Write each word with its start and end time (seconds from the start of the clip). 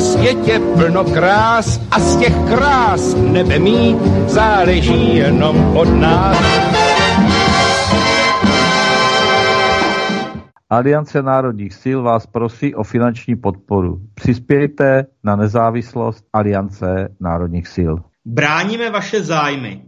na 0.00 0.06
světě 0.06 0.60
plno 0.76 1.04
krás 1.04 1.80
a 1.90 2.00
z 2.00 2.16
těch 2.16 2.34
krás 2.48 3.14
nebe 3.14 3.58
mít 3.58 3.98
záleží 4.26 5.16
jenom 5.16 5.76
od 5.76 5.88
nás. 5.88 6.36
Aliance 10.70 11.22
národních 11.22 11.74
sil 11.82 11.98
vás 12.02 12.26
prosí 12.26 12.74
o 12.74 12.84
finanční 12.84 13.36
podporu. 13.36 14.00
Přispějte 14.14 15.06
na 15.24 15.36
nezávislost 15.36 16.24
Aliance 16.32 17.08
národních 17.20 17.68
sil. 17.76 17.92
Bráníme 18.24 18.90
vaše 18.90 19.22
zájmy. 19.22 19.82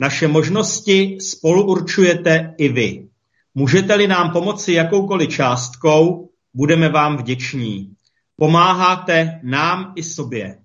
Naše 0.00 0.28
možnosti 0.28 1.18
spolu 1.20 1.66
určujete 1.66 2.54
i 2.58 2.68
vy. 2.68 3.06
Můžete-li 3.54 4.08
nám 4.08 4.30
pomoci 4.30 4.72
jakoukoliv 4.72 5.30
částkou, 5.30 6.28
budeme 6.54 6.88
vám 6.88 7.16
vděční. 7.16 7.95
Pomáháte 8.36 9.40
nám 9.42 9.92
i 9.96 10.02
sobě. 10.02 10.58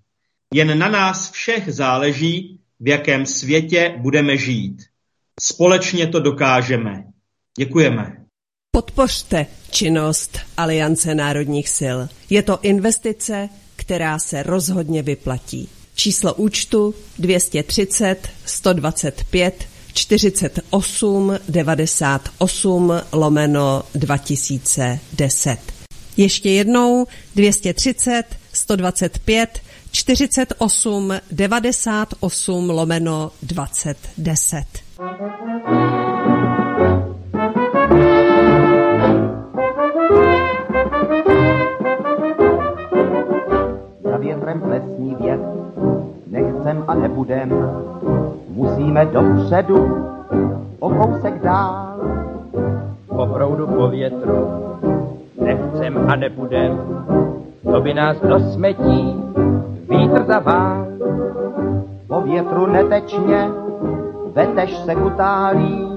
Jen 0.54 0.80
na 0.80 0.90
nás 0.90 1.32
všech 1.32 1.73
záleží, 1.73 2.59
v 2.80 2.88
jakém 2.88 3.26
světě 3.26 3.95
budeme 3.98 4.38
žít. 4.38 4.78
Společně 5.41 6.08
to 6.08 6.20
dokážeme. 6.20 7.04
Děkujeme. 7.58 8.18
Podpořte 8.72 9.45
činnost 9.72 10.40
Aliance 10.58 11.16
národních 11.16 11.70
sil. 11.80 11.98
Je 12.30 12.44
to 12.44 12.59
investice, 12.62 13.50
která 13.76 14.20
se 14.20 14.44
rozhodně 14.44 15.02
vyplatí. 15.02 15.70
Číslo 15.95 16.34
účtu 16.34 16.95
230 17.20 18.30
125 18.45 19.67
48 19.94 21.38
98 21.50 22.94
lomeno 23.12 23.84
2010. 23.95 25.80
Ještě 26.18 26.50
jednou 26.50 27.06
230 27.36 28.24
125 28.54 29.60
48 29.92 31.14
98 31.32 32.70
lomeno 32.70 33.31
2010. 33.44 34.64
Za 44.03 44.18
větrem 44.18 44.62
plesní 44.62 45.16
věc, 45.22 45.42
nechcem 46.28 46.84
a 46.88 46.96
nebudem, 46.96 47.50
musíme 48.50 49.06
dopředu, 49.06 50.08
o 50.80 50.90
kousek 50.90 51.42
dál. 51.44 51.98
Po 53.08 53.28
proudu, 53.28 53.68
po 53.68 53.88
větru, 53.88 54.48
nechcem 55.42 55.97
a 56.08 56.16
nebudem, 56.16 56.80
to 57.72 57.81
by 57.81 57.94
nás 57.94 58.22
do 58.22 58.39
smetí 58.39 59.23
vítr 59.89 60.23
zavál. 60.23 60.86
Po 62.08 62.22
větru 62.22 62.66
netečně, 62.66 63.50
veteš 64.34 64.78
se 64.78 64.95
kutálí, 64.95 65.88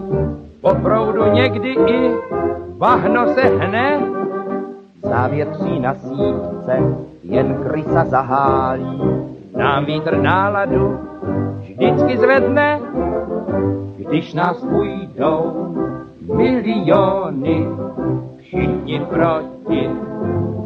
po 0.61 0.75
proudu 0.75 1.27
někdy 1.33 1.69
i 1.87 2.15
bahno 2.79 3.35
se 3.35 3.43
hne, 3.43 4.01
závětří 5.03 5.81
na 5.81 5.95
sítce, 5.95 6.83
jen 7.23 7.55
krysa 7.55 8.05
zahálí. 8.05 9.01
Nám 9.57 9.85
vítr 9.85 10.17
náladu 10.17 10.99
vždycky 11.61 12.17
zvedne, 12.19 12.81
když 13.97 14.35
nás 14.35 14.61
půjdou 14.61 15.75
miliony, 16.35 17.69
všichni 18.45 19.01
proti 19.01 19.91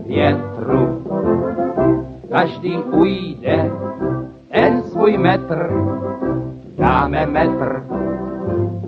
větru. 0.06 1.02
Každý 2.30 2.78
ujde 2.78 3.70
ten 4.52 4.82
svůj 4.82 5.18
metr, 5.18 5.70
dáme 6.78 7.26
metr 7.26 7.82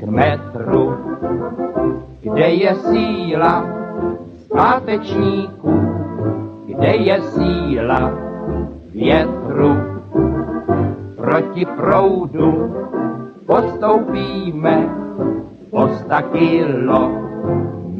k 0.00 0.04
metru. 0.04 0.96
Kde 2.20 2.48
je 2.48 2.74
síla 2.74 3.64
zpátečníků, 4.44 5.80
kde 6.66 6.96
je 6.96 7.22
síla 7.22 8.12
větru. 8.92 9.76
Proti 11.16 11.66
proudu 11.66 12.74
postoupíme 13.46 14.88
o 15.70 15.88
sta 15.88 16.22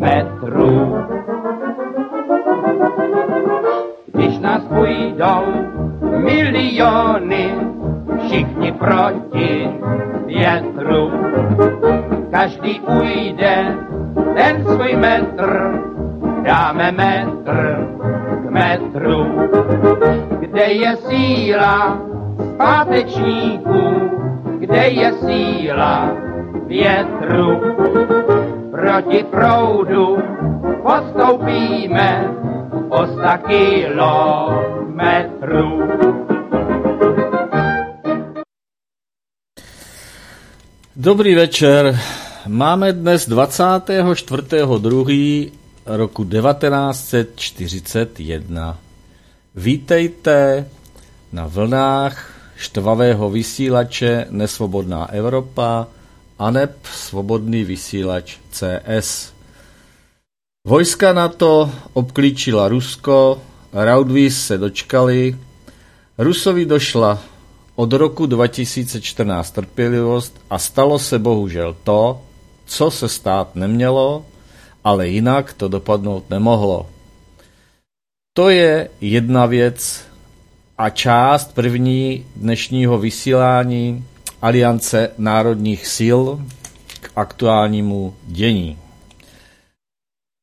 kilometrů. 0.00 0.96
Když 4.06 4.38
nás 4.38 4.62
půjdou 4.62 5.42
miliony, 6.18 7.54
všichni 8.26 8.72
proti 8.72 9.70
větru. 10.26 11.10
Každý 12.30 12.80
ujde 12.80 13.76
ten 14.34 14.64
svůj 14.64 14.96
metr, 14.96 15.80
dáme 16.42 16.92
metr 16.92 17.88
k 18.46 18.50
metru. 18.50 19.48
Kde 20.40 20.62
je 20.62 20.96
síla 20.96 21.98
zpátečníků, 22.54 24.10
kde 24.58 24.88
je 24.88 25.12
síla 25.12 26.10
větru. 26.66 27.60
Proti 28.80 29.20
proudu 29.30 30.16
postoupíme 30.82 32.28
o 32.88 33.06
sta 33.06 33.38
kilometrů. 33.48 34.68
Dobrý 40.96 41.34
večer. 41.34 41.98
Máme 42.46 42.92
dnes 42.92 43.28
24.2. 43.28 45.50
roku 45.86 46.24
1941. 46.24 48.78
Vítejte 49.54 50.68
na 51.32 51.46
vlnách 51.46 52.30
štvavého 52.56 53.30
vysílače 53.30 54.26
Nesvobodná 54.30 55.10
Evropa 55.12 55.86
aneb 56.40 56.72
Svobodný 56.88 57.64
vysílač 57.64 58.40
CS. 58.50 59.32
Vojska 60.64 61.12
na 61.12 61.28
to 61.28 61.70
obklíčila 61.92 62.68
Rusko, 62.68 63.38
Raudvis 63.72 64.46
se 64.46 64.58
dočkali, 64.58 65.36
Rusovi 66.18 66.64
došla 66.66 67.18
od 67.76 67.92
roku 67.92 68.26
2014 68.26 69.50
trpělivost 69.50 70.40
a 70.50 70.58
stalo 70.58 70.98
se 70.98 71.18
bohužel 71.18 71.76
to, 71.84 72.22
co 72.66 72.90
se 72.90 73.08
stát 73.08 73.56
nemělo, 73.56 74.24
ale 74.84 75.08
jinak 75.08 75.52
to 75.52 75.68
dopadnout 75.68 76.30
nemohlo. 76.30 76.86
To 78.32 78.48
je 78.48 78.88
jedna 79.00 79.46
věc 79.46 80.04
a 80.78 80.90
část 80.90 81.54
první 81.54 82.26
dnešního 82.36 82.98
vysílání 82.98 84.04
Aliance 84.42 85.10
národních 85.18 85.86
sil 85.96 86.20
k 87.00 87.10
aktuálnímu 87.16 88.14
dění. 88.26 88.78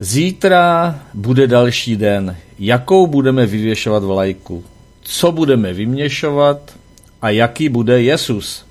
Zítra 0.01 0.99
bude 1.13 1.47
další 1.47 1.95
den. 1.95 2.37
Jakou 2.59 3.07
budeme 3.07 3.45
vyvěšovat 3.45 4.03
vlajku? 4.03 4.63
Co 5.01 5.31
budeme 5.31 5.73
vyměšovat? 5.73 6.75
A 7.21 7.29
jaký 7.29 7.69
bude 7.69 8.01
Jesus? 8.01 8.65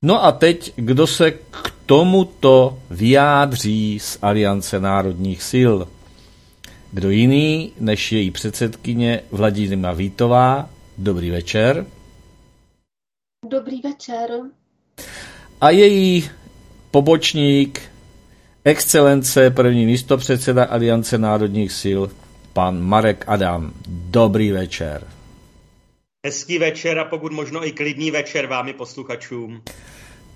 No 0.03 0.25
a 0.25 0.33
teď, 0.33 0.73
kdo 0.77 1.07
se 1.07 1.31
k 1.31 1.73
tomuto 1.87 2.79
vyjádří 2.91 3.99
z 3.99 4.19
Aliance 4.23 4.81
národních 4.81 5.43
sil? 5.53 5.89
Kdo 6.93 7.11
jiný 7.11 7.73
než 7.81 8.13
její 8.13 8.31
předsedkyně 8.31 9.21
Vladimíra 9.31 9.93
Vítová? 9.93 10.71
Dobrý 10.99 11.31
večer. 11.31 11.87
Dobrý 13.51 13.81
večer. 13.81 14.31
A 15.61 15.71
její 15.71 16.31
pobočník 16.91 17.92
Excelence, 18.64 19.50
první 19.50 19.87
místopředseda 19.87 20.64
Aliance 20.64 21.19
národních 21.19 21.73
sil, 21.82 22.00
pan 22.53 22.81
Marek 22.81 23.25
Adam. 23.26 23.73
Dobrý 23.88 24.53
večer. 24.53 25.03
Hezký 26.26 26.59
večer 26.59 26.99
a 26.99 27.05
pokud 27.05 27.32
možno 27.32 27.67
i 27.67 27.73
klidný 27.73 28.11
večer 28.11 28.47
vámi 28.47 28.73
posluchačům. 28.73 29.62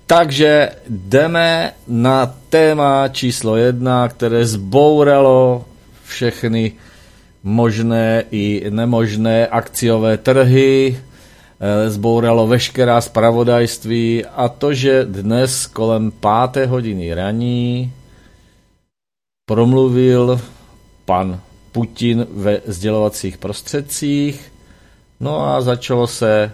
Takže 0.05 0.69
jdeme 0.89 1.73
na 1.87 2.35
téma 2.49 3.07
číslo 3.07 3.55
jedna, 3.55 4.07
které 4.07 4.45
zbouralo 4.45 5.65
všechny 6.03 6.71
možné 7.43 8.23
i 8.31 8.65
nemožné 8.69 9.47
akciové 9.47 10.17
trhy, 10.17 10.99
eh, 11.59 11.89
zbouralo 11.89 12.47
veškerá 12.47 13.01
spravodajství 13.01 14.25
a 14.25 14.49
to, 14.49 14.73
že 14.73 15.05
dnes 15.05 15.67
kolem 15.67 16.11
páté 16.11 16.65
hodiny 16.65 17.13
raní 17.13 17.93
promluvil 19.47 20.41
pan 21.05 21.39
Putin 21.71 22.27
ve 22.31 22.61
sdělovacích 22.65 23.37
prostředcích, 23.37 24.53
no 25.19 25.45
a 25.47 25.61
začalo 25.61 26.07
se 26.07 26.51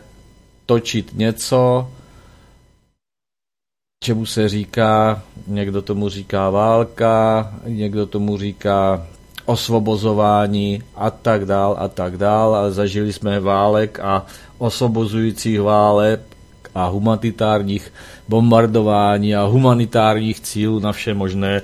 točit 0.65 1.11
něco, 1.13 1.89
čemu 4.03 4.25
se 4.25 4.49
říká, 4.49 5.21
někdo 5.47 5.81
tomu 5.81 6.09
říká 6.09 6.49
válka, 6.49 7.53
někdo 7.65 8.05
tomu 8.05 8.37
říká 8.37 9.07
osvobozování 9.45 10.83
a 10.95 11.11
tak 11.11 11.45
dál 11.45 11.75
a 11.79 11.87
tak 11.87 12.17
dál, 12.17 12.55
ale 12.55 12.71
zažili 12.71 13.13
jsme 13.13 13.39
válek 13.39 13.99
a 13.99 14.25
osvobozujících 14.57 15.61
válek 15.61 16.21
a 16.75 16.85
humanitárních 16.85 17.93
bombardování 18.27 19.35
a 19.35 19.43
humanitárních 19.43 20.39
cílů 20.39 20.79
na 20.79 20.91
vše 20.91 21.13
možné 21.13 21.61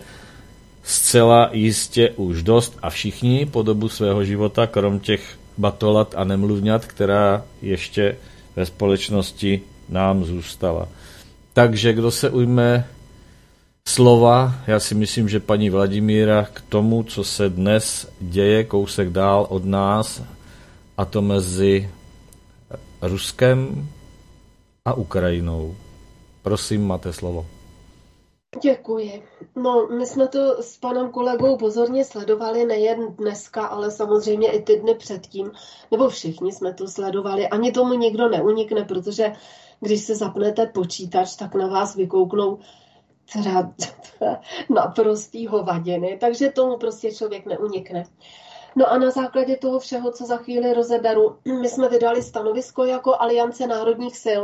zcela 0.89 1.49
jistě 1.53 2.09
už 2.09 2.43
dost 2.43 2.77
a 2.81 2.89
všichni 2.89 3.45
po 3.45 3.61
dobu 3.61 3.89
svého 3.89 4.25
života, 4.25 4.67
krom 4.67 4.99
těch 4.99 5.37
batolat 5.57 6.13
a 6.17 6.23
nemluvňat, 6.23 6.85
která 6.85 7.43
ještě 7.61 8.15
ve 8.55 8.65
společnosti 8.65 9.61
nám 9.89 10.25
zůstala. 10.25 10.87
Takže 11.53 11.93
kdo 11.93 12.11
se 12.11 12.29
ujme 12.29 12.87
slova, 13.87 14.55
já 14.67 14.79
si 14.79 14.95
myslím, 14.95 15.29
že 15.29 15.39
paní 15.39 15.69
Vladimíra 15.69 16.47
k 16.53 16.61
tomu, 16.61 17.03
co 17.03 17.23
se 17.23 17.49
dnes 17.49 18.07
děje 18.19 18.63
kousek 18.63 19.09
dál 19.09 19.45
od 19.49 19.65
nás, 19.65 20.23
a 20.97 21.05
to 21.05 21.21
mezi 21.21 21.89
Ruskem 23.01 23.89
a 24.85 24.93
Ukrajinou. 24.93 25.75
Prosím, 26.41 26.87
máte 26.87 27.13
slovo. 27.13 27.45
Děkuji. 28.61 29.23
No, 29.55 29.87
my 29.87 30.05
jsme 30.05 30.27
to 30.27 30.63
s 30.63 30.77
panem 30.77 31.11
kolegou 31.11 31.57
pozorně 31.57 32.05
sledovali 32.05 32.65
nejen 32.65 33.15
dneska, 33.15 33.65
ale 33.65 33.91
samozřejmě 33.91 34.51
i 34.51 34.61
ty 34.61 34.79
dny 34.79 34.95
předtím, 34.95 35.51
nebo 35.91 36.09
všichni 36.09 36.51
jsme 36.51 36.73
to 36.73 36.87
sledovali. 36.87 37.47
Ani 37.47 37.71
tomu 37.71 37.93
nikdo 37.93 38.29
neunikne, 38.29 38.85
protože 38.85 39.33
když 39.79 40.01
se 40.01 40.15
zapnete 40.15 40.65
počítač, 40.65 41.35
tak 41.35 41.55
na 41.55 41.67
vás 41.67 41.95
vykouknou 41.95 42.59
teda 43.33 43.73
naprostý 44.69 45.47
hovadiny, 45.47 46.17
takže 46.21 46.49
tomu 46.49 46.77
prostě 46.77 47.11
člověk 47.11 47.45
neunikne. 47.45 48.03
No 48.75 48.91
a 48.91 48.97
na 48.97 49.09
základě 49.09 49.57
toho 49.57 49.79
všeho, 49.79 50.11
co 50.11 50.25
za 50.25 50.37
chvíli 50.37 50.73
rozeberu, 50.73 51.37
my 51.61 51.69
jsme 51.69 51.89
vydali 51.89 52.23
stanovisko 52.23 52.85
jako 52.85 53.15
Aliance 53.19 53.67
národních 53.67 54.17
sil, 54.25 54.43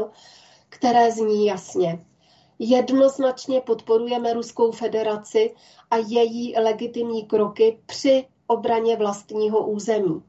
které 0.70 1.12
zní 1.12 1.46
jasně. 1.46 2.06
Jednoznačně 2.60 3.62
podporujeme 3.62 4.34
Ruskou 4.34 4.72
federaci 4.72 5.56
a 5.92 5.98
její 5.98 6.56
legitimní 6.60 7.26
kroky 7.26 7.80
při 7.86 8.28
obraně 8.48 8.96
vlastního 8.96 9.68
území. 9.68 10.24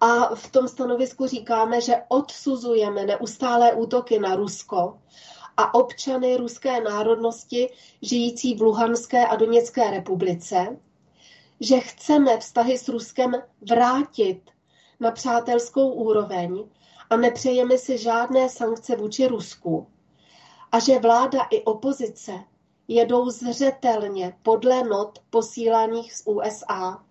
A 0.00 0.34
v 0.34 0.50
tom 0.50 0.68
stanovisku 0.68 1.26
říkáme, 1.26 1.80
že 1.80 1.94
odsuzujeme 2.08 3.04
neustálé 3.04 3.72
útoky 3.72 4.18
na 4.18 4.34
Rusko 4.34 4.98
a 5.56 5.74
občany 5.74 6.36
ruské 6.36 6.80
národnosti 6.80 7.70
žijící 8.02 8.54
v 8.54 8.62
Luhanské 8.62 9.26
a 9.26 9.36
Doněcké 9.36 9.90
republice, 9.90 10.76
že 11.60 11.80
chceme 11.80 12.38
vztahy 12.38 12.78
s 12.78 12.88
Ruskem 12.88 13.32
vrátit 13.70 14.40
na 15.00 15.10
přátelskou 15.10 15.90
úroveň 15.92 16.64
a 17.10 17.16
nepřejeme 17.16 17.78
si 17.78 17.98
žádné 17.98 18.48
sankce 18.48 18.96
vůči 18.96 19.26
Rusku 19.26 19.86
a 20.74 20.78
že 20.78 20.98
vláda 20.98 21.42
i 21.50 21.62
opozice 21.62 22.32
jedou 22.88 23.30
zřetelně 23.30 24.36
podle 24.42 24.84
not 24.84 25.18
posílaných 25.30 26.14
z 26.14 26.22
USA 26.26 27.04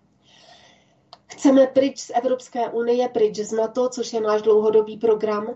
Chceme 1.26 1.66
pryč 1.66 2.00
z 2.00 2.10
Evropské 2.14 2.70
unie, 2.70 3.08
pryč 3.08 3.36
z 3.36 3.52
NATO, 3.52 3.88
což 3.88 4.12
je 4.12 4.20
náš 4.20 4.42
dlouhodobý 4.42 4.96
program, 4.96 5.46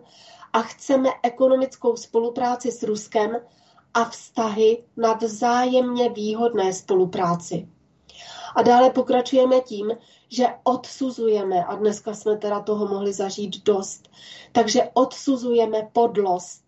a 0.52 0.62
chceme 0.62 1.08
ekonomickou 1.22 1.96
spolupráci 1.96 2.72
s 2.72 2.82
Ruskem 2.82 3.36
a 3.94 4.04
vztahy 4.04 4.84
na 4.96 5.12
vzájemně 5.12 6.08
výhodné 6.08 6.72
spolupráci. 6.72 7.68
A 8.54 8.62
dále 8.62 8.90
pokračujeme 8.90 9.60
tím, 9.60 9.92
že 10.28 10.46
odsuzujeme, 10.64 11.64
a 11.64 11.74
dneska 11.74 12.14
jsme 12.14 12.36
teda 12.36 12.60
toho 12.60 12.88
mohli 12.88 13.12
zažít 13.12 13.64
dost, 13.64 14.08
takže 14.52 14.90
odsuzujeme 14.94 15.88
podlost 15.92 16.67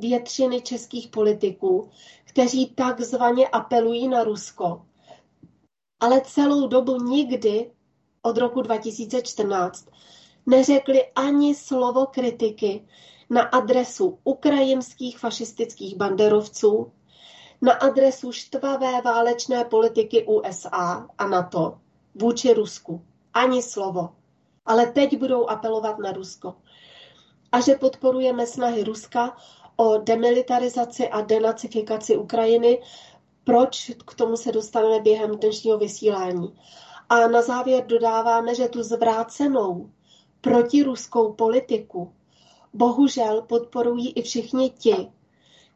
většiny 0.00 0.60
českých 0.60 1.08
politiků, 1.08 1.90
kteří 2.24 2.66
takzvaně 2.66 3.48
apelují 3.48 4.08
na 4.08 4.24
Rusko, 4.24 4.82
ale 6.00 6.20
celou 6.20 6.66
dobu 6.66 6.96
nikdy 6.96 7.70
od 8.22 8.36
roku 8.36 8.62
2014 8.62 9.88
neřekli 10.46 11.12
ani 11.14 11.54
slovo 11.54 12.06
kritiky 12.06 12.88
na 13.30 13.42
adresu 13.42 14.18
ukrajinských 14.24 15.18
fašistických 15.18 15.96
banderovců, 15.96 16.92
na 17.62 17.72
adresu 17.72 18.32
štvavé 18.32 19.00
válečné 19.00 19.64
politiky 19.64 20.26
USA 20.26 21.06
a 21.18 21.26
NATO 21.26 21.78
vůči 22.14 22.54
Rusku. 22.54 23.02
Ani 23.34 23.62
slovo. 23.62 24.08
Ale 24.66 24.86
teď 24.86 25.18
budou 25.18 25.48
apelovat 25.48 25.98
na 25.98 26.12
Rusko. 26.12 26.54
A 27.52 27.60
že 27.60 27.74
podporujeme 27.74 28.46
snahy 28.46 28.84
Ruska 28.84 29.36
o 29.76 29.98
demilitarizaci 29.98 31.08
a 31.08 31.20
denacifikaci 31.20 32.16
Ukrajiny, 32.16 32.82
proč 33.44 33.90
k 34.06 34.14
tomu 34.14 34.36
se 34.36 34.52
dostaneme 34.52 35.00
během 35.00 35.36
dnešního 35.36 35.78
vysílání. 35.78 36.58
A 37.08 37.28
na 37.28 37.42
závěr 37.42 37.86
dodáváme, 37.86 38.54
že 38.54 38.68
tu 38.68 38.82
zvrácenou 38.82 39.90
protiruskou 40.40 41.32
politiku 41.32 42.12
bohužel 42.72 43.42
podporují 43.42 44.12
i 44.12 44.22
všichni 44.22 44.70
ti, 44.70 45.10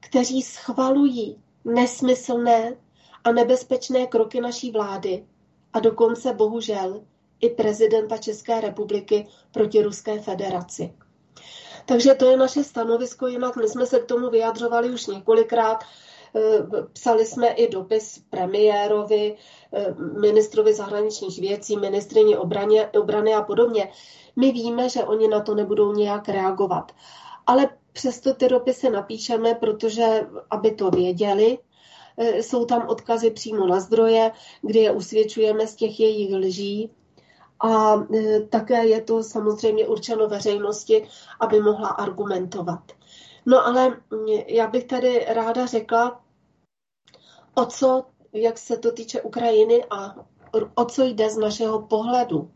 kteří 0.01 0.43
schvalují 0.43 1.43
nesmyslné 1.65 2.77
a 3.25 3.33
nebezpečné 3.33 4.07
kroky 4.07 4.41
naší 4.41 4.71
vlády 4.71 5.27
a 5.73 5.81
dokonce 5.81 6.33
bohužel 6.33 7.05
i 7.41 7.51
prezidenta 7.51 8.17
České 8.17 8.61
republiky 8.61 9.27
proti 9.53 9.83
Ruské 9.83 10.21
federaci. 10.21 10.95
Takže 11.87 12.15
to 12.15 12.31
je 12.31 12.37
naše 12.37 12.65
stanovisko, 12.65 13.27
jinak 13.27 13.57
my 13.57 13.69
jsme 13.69 13.87
se 13.87 14.01
k 14.01 14.05
tomu 14.05 14.31
vyjadřovali 14.31 14.91
už 14.91 15.07
několikrát. 15.07 15.85
Eh, 16.37 16.83
psali 16.93 17.27
jsme 17.27 17.49
i 17.49 17.69
dopis 17.69 18.23
premiérovi, 18.31 19.37
eh, 19.73 19.95
ministrovi 20.21 20.75
zahraničních 20.75 21.39
věcí, 21.39 21.77
ministrině 21.77 22.39
obraně, 22.39 22.89
obrany 22.89 23.35
a 23.35 23.43
podobně. 23.43 23.93
My 24.37 24.53
víme, 24.53 24.89
že 24.89 25.05
oni 25.05 25.29
na 25.29 25.41
to 25.41 25.55
nebudou 25.55 25.93
nějak 25.93 26.29
reagovat. 26.29 26.93
Ale 27.47 27.69
přesto 27.93 28.35
ty 28.35 28.49
dopisy 28.49 28.91
napíšeme, 28.91 29.55
protože 29.55 30.27
aby 30.51 30.71
to 30.71 30.91
věděli, 30.91 31.59
eh, 32.17 32.43
jsou 32.43 32.65
tam 32.65 32.89
odkazy 32.89 33.31
přímo 33.31 33.67
na 33.67 33.81
zdroje, 33.81 34.31
kde 34.63 34.81
je 34.81 34.91
usvědčujeme 34.91 35.67
z 35.67 35.75
těch 35.75 36.01
jejich 36.01 36.35
lží. 36.35 36.91
A 37.61 37.95
také 38.51 38.87
je 38.87 39.01
to 39.03 39.23
samozřejmě 39.23 39.87
určeno 39.87 40.29
veřejnosti, 40.29 41.09
aby 41.41 41.61
mohla 41.61 41.89
argumentovat. 41.89 42.83
No 43.47 43.67
ale 43.67 43.89
mm, 43.89 44.27
já 44.47 44.67
bych 44.67 44.85
tady 44.85 45.25
ráda 45.29 45.67
řekla, 45.67 46.21
o 47.55 47.67
co, 47.67 48.05
jak 48.33 48.59
se 48.59 48.77
to 48.77 48.93
týče 48.93 49.23
Ukrajiny 49.23 49.85
a 49.91 50.15
o 50.75 50.85
co 50.85 51.05
jde 51.05 51.31
z 51.31 51.37
našeho 51.37 51.83
pohledu. 51.83 52.51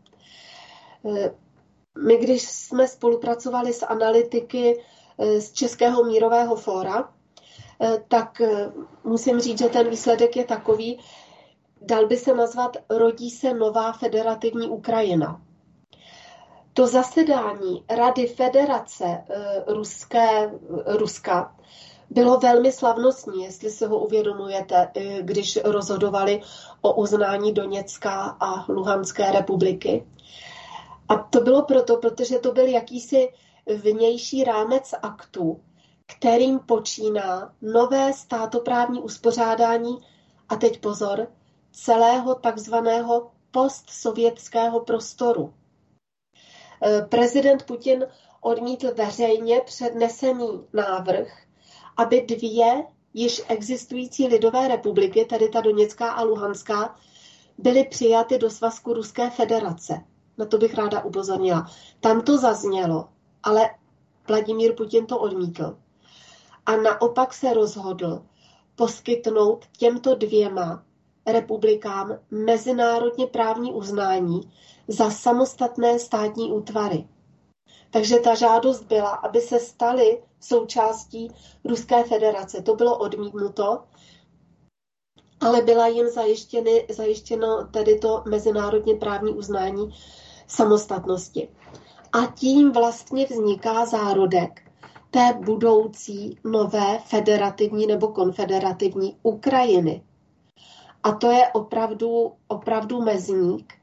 E, 1.05 1.35
my, 2.05 2.17
když 2.17 2.49
jsme 2.49 2.87
spolupracovali 2.87 3.73
s 3.73 3.85
analytiky 3.85 4.83
e, 5.17 5.41
z 5.41 5.51
Českého 5.51 6.03
mírového 6.03 6.55
fóra, 6.55 7.13
e, 7.81 8.03
tak 8.07 8.41
musím 9.03 9.39
říct, 9.39 9.59
že 9.59 9.69
ten 9.69 9.89
výsledek 9.89 10.35
je 10.35 10.45
takový, 10.45 10.99
dal 11.81 12.07
by 12.07 12.17
se 12.17 12.33
nazvat 12.33 12.77
Rodí 12.89 13.29
se 13.29 13.53
nová 13.53 13.91
federativní 13.91 14.69
Ukrajina. 14.69 15.41
To 16.73 16.87
zasedání 16.87 17.83
Rady 17.89 18.27
Federace 18.27 19.23
Ruské, 19.67 20.51
Ruska 20.85 21.55
bylo 22.09 22.37
velmi 22.37 22.71
slavnostní, 22.71 23.43
jestli 23.43 23.69
se 23.69 23.87
ho 23.87 23.99
uvědomujete, 23.99 24.91
když 25.21 25.59
rozhodovali 25.63 26.41
o 26.81 26.93
uznání 26.93 27.53
Doněcka 27.53 28.37
a 28.39 28.71
Luhanské 28.71 29.31
republiky. 29.31 30.07
A 31.09 31.15
to 31.15 31.41
bylo 31.41 31.61
proto, 31.61 31.97
protože 31.97 32.39
to 32.39 32.51
byl 32.51 32.67
jakýsi 32.67 33.33
vnější 33.75 34.43
rámec 34.43 34.93
aktů, 35.01 35.59
kterým 36.05 36.59
počíná 36.59 37.53
nové 37.61 38.13
státoprávní 38.13 39.01
uspořádání 39.01 39.97
a 40.49 40.55
teď 40.55 40.79
pozor, 40.79 41.27
celého 41.83 42.35
takzvaného 42.35 43.31
postsovětského 43.51 44.79
prostoru. 44.79 45.53
Eh, 46.83 47.01
prezident 47.01 47.63
Putin 47.63 48.05
odmítl 48.41 48.93
veřejně 48.95 49.61
přednesený 49.65 50.63
návrh, 50.73 51.27
aby 51.97 52.21
dvě 52.21 52.83
již 53.13 53.41
existující 53.47 54.27
lidové 54.27 54.67
republiky, 54.67 55.25
tedy 55.25 55.49
ta 55.49 55.61
Doněcká 55.61 56.11
a 56.11 56.23
Luhanská, 56.23 56.95
byly 57.57 57.83
přijaty 57.87 58.37
do 58.37 58.49
svazku 58.49 58.93
Ruské 58.93 59.29
federace. 59.29 60.01
Na 60.37 60.45
to 60.45 60.57
bych 60.57 60.73
ráda 60.73 61.03
upozornila. 61.03 61.71
Tam 61.99 62.21
to 62.21 62.37
zaznělo, 62.37 63.09
ale 63.43 63.69
Vladimír 64.27 64.75
Putin 64.75 65.05
to 65.05 65.19
odmítl. 65.19 65.77
A 66.65 66.75
naopak 66.75 67.33
se 67.33 67.53
rozhodl 67.53 68.25
poskytnout 68.75 69.65
těmto 69.77 70.15
dvěma 70.15 70.83
republikám 71.31 72.19
mezinárodně 72.31 73.27
právní 73.27 73.73
uznání 73.73 74.51
za 74.87 75.11
samostatné 75.11 75.99
státní 75.99 76.51
útvary. 76.51 77.07
Takže 77.91 78.19
ta 78.19 78.35
žádost 78.35 78.83
byla, 78.83 79.09
aby 79.09 79.41
se 79.41 79.59
staly 79.59 80.23
součástí 80.39 81.31
Ruské 81.65 82.03
federace. 82.03 82.61
To 82.61 82.75
bylo 82.75 82.97
odmítnuto, 82.97 83.83
ale 85.41 85.61
byla 85.61 85.87
jim 85.87 86.09
zajištěny, 86.09 86.85
zajištěno 86.89 87.67
tedy 87.71 87.99
to 87.99 88.23
mezinárodně 88.29 88.95
právní 88.95 89.33
uznání 89.33 89.95
samostatnosti. 90.47 91.49
A 92.11 92.25
tím 92.25 92.71
vlastně 92.71 93.25
vzniká 93.25 93.85
zárodek 93.85 94.61
té 95.11 95.33
budoucí 95.45 96.39
nové 96.43 96.99
federativní 97.05 97.87
nebo 97.87 98.07
konfederativní 98.07 99.17
Ukrajiny. 99.23 100.03
A 101.03 101.11
to 101.11 101.31
je 101.31 101.47
opravdu, 101.53 102.31
opravdu 102.47 103.01
mezník, 103.01 103.73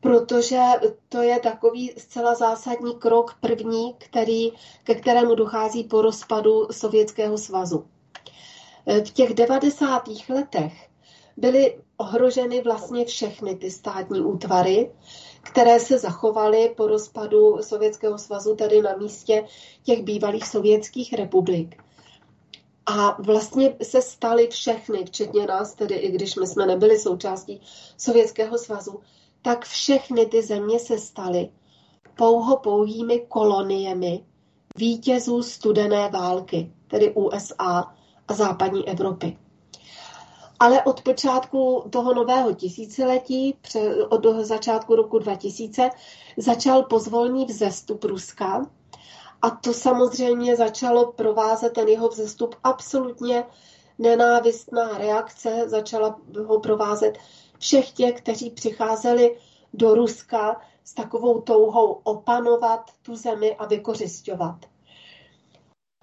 protože 0.00 0.62
to 1.08 1.22
je 1.22 1.40
takový 1.40 1.92
zcela 1.98 2.34
zásadní 2.34 2.94
krok 2.94 3.34
první, 3.40 3.94
který, 3.98 4.52
ke 4.84 4.94
kterému 4.94 5.34
dochází 5.34 5.84
po 5.84 6.02
rozpadu 6.02 6.68
Sovětského 6.70 7.38
svazu. 7.38 7.86
V 8.86 9.10
těch 9.10 9.34
90. 9.34 10.08
letech 10.28 10.88
byly 11.36 11.80
ohroženy 11.96 12.60
vlastně 12.60 13.04
všechny 13.04 13.54
ty 13.54 13.70
státní 13.70 14.20
útvary, 14.20 14.92
které 15.42 15.80
se 15.80 15.98
zachovaly 15.98 16.74
po 16.76 16.86
rozpadu 16.86 17.58
Sovětského 17.62 18.18
svazu, 18.18 18.56
tedy 18.56 18.82
na 18.82 18.96
místě 18.96 19.44
těch 19.82 20.02
bývalých 20.02 20.46
sovětských 20.46 21.12
republik. 21.12 21.82
A 22.90 23.22
vlastně 23.22 23.76
se 23.82 24.02
staly 24.02 24.46
všechny, 24.48 25.04
včetně 25.04 25.46
nás, 25.46 25.74
tedy 25.74 25.94
i 25.94 26.10
když 26.10 26.36
my 26.36 26.46
jsme 26.46 26.66
nebyli 26.66 26.98
součástí 26.98 27.60
Sovětského 27.96 28.58
svazu, 28.58 29.00
tak 29.42 29.64
všechny 29.64 30.26
ty 30.26 30.42
země 30.42 30.78
se 30.78 30.98
staly 30.98 31.50
pouho 32.16 32.56
pouhými 32.56 33.20
koloniemi 33.28 34.24
vítězů 34.76 35.42
studené 35.42 36.08
války, 36.08 36.72
tedy 36.90 37.14
USA 37.14 37.94
a 38.28 38.34
západní 38.34 38.88
Evropy. 38.88 39.38
Ale 40.60 40.82
od 40.82 41.02
počátku 41.02 41.84
toho 41.90 42.14
nového 42.14 42.54
tisíciletí, 42.54 43.56
od 44.08 44.26
začátku 44.40 44.94
roku 44.94 45.18
2000, 45.18 45.90
začal 46.36 46.82
pozvolný 46.82 47.44
vzestup 47.44 48.04
Ruska 48.04 48.66
a 49.42 49.50
to 49.50 49.72
samozřejmě 49.72 50.56
začalo 50.56 51.12
provázet 51.12 51.72
ten 51.72 51.88
jeho 51.88 52.08
vzestup 52.08 52.54
absolutně 52.64 53.44
nenávistná 53.98 54.98
reakce, 54.98 55.64
začala 55.66 56.20
ho 56.46 56.60
provázet 56.60 57.18
všech 57.58 57.90
těch, 57.90 58.20
kteří 58.20 58.50
přicházeli 58.50 59.38
do 59.74 59.94
Ruska 59.94 60.60
s 60.84 60.94
takovou 60.94 61.40
touhou 61.40 62.00
opanovat 62.04 62.90
tu 63.02 63.16
zemi 63.16 63.56
a 63.56 63.66
vykořišťovat. 63.66 64.56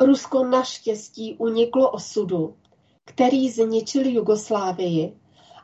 Rusko 0.01 0.44
naštěstí 0.44 1.36
uniklo 1.38 1.92
osudu, 1.92 2.56
který 3.06 3.50
zničil 3.50 4.08
Jugoslávii 4.08 5.18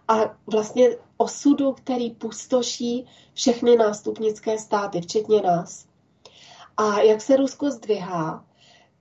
a 0.07 0.37
vlastně 0.51 0.97
osudu, 1.17 1.71
který 1.73 2.11
pustoší 2.11 3.07
všechny 3.33 3.75
nástupnické 3.75 4.57
státy, 4.57 5.01
včetně 5.01 5.41
nás. 5.41 5.90
A 6.77 6.99
jak 6.99 7.21
se 7.21 7.35
Rusko 7.35 7.71
zdvihá, 7.71 8.45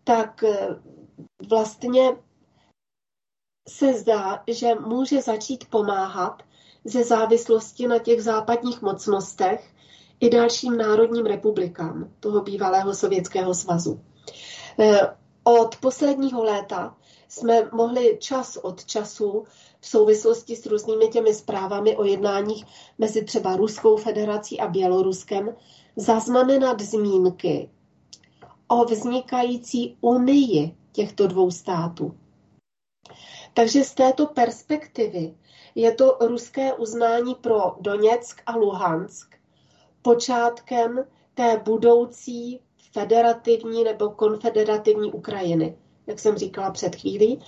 tak 0.05 0.45
eh, 0.45 0.69
vlastně 1.49 2.03
se 3.69 3.93
zdá, 3.93 4.43
že 4.47 4.75
může 4.75 5.23
začít 5.23 5.71
pomáhat 5.71 6.43
ze 6.85 7.05
závislosti 7.05 7.89
na 7.89 7.99
těch 7.99 8.23
západních 8.23 8.83
mocnostech 8.83 9.75
i 10.21 10.31
dalším 10.31 10.77
národním 10.77 11.27
republikám 11.27 12.11
toho 12.21 12.43
bývalého 12.43 12.95
Sovětského 12.95 13.55
svazu. 13.55 14.00
Eh, 14.79 15.00
od 15.45 15.77
posledního 15.77 16.45
léta 16.45 16.97
jsme 17.31 17.69
mohli 17.73 18.17
čas 18.21 18.57
od 18.57 18.85
času 18.85 19.45
v 19.81 19.87
souvislosti 19.87 20.57
s 20.57 20.67
různými 20.67 21.09
těmi 21.09 21.35
zprávami 21.35 21.97
o 21.97 22.05
jednáních 22.05 22.65
mezi 22.99 23.25
třeba 23.25 23.57
Ruskou 23.57 23.97
federací 23.97 24.61
a 24.61 24.69
Běloruskem 24.69 25.57
zaznamenat 25.97 26.81
zmínky 26.81 27.71
o 28.69 28.85
vznikající 28.85 29.97
unii 30.01 30.77
těchto 30.93 31.27
dvou 31.27 31.51
států. 31.51 32.15
Takže 33.55 33.85
z 33.85 33.95
této 33.95 34.27
perspektivy 34.27 35.35
je 35.75 35.95
to 35.95 36.17
ruské 36.21 36.75
uznání 36.75 37.35
pro 37.35 37.77
Doněck 37.81 38.43
a 38.47 38.57
Luhansk 38.57 39.35
počátkem 40.03 41.05
té 41.35 41.63
budoucí 41.65 42.61
federativní 42.93 43.85
nebo 43.85 44.11
konfederativní 44.11 45.13
Ukrajiny, 45.13 45.77
jak 46.11 46.19
jsem 46.19 46.37
říkala 46.37 46.71
před 46.71 46.97
chvílí, 46.97 47.43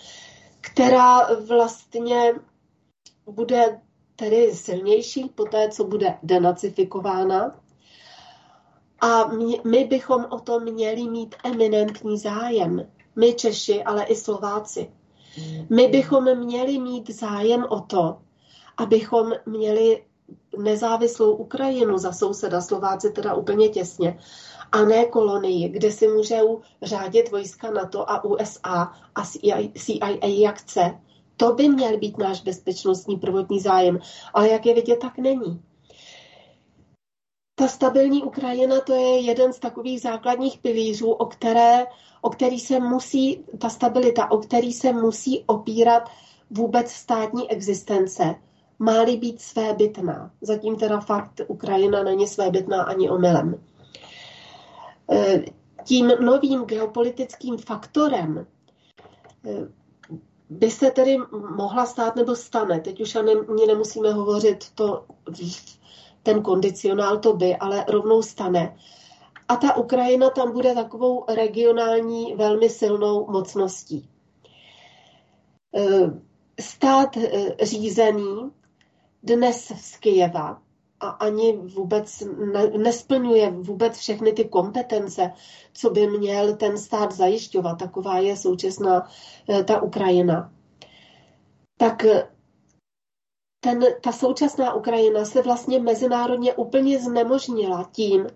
která 0.61 1.35
vlastně 1.49 2.35
bude 3.27 3.81
tedy 4.17 4.53
silnější 4.55 5.29
po 5.35 5.45
té, 5.45 5.69
co 5.69 5.85
bude 5.85 6.19
denacifikována. 6.23 7.61
A 9.01 9.25
my 9.65 9.85
bychom 9.85 10.27
o 10.31 10.41
to 10.41 10.61
měli 10.61 11.09
mít 11.09 11.35
eminentní 11.45 12.19
zájem. 12.19 12.87
My 13.17 13.35
Češi, 13.35 13.83
ale 13.83 14.05
i 14.05 14.17
Slováci. 14.17 14.91
My 15.71 15.89
bychom 15.89 16.39
měli 16.39 16.79
mít 16.79 17.11
zájem 17.11 17.67
o 17.69 17.81
to, 17.81 18.19
abychom 18.77 19.33
měli 19.47 20.05
nezávislou 20.59 21.33
Ukrajinu 21.35 21.99
za 21.99 22.13
souseda, 22.13 22.61
Slováci 22.61 23.11
teda 23.11 23.35
úplně 23.35 23.69
těsně, 23.69 24.19
a 24.73 24.85
ne 24.85 25.05
kolonii, 25.07 25.69
kde 25.69 25.93
si 25.93 26.09
můžou 26.09 26.61
řádit 26.83 27.31
vojska 27.31 27.71
NATO 27.71 28.11
a 28.11 28.25
USA 28.25 28.93
a 29.15 29.25
CIA 29.75 30.09
jak 30.23 30.59
chce. 30.59 31.01
To 31.37 31.53
by 31.53 31.69
měl 31.69 31.99
být 31.99 32.19
náš 32.19 32.43
bezpečnostní 32.43 33.17
prvotní 33.17 33.61
zájem, 33.61 33.99
ale 34.35 34.49
jak 34.49 34.67
je 34.67 34.75
vidět, 34.75 34.99
tak 34.99 35.19
není. 35.19 35.63
Ta 37.55 37.69
stabilní 37.69 38.23
Ukrajina 38.23 38.81
to 38.81 38.93
je 38.93 39.21
jeden 39.21 39.53
z 39.53 39.59
takových 39.59 40.01
základních 40.01 40.59
pilířů, 40.59 41.11
o, 41.11 41.27
které, 41.27 41.87
o 42.21 42.31
který 42.31 42.59
se 42.59 42.81
musí, 42.81 43.45
ta 43.59 43.69
stabilita, 43.69 44.31
o 44.31 44.39
který 44.39 44.73
se 44.73 44.93
musí 44.93 45.45
opírat 45.47 46.09
vůbec 46.51 46.91
státní 46.91 47.51
existence, 47.51 48.35
má-li 48.79 49.17
být 49.17 49.41
svébytná. 49.41 50.31
Zatím 50.41 50.77
teda 50.77 51.01
fakt 51.01 51.41
Ukrajina 51.47 52.03
není 52.03 52.27
svébytná 52.27 52.83
ani 52.83 53.11
omylem. 53.11 53.65
E, 55.13 55.45
tím 55.85 56.13
novým 56.21 56.65
geopolitickým 56.65 57.57
faktorem 57.57 58.39
e, 58.39 59.69
by 60.51 60.71
se 60.71 60.91
tedy 60.91 61.19
mohla 61.57 61.87
stát 61.87 62.17
nebo 62.17 62.37
stane. 62.37 62.81
Teď 62.81 63.01
už 63.01 63.15
ani 63.15 63.67
nemusíme 63.67 64.13
hovořit 64.13 64.71
to, 64.75 65.05
ten 66.23 66.43
kondicionál 66.43 67.19
to 67.19 67.33
by, 67.33 67.57
ale 67.57 67.85
rovnou 67.89 68.23
stane. 68.23 68.77
A 69.49 69.57
ta 69.57 69.77
Ukrajina 69.77 70.31
tam 70.31 70.53
bude 70.53 70.75
takovou 70.75 71.25
regionální 71.35 72.35
velmi 72.35 72.69
silnou 72.69 73.27
mocností. 73.31 74.09
E, 75.77 75.83
stát 76.61 77.19
řízený 77.63 78.51
dnes 79.23 79.73
z 79.77 79.97
Kyjeva 79.97 80.62
a 81.03 81.09
ani 81.09 81.57
vůbec 81.57 82.23
ne, 82.53 82.67
nesplňuje 82.67 83.51
vůbec 83.51 83.99
všechny 83.99 84.33
ty 84.33 84.45
kompetence, 84.45 85.33
co 85.73 85.91
by 85.91 86.07
měl 86.07 86.57
ten 86.57 86.79
stát 86.79 87.13
zajišťovat. 87.13 87.79
Taková 87.79 88.19
je 88.19 88.37
současná 88.37 89.09
eh, 89.49 89.65
ta 89.65 89.83
Ukrajina. 89.83 90.53
Tak 91.79 92.05
eh, 92.05 92.29
ten, 93.61 93.85
ta 94.01 94.13
současná 94.13 94.75
Ukrajina 94.75 95.25
se 95.25 95.43
vlastně 95.43 95.79
mezinárodně 95.79 96.55
úplně 96.55 96.99
znemožnila 96.99 97.91
tím, 97.93 98.27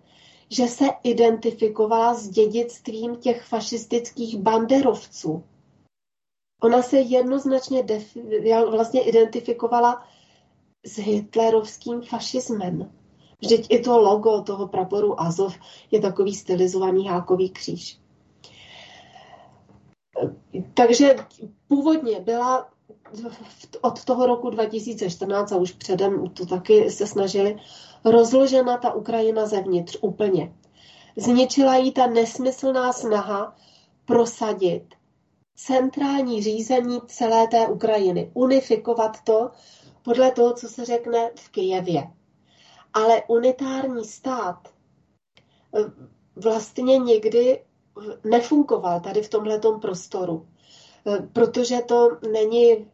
že 0.50 0.68
se 0.68 0.84
identifikovala 1.02 2.14
s 2.14 2.28
dědictvím 2.28 3.16
těch 3.16 3.44
fašistických 3.44 4.38
banderovců. 4.38 5.44
Ona 6.62 6.82
se 6.82 6.98
jednoznačně 6.98 7.84
vlastně 8.70 9.02
identifikovala 9.02 10.06
s 10.86 10.98
hitlerovským 10.98 12.02
fašismem. 12.02 12.90
Vždyť 13.40 13.66
i 13.70 13.78
to 13.78 13.98
logo 14.00 14.40
toho 14.42 14.68
praporu 14.68 15.20
Azov 15.20 15.54
je 15.90 16.00
takový 16.00 16.34
stylizovaný 16.34 17.08
hákový 17.08 17.50
kříž. 17.50 17.98
Takže 20.74 21.16
původně 21.68 22.20
byla 22.20 22.68
od 23.80 24.04
toho 24.04 24.26
roku 24.26 24.50
2014 24.50 25.52
a 25.52 25.56
už 25.56 25.72
předem 25.72 26.30
to 26.30 26.46
taky 26.46 26.90
se 26.90 27.06
snažili, 27.06 27.56
rozložena 28.04 28.78
ta 28.78 28.92
Ukrajina 28.92 29.46
zevnitř 29.46 29.98
úplně. 30.00 30.52
Zničila 31.16 31.76
jí 31.76 31.92
ta 31.92 32.06
nesmyslná 32.06 32.92
snaha 32.92 33.56
prosadit 34.04 34.94
centrální 35.56 36.42
řízení 36.42 37.00
celé 37.06 37.46
té 37.46 37.66
Ukrajiny, 37.66 38.30
unifikovat 38.34 39.16
to 39.24 39.50
podle 40.06 40.30
toho, 40.30 40.54
co 40.54 40.68
se 40.68 40.84
řekne 40.84 41.30
v 41.36 41.48
Kijevě. 41.50 42.10
Ale 42.92 43.22
unitární 43.28 44.04
stát 44.04 44.68
eh, 45.74 45.80
vlastně 46.36 46.98
nikdy 46.98 47.64
nefungoval 48.24 49.00
tady 49.00 49.22
v 49.22 49.28
tomhletom 49.28 49.80
prostoru, 49.80 50.46
eh, 51.06 51.28
protože 51.32 51.80
to 51.80 52.18
není 52.32 52.90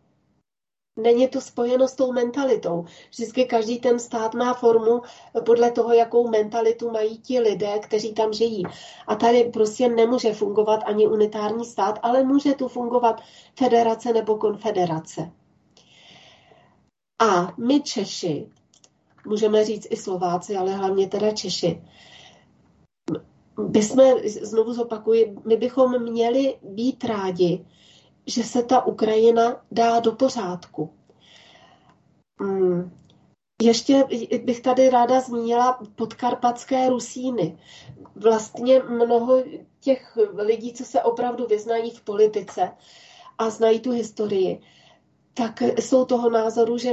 Není 0.97 1.28
to 1.28 1.40
spojeno 1.40 1.88
s 1.88 1.95
tou 1.95 2.12
mentalitou. 2.12 2.85
Vždycky 3.11 3.45
každý 3.45 3.81
ten 3.81 3.99
stát 3.99 4.35
má 4.35 4.54
formu 4.54 5.02
podle 5.47 5.71
toho, 5.71 5.92
jakou 5.92 6.28
mentalitu 6.28 6.90
mají 6.90 7.19
ti 7.19 7.40
lidé, 7.40 7.78
kteří 7.78 8.14
tam 8.14 8.33
žijí. 8.33 8.62
A 9.07 9.14
tady 9.14 9.45
prostě 9.45 9.88
nemůže 9.88 10.35
fungovat 10.35 10.81
ani 10.85 11.09
unitární 11.09 11.64
stát, 11.64 11.99
ale 12.02 12.25
může 12.25 12.54
tu 12.54 12.69
fungovat 12.69 13.21
federace 13.59 14.12
nebo 14.12 14.37
konfederace. 14.37 15.33
A 17.23 17.55
my 17.59 17.81
Češi, 17.81 18.49
můžeme 19.26 19.64
říct 19.64 19.87
i 19.91 19.97
Slováci, 19.97 20.57
ale 20.57 20.75
hlavně 20.75 21.09
teda 21.09 21.31
Češi, 21.31 21.83
bychom, 23.59 24.00
znovu 24.25 24.73
zopakuji, 24.73 25.37
my 25.47 25.57
bychom 25.57 26.02
měli 26.02 26.59
být 26.62 27.05
rádi, 27.05 27.67
že 28.26 28.45
se 28.45 28.62
ta 28.62 28.87
Ukrajina 28.87 29.64
dá 29.71 30.00
do 30.00 30.12
pořádku. 30.12 30.91
Hmm. 32.41 32.91
Ještě 33.62 34.05
bych 34.45 34.61
tady 34.61 34.91
ráda 34.91 35.21
zmínila 35.21 35.83
podkarpatské 35.95 36.88
Rusíny. 36.88 37.59
Vlastně 38.17 38.83
mnoho 38.83 39.43
těch 39.81 40.19
lidí, 40.35 40.73
co 40.73 40.85
se 40.85 41.02
opravdu 41.02 41.47
vyznají 41.47 41.91
v 41.91 42.00
politice 42.00 42.73
a 43.38 43.50
znají 43.50 43.81
tu 43.81 43.91
historii, 43.91 44.61
tak 45.35 45.62
jsou 45.62 46.05
toho 46.05 46.31
názoru, 46.31 46.79
že 46.79 46.93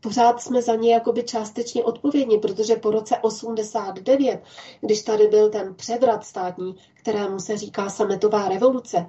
pořád 0.00 0.42
jsme 0.42 0.62
za 0.62 0.74
ně 0.74 0.94
jakoby 0.94 1.22
částečně 1.22 1.84
odpovědní, 1.84 2.38
protože 2.38 2.76
po 2.76 2.90
roce 2.90 3.18
89, 3.18 4.42
když 4.80 5.02
tady 5.02 5.26
byl 5.26 5.50
ten 5.50 5.74
převrat 5.74 6.24
státní, 6.26 6.76
kterému 6.94 7.38
se 7.40 7.56
říká 7.56 7.90
sametová 7.90 8.48
revoluce, 8.48 9.06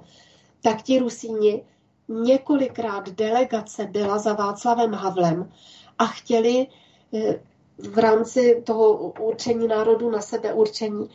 tak 0.62 0.82
ti 0.82 0.98
Rusíni 0.98 1.64
několikrát 2.08 3.08
delegace 3.08 3.86
byla 3.86 4.18
za 4.18 4.32
Václavem 4.32 4.92
Havlem 4.94 5.52
a 5.98 6.06
chtěli 6.06 6.66
eh, 7.14 7.40
v 7.78 7.98
rámci 7.98 8.62
toho 8.66 8.92
určení 9.20 9.68
národu 9.68 10.10
na 10.10 10.20
sebe 10.20 10.52
určení, 10.52 11.10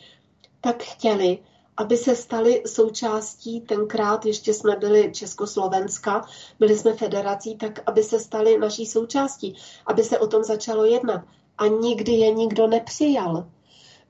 tak 0.60 0.82
chtěli, 0.82 1.38
aby 1.76 1.96
se 1.96 2.16
stali 2.16 2.62
součástí, 2.66 3.60
tenkrát 3.60 4.26
ještě 4.26 4.54
jsme 4.54 4.76
byli 4.76 5.12
Československa, 5.12 6.26
byli 6.58 6.76
jsme 6.76 6.92
federací, 6.92 7.56
tak 7.56 7.82
aby 7.86 8.02
se 8.02 8.20
stali 8.20 8.58
naší 8.58 8.86
součástí, 8.86 9.56
aby 9.86 10.04
se 10.04 10.18
o 10.18 10.26
tom 10.26 10.44
začalo 10.44 10.84
jednat. 10.84 11.24
A 11.58 11.66
nikdy 11.66 12.12
je 12.12 12.30
nikdo 12.30 12.66
nepřijal. 12.66 13.46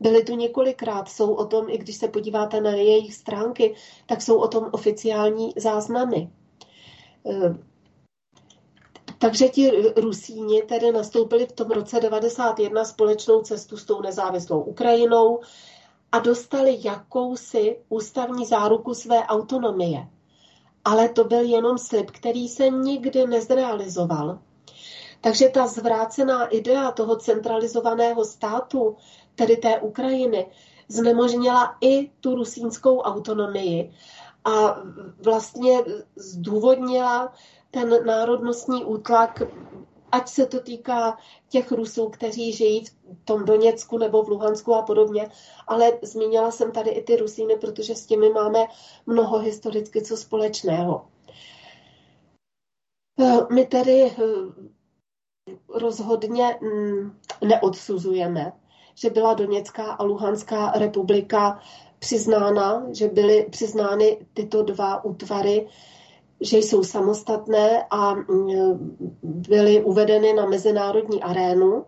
Byly 0.00 0.24
tu 0.24 0.36
několikrát, 0.36 1.08
jsou 1.08 1.34
o 1.34 1.46
tom, 1.46 1.66
i 1.68 1.78
když 1.78 1.96
se 1.96 2.08
podíváte 2.08 2.60
na 2.60 2.70
jejich 2.70 3.14
stránky, 3.14 3.74
tak 4.06 4.22
jsou 4.22 4.36
o 4.36 4.48
tom 4.48 4.68
oficiální 4.72 5.52
záznamy. 5.56 6.30
Eh, 7.30 7.56
takže 9.18 9.48
ti 9.48 9.70
Rusíni 9.96 10.62
tedy 10.62 10.92
nastoupili 10.92 11.46
v 11.46 11.52
tom 11.52 11.70
roce 11.70 12.00
91 12.00 12.84
společnou 12.84 13.42
cestu 13.42 13.76
s 13.76 13.84
tou 13.84 14.00
nezávislou 14.02 14.60
Ukrajinou 14.60 15.40
a 16.12 16.18
dostali 16.18 16.78
jakousi 16.84 17.78
ústavní 17.88 18.46
záruku 18.46 18.94
své 18.94 19.24
autonomie. 19.26 20.08
Ale 20.84 21.08
to 21.08 21.24
byl 21.24 21.40
jenom 21.40 21.78
slib, 21.78 22.10
který 22.10 22.48
se 22.48 22.68
nikdy 22.68 23.26
nezrealizoval. 23.26 24.38
Takže 25.20 25.48
ta 25.48 25.66
zvrácená 25.66 26.46
idea 26.46 26.90
toho 26.90 27.16
centralizovaného 27.16 28.24
státu, 28.24 28.96
tedy 29.34 29.56
té 29.56 29.80
Ukrajiny, 29.80 30.46
znemožnila 30.88 31.76
i 31.80 32.08
tu 32.08 32.34
rusínskou 32.34 33.00
autonomii 33.00 33.92
a 34.44 34.80
vlastně 35.24 35.78
zdůvodnila 36.16 37.32
ten 37.70 38.06
národnostní 38.06 38.84
útlak, 38.84 39.42
ať 40.12 40.28
se 40.28 40.46
to 40.46 40.60
týká 40.60 41.18
těch 41.48 41.72
Rusů, 41.72 42.08
kteří 42.08 42.52
žijí 42.52 42.84
v 42.84 42.92
tom 43.24 43.44
Doněcku 43.44 43.98
nebo 43.98 44.22
v 44.22 44.28
Luhansku 44.28 44.74
a 44.74 44.82
podobně, 44.82 45.30
ale 45.66 45.92
zmínila 46.02 46.50
jsem 46.50 46.72
tady 46.72 46.90
i 46.90 47.02
ty 47.02 47.16
Rusíny, 47.16 47.56
protože 47.56 47.94
s 47.94 48.06
těmi 48.06 48.28
máme 48.30 48.66
mnoho 49.06 49.38
historicky 49.38 50.02
co 50.02 50.16
společného. 50.16 51.06
My 53.52 53.66
tedy 53.66 54.16
rozhodně 55.68 56.58
mm, 56.60 57.18
neodsuzujeme, 57.44 58.52
že 58.94 59.10
byla 59.10 59.34
Doněcká 59.34 59.92
a 59.92 60.02
Luhanská 60.02 60.70
republika 60.70 61.60
přiznána, 61.98 62.86
že 62.92 63.08
byly 63.08 63.46
přiznány 63.50 64.26
tyto 64.34 64.62
dva 64.62 65.04
útvary, 65.04 65.68
že 66.40 66.58
jsou 66.58 66.84
samostatné 66.84 67.84
a 67.90 68.14
mm, 68.14 68.96
byly 69.22 69.84
uvedeny 69.84 70.32
na 70.32 70.46
mezinárodní 70.46 71.22
arénu. 71.22 71.84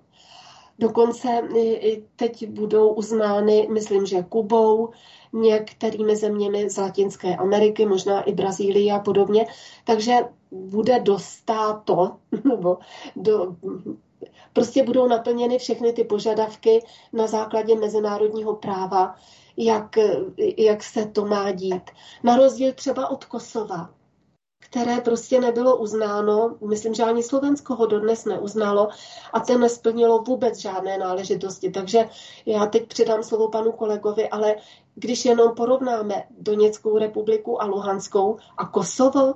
Dokonce 0.79 1.49
i 1.57 2.05
teď 2.17 2.49
budou 2.49 2.89
uznány, 2.89 3.69
myslím, 3.73 4.07
že 4.07 4.23
Kubou, 4.23 4.91
některými 5.33 6.17
zeměmi 6.17 6.71
z 6.71 6.77
Latinské 6.77 7.37
Ameriky, 7.37 7.87
možná 7.87 8.23
i 8.23 8.33
Brazílie 8.33 8.95
a 8.95 8.99
podobně. 8.99 9.47
Takže 9.85 10.15
bude 10.51 11.01
dostáto, 11.01 12.17
nebo 12.45 12.79
do, 13.17 13.57
prostě 14.53 14.83
budou 14.83 15.09
naplněny 15.09 15.59
všechny 15.59 15.93
ty 15.93 16.05
požadavky 16.05 16.85
na 17.13 17.27
základě 17.27 17.75
mezinárodního 17.75 18.55
práva, 18.55 19.15
jak, 19.57 19.99
jak 20.57 20.83
se 20.83 21.07
to 21.07 21.27
má 21.27 21.53
dít. 21.53 21.91
Na 22.23 22.37
rozdíl 22.37 22.73
třeba 22.73 23.11
od 23.11 23.25
Kosova, 23.25 23.91
které 24.71 25.01
prostě 25.01 25.41
nebylo 25.41 25.77
uznáno, 25.77 26.57
myslím, 26.69 26.95
že 26.95 27.03
ani 27.03 27.23
Slovensko 27.23 27.75
ho 27.75 27.87
dodnes 27.87 28.25
neuznalo 28.25 28.89
a 29.33 29.41
ten 29.41 29.61
nesplnilo 29.61 30.23
vůbec 30.23 30.59
žádné 30.59 30.99
náležitosti. 30.99 31.71
Takže 31.71 32.09
já 32.47 32.67
teď 32.67 32.89
předám 32.89 33.23
slovo 33.23 33.49
panu 33.49 33.73
kolegovi, 33.73 34.29
ale 34.29 34.57
když 34.95 35.25
jenom 35.25 35.55
porovnáme 35.55 36.25
Doněckou 36.31 36.99
republiku 36.99 37.63
a 37.63 37.67
Luhanskou 37.67 38.37
a 38.57 38.67
Kosovo, 38.67 39.35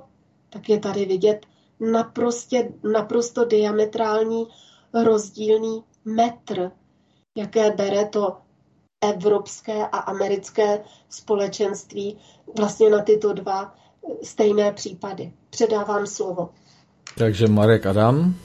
tak 0.49 0.69
je 0.69 0.79
tady 0.79 1.05
vidět 1.05 1.45
naprostě, 1.79 2.73
naprosto 2.91 3.45
diametrální 3.45 4.47
rozdílný 5.03 5.83
metr, 6.05 6.71
jaké 7.37 7.71
bere 7.71 8.05
to 8.05 8.37
evropské 9.01 9.87
a 9.87 9.97
americké 9.97 10.83
společenství 11.09 12.17
vlastně 12.57 12.89
na 12.89 13.03
tyto 13.03 13.33
dva 13.33 13.75
stejné 14.23 14.71
případy. 14.71 15.31
Předávám 15.49 16.07
slovo. 16.07 16.49
Takže 17.17 17.47
Marek 17.47 17.85
Adam. 17.85 18.35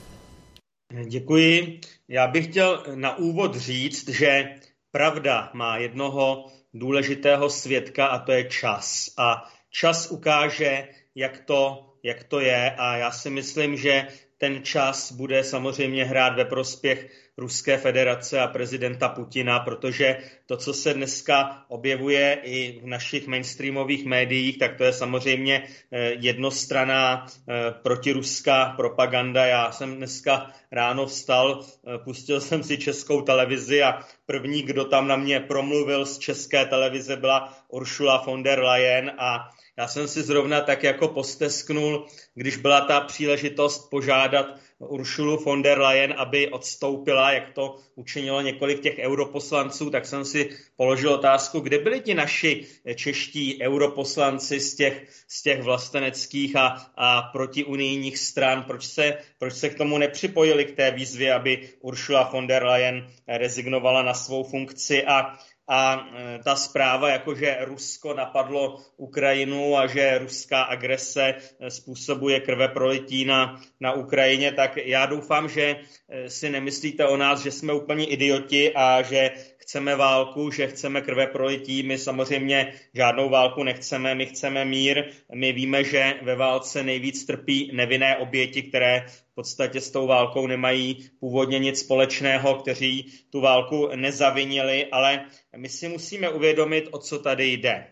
Děkuji. 1.08 1.80
Já 2.08 2.26
bych 2.26 2.46
chtěl 2.46 2.84
na 2.94 3.18
úvod 3.18 3.56
říct, 3.56 4.08
že 4.08 4.54
pravda 4.90 5.50
má 5.54 5.78
jednoho 5.78 6.46
důležitého 6.74 7.50
svědka 7.50 8.06
a 8.06 8.18
to 8.18 8.32
je 8.32 8.44
čas. 8.44 9.14
A 9.18 9.50
čas 9.70 10.10
ukáže, 10.10 10.88
jak 11.14 11.38
to, 11.44 11.92
jak 12.02 12.24
to 12.24 12.40
je 12.40 12.70
a 12.70 12.96
já 12.96 13.10
si 13.10 13.30
myslím, 13.30 13.76
že 13.76 14.06
ten 14.38 14.62
čas 14.62 15.12
bude 15.12 15.44
samozřejmě 15.44 16.04
hrát 16.04 16.36
ve 16.36 16.44
prospěch 16.44 17.10
Ruské 17.38 17.76
federace 17.78 18.40
a 18.40 18.46
prezidenta 18.46 19.08
Putina, 19.08 19.60
protože 19.60 20.16
to, 20.46 20.56
co 20.56 20.74
se 20.74 20.94
dneska 20.94 21.64
objevuje 21.68 22.38
i 22.42 22.80
v 22.82 22.86
našich 22.86 23.26
mainstreamových 23.26 24.04
médiích, 24.04 24.58
tak 24.58 24.76
to 24.76 24.84
je 24.84 24.92
samozřejmě 24.92 25.62
eh, 25.92 26.10
jednostraná 26.18 27.26
eh, 27.26 27.54
protiruská 27.82 28.74
propaganda. 28.76 29.46
Já 29.46 29.72
jsem 29.72 29.96
dneska 29.96 30.50
ráno 30.72 31.06
vstal, 31.06 31.64
eh, 31.64 31.98
pustil 31.98 32.40
jsem 32.40 32.62
si 32.62 32.78
českou 32.78 33.20
televizi 33.20 33.82
a 33.82 34.00
první, 34.26 34.62
kdo 34.62 34.84
tam 34.84 35.08
na 35.08 35.16
mě 35.16 35.40
promluvil 35.40 36.06
z 36.06 36.18
české 36.18 36.64
televize, 36.64 37.16
byla 37.16 37.58
Ursula 37.68 38.22
von 38.26 38.42
der 38.42 38.60
Leyen 38.60 39.12
a 39.18 39.50
já 39.78 39.88
jsem 39.88 40.08
si 40.08 40.22
zrovna 40.22 40.60
tak 40.60 40.82
jako 40.82 41.08
postesknul, 41.08 42.06
když 42.34 42.56
byla 42.56 42.80
ta 42.80 43.00
příležitost 43.00 43.90
požádat 43.90 44.46
Uršulu 44.78 45.36
von 45.36 45.62
der 45.62 45.78
Leyen, 45.78 46.14
aby 46.16 46.48
odstoupila, 46.48 47.32
jak 47.32 47.50
to 47.50 47.76
učinilo 47.94 48.40
několik 48.40 48.80
těch 48.80 48.98
europoslanců, 48.98 49.90
tak 49.90 50.06
jsem 50.06 50.24
si 50.24 50.50
položil 50.76 51.12
otázku, 51.12 51.60
kde 51.60 51.78
byli 51.78 52.00
ti 52.00 52.14
naši 52.14 52.66
čeští 52.94 53.62
europoslanci 53.62 54.60
z 54.60 54.74
těch, 54.74 55.08
z 55.28 55.42
těch 55.42 55.62
vlasteneckých 55.62 56.56
a, 56.56 56.90
a 56.96 57.22
protiunijních 57.22 58.18
stran, 58.18 58.62
proč 58.62 58.86
se, 58.86 59.18
proč 59.38 59.54
se 59.54 59.68
k 59.68 59.78
tomu 59.78 59.98
nepřipojili 59.98 60.64
k 60.64 60.76
té 60.76 60.90
výzvě, 60.90 61.34
aby 61.34 61.68
Uršula 61.80 62.30
von 62.32 62.46
der 62.46 62.64
Leyen 62.64 63.06
rezignovala 63.28 64.02
na 64.02 64.14
svou 64.14 64.44
funkci 64.44 65.04
a 65.04 65.38
a 65.68 66.08
e, 66.16 66.38
ta 66.44 66.56
zpráva, 66.56 67.08
jako 67.08 67.34
že 67.34 67.56
Rusko 67.60 68.14
napadlo 68.14 68.76
Ukrajinu 68.96 69.76
a 69.76 69.86
že 69.86 70.18
ruská 70.18 70.62
agrese 70.62 71.34
e, 71.60 71.70
způsobuje 71.70 72.40
krve 72.40 72.68
prolití 72.68 73.24
na, 73.24 73.60
na 73.80 73.92
Ukrajině, 73.92 74.52
tak 74.52 74.76
já 74.76 75.06
doufám, 75.06 75.48
že 75.48 75.76
e, 76.08 76.30
si 76.30 76.50
nemyslíte 76.50 77.06
o 77.06 77.16
nás, 77.16 77.40
že 77.40 77.50
jsme 77.50 77.72
úplně 77.72 78.06
idioti 78.06 78.74
a 78.74 79.02
že 79.02 79.30
chceme 79.68 79.96
válku, 79.96 80.50
že 80.50 80.66
chceme 80.66 81.00
krve 81.00 81.26
prolití. 81.26 81.82
My 81.82 81.98
samozřejmě 81.98 82.72
žádnou 82.94 83.28
válku 83.28 83.62
nechceme, 83.62 84.14
my 84.14 84.26
chceme 84.26 84.64
mír. 84.64 85.04
My 85.34 85.52
víme, 85.52 85.84
že 85.84 86.14
ve 86.22 86.36
válce 86.36 86.82
nejvíc 86.82 87.24
trpí 87.24 87.70
nevinné 87.74 88.16
oběti, 88.16 88.62
které 88.62 89.04
v 89.08 89.34
podstatě 89.34 89.80
s 89.80 89.90
tou 89.90 90.06
válkou 90.06 90.46
nemají 90.46 91.10
původně 91.20 91.58
nic 91.58 91.80
společného, 91.80 92.54
kteří 92.54 93.12
tu 93.30 93.40
válku 93.40 93.88
nezavinili, 93.94 94.86
ale 94.86 95.24
my 95.56 95.68
si 95.68 95.88
musíme 95.88 96.30
uvědomit, 96.30 96.88
o 96.90 96.98
co 96.98 97.18
tady 97.18 97.52
jde. 97.52 97.86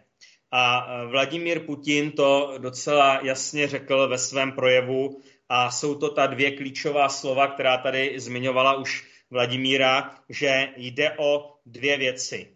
A 0.51 0.87
Vladimír 1.05 1.61
Putin 1.61 2.13
to 2.13 2.55
docela 2.59 3.21
jasně 3.23 3.69
řekl 3.69 4.09
ve 4.09 4.19
svém 4.19 4.53
projevu 4.53 5.21
a 5.49 5.71
jsou 5.71 5.95
to 5.95 6.11
ta 6.11 6.27
dvě 6.27 6.51
klíčová 6.51 7.09
slova, 7.09 7.47
která 7.47 7.79
tady 7.79 8.15
zmiňovala 8.17 8.75
už 8.75 9.16
Vladimíra, 9.31 10.15
že 10.29 10.69
jde 10.77 11.11
o 11.19 11.55
dvě 11.67 11.97
věci. 11.99 12.49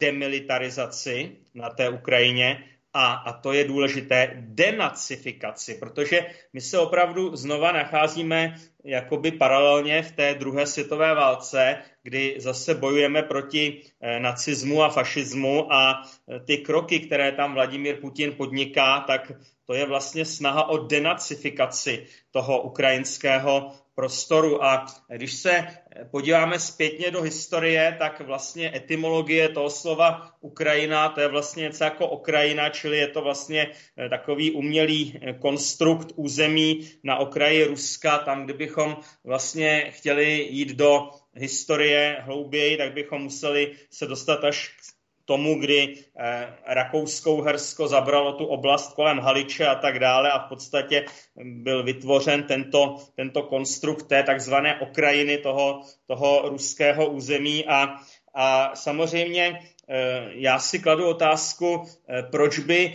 Demilitarizaci 0.00 1.36
na 1.54 1.70
té 1.70 1.88
Ukrajině 1.88 2.64
a, 2.94 3.12
a 3.12 3.32
to 3.32 3.52
je 3.52 3.64
důležité, 3.64 4.30
denacifikaci, 4.36 5.74
protože 5.74 6.26
my 6.52 6.60
se 6.60 6.78
opravdu 6.78 7.36
znova 7.36 7.72
nacházíme 7.72 8.54
jakoby 8.84 9.32
paralelně 9.32 10.02
v 10.02 10.12
té 10.12 10.34
druhé 10.34 10.66
světové 10.66 11.14
válce, 11.14 11.76
kdy 12.02 12.34
zase 12.38 12.74
bojujeme 12.74 13.22
proti 13.22 13.82
eh, 14.00 14.20
nacismu 14.20 14.82
a 14.82 14.88
fašismu 14.88 15.72
a 15.72 16.02
eh, 16.02 16.40
ty 16.40 16.58
kroky, 16.58 17.00
které 17.00 17.32
tam 17.32 17.54
Vladimír 17.54 18.00
Putin 18.00 18.32
podniká, 18.32 19.00
tak 19.00 19.32
to 19.66 19.74
je 19.74 19.86
vlastně 19.86 20.24
snaha 20.24 20.68
o 20.68 20.78
denacifikaci 20.78 22.06
toho 22.30 22.62
ukrajinského 22.62 23.72
prostoru. 23.94 24.64
A 24.64 24.86
když 25.08 25.32
se 25.32 25.66
podíváme 26.10 26.58
zpětně 26.58 27.10
do 27.10 27.22
historie, 27.22 27.96
tak 27.98 28.20
vlastně 28.20 28.76
etymologie 28.76 29.48
toho 29.48 29.70
slova 29.70 30.32
Ukrajina, 30.40 31.08
to 31.08 31.20
je 31.20 31.28
vlastně 31.28 31.62
něco 31.62 31.84
jako 31.84 32.08
okrajina, 32.08 32.68
čili 32.68 32.98
je 32.98 33.08
to 33.08 33.22
vlastně 33.22 33.70
eh, 33.96 34.08
takový 34.08 34.50
umělý 34.50 35.18
eh, 35.22 35.32
konstrukt 35.32 36.12
území 36.16 36.90
na 37.04 37.16
okraji 37.16 37.64
Ruska, 37.64 38.18
tam, 38.18 38.44
kdybychom 38.44 38.96
vlastně 39.24 39.90
chtěli 39.90 40.46
jít 40.50 40.68
do 40.68 41.10
historie 41.34 42.16
hlouběji, 42.20 42.76
tak 42.76 42.92
bychom 42.92 43.22
museli 43.22 43.72
se 43.90 44.06
dostat 44.06 44.44
až 44.44 44.76
tomu, 45.24 45.60
kdy 45.60 45.94
eh, 46.16 46.48
Rakousko-Hersko 46.66 47.88
zabralo 47.88 48.32
tu 48.32 48.46
oblast 48.46 48.94
kolem 48.94 49.18
Haliče 49.18 49.66
a 49.66 49.74
tak 49.74 49.98
dále 49.98 50.32
a 50.32 50.38
v 50.38 50.48
podstatě 50.48 51.04
byl 51.44 51.82
vytvořen 51.82 52.42
tento, 52.42 52.96
tento 53.16 53.42
konstrukt 53.42 54.02
té 54.08 54.22
takzvané 54.22 54.80
okrajiny 54.80 55.38
toho, 55.38 55.82
toho 56.06 56.48
ruského 56.48 57.10
území 57.10 57.66
a, 57.66 57.96
a 58.34 58.76
samozřejmě 58.76 59.60
eh, 59.88 60.30
já 60.32 60.58
si 60.58 60.78
kladu 60.78 61.08
otázku, 61.08 61.82
eh, 62.08 62.22
proč 62.22 62.58
by 62.58 62.94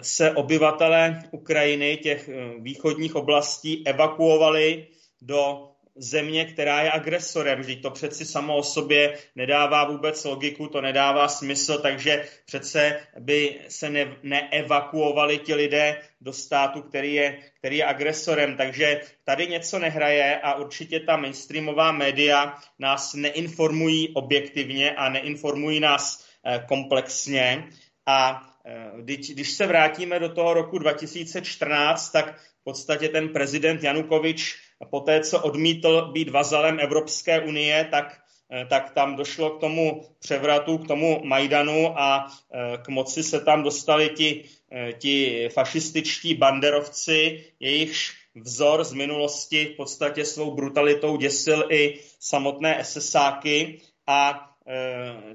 se 0.00 0.30
obyvatelé 0.30 1.22
Ukrajiny, 1.30 1.96
těch 1.96 2.30
východních 2.60 3.14
oblastí, 3.16 3.86
evakuovali 3.86 4.86
do 5.22 5.73
země, 5.96 6.44
která 6.44 6.80
je 6.80 6.92
agresorem. 6.92 7.60
Vždyť 7.60 7.82
to 7.82 7.90
přeci 7.90 8.24
samo 8.24 8.56
o 8.56 8.62
sobě 8.62 9.18
nedává 9.36 9.84
vůbec 9.84 10.24
logiku, 10.24 10.68
to 10.68 10.80
nedává 10.80 11.28
smysl, 11.28 11.78
takže 11.78 12.24
přece 12.46 13.00
by 13.18 13.60
se 13.68 13.90
ne, 13.90 14.16
neevakuovali 14.22 15.38
ti 15.38 15.54
lidé 15.54 16.00
do 16.20 16.32
státu, 16.32 16.82
který 16.82 17.14
je, 17.14 17.38
který 17.58 17.76
je 17.76 17.84
agresorem. 17.84 18.56
Takže 18.56 19.00
tady 19.24 19.46
něco 19.46 19.78
nehraje 19.78 20.40
a 20.40 20.54
určitě 20.54 21.00
ta 21.00 21.16
mainstreamová 21.16 21.92
média 21.92 22.58
nás 22.78 23.14
neinformují 23.14 24.14
objektivně 24.14 24.94
a 24.94 25.08
neinformují 25.08 25.80
nás 25.80 26.26
eh, 26.46 26.64
komplexně. 26.68 27.68
A 28.06 28.48
eh, 28.66 28.90
když, 28.96 29.30
když 29.30 29.50
se 29.50 29.66
vrátíme 29.66 30.18
do 30.18 30.28
toho 30.28 30.54
roku 30.54 30.78
2014, 30.78 32.10
tak 32.10 32.38
v 32.38 32.64
podstatě 32.64 33.08
ten 33.08 33.28
prezident 33.28 33.82
Janukovič 33.82 34.63
poté, 34.90 35.20
co 35.20 35.40
odmítl 35.40 36.12
být 36.12 36.28
vazalem 36.28 36.80
Evropské 36.80 37.40
unie, 37.40 37.88
tak 37.90 38.20
eh, 38.50 38.66
tak 38.66 38.90
tam 38.90 39.16
došlo 39.16 39.50
k 39.50 39.60
tomu 39.60 40.04
převratu, 40.18 40.78
k 40.78 40.88
tomu 40.88 41.20
Majdanu 41.24 41.98
a 42.00 42.26
eh, 42.26 42.78
k 42.82 42.88
moci 42.88 43.22
se 43.22 43.40
tam 43.40 43.62
dostali 43.62 44.08
ti, 44.08 44.44
eh, 44.72 44.92
ti 44.92 45.48
fašističtí 45.52 46.34
banderovci, 46.34 47.44
jejichž 47.60 48.12
vzor 48.34 48.84
z 48.84 48.92
minulosti 48.92 49.64
v 49.64 49.76
podstatě 49.76 50.24
svou 50.24 50.54
brutalitou 50.54 51.16
děsil 51.16 51.64
i 51.70 52.00
samotné 52.20 52.84
SSáky 52.84 53.80
a 54.06 54.50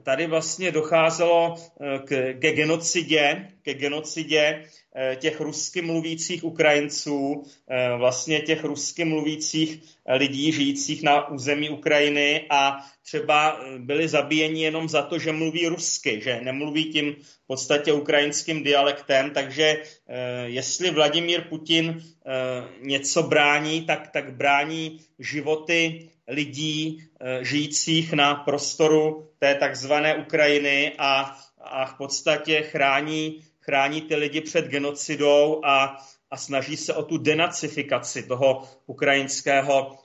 tady 0.04 0.28
vlastně 0.28 0.72
docházelo 0.72 1.56
k, 2.06 2.34
ke 2.40 2.52
genocidě, 2.52 3.48
ke 3.62 3.74
genocidě 3.74 4.66
Eh, 4.96 5.16
těch 5.16 5.40
rusky 5.40 5.82
mluvících 5.82 6.44
Ukrajinců, 6.44 7.44
eh, 7.70 7.98
vlastně 7.98 8.42
těch 8.42 8.64
rusky 8.64 9.06
mluvících 9.06 9.80
lidí 10.10 10.52
žijících 10.52 11.04
na 11.04 11.28
území 11.28 11.70
Ukrajiny 11.70 12.46
a 12.50 12.78
třeba 13.06 13.62
eh, 13.62 13.80
byli 13.80 14.08
zabíjeni 14.08 14.64
jenom 14.64 14.90
za 14.90 15.02
to, 15.02 15.20
že 15.20 15.32
mluví 15.32 15.68
rusky, 15.68 16.22
že 16.22 16.42
nemluví 16.42 16.86
tím 16.86 17.16
v 17.44 17.48
podstatě 17.48 17.94
ukrajinským 17.94 18.64
dialektem, 18.64 19.32
takže 19.32 19.84
jestli 20.46 20.92
Vladimír 20.92 21.42
Putin 21.42 22.04
něco 22.82 23.24
brání, 23.24 23.82
tak, 23.82 24.08
tak 24.12 24.34
brání 24.34 25.00
životy 25.20 26.10
lidí 26.30 27.04
žijících 27.42 28.14
na 28.14 28.36
prostoru 28.36 29.30
té 29.40 29.56
takzvané 29.56 30.16
Ukrajiny 30.16 30.96
a, 30.98 31.38
a 31.62 31.86
v 31.86 31.98
podstatě 31.98 32.62
chrání 32.62 33.44
chrání 33.70 34.02
ty 34.02 34.16
lidi 34.16 34.42
před 34.42 34.66
genocidou 34.66 35.62
a, 35.66 35.98
a 36.32 36.38
snaží 36.38 36.78
se 36.78 36.94
o 36.94 37.04
tu 37.04 37.18
denacifikaci 37.18 38.24
toho 38.24 38.64
ukrajinského 38.86 39.98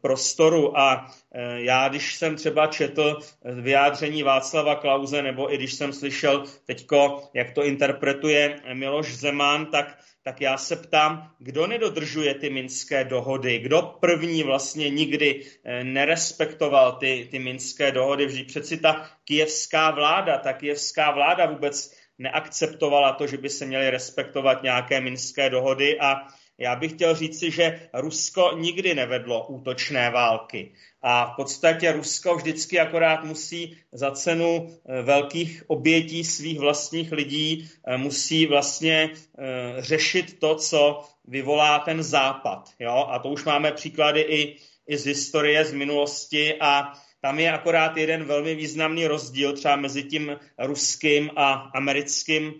prostoru. 0.00 0.78
A 0.78 1.10
e, 1.32 1.62
já, 1.62 1.88
když 1.88 2.14
jsem 2.14 2.36
třeba 2.36 2.66
četl 2.66 3.18
vyjádření 3.44 4.22
Václava 4.22 4.74
Klauze, 4.74 5.22
nebo 5.22 5.54
i 5.54 5.56
když 5.56 5.74
jsem 5.74 5.92
slyšel 5.92 6.44
teďko, 6.66 7.22
jak 7.34 7.50
to 7.50 7.64
interpretuje 7.64 8.56
Miloš 8.74 9.14
Zeman, 9.14 9.66
tak 9.66 9.98
tak 10.24 10.40
já 10.40 10.56
se 10.56 10.76
ptám, 10.76 11.30
kdo 11.38 11.66
nedodržuje 11.66 12.34
ty 12.34 12.50
minské 12.50 13.04
dohody, 13.04 13.58
kdo 13.58 13.82
první 13.82 14.42
vlastně 14.42 14.90
nikdy 14.90 15.42
nerespektoval 15.82 16.92
ty, 16.92 17.28
ty 17.30 17.38
minské 17.38 17.92
dohody. 17.92 18.26
Vždyť 18.26 18.46
přeci 18.46 18.76
ta 18.76 19.10
kijevská 19.24 19.90
vláda, 19.90 20.38
ta 20.38 20.52
kijevská 20.52 21.10
vláda 21.10 21.46
vůbec 21.46 21.94
neakceptovala 22.18 23.12
to, 23.12 23.26
že 23.26 23.36
by 23.36 23.48
se 23.48 23.66
měly 23.66 23.90
respektovat 23.90 24.62
nějaké 24.62 25.00
minské 25.00 25.50
dohody 25.50 26.00
a 26.00 26.26
Já 26.58 26.76
bych 26.76 26.92
chtěl 26.92 27.14
říci, 27.14 27.50
že 27.50 27.88
Rusko 27.94 28.50
nikdy 28.56 28.94
nevedlo 28.94 29.46
útočné 29.46 30.10
války. 30.10 30.72
A 31.02 31.32
v 31.32 31.36
podstatě 31.36 31.92
Rusko 31.92 32.36
vždycky 32.36 32.80
akorát 32.80 33.24
musí 33.24 33.76
za 33.92 34.10
cenu 34.10 34.68
eh, 34.68 35.02
velkých 35.02 35.62
obětí 35.66 36.24
svých 36.24 36.58
vlastních 36.58 37.12
lidí, 37.12 37.70
eh, 37.86 37.96
musí 37.96 38.46
vlastně 38.46 39.10
eh, 39.10 39.42
řešit 39.78 40.40
to, 40.40 40.54
co 40.54 41.04
vyvolá 41.24 41.78
ten 41.78 42.02
západ. 42.02 42.70
Jo? 42.78 43.06
A 43.08 43.18
to 43.18 43.28
už 43.28 43.44
máme 43.44 43.72
příklady 43.72 44.20
i, 44.20 44.56
i 44.86 44.96
z 44.96 45.06
historie, 45.06 45.64
z 45.64 45.72
minulosti 45.72 46.54
a 46.60 46.92
tam 47.20 47.38
je 47.38 47.52
akorát 47.52 47.96
jeden 47.96 48.24
velmi 48.24 48.54
významný 48.54 49.06
rozdíl 49.06 49.52
třeba 49.52 49.76
mezi 49.76 50.02
tím 50.02 50.36
ruským 50.58 51.30
a 51.36 51.52
americkým 51.52 52.54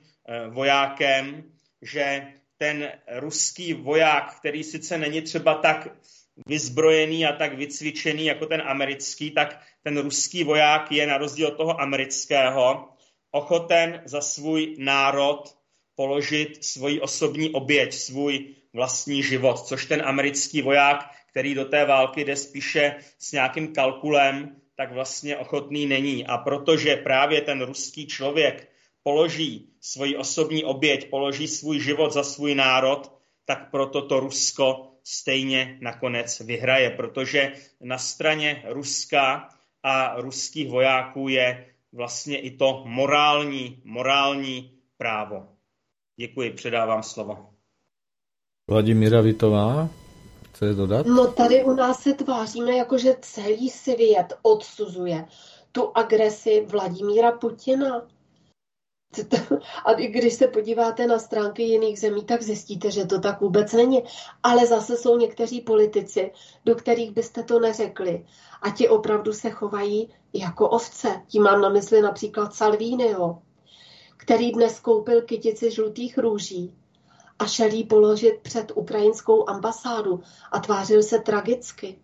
vojákem, 0.51 1.45
že 1.83 2.27
ten 2.63 2.93
ruský 3.19 3.75
voják, 3.75 4.35
který 4.37 4.65
sice 4.65 4.99
není 4.99 5.23
třeba 5.23 5.55
tak 5.55 5.89
vyzbrojený 6.47 7.27
a 7.27 7.33
tak 7.33 7.55
vycvičený 7.55 8.27
jako 8.27 8.47
ten 8.47 8.63
americký, 8.67 9.31
tak 9.31 9.61
ten 9.83 9.99
ruský 9.99 10.45
voják 10.45 10.93
je 10.93 11.07
na 11.07 11.19
rozdíl 11.19 11.49
od 11.49 11.57
toho 11.57 11.81
amerického 11.81 12.89
ochoten 13.31 14.03
za 14.05 14.21
svůj 14.21 14.77
národ 14.79 15.57
položit 15.95 16.65
svoji 16.65 17.01
osobní 17.01 17.51
oběť, 17.51 17.95
svůj 17.95 18.55
vlastní 18.73 19.23
život, 19.23 19.59
což 19.59 19.87
ten 19.87 20.03
americký 20.05 20.63
voják, 20.63 21.11
který 21.31 21.55
do 21.55 21.65
té 21.65 21.85
války 21.85 22.25
jde 22.25 22.37
spíše 22.37 22.97
s 23.19 23.33
nějakým 23.33 23.75
kalkulem, 23.75 24.57
tak 24.77 24.93
vlastně 24.93 25.37
ochotný 25.37 25.87
není. 25.87 26.27
A 26.27 26.39
protože 26.39 26.97
právě 26.97 27.41
ten 27.41 27.63
ruský 27.63 28.07
člověk 28.07 28.69
položí 29.03 29.72
svoji 29.83 30.17
osobní 30.17 30.65
oběť, 30.65 31.11
položí 31.11 31.49
svůj 31.49 31.81
život 31.81 32.13
za 32.13 32.23
svůj 32.23 32.55
národ, 32.55 33.13
tak 33.45 33.71
proto 33.71 34.03
to 34.03 34.21
Rusko 34.21 34.89
stejně 35.05 35.79
nakonec 35.81 36.41
vyhraje, 36.41 36.91
protože 36.91 37.53
na 37.81 37.99
straně 37.99 38.63
Ruska 38.69 39.49
a 39.83 40.21
ruských 40.21 40.71
vojáků 40.71 41.29
je 41.29 41.67
vlastně 41.93 42.41
i 42.41 42.57
to 42.57 42.83
morální, 42.87 43.83
morální 43.85 44.71
právo. 44.97 45.49
Děkuji, 46.17 46.51
předávám 46.51 47.03
slovo. 47.03 47.49
Vladimíra 48.71 49.21
Vitová, 49.21 49.89
chce 50.49 50.75
dodat? 50.75 51.07
No 51.07 51.33
tady 51.33 51.65
u 51.65 51.73
nás 51.73 52.03
se 52.03 52.13
tváříme 52.13 52.73
jako, 52.73 52.99
že 52.99 53.17
celý 53.21 53.71
svět 53.71 54.33
odsuzuje 54.43 55.25
tu 55.73 55.93
agresi 55.95 56.67
Vladimíra 56.69 57.33
Putina. 57.33 58.03
A 59.85 59.93
když 59.93 60.35
se 60.35 60.49
podíváte 60.49 61.07
na 61.07 61.19
stránky 61.19 61.63
jiných 61.63 62.01
zemí, 62.01 62.25
tak 62.25 62.43
zjistíte, 62.43 62.91
že 62.91 63.07
to 63.07 63.21
tak 63.21 63.41
vůbec 63.41 63.73
není. 63.73 64.03
Ale 64.43 64.67
zase 64.67 64.97
jsou 64.97 65.17
někteří 65.17 65.61
politici, 65.61 66.33
do 66.65 66.75
kterých 66.75 67.11
byste 67.11 67.43
to 67.43 67.61
neřekli. 67.61 68.27
A 68.63 68.71
ti 68.71 68.89
opravdu 68.89 69.33
se 69.33 69.51
chovají 69.51 70.09
jako 70.33 70.69
ovce. 70.69 71.23
Tím 71.27 71.43
mám 71.43 71.61
na 71.61 71.69
mysli 71.69 72.03
například 72.03 72.55
Salviniho, 72.55 73.43
který 74.17 74.53
dnes 74.53 74.81
koupil 74.81 75.23
kytici 75.23 75.71
žlutých 75.71 76.19
růží 76.19 76.75
a 77.39 77.47
šel 77.47 77.73
jí 77.73 77.85
položit 77.85 78.39
před 78.43 78.73
ukrajinskou 78.75 79.49
ambasádu 79.49 80.21
a 80.53 80.61
tvářil 80.61 81.03
se 81.03 81.19
tragicky. 81.19 81.99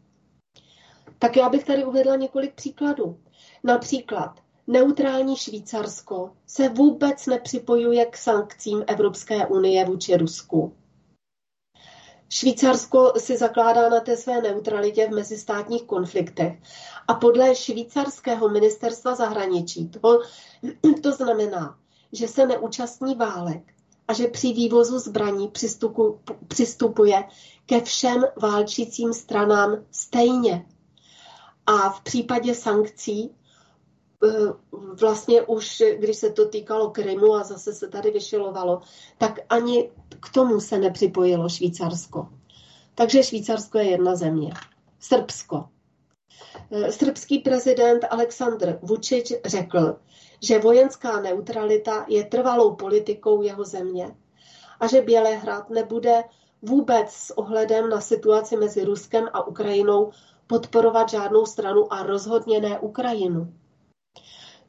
Tak 1.19 1.37
já 1.37 1.49
bych 1.49 1.65
tady 1.65 1.85
uvedla 1.85 2.17
několik 2.17 2.55
příkladů. 2.55 3.21
Například 3.65 4.41
Neutrální 4.71 5.37
Švýcarsko 5.37 6.31
se 6.47 6.69
vůbec 6.69 7.27
nepřipojuje 7.27 8.07
k 8.07 8.17
sankcím 8.17 8.85
Evropské 8.87 9.47
unie 9.47 9.85
vůči 9.85 10.17
Rusku. 10.17 10.77
Švýcarsko 12.29 13.13
si 13.19 13.37
zakládá 13.37 13.89
na 13.89 14.01
té 14.01 14.17
své 14.17 14.41
neutralitě 14.41 15.07
v 15.07 15.15
mezistátních 15.15 15.83
konfliktech 15.83 16.59
a 17.09 17.15
podle 17.15 17.55
švýcarského 17.55 18.49
ministerstva 18.49 19.15
zahraničí 19.15 19.89
to, 19.89 20.21
to 21.03 21.13
znamená, 21.13 21.79
že 22.13 22.29
se 22.29 22.47
neúčastní 22.47 23.15
válek 23.15 23.63
a 24.09 24.13
že 24.13 24.27
při 24.27 24.53
vývozu 24.53 24.99
zbraní 24.99 25.53
přistupuje 26.49 27.25
ke 27.67 27.81
všem 27.81 28.25
válčícím 28.43 29.13
stranám 29.13 29.85
stejně. 29.91 30.67
A 31.67 31.91
v 31.91 32.01
případě 32.01 32.55
sankcí 32.55 33.38
vlastně 35.01 35.43
už, 35.43 35.83
když 35.99 36.17
se 36.17 36.31
to 36.31 36.49
týkalo 36.49 36.91
Krymu 36.91 37.35
a 37.35 37.45
zase 37.45 37.75
se 37.75 37.89
tady 37.89 38.11
vyšilovalo, 38.11 38.81
tak 39.19 39.39
ani 39.49 39.91
k 40.21 40.33
tomu 40.33 40.61
se 40.61 40.79
nepřipojilo 40.79 41.49
Švýcarsko. 41.49 42.29
Takže 42.95 43.23
Švýcarsko 43.23 43.79
je 43.79 43.91
jedna 43.91 44.17
země. 44.17 44.53
Srbsko. 45.01 45.69
Eh, 46.71 46.93
srbský 46.93 47.39
prezident 47.39 48.05
Aleksandr 48.11 48.79
Vučić 48.83 49.41
řekl, 49.45 49.97
že 50.43 50.59
vojenská 50.59 51.21
neutralita 51.21 52.05
je 52.09 52.25
trvalou 52.25 52.75
politikou 52.75 53.43
jeho 53.43 53.65
země 53.65 54.17
a 54.81 54.87
že 54.87 55.03
Bělehrad 55.03 55.71
nebude 55.71 56.25
vůbec 56.63 57.11
s 57.11 57.39
ohledem 57.39 57.89
na 57.89 58.01
situaci 58.01 58.57
mezi 58.57 58.85
Ruskem 58.85 59.29
a 59.33 59.47
Ukrajinou 59.47 60.11
podporovat 60.47 61.09
žádnou 61.09 61.47
stranu 61.47 61.93
a 61.93 62.03
rozhodně 62.03 62.61
ne 62.61 62.79
Ukrajinu. 62.79 63.55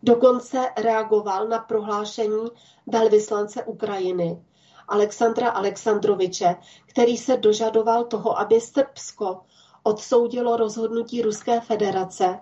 Dokonce 0.03 0.69
reagoval 0.77 1.47
na 1.47 1.59
prohlášení 1.59 2.47
velvyslance 2.87 3.63
Ukrajiny 3.63 4.43
Alexandra 4.87 5.49
Alexandroviče, 5.49 6.55
který 6.85 7.17
se 7.17 7.37
dožadoval 7.37 8.03
toho, 8.03 8.39
aby 8.39 8.61
Srbsko 8.61 9.39
odsoudilo 9.83 10.57
rozhodnutí 10.57 11.21
Ruské 11.21 11.61
federace 11.61 12.39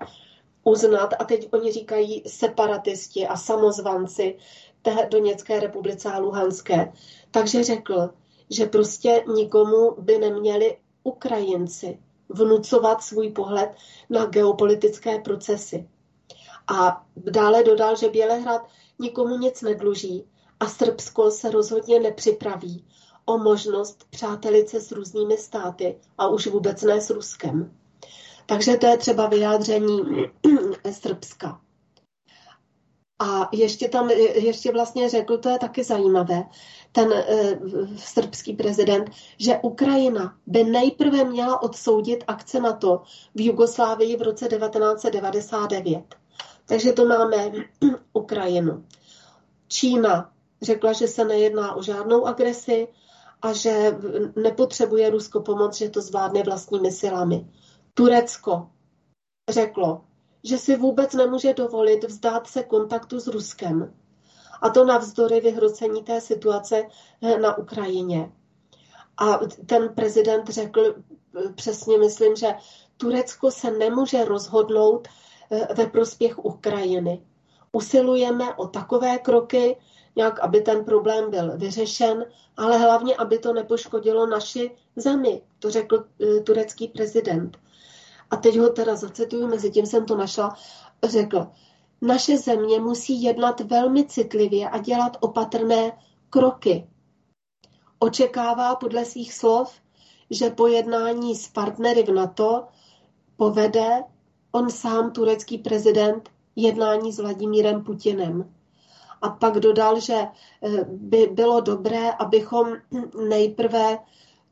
uznat, 0.63 1.13
a 1.19 1.23
teď 1.23 1.49
oni 1.53 1.71
říkají 1.71 2.23
separatisti 2.27 3.27
a 3.27 3.37
samozvanci 3.37 4.37
té 4.81 5.07
Doněcké 5.11 5.59
republice 5.59 6.11
a 6.11 6.19
Luhanské. 6.19 6.93
Takže 7.31 7.63
řekl, 7.63 8.09
že 8.49 8.65
prostě 8.65 9.23
nikomu 9.35 9.95
by 9.97 10.17
neměli 10.17 10.77
Ukrajinci 11.03 11.99
vnucovat 12.29 13.03
svůj 13.03 13.31
pohled 13.31 13.69
na 14.09 14.25
geopolitické 14.25 15.19
procesy. 15.19 15.87
A 16.67 17.05
dále 17.15 17.63
dodal, 17.63 17.95
že 17.95 18.09
Bělehrad 18.09 18.67
nikomu 18.99 19.37
nic 19.37 19.61
nedluží 19.61 20.23
a 20.59 20.67
Srbsko 20.67 21.31
se 21.31 21.51
rozhodně 21.51 21.99
nepřipraví 21.99 22.85
o 23.25 23.37
možnost 23.37 24.05
přátelit 24.09 24.69
se 24.69 24.81
s 24.81 24.91
různými 24.91 25.37
státy 25.37 25.99
a 26.17 26.27
už 26.27 26.47
vůbec 26.47 26.81
ne 26.81 27.01
s 27.01 27.09
Ruskem. 27.09 27.77
Takže 28.45 28.77
to 28.77 28.85
je 28.85 28.97
třeba 28.97 29.27
vyjádření 29.27 30.01
Srbska. 30.91 31.61
A 33.19 33.49
ještě 33.51 33.87
tam, 33.87 34.09
ještě 34.35 34.71
vlastně 34.71 35.09
řekl, 35.09 35.37
to 35.37 35.49
je 35.49 35.59
taky 35.59 35.83
zajímavé, 35.83 36.43
ten 36.91 37.13
e, 37.13 37.59
srbský 37.97 38.53
prezident, 38.53 39.09
že 39.37 39.59
Ukrajina 39.63 40.37
by 40.47 40.63
nejprve 40.63 41.23
měla 41.23 41.61
odsoudit 41.61 42.23
akce 42.27 42.59
NATO 42.59 43.01
v 43.35 43.45
Jugoslávii 43.45 44.17
v 44.17 44.21
roce 44.21 44.47
1999. 44.47 46.15
Takže 46.67 46.93
to 46.93 47.05
máme 47.05 47.51
Ukrajinu. 48.13 48.85
Čína 49.67 50.31
řekla, 50.61 50.93
že 50.93 51.07
se 51.07 51.25
nejedná 51.25 51.75
o 51.75 51.81
žádnou 51.81 52.27
agresi 52.27 52.87
a 53.41 53.53
že 53.53 53.97
nepotřebuje 54.35 55.09
Rusko 55.09 55.41
pomoc, 55.41 55.77
že 55.77 55.89
to 55.89 56.01
zvládne 56.01 56.43
vlastními 56.43 56.91
silami. 56.91 57.47
Turecko 57.93 58.69
řeklo, 59.49 60.01
že 60.43 60.57
si 60.57 60.75
vůbec 60.75 61.13
nemůže 61.13 61.53
dovolit 61.53 62.03
vzdát 62.03 62.47
se 62.47 62.63
kontaktu 62.63 63.19
s 63.19 63.27
Ruskem. 63.27 63.93
A 64.61 64.69
to 64.69 64.85
navzdory 64.85 65.41
vyhrocení 65.41 66.03
té 66.03 66.21
situace 66.21 66.83
na 67.41 67.57
Ukrajině. 67.57 68.31
A 69.17 69.39
ten 69.65 69.89
prezident 69.89 70.49
řekl 70.49 70.95
přesně, 71.55 71.97
myslím, 71.97 72.35
že 72.35 72.47
Turecko 72.97 73.51
se 73.51 73.71
nemůže 73.71 74.25
rozhodnout 74.25 75.07
Eh, 75.07 75.26
ve 75.49 75.87
prospěch 75.87 76.45
Ukrajiny. 76.45 77.21
Usilujeme 77.71 78.55
o 78.55 78.67
takové 78.67 79.17
kroky, 79.17 79.77
nějak, 80.15 80.39
aby 80.39 80.61
ten 80.61 80.85
problém 80.85 81.31
byl 81.31 81.57
vyřešen, 81.57 82.25
ale 82.57 82.77
hlavně, 82.77 83.15
aby 83.15 83.39
to 83.39 83.53
nepoškodilo 83.53 84.27
naši 84.27 84.71
zemi, 84.95 85.41
to 85.59 85.71
řekl 85.71 86.05
eh, 86.21 86.39
turecký 86.39 86.87
prezident. 86.87 87.57
A 88.29 88.35
teď 88.35 88.57
ho 88.57 88.69
teda 88.69 88.95
zacituju, 88.95 89.47
mezi 89.47 89.71
tím 89.71 89.85
jsem 89.85 90.05
to 90.05 90.17
našla, 90.17 90.55
řekl, 91.03 91.47
naše 92.01 92.37
země 92.37 92.79
musí 92.79 93.23
jednat 93.23 93.59
velmi 93.59 94.05
citlivě 94.05 94.69
a 94.69 94.77
dělat 94.77 95.17
opatrné 95.19 95.91
kroky. 96.29 96.89
Očekává 97.99 98.75
podle 98.75 99.05
svých 99.05 99.33
slov, 99.33 99.73
že 100.29 100.49
pojednání 100.49 101.35
s 101.35 101.47
partnery 101.47 102.03
v 102.03 102.11
NATO 102.11 102.67
povede 103.37 104.03
on 104.51 104.69
sám, 104.69 105.11
turecký 105.11 105.57
prezident, 105.57 106.29
jednání 106.55 107.11
s 107.11 107.19
Vladimírem 107.19 107.83
Putinem. 107.83 108.53
A 109.21 109.29
pak 109.29 109.53
dodal, 109.53 109.99
že 109.99 110.13
eh, 110.15 110.83
by 110.87 111.27
bylo 111.31 111.61
dobré, 111.61 112.11
abychom 112.11 112.73
nejprve 113.29 113.97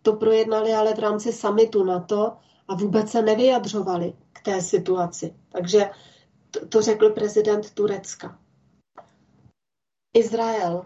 to 0.01 0.13
projednali 0.13 0.73
ale 0.73 0.93
v 0.93 0.99
rámci 0.99 1.33
samitu 1.33 1.83
NATO 1.83 2.37
a 2.67 2.75
vůbec 2.75 3.11
se 3.11 3.21
nevyjadřovali 3.21 4.13
k 4.33 4.41
té 4.41 4.61
situaci. 4.61 5.35
Takže 5.51 5.89
to, 6.51 6.67
to 6.67 6.81
řekl 6.81 7.09
prezident 7.09 7.71
Turecka. 7.71 8.39
Izrael. 10.17 10.85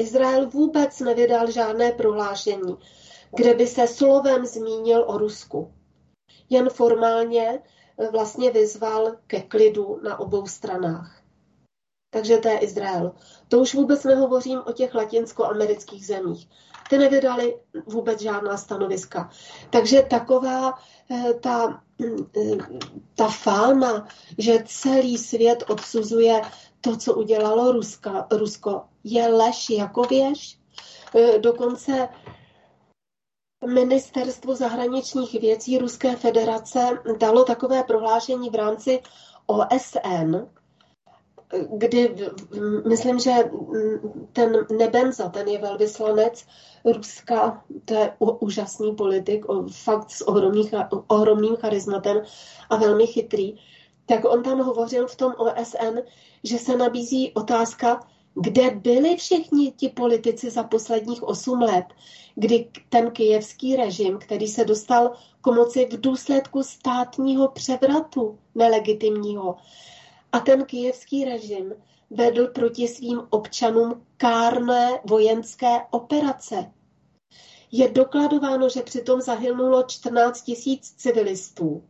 Izrael 0.00 0.50
vůbec 0.50 1.00
nevydal 1.00 1.50
žádné 1.50 1.92
prohlášení, 1.92 2.76
kde 3.36 3.54
by 3.54 3.66
se 3.66 3.86
slovem 3.86 4.46
zmínil 4.46 5.04
o 5.06 5.18
Rusku. 5.18 5.72
Jen 6.50 6.70
formálně 6.70 7.62
vlastně 8.10 8.50
vyzval 8.50 9.16
ke 9.26 9.40
klidu 9.40 10.00
na 10.02 10.20
obou 10.20 10.46
stranách. 10.46 11.22
Takže 12.10 12.38
to 12.38 12.48
je 12.48 12.58
Izrael. 12.58 13.12
To 13.48 13.58
už 13.58 13.74
vůbec 13.74 14.04
nehovořím 14.04 14.62
o 14.66 14.72
těch 14.72 14.94
latinskoamerických 14.94 16.06
zemích. 16.06 16.48
Ty 16.90 16.98
nevydali 16.98 17.56
vůbec 17.86 18.20
žádná 18.20 18.56
stanoviska. 18.56 19.30
Takže 19.70 20.02
taková 20.02 20.74
eh, 21.10 21.34
ta, 21.34 21.82
eh, 22.36 22.56
ta 23.14 23.28
fáma, 23.28 24.08
že 24.38 24.64
celý 24.66 25.18
svět 25.18 25.64
odsuzuje 25.68 26.40
to, 26.80 26.96
co 26.96 27.14
udělalo 27.14 27.72
Ruska, 27.72 28.26
Rusko, 28.30 28.82
je 29.04 29.28
lež 29.28 29.70
jako 29.70 30.02
věž. 30.02 30.58
E, 31.14 31.38
dokonce 31.38 32.08
Ministerstvo 33.66 34.54
zahraničních 34.54 35.40
věcí 35.40 35.78
Ruské 35.78 36.16
federace 36.16 36.98
dalo 37.18 37.44
takové 37.44 37.82
prohlášení 37.82 38.50
v 38.50 38.54
rámci 38.54 39.00
OSN, 39.46 40.36
kdy 41.72 42.16
myslím, 42.88 43.18
že 43.18 43.32
ten 44.32 44.66
Nebenza, 44.78 45.28
ten 45.28 45.48
je 45.48 45.58
velvyslanec 45.58 46.46
Ruska, 46.84 47.64
to 47.84 47.94
je 47.94 48.12
úžasný 48.18 48.94
politik, 48.94 49.46
fakt 49.72 50.10
s 50.10 50.28
ohromný, 50.28 50.70
ohromným 51.06 51.56
charizmatem 51.56 52.22
a 52.70 52.76
velmi 52.76 53.06
chytrý, 53.06 53.58
tak 54.06 54.24
on 54.24 54.42
tam 54.42 54.58
hovořil 54.58 55.06
v 55.06 55.16
tom 55.16 55.34
OSN, 55.38 55.98
že 56.44 56.58
se 56.58 56.76
nabízí 56.76 57.32
otázka, 57.32 58.06
kde 58.40 58.70
byli 58.70 59.16
všichni 59.16 59.72
ti 59.72 59.88
politici 59.88 60.50
za 60.50 60.62
posledních 60.62 61.22
osm 61.22 61.62
let, 61.62 61.84
kdy 62.34 62.70
ten 62.88 63.10
kijevský 63.10 63.76
režim, 63.76 64.18
který 64.18 64.48
se 64.48 64.64
dostal 64.64 65.16
k 65.40 65.46
moci 65.46 65.86
v 65.86 66.00
důsledku 66.00 66.62
státního 66.62 67.48
převratu 67.48 68.38
nelegitimního, 68.54 69.56
a 70.32 70.40
ten 70.40 70.64
kijevský 70.64 71.24
režim 71.24 71.74
vedl 72.10 72.46
proti 72.46 72.88
svým 72.88 73.20
občanům 73.30 74.06
kárné 74.16 75.00
vojenské 75.04 75.80
operace. 75.90 76.72
Je 77.72 77.88
dokladováno, 77.88 78.68
že 78.68 78.82
přitom 78.82 79.20
zahynulo 79.20 79.82
14 79.82 80.42
tisíc 80.42 80.94
civilistů 80.96 81.84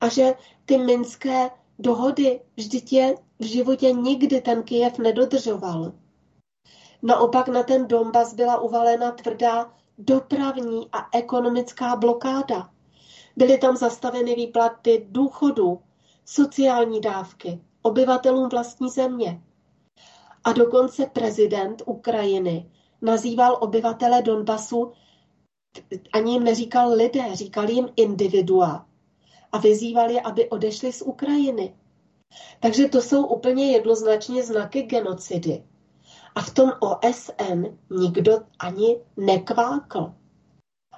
a 0.00 0.08
že 0.08 0.34
ty 0.64 0.78
minské 0.78 1.50
dohody 1.78 2.40
vždyť 2.56 2.92
je 2.92 3.14
v 3.38 3.44
životě 3.44 3.92
nikdy 3.92 4.40
ten 4.40 4.62
Kyjev 4.62 4.98
nedodržoval. 4.98 5.92
Naopak 7.02 7.48
na 7.48 7.62
ten 7.62 7.88
Donbas 7.88 8.34
byla 8.34 8.60
uvalena 8.60 9.12
tvrdá 9.12 9.74
dopravní 9.98 10.88
a 10.92 11.18
ekonomická 11.18 11.96
blokáda. 11.96 12.70
Byly 13.36 13.58
tam 13.58 13.76
zastaveny 13.76 14.34
výplaty 14.34 15.06
důchodu, 15.10 15.80
sociální 16.24 17.00
dávky 17.00 17.60
obyvatelům 17.82 18.48
vlastní 18.48 18.90
země. 18.90 19.42
A 20.44 20.52
dokonce 20.52 21.06
prezident 21.06 21.82
Ukrajiny 21.86 22.70
nazýval 23.02 23.58
obyvatele 23.60 24.22
Donbasu, 24.22 24.92
ani 26.12 26.32
jim 26.32 26.44
neříkal 26.44 26.92
lidé, 26.92 27.36
říkal 27.36 27.70
jim 27.70 27.88
individua 27.96 28.86
a 29.54 29.58
vyzýval 29.58 30.10
je, 30.10 30.20
aby 30.20 30.48
odešli 30.48 30.92
z 30.92 31.02
Ukrajiny. 31.02 31.74
Takže 32.60 32.88
to 32.88 33.02
jsou 33.02 33.26
úplně 33.26 33.72
jednoznačně 33.72 34.42
znaky 34.42 34.82
genocidy. 34.82 35.64
A 36.34 36.40
v 36.40 36.54
tom 36.54 36.72
OSN 36.80 37.78
nikdo 37.90 38.40
ani 38.58 38.98
nekvákl. 39.16 40.14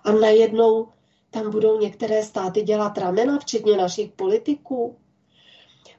A 0.05 0.13
najednou 0.13 0.89
tam 1.31 1.51
budou 1.51 1.81
některé 1.81 2.23
státy 2.23 2.63
dělat 2.63 2.99
ramena, 2.99 3.39
včetně 3.39 3.77
našich 3.77 4.13
politiků. 4.13 4.97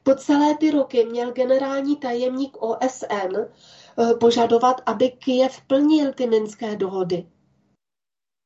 Po 0.03 0.15
celé 0.15 0.57
ty 0.57 0.71
roky 0.71 1.05
měl 1.05 1.31
generální 1.31 1.95
tajemník 1.95 2.57
OSN 2.61 3.35
eh, 3.35 4.13
požadovat, 4.13 4.81
aby 4.85 5.09
Kyjev 5.09 5.61
plnil 5.61 6.13
ty 6.13 6.27
minské 6.27 6.75
dohody. 6.75 7.27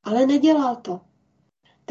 Ale 0.03 0.25
nedělal 0.25 0.75
to. 0.75 1.10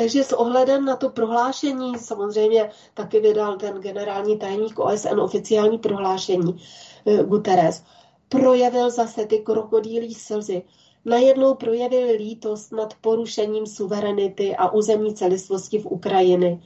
Takže 0.00 0.24
s 0.24 0.32
ohledem 0.32 0.84
na 0.84 0.96
to 0.96 1.10
prohlášení, 1.10 1.98
samozřejmě 1.98 2.70
taky 2.94 3.20
vydal 3.20 3.56
ten 3.56 3.80
generální 3.80 4.38
tajemník 4.38 4.78
OSN 4.78 5.20
oficiální 5.20 5.78
prohlášení 5.78 6.62
eh, 7.06 7.24
Guterres, 7.24 7.84
projevil 8.28 8.90
zase 8.90 9.26
ty 9.26 9.38
krokodýlí 9.38 10.14
slzy. 10.14 10.62
Najednou 11.04 11.54
projevil 11.54 12.16
lítost 12.16 12.72
nad 12.72 12.94
porušením 13.00 13.66
suverenity 13.66 14.56
a 14.56 14.70
územní 14.70 15.14
celistvosti 15.14 15.78
v 15.78 15.86
Ukrajiny 15.86 16.62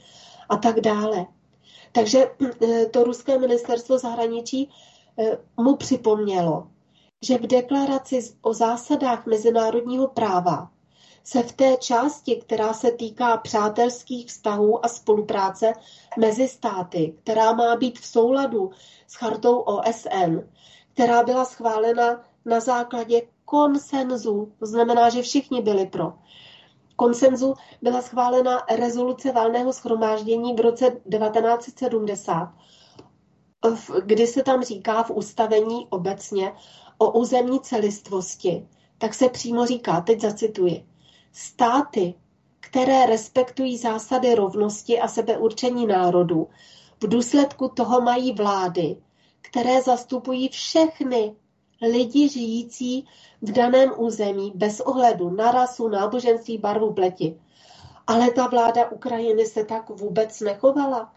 a 0.49 0.57
tak 0.57 0.79
dále. 0.79 1.25
Takže 1.91 2.31
eh, 2.61 2.85
to 2.85 3.03
ruské 3.03 3.37
ministerstvo 3.37 3.97
zahraničí 3.97 4.69
eh, 5.19 5.37
mu 5.57 5.75
připomnělo, 5.75 6.67
že 7.21 7.37
v 7.37 7.47
deklaraci 7.47 8.19
o 8.41 8.53
zásadách 8.53 9.25
mezinárodního 9.25 10.07
práva 10.07 10.69
se 11.25 11.43
v 11.43 11.51
té 11.51 11.77
části, 11.77 12.35
která 12.35 12.73
se 12.73 12.91
týká 12.91 13.37
přátelských 13.37 14.27
vztahů 14.27 14.85
a 14.85 14.87
spolupráce 14.87 15.73
mezi 16.17 16.47
státy, 16.47 17.15
která 17.23 17.53
má 17.53 17.75
být 17.75 17.99
v 17.99 18.05
souladu 18.05 18.71
s 19.07 19.15
chartou 19.15 19.59
OSN, 19.59 20.39
která 20.93 21.23
byla 21.23 21.45
schválena 21.45 22.25
na 22.45 22.59
základě 22.59 23.21
konsenzu, 23.45 24.53
to 24.59 24.65
znamená, 24.65 25.09
že 25.09 25.21
všichni 25.21 25.61
byli 25.61 25.85
pro. 25.85 26.13
Konsenzu 26.95 27.53
byla 27.81 28.01
schválena 28.01 28.65
rezoluce 28.75 29.31
válného 29.31 29.73
schromáždění 29.73 30.53
v 30.53 30.59
roce 30.59 30.89
1970, 30.89 32.53
kdy 34.03 34.27
se 34.27 34.43
tam 34.43 34.63
říká 34.63 35.03
v 35.03 35.11
ustavení 35.11 35.87
obecně 35.89 36.53
o 36.97 37.19
územní 37.19 37.59
celistvosti, 37.59 38.67
tak 38.97 39.13
se 39.13 39.29
přímo 39.29 39.65
říká, 39.65 40.01
teď 40.01 40.21
zacituji, 40.21 40.85
Státy, 41.37 42.13
které 42.59 43.05
respektují 43.05 43.77
zásady 43.77 44.35
rovnosti 44.35 44.99
a 44.99 45.07
sebeurčení 45.07 45.87
národů, 45.87 46.47
v 47.03 47.07
důsledku 47.07 47.67
toho 47.67 48.01
mají 48.01 48.33
vlády, 48.33 48.97
které 49.41 49.81
zastupují 49.81 50.49
všechny 50.49 51.35
lidi 51.81 52.29
žijící 52.29 53.07
v 53.41 53.51
daném 53.51 53.93
území 53.97 54.51
bez 54.55 54.79
ohledu 54.79 55.29
na 55.29 55.51
rasu, 55.51 55.87
náboženství, 55.87 56.57
barvu 56.57 56.93
pleti. 56.93 57.39
Ale 58.07 58.31
ta 58.31 58.47
vláda 58.47 58.91
Ukrajiny 58.91 59.45
se 59.45 59.65
tak 59.65 59.89
vůbec 59.89 60.39
nechovala. 60.39 61.13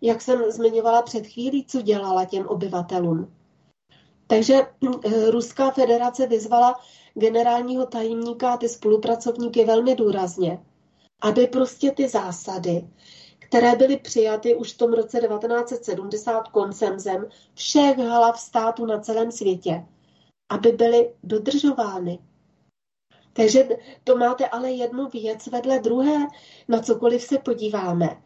Jak 0.00 0.20
jsem 0.22 0.50
zmiňovala 0.50 1.02
před 1.02 1.26
chvílí, 1.26 1.64
co 1.64 1.82
dělala 1.82 2.24
těm 2.24 2.46
obyvatelům. 2.46 3.34
Takže 4.26 4.54
eh, 5.04 5.30
Ruská 5.30 5.70
federace 5.70 6.26
vyzvala 6.26 6.80
generálního 7.14 7.86
tajemníka 7.86 8.52
a 8.52 8.56
ty 8.56 8.68
spolupracovníky 8.68 9.64
velmi 9.64 9.94
důrazně, 9.94 10.58
aby 11.22 11.46
prostě 11.46 11.90
ty 11.90 12.08
zásady, 12.08 12.88
které 13.38 13.76
byly 13.76 13.96
přijaty 13.96 14.54
už 14.54 14.72
v 14.72 14.78
tom 14.78 14.92
roce 14.92 15.20
1970 15.20 16.48
konsenzem 16.48 17.26
všech 17.54 17.98
hlav 17.98 18.40
států 18.40 18.86
na 18.86 19.00
celém 19.00 19.32
světě, 19.32 19.86
aby 20.48 20.72
byly 20.72 21.14
dodržovány. 21.22 22.18
Takže 23.32 23.68
to 24.04 24.16
máte 24.16 24.48
ale 24.48 24.70
jednu 24.70 25.08
věc 25.08 25.46
vedle 25.46 25.78
druhé, 25.78 26.26
na 26.68 26.80
cokoliv 26.82 27.22
se 27.22 27.38
podíváme 27.38 28.22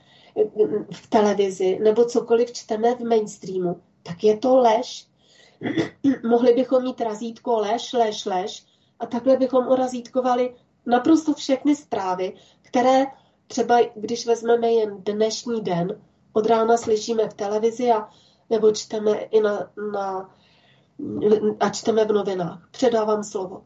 v 0.93 1.07
televizi 1.07 1.79
nebo 1.83 2.05
cokoliv 2.05 2.53
čteme 2.53 2.95
v 2.95 3.01
mainstreamu, 3.01 3.83
tak 4.03 4.25
je 4.25 4.37
to 4.37 4.57
lež. 4.57 5.07
Mohli 6.29 6.53
bychom 6.53 6.83
mít 6.83 7.01
razítko 7.01 7.59
lež, 7.59 7.93
lež, 7.93 8.25
lež 8.25 8.66
a 9.01 9.07
takhle 9.07 9.37
bychom 9.37 9.69
orazítkovali 9.69 10.55
naprosto 10.87 11.35
všechny 11.35 11.77
zprávy, 11.77 12.33
které 12.63 13.05
třeba, 13.47 13.79
když 13.97 14.27
vezmeme 14.27 14.69
jen 14.73 15.03
dnešní 15.05 15.61
den, 15.61 16.01
od 16.33 16.47
rána 16.47 16.77
slyšíme 16.77 17.29
v 17.29 17.35
televizi 17.35 17.93
a 17.93 18.09
nebo 18.51 18.73
čteme 18.73 19.13
i 19.19 19.41
na, 19.41 19.71
na 19.93 20.31
a 21.61 21.69
čteme 21.71 22.05
v 22.05 22.13
novinách. 22.13 22.69
Předávám 22.71 23.25
slovo. 23.25 23.65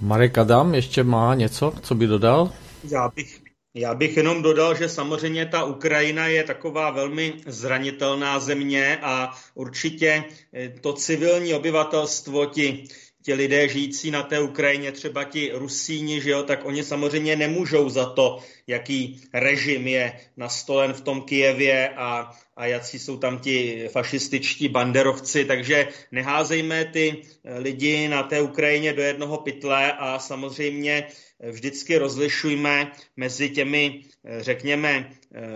Marek 0.00 0.38
Adam 0.38 0.74
ještě 0.74 1.04
má 1.04 1.34
něco, 1.34 1.72
co 1.82 1.94
by 1.94 2.06
dodal? 2.06 2.52
Já 2.90 3.08
bych 3.08 3.45
já 3.78 3.94
bych 3.94 4.16
jenom 4.16 4.42
dodal, 4.42 4.74
že 4.74 4.88
samozřejmě 4.88 5.46
ta 5.46 5.64
Ukrajina 5.64 6.26
je 6.26 6.44
taková 6.44 6.90
velmi 6.90 7.32
zranitelná 7.46 8.40
země 8.40 8.98
a 9.02 9.38
určitě 9.54 10.24
eh, 10.52 10.68
to 10.80 10.92
civilní 10.92 11.54
obyvatelstvo, 11.54 12.46
ti, 12.46 12.84
ti 13.22 13.34
lidé 13.34 13.68
žijící 13.68 14.10
na 14.10 14.22
té 14.22 14.40
Ukrajině, 14.40 14.92
třeba 14.92 15.24
ti 15.24 15.50
Rusíni, 15.54 16.20
že 16.20 16.30
jo, 16.30 16.42
tak 16.42 16.64
oni 16.64 16.84
samozřejmě 16.84 17.36
nemůžou 17.36 17.88
za 17.88 18.06
to, 18.06 18.38
jaký 18.66 19.20
režim 19.32 19.86
je 19.86 20.20
nastolen 20.36 20.92
v 20.92 21.00
tom 21.00 21.22
Kijevě 21.22 21.88
a, 21.88 22.32
a 22.56 22.66
jaký 22.66 22.98
jsou 22.98 23.16
tam 23.16 23.38
ti 23.38 23.88
fašističtí 23.92 24.68
banderovci, 24.68 25.44
takže 25.44 25.88
neházejme 26.12 26.84
ty 26.84 27.22
lidi 27.44 28.08
na 28.08 28.22
té 28.22 28.42
Ukrajině 28.42 28.92
do 28.92 29.02
jednoho 29.02 29.38
pytle 29.38 29.92
a 29.92 30.18
samozřejmě 30.18 31.06
vždycky 31.50 31.98
rozlišujme 31.98 32.92
mezi 33.16 33.50
těmi, 33.50 34.02
řekněme, 34.38 35.10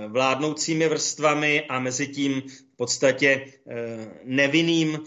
vládnoucími 0.09 0.89
vrstvami 0.89 1.65
a 1.69 1.81
mezi 1.81 2.07
tím 2.07 2.43
v 2.73 2.77
podstatě 2.77 3.47
nevinným 4.25 4.99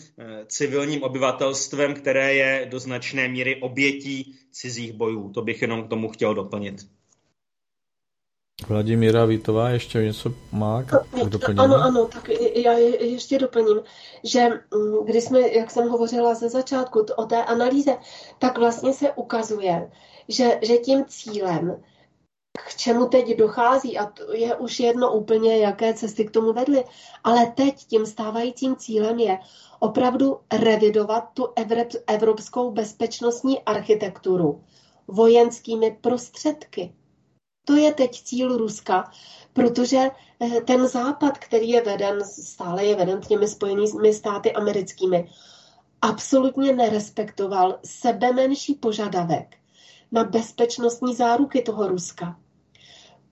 civilním 0.48 1.04
obyvatelstvem, 1.04 1.94
které 1.94 2.34
je 2.34 2.68
do 2.70 2.80
značné 2.80 3.28
míry 3.28 3.56
obětí 3.62 4.36
cizích 4.52 4.94
bojů. 4.94 5.32
To 5.32 5.42
bych 5.42 5.62
jenom 5.62 5.84
k 5.84 5.90
tomu 5.90 6.10
chtěl 6.10 6.34
doplnit. 6.34 6.76
Vladimíra 8.68 9.26
Vítová 9.26 9.70
ještě 9.70 10.04
něco 10.04 10.34
má 10.52 10.84
k 10.84 11.06
doplnění? 11.30 11.60
Ano, 11.60 11.76
ano, 11.76 12.06
tak 12.06 12.30
já 12.56 12.74
ještě 12.74 13.40
doplním, 13.40 13.82
že 14.24 14.50
mm, 14.50 15.06
když 15.06 15.24
jsme, 15.24 15.40
jak 15.50 15.72
jsem 15.72 15.90
hovořila 15.90 16.34
ze 16.34 16.50
začátku 16.50 17.06
o 17.16 17.26
té 17.26 17.46
analýze, 17.46 17.98
tak 18.40 18.58
vlastně 18.58 18.94
se 18.94 19.12
ukazuje, 19.12 19.92
že, 20.28 20.60
že 20.62 20.78
tím 20.78 21.06
cílem, 21.08 21.84
k 22.68 22.76
čemu 22.76 23.08
teď 23.08 23.38
dochází, 23.38 23.98
a 23.98 24.06
to 24.06 24.34
je 24.34 24.56
už 24.56 24.80
jedno 24.80 25.14
úplně, 25.14 25.58
jaké 25.58 25.94
cesty 25.94 26.26
k 26.26 26.32
tomu 26.32 26.54
vedly, 26.54 26.84
ale 27.24 27.46
teď 27.46 27.76
tím 27.76 28.06
stávajícím 28.06 28.76
cílem 28.76 29.20
je 29.20 29.40
opravdu 29.80 30.40
revidovat 30.54 31.24
tu 31.34 31.48
evropskou 32.08 32.72
bezpečnostní 32.72 33.62
architekturu 33.64 34.64
vojenskými 35.08 35.98
prostředky. 36.02 36.94
To 37.66 37.76
je 37.76 37.94
teď 37.94 38.24
cíl 38.24 38.58
Ruska, 38.58 39.12
protože 39.54 40.00
eh, 40.40 40.62
ten 40.62 40.88
západ, 40.88 41.38
který 41.38 41.70
je 41.70 41.82
veden, 41.82 42.26
stále 42.26 42.86
je 42.86 42.96
veden 42.96 43.22
těmi 43.22 43.48
spojenými 43.48 44.14
státy 44.14 44.54
americkými, 44.54 45.30
absolutně 46.02 46.74
nerespektoval 46.74 47.80
sebe 47.86 48.34
menší 48.34 48.74
požadavek 48.74 49.56
na 50.12 50.24
bezpečnostní 50.24 51.16
záruky 51.16 51.62
toho 51.62 51.88
Ruska. 51.88 52.40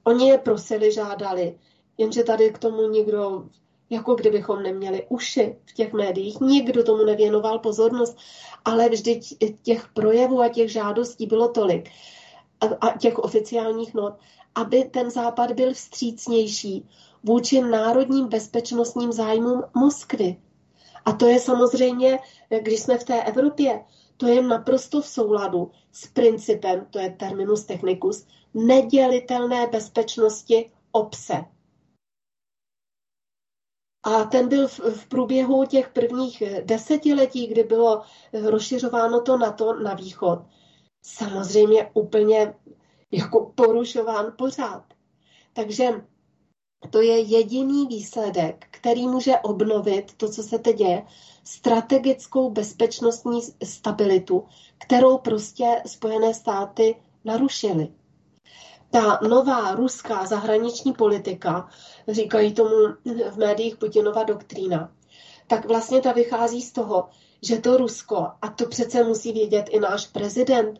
Oni 0.04 0.30
je 0.30 0.38
prosili, 0.38 0.92
žádali, 0.92 1.60
jenže 1.98 2.24
tady 2.24 2.50
k 2.50 2.58
tomu 2.58 2.90
nikdo, 2.90 3.46
jako 3.90 4.16
kdybychom 4.16 4.64
neměli 4.64 5.06
uši 5.10 5.56
v 5.66 5.74
těch 5.74 5.94
médiích, 5.94 6.40
nikdo 6.42 6.84
tomu 6.84 7.06
nevěnoval 7.06 7.60
pozornost, 7.60 8.18
ale 8.66 8.90
vždyť 8.90 9.36
těch 9.62 9.88
projevů 9.94 10.42
a 10.42 10.50
těch 10.50 10.72
žádostí 10.72 11.26
bylo 11.26 11.48
tolik 11.48 11.90
a 12.82 12.98
těch 12.98 13.20
oficiálních 13.20 13.94
not, 13.94 14.14
aby 14.56 14.84
ten 14.84 15.12
západ 15.12 15.52
byl 15.52 15.74
vstřícnější 15.74 16.90
vůči 17.24 17.62
národním 17.62 18.28
bezpečnostním 18.28 19.12
zájmům 19.12 19.64
Moskvy. 19.74 20.42
A 21.06 21.12
to 21.12 21.28
je 21.28 21.40
samozřejmě, 21.40 22.20
když 22.62 22.80
jsme 22.80 22.98
v 22.98 23.04
té 23.04 23.24
Evropě, 23.24 23.86
to 24.18 24.28
je 24.28 24.42
naprosto 24.42 25.02
v 25.02 25.08
souladu 25.08 25.72
s 25.92 26.08
principem, 26.08 26.88
to 26.90 27.00
je 27.00 27.10
terminus 27.10 27.66
technicus, 27.66 28.26
nedělitelné 28.54 29.68
bezpečnosti 29.68 30.72
obse. 30.92 31.46
A 34.04 34.24
ten 34.24 34.50
byl 34.50 34.68
v, 34.68 34.80
v 34.80 35.08
průběhu 35.08 35.66
těch 35.66 35.90
prvních 35.90 36.44
desetiletí, 36.64 37.48
kdy 37.48 37.64
bylo 37.64 38.02
rozšiřováno 38.34 39.22
to 39.22 39.38
NATO 39.38 39.74
na 39.74 39.94
východ, 39.94 40.40
samozřejmě 41.02 41.90
úplně 41.94 42.54
jako 43.12 43.52
porušován 43.56 44.34
pořád. 44.38 44.84
Takže 45.54 45.92
to 46.90 47.02
je 47.02 47.20
jediný 47.20 47.88
výsledek, 47.88 48.68
který 48.72 49.08
může 49.08 49.38
obnovit 49.38 50.14
to, 50.18 50.30
co 50.30 50.44
se 50.44 50.60
teď 50.60 50.78
děje, 50.78 51.06
strategickou 51.44 52.50
bezpečnostní 52.50 53.42
stabilitu, 53.64 54.46
kterou 54.78 55.18
prostě 55.18 55.82
Spojené 55.86 56.34
státy 56.34 56.96
narušily. 57.26 57.88
Ta 58.92 59.20
nová 59.30 59.76
ruská 59.76 60.26
zahraniční 60.26 60.94
politika, 60.94 61.70
říkají 62.08 62.54
tomu 62.54 62.76
v 63.32 63.38
médiích 63.38 63.78
Putinova 63.78 64.24
doktrína, 64.24 64.92
tak 65.48 65.66
vlastně 65.66 66.02
ta 66.02 66.12
vychází 66.12 66.62
z 66.62 66.72
toho, 66.72 67.10
že 67.42 67.58
to 67.58 67.78
Rusko, 67.78 68.28
a 68.42 68.50
to 68.50 68.66
přece 68.66 69.04
musí 69.04 69.32
vědět 69.32 69.66
i 69.70 69.80
náš 69.80 70.08
prezident, 70.08 70.80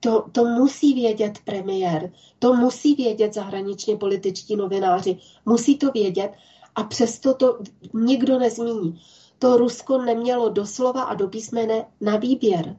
to, 0.00 0.24
to 0.32 0.44
musí 0.44 0.94
vědět 0.94 1.38
premiér, 1.44 2.12
to 2.38 2.54
musí 2.54 2.94
vědět 2.94 3.34
zahraničně 3.34 3.96
političtí 3.96 4.56
novináři, 4.56 5.18
musí 5.46 5.78
to 5.78 5.90
vědět 5.90 6.32
a 6.74 6.82
přesto 6.82 7.34
to 7.34 7.58
nikdo 7.94 8.38
nezmíní. 8.38 9.00
To 9.38 9.56
Rusko 9.56 9.98
nemělo 9.98 10.48
doslova 10.48 11.02
a 11.02 11.14
do 11.14 11.28
písmene 11.28 11.86
na 12.00 12.16
výběr, 12.16 12.76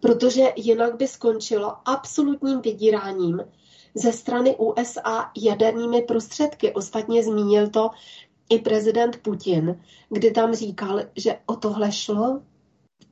protože 0.00 0.42
jinak 0.56 0.96
by 0.96 1.08
skončilo 1.08 1.76
absolutním 1.84 2.60
vydíráním 2.60 3.40
ze 3.94 4.12
strany 4.12 4.56
USA 4.56 5.30
jadernými 5.36 6.02
prostředky. 6.02 6.72
Ostatně 6.72 7.22
zmínil 7.22 7.68
to 7.68 7.90
i 8.48 8.58
prezident 8.58 9.16
Putin, 9.22 9.80
kdy 10.08 10.30
tam 10.30 10.54
říkal, 10.54 11.00
že 11.16 11.38
o 11.46 11.56
tohle 11.56 11.92
šlo, 11.92 12.40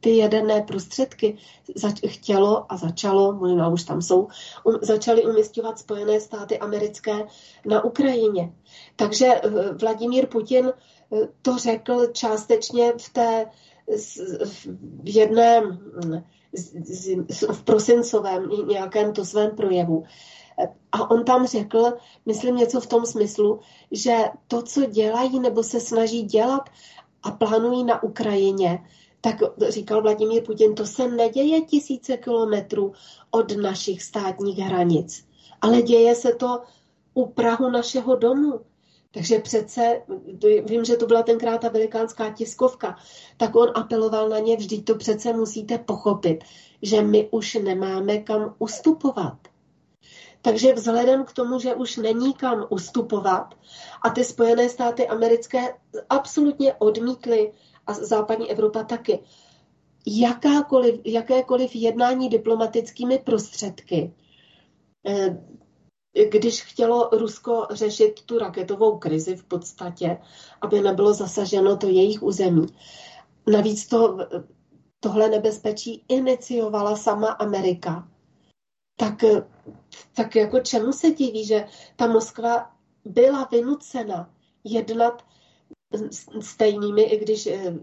ty 0.01 0.16
jaderné 0.16 0.62
prostředky 0.62 1.38
zač- 1.74 2.01
chtělo 2.07 2.72
a 2.72 2.76
začalo, 2.76 3.32
možná 3.32 3.68
už 3.68 3.84
tam 3.84 4.03
jsou, 4.03 4.28
um, 4.64 4.78
začaly 4.82 5.26
umistovat 5.26 5.78
Spojené 5.78 6.20
státy 6.20 6.59
americké 6.59 7.26
na 7.66 7.84
Ukrajině. 7.84 8.53
Takže 8.96 9.26
uh, 9.26 9.61
Vladimír 9.80 10.26
Putin 10.26 10.66
uh, 11.11 11.20
to 11.42 11.59
řekl 11.59 12.07
částečně 12.07 12.92
v 12.98 13.09
té 13.12 13.46
v 14.44 14.68
jedné 15.05 15.62
v 17.53 17.62
prosincovém 17.64 18.51
nějakém 18.68 19.12
to 19.12 19.24
svém 19.24 19.51
projevu. 19.51 20.05
A 20.92 21.11
on 21.11 21.24
tam 21.24 21.46
řekl, 21.46 21.92
myslím 22.26 22.57
něco 22.57 22.80
v 22.80 22.86
tom 22.86 23.07
smyslu, 23.07 23.61
že 23.90 24.16
to, 24.48 24.62
co 24.62 24.86
dělají 24.86 25.40
nebo 25.40 25.62
se 25.62 25.80
snaží 25.80 26.22
dělat 26.22 26.70
a 27.22 27.30
plánují 27.30 27.84
na 27.84 28.03
Ukrajině, 28.03 28.78
tak 29.21 29.37
říkal 29.68 30.03
Vladimír 30.03 30.43
Putin, 30.43 30.75
to 30.75 30.87
se 30.87 31.09
neděje 31.09 31.61
tisíce 31.61 32.16
kilometrů 32.16 32.93
od 33.31 33.57
našich 33.57 34.03
státních 34.03 34.59
hranic, 34.59 35.25
ale 35.61 35.83
děje 35.83 36.14
se 36.14 36.35
to 36.35 36.61
u 37.14 37.27
Prahu 37.27 37.71
našeho 37.71 38.16
domu. 38.16 38.61
Takže 39.12 39.39
přece, 39.39 40.03
vím, 40.64 40.85
že 40.85 40.97
to 40.97 41.07
byla 41.07 41.23
tenkrát 41.23 41.61
ta 41.61 41.68
velikánská 41.68 42.31
tiskovka, 42.31 42.97
tak 43.37 43.57
on 43.57 43.68
apeloval 43.75 44.29
na 44.29 44.39
ně, 44.39 44.57
vždyť 44.57 44.85
to 44.85 44.95
přece 44.95 45.33
musíte 45.33 45.79
pochopit, 45.79 46.45
že 46.83 47.03
my 47.03 47.29
už 47.31 47.55
nemáme 47.55 48.18
kam 48.18 48.55
ustupovat. 48.59 49.39
Takže 50.43 50.73
vzhledem 50.73 51.25
k 51.25 51.33
tomu, 51.33 51.59
že 51.59 51.75
už 51.75 51.97
není 51.97 52.35
kam 52.35 52.66
ustupovat 52.68 53.55
a 54.03 54.11
ty 54.11 54.25
Spojené 54.25 54.68
státy 54.68 55.09
americké 55.09 55.75
absolutně 56.09 56.75
odmítly 56.75 57.53
a 57.91 57.95
západní 57.95 58.51
Evropa 58.51 58.84
taky. 58.84 59.18
Jakákoliv, 60.07 61.01
jakékoliv 61.05 61.74
jednání 61.74 62.28
diplomatickými 62.28 63.18
prostředky, 63.18 64.14
eh, 65.07 65.38
když 66.30 66.62
chtělo 66.62 67.09
Rusko 67.12 67.66
řešit 67.70 68.20
tu 68.26 68.38
raketovou 68.38 68.99
krizi 68.99 69.36
v 69.36 69.45
podstatě, 69.45 70.18
aby 70.61 70.80
nebylo 70.80 71.14
zasaženo 71.14 71.76
to 71.76 71.88
jejich 71.88 72.22
území. 72.22 72.66
Navíc 73.53 73.86
to, 73.86 74.18
tohle 75.01 75.28
nebezpečí 75.28 76.05
iniciovala 76.09 76.97
sama 76.97 77.28
Amerika. 77.28 78.09
Tak, 78.97 79.24
tak 80.14 80.36
jako 80.36 80.61
čemu 80.61 80.93
se 80.93 81.11
diví, 81.11 81.45
že 81.45 81.66
ta 81.97 82.07
Moskva 82.07 82.70
byla 83.05 83.49
vynucena 83.53 84.30
jednat 84.64 85.22
stejnými, 86.41 87.03
i 87.03 87.18
když 87.18 87.47
eh, 87.47 87.74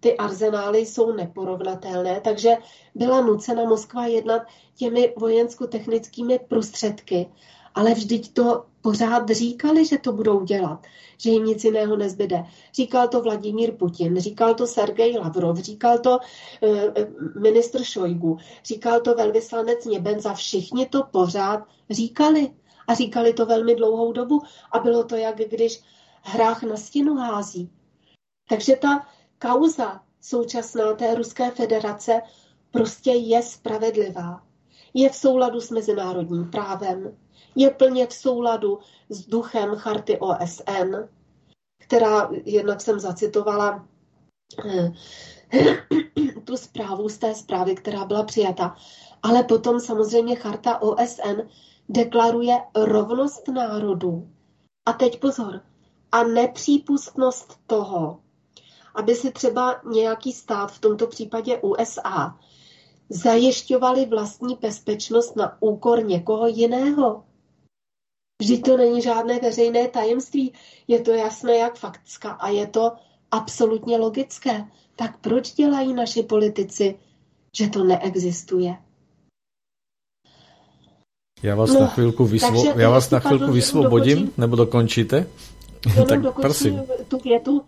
ty 0.00 0.16
arzenály 0.16 0.78
jsou 0.78 1.12
neporovnatelné, 1.12 2.20
takže 2.20 2.56
byla 2.94 3.20
nucena 3.20 3.64
Moskva 3.64 4.06
jednat 4.06 4.42
těmi 4.74 5.14
vojensko-technickými 5.16 6.38
prostředky, 6.48 7.30
ale 7.74 7.94
vždyť 7.94 8.32
to 8.32 8.64
pořád 8.80 9.30
říkali, 9.30 9.86
že 9.86 9.98
to 9.98 10.12
budou 10.12 10.44
dělat, 10.44 10.86
že 11.18 11.30
jim 11.30 11.44
nic 11.44 11.64
jiného 11.64 11.96
nezbyde. 11.96 12.44
Říkal 12.74 13.08
to 13.08 13.22
Vladimír 13.22 13.72
Putin, 13.72 14.20
říkal 14.20 14.54
to 14.54 14.66
Sergej 14.66 15.18
Lavrov, 15.18 15.58
říkal 15.58 15.98
to 15.98 16.18
e, 16.62 17.06
ministr 17.40 17.84
Šojgu, 17.84 18.38
říkal 18.64 19.00
to 19.00 19.14
velvyslanec 19.14 19.84
Něbenza, 19.84 20.34
všichni 20.34 20.86
to 20.86 21.02
pořád 21.02 21.64
říkali. 21.90 22.50
A 22.86 22.94
říkali 22.94 23.32
to 23.32 23.46
velmi 23.46 23.74
dlouhou 23.74 24.12
dobu 24.12 24.42
a 24.72 24.78
bylo 24.78 25.04
to, 25.04 25.16
jak 25.16 25.36
když 25.36 25.82
hrách 26.28 26.62
na 26.62 26.76
stěnu 26.76 27.14
hází. 27.14 27.70
Takže 28.48 28.76
ta 28.76 29.06
kauza 29.38 30.00
současná 30.20 30.94
té 30.94 31.14
Ruské 31.14 31.50
federace 31.50 32.22
prostě 32.70 33.10
je 33.10 33.42
spravedlivá. 33.42 34.42
Je 34.94 35.10
v 35.10 35.14
souladu 35.14 35.60
s 35.60 35.70
mezinárodním 35.70 36.50
právem, 36.50 37.16
je 37.56 37.70
plně 37.70 38.06
v 38.06 38.12
souladu 38.12 38.78
s 39.08 39.26
duchem 39.26 39.76
charty 39.76 40.18
OSN, 40.18 40.94
která, 41.78 42.30
jednak 42.44 42.80
jsem 42.80 43.00
zacitovala 43.00 43.86
eh, 44.64 44.92
tu 46.44 46.56
zprávu 46.56 47.08
z 47.08 47.18
té 47.18 47.34
zprávy, 47.34 47.74
která 47.74 48.04
byla 48.04 48.22
přijata, 48.22 48.76
ale 49.22 49.42
potom 49.44 49.80
samozřejmě 49.80 50.36
charta 50.36 50.82
OSN 50.82 51.40
deklaruje 51.88 52.58
rovnost 52.74 53.48
národů. 53.48 54.28
A 54.86 54.92
teď 54.92 55.20
pozor, 55.20 55.60
a 56.12 56.22
nepřípustnost 56.22 57.60
toho, 57.66 58.20
aby 58.94 59.14
si 59.14 59.32
třeba 59.32 59.80
nějaký 59.90 60.32
stát, 60.32 60.72
v 60.72 60.78
tomto 60.78 61.06
případě 61.06 61.58
USA, 61.58 62.38
zajišťovali 63.08 64.06
vlastní 64.06 64.58
bezpečnost 64.60 65.36
na 65.36 65.62
úkor 65.62 66.04
někoho 66.04 66.46
jiného. 66.46 67.24
Vždyť 68.42 68.64
to 68.64 68.76
není 68.76 69.02
žádné 69.02 69.38
veřejné 69.38 69.88
tajemství, 69.88 70.52
je 70.88 71.00
to 71.00 71.12
jasné 71.12 71.56
jak 71.56 71.78
faktická 71.78 72.30
a 72.30 72.48
je 72.48 72.66
to 72.66 72.92
absolutně 73.30 73.98
logické. 73.98 74.64
Tak 74.96 75.20
proč 75.20 75.52
dělají 75.52 75.94
naši 75.94 76.22
politici, 76.22 76.98
že 77.58 77.68
to 77.68 77.84
neexistuje? 77.84 78.76
Já 81.42 81.54
vás 81.54 81.70
no, 81.74 81.80
na 81.80 81.86
chvilku, 81.86 82.26
vysvo- 82.26 82.78
já 82.78 82.90
vás 82.90 83.10
na 83.10 83.20
chvilku 83.20 83.52
vysvobodím, 83.52 84.32
nebo 84.36 84.56
dokončíte? 84.56 85.26
Tak 86.08 86.34
prosím. 86.34 86.82
tu 87.08 87.18
větu, 87.18 87.64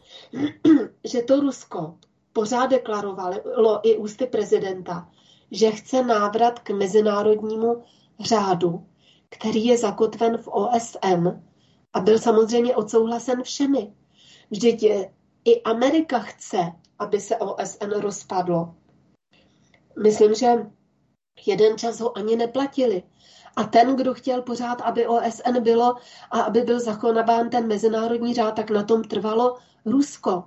že 1.05 1.23
to 1.23 1.41
Rusko 1.41 1.95
pořád 2.33 2.67
deklarovalo 2.67 3.81
i 3.83 3.97
ústy 3.97 4.27
prezidenta, 4.27 5.09
že 5.51 5.71
chce 5.71 6.05
návrat 6.05 6.59
k 6.59 6.71
mezinárodnímu 6.71 7.83
řádu, 8.21 8.87
který 9.29 9.67
je 9.67 9.79
zakotven 9.79 10.39
v 10.39 10.49
OSN 10.49 11.29
a 11.93 12.01
byl 12.01 12.19
samozřejmě 12.19 12.77
odsouhlasen 12.77 13.43
všemi. 13.43 13.93
Vždyť 14.51 14.83
je, 14.83 15.11
i 15.45 15.63
Amerika 15.63 16.19
chce, 16.19 16.73
aby 16.99 17.21
se 17.21 17.37
OSN 17.37 17.91
rozpadlo. 17.91 18.75
Myslím, 20.03 20.35
že 20.35 20.47
jeden 21.47 21.79
čas 21.79 22.01
ho 22.01 22.19
ani 22.19 22.37
neplatili. 22.37 23.03
A 23.61 23.65
ten, 23.65 23.97
kdo 23.97 24.15
chtěl 24.15 24.43
pořád, 24.43 24.81
aby 24.81 25.07
OSN 25.07 25.61
bylo 25.61 25.95
a 26.31 26.41
aby 26.41 26.61
byl 26.61 26.81
zachován 26.81 27.51
ten 27.51 27.67
mezinárodní 27.67 28.35
řád, 28.35 28.57
tak 28.57 28.71
na 28.71 28.83
tom 28.83 29.05
trvalo 29.05 29.57
Rusko. 29.87 30.45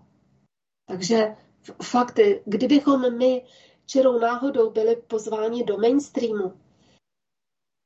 Takže 0.87 1.35
fakt, 1.83 2.19
kdybychom 2.45 3.17
my 3.17 3.45
čirou 3.85 4.19
náhodou 4.19 4.71
byli 4.71 4.95
pozváni 4.95 5.63
do 5.63 5.77
mainstreamu, 5.77 6.53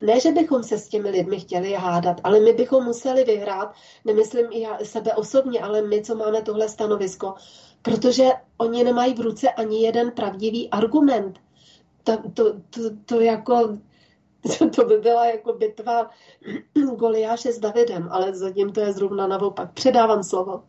ne, 0.04 0.20
že 0.20 0.32
bychom 0.32 0.64
se 0.64 0.78
s 0.78 0.88
těmi 0.88 1.10
lidmi 1.10 1.40
chtěli 1.40 1.74
hádat, 1.74 2.22
ale 2.24 2.40
my 2.40 2.54
bychom 2.54 2.86
museli 2.86 3.24
vyhrát, 3.24 3.74
nemyslím 4.06 4.48
i 4.52 4.62
já 4.62 4.78
sebe 4.84 5.14
osobně, 5.14 5.60
ale 5.60 5.82
my, 5.82 6.02
co 6.02 6.16
máme 6.16 6.42
tohle 6.42 6.70
stanovisko, 6.70 7.34
protože 7.82 8.30
oni 8.58 8.84
nemají 8.84 9.14
v 9.14 9.20
ruce 9.20 9.50
ani 9.50 9.84
jeden 9.84 10.12
pravdivý 10.12 10.70
argument. 10.70 11.40
To, 12.04 12.18
to, 12.34 12.54
to, 12.70 12.82
to 13.06 13.20
jako 13.20 13.78
to 14.76 14.86
by 14.86 14.98
byla 14.98 15.26
jako 15.26 15.54
bitva 15.54 16.10
Goliáše 16.98 17.52
s 17.52 17.60
Davidem, 17.60 18.08
ale 18.12 18.36
zatím 18.36 18.72
to 18.72 18.80
je 18.80 18.94
zrovna 18.94 19.28
naopak. 19.28 19.72
Předávám 19.72 20.24
slovo. 20.24 20.62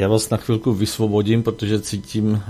Já 0.00 0.08
vás 0.08 0.30
na 0.30 0.36
chvilku 0.36 0.72
vysvobodím, 0.72 1.42
protože 1.42 1.80
cítím, 1.80 2.42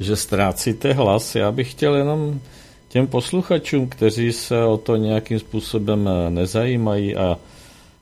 že 0.00 0.16
ztrácíte 0.16 0.92
hlas. 0.92 1.34
Já 1.34 1.52
bych 1.52 1.70
chtěl 1.70 1.94
jenom 1.94 2.40
těm 2.88 3.06
posluchačům, 3.06 3.88
kteří 3.88 4.32
se 4.32 4.64
o 4.64 4.76
to 4.76 4.96
nějakým 4.96 5.38
způsobem 5.38 6.10
nezajímají 6.28 7.16
a 7.16 7.38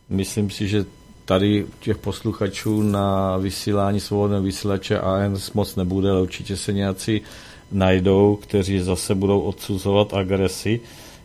myslím 0.09 0.51
si, 0.51 0.69
že 0.69 0.85
tady 1.25 1.67
těch 1.81 1.99
posluchačů 1.99 2.83
na 2.83 3.37
vysílání 3.37 4.01
svobodného 4.01 4.43
vysílače 4.43 4.99
AN 4.99 5.37
moc 5.55 5.77
nebude, 5.77 6.11
ale 6.11 6.23
určitě 6.23 6.57
se 6.57 6.73
nějací 6.73 7.21
najdou, 7.73 8.37
kteří 8.37 8.79
zase 8.81 9.15
budou 9.15 9.41
odsuzovat 9.41 10.15
agresi. 10.15 10.81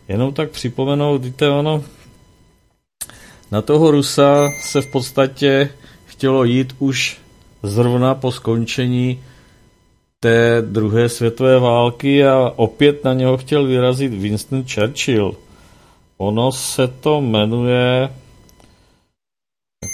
Jenom 0.08 0.32
tak 0.32 0.50
připomenout, 0.50 1.24
víte, 1.24 1.50
ono, 1.50 1.84
na 3.50 3.62
toho 3.62 3.90
Rusa 3.90 4.50
se 4.60 4.80
v 4.80 4.86
podstatě 4.86 5.70
chtělo 6.06 6.44
jít 6.44 6.76
už 6.78 7.18
zrovna 7.62 8.14
po 8.14 8.32
skončení 8.32 9.24
té 10.20 10.62
druhé 10.62 11.08
světové 11.08 11.58
války 11.58 12.26
a 12.26 12.52
opět 12.56 13.04
na 13.04 13.14
něho 13.14 13.36
chtěl 13.36 13.66
vyrazit 13.66 14.12
Winston 14.12 14.64
Churchill. 14.74 15.36
Ono 16.16 16.52
se 16.52 16.88
to 16.88 17.20
jmenuje... 17.20 18.14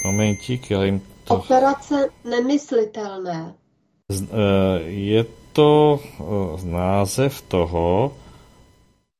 Momentík, 0.05 0.71
já 0.71 0.83
jim 0.83 1.01
to... 1.23 1.35
Operace 1.35 2.09
nemyslitelné. 2.29 3.53
Eh, 4.11 4.27
je 4.83 5.25
to 5.53 5.99
eh, 5.99 6.23
název 6.65 7.41
toho, 7.41 8.13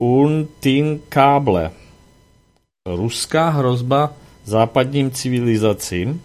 Untinkable. 0.02 1.72
Ruská 2.86 3.50
hrozba 3.50 4.14
západním 4.46 5.12
civilizacím, 5.12 6.22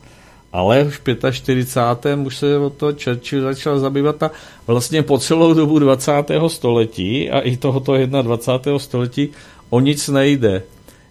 ale 0.52 0.84
už 0.84 1.00
v 1.04 1.32
45. 1.32 2.16
už 2.26 2.36
se 2.36 2.58
o 2.58 2.70
to 2.70 2.92
Churchill 3.04 3.42
začal 3.42 3.78
zabývat 3.78 4.22
a 4.22 4.30
vlastně 4.66 5.02
po 5.02 5.18
celou 5.18 5.54
dobu 5.54 5.78
20. 5.78 6.12
století 6.48 7.30
a 7.30 7.40
i 7.40 7.56
tohoto 7.56 8.06
21. 8.06 8.78
století 8.78 9.28
o 9.70 9.80
nic 9.80 10.08
nejde. 10.08 10.62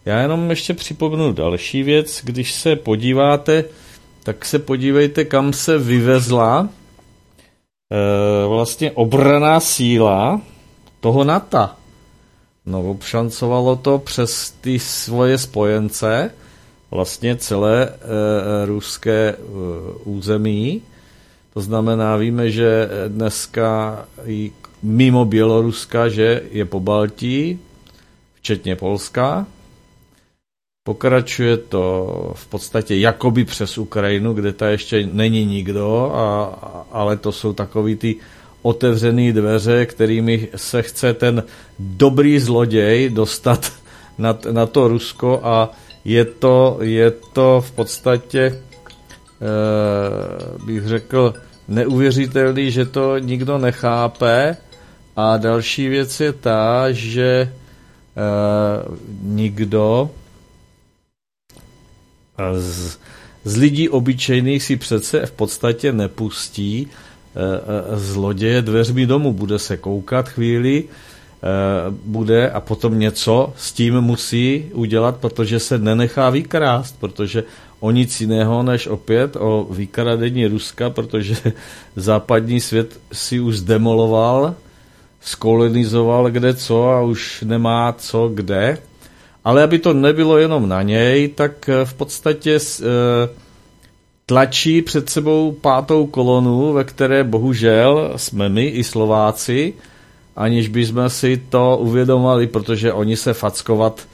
Já 0.06 0.20
jenom 0.20 0.50
ještě 0.50 0.74
připomenu 0.74 1.34
další 1.34 1.84
věc, 1.84 2.22
když 2.24 2.54
se 2.54 2.76
podíváte, 2.76 3.64
tak 4.24 4.46
se 4.46 4.60
podívejte, 4.60 5.26
kam 5.26 5.54
se 5.54 5.78
vyvezla 5.78 6.70
e, 7.92 8.48
vlastně 8.48 8.92
obraná 8.92 9.60
síla 9.60 10.42
toho 11.00 11.24
NATO. 11.24 11.85
No, 12.66 12.90
obšancovalo 12.90 13.76
to 13.76 14.00
přes 14.00 14.52
ty 14.62 14.80
svoje 14.80 15.38
spojence, 15.38 16.32
vlastně 16.92 17.36
celé 17.36 17.90
e, 17.90 17.90
ruské 18.66 19.30
e, 19.30 19.38
území. 20.04 20.82
To 21.54 21.62
znamená, 21.62 22.18
víme, 22.18 22.52
že 22.52 22.90
dneska 23.08 24.06
i 24.26 24.52
mimo 24.84 25.26
Běloruska, 25.26 26.10
že 26.10 26.42
je 26.52 26.66
po 26.66 26.80
Baltí, 26.80 27.60
včetně 28.34 28.76
Polska. 28.76 29.46
Pokračuje 30.84 31.58
to 31.58 32.32
v 32.36 32.48
podstatě 32.48 32.96
jakoby 32.96 33.46
přes 33.46 33.78
Ukrajinu, 33.78 34.34
kde 34.34 34.54
ta 34.54 34.68
ještě 34.68 35.10
není 35.12 35.46
nikdo, 35.46 36.12
a, 36.16 36.46
ale 36.92 37.18
to 37.18 37.32
jsou 37.32 37.54
takový 37.54 37.96
ty 37.96 38.16
otevřené 38.66 39.34
dveře, 39.34 39.86
kterými 39.86 40.48
se 40.56 40.82
chce 40.82 41.14
ten 41.14 41.44
dobrý 41.80 42.40
zloděj 42.40 43.10
dostat 43.10 43.72
na, 44.18 44.38
na 44.52 44.66
to 44.66 44.88
Rusko 44.88 45.40
a 45.44 45.70
je 46.06 46.26
to, 46.26 46.78
je 46.82 47.12
to 47.12 47.62
v 47.62 47.72
podstatě, 47.72 48.42
e, 48.42 48.58
bych 50.66 50.88
řekl, 50.88 51.34
neuvěřitelný, 51.68 52.72
že 52.72 52.86
to 52.86 53.18
nikdo 53.18 53.58
nechápe. 53.58 54.58
A 55.16 55.38
další 55.38 55.88
věc 55.88 56.20
je 56.20 56.34
ta, 56.34 56.92
že 56.92 57.30
e, 57.42 57.50
nikdo 59.22 60.10
z, 62.58 62.98
z 63.44 63.58
lidí 63.58 63.90
obyčejných 63.90 64.64
si 64.64 64.76
přece 64.76 65.26
v 65.26 65.32
podstatě 65.32 65.92
nepustí 65.92 66.88
zloděje 67.94 68.62
dveřmi 68.62 69.06
domů. 69.06 69.34
Bude 69.34 69.60
se 69.60 69.78
koukat 69.78 70.30
chvíli, 70.30 70.84
eh, 70.84 71.48
bude 72.06 72.50
a 72.50 72.60
potom 72.62 73.00
něco 73.00 73.54
s 73.58 73.72
tím 73.74 74.02
musí 74.02 74.66
udělat, 74.74 75.16
protože 75.16 75.60
se 75.60 75.78
nenechá 75.78 76.30
vykrást, 76.30 76.96
protože 77.00 77.44
o 77.80 77.92
nic 77.92 78.22
jiného 78.22 78.64
než 78.64 78.88
opět 78.88 79.36
o 79.36 79.68
vykradení 79.70 80.48
Ruska, 80.48 80.90
protože 80.90 81.36
západní 81.96 82.62
svět 82.62 83.00
si 83.14 83.40
už 83.40 83.58
zdemoloval, 83.58 84.56
skolonizoval 85.22 86.32
kde 86.32 86.54
co 86.54 86.90
a 86.90 87.02
už 87.02 87.44
nemá 87.48 87.96
co 87.98 88.28
kde. 88.34 88.78
Ale 89.44 89.64
aby 89.64 89.80
to 89.80 89.94
nebylo 89.94 90.38
jenom 90.38 90.70
na 90.70 90.82
něj, 90.82 91.28
tak 91.28 91.70
v 91.84 91.94
podstatě 91.94 92.60
tlačí 94.26 94.82
před 94.82 95.10
sebou 95.10 95.52
pátou 95.52 96.06
kolonu, 96.06 96.74
ve 96.74 96.84
které 96.84 97.24
bohužel 97.24 98.14
jsme 98.16 98.50
my 98.50 98.66
i 98.66 98.84
Slováci, 98.84 99.74
aniž 100.36 100.68
bychom 100.68 101.10
si 101.10 101.42
to 101.50 101.78
uvědomali, 101.82 102.48
protože 102.48 102.94
oni 102.94 103.18
se 103.18 103.34
fackovat 103.34 104.08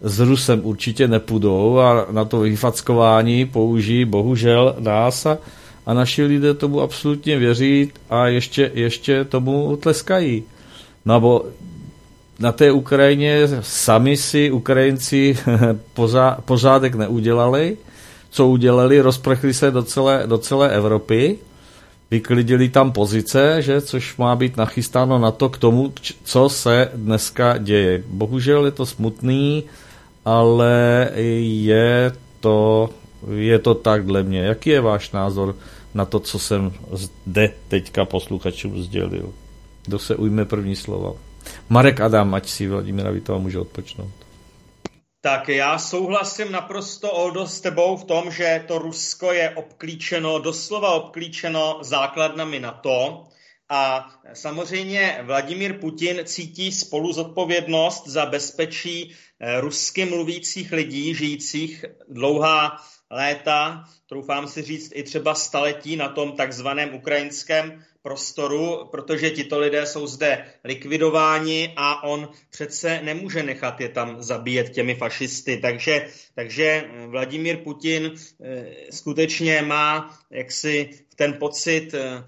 s 0.00 0.20
Rusem 0.20 0.60
určitě 0.64 1.08
nepůjdou 1.08 1.78
a 1.78 2.06
na 2.10 2.24
to 2.24 2.40
vyfackování 2.40 3.46
použijí 3.46 4.04
bohužel 4.04 4.76
nás 4.78 5.26
a, 5.26 5.38
a 5.86 5.94
naši 5.94 6.24
lidé 6.24 6.54
tomu 6.54 6.80
absolutně 6.80 7.38
věří 7.38 7.92
a 8.10 8.26
ještě, 8.26 8.70
ještě 8.74 9.24
tomu 9.24 9.76
tleskají. 9.76 10.42
No 11.04 11.20
bo 11.20 11.44
na 12.38 12.52
té 12.52 12.72
Ukrajině 12.72 13.48
sami 13.60 14.16
si 14.16 14.50
Ukrajinci 14.50 15.38
pořádek 16.44 16.94
neudělali, 16.94 17.76
co 18.30 18.46
udělali, 18.46 19.00
rozprchli 19.00 19.54
se 19.54 19.70
do 19.70 19.82
celé, 19.82 20.22
do 20.26 20.38
celé 20.38 20.74
Evropy, 20.74 21.38
vyklidili 22.10 22.68
tam 22.68 22.92
pozice, 22.92 23.62
že, 23.62 23.80
což 23.80 24.16
má 24.16 24.36
být 24.36 24.56
nachystáno 24.56 25.18
na 25.18 25.30
to 25.30 25.48
k 25.48 25.58
tomu, 25.58 25.92
co 26.24 26.48
se 26.48 26.90
dneska 26.94 27.58
děje. 27.58 28.02
Bohužel 28.06 28.64
je 28.64 28.70
to 28.70 28.86
smutný, 28.86 29.64
ale 30.24 31.08
je 31.40 32.12
to, 32.40 32.90
je 33.30 33.58
to 33.58 33.74
tak 33.74 34.06
dle 34.06 34.22
mě. 34.22 34.40
Jaký 34.40 34.70
je 34.70 34.80
váš 34.80 35.10
názor 35.10 35.56
na 35.94 36.04
to, 36.04 36.20
co 36.20 36.38
jsem 36.38 36.72
zde 36.92 37.52
teďka 37.68 38.04
posluchačům 38.04 38.82
sdělil? 38.82 39.32
Kdo 39.86 39.98
se 39.98 40.16
ujme 40.16 40.44
první 40.44 40.76
slova? 40.76 41.12
Marek 41.68 42.00
Adam, 42.00 42.34
ať 42.34 42.48
si 42.48 42.68
Vladimíra 42.68 43.10
Vítova 43.10 43.38
může 43.38 43.58
odpočnout. 43.58 44.27
Tak 45.20 45.48
já 45.48 45.78
souhlasím 45.78 46.52
naprosto, 46.52 47.12
Oldo, 47.12 47.46
s 47.46 47.60
tebou 47.60 47.96
v 47.96 48.04
tom, 48.04 48.30
že 48.30 48.64
to 48.68 48.78
Rusko 48.78 49.32
je 49.32 49.50
obklíčeno, 49.50 50.38
doslova 50.38 50.92
obklíčeno 50.92 51.78
základnami 51.82 52.60
NATO. 52.60 53.26
A 53.68 54.10
samozřejmě 54.32 55.18
Vladimír 55.22 55.80
Putin 55.80 56.20
cítí 56.24 56.72
spolu 56.72 57.12
zodpovědnost 57.12 58.06
za 58.08 58.26
bezpečí 58.26 59.16
eh, 59.40 59.60
rusky 59.60 60.04
mluvících 60.04 60.72
lidí, 60.72 61.14
žijících 61.14 61.84
dlouhá 62.08 62.76
léta, 63.10 63.84
troufám 64.08 64.48
si 64.48 64.62
říct 64.62 64.92
i 64.94 65.02
třeba 65.02 65.34
staletí 65.34 65.96
na 65.96 66.08
tom 66.08 66.32
takzvaném 66.32 66.94
ukrajinském 66.94 67.84
prostoru, 68.08 68.88
protože 68.90 69.30
tito 69.30 69.58
lidé 69.58 69.86
jsou 69.86 70.06
zde 70.06 70.44
likvidováni 70.64 71.72
a 71.76 72.02
on 72.02 72.28
přece 72.50 73.00
nemůže 73.02 73.42
nechat 73.42 73.80
je 73.80 73.88
tam 73.88 74.22
zabíjet 74.22 74.70
těmi 74.70 74.94
fašisty. 74.94 75.56
Takže, 75.56 76.08
takže 76.34 76.84
Vladimír 77.06 77.56
Putin 77.56 78.14
eh, 78.14 78.66
skutečně 78.90 79.62
má 79.62 80.18
jaksi 80.30 80.90
ten 81.16 81.32
pocit 81.32 81.94
eh, 81.94 82.24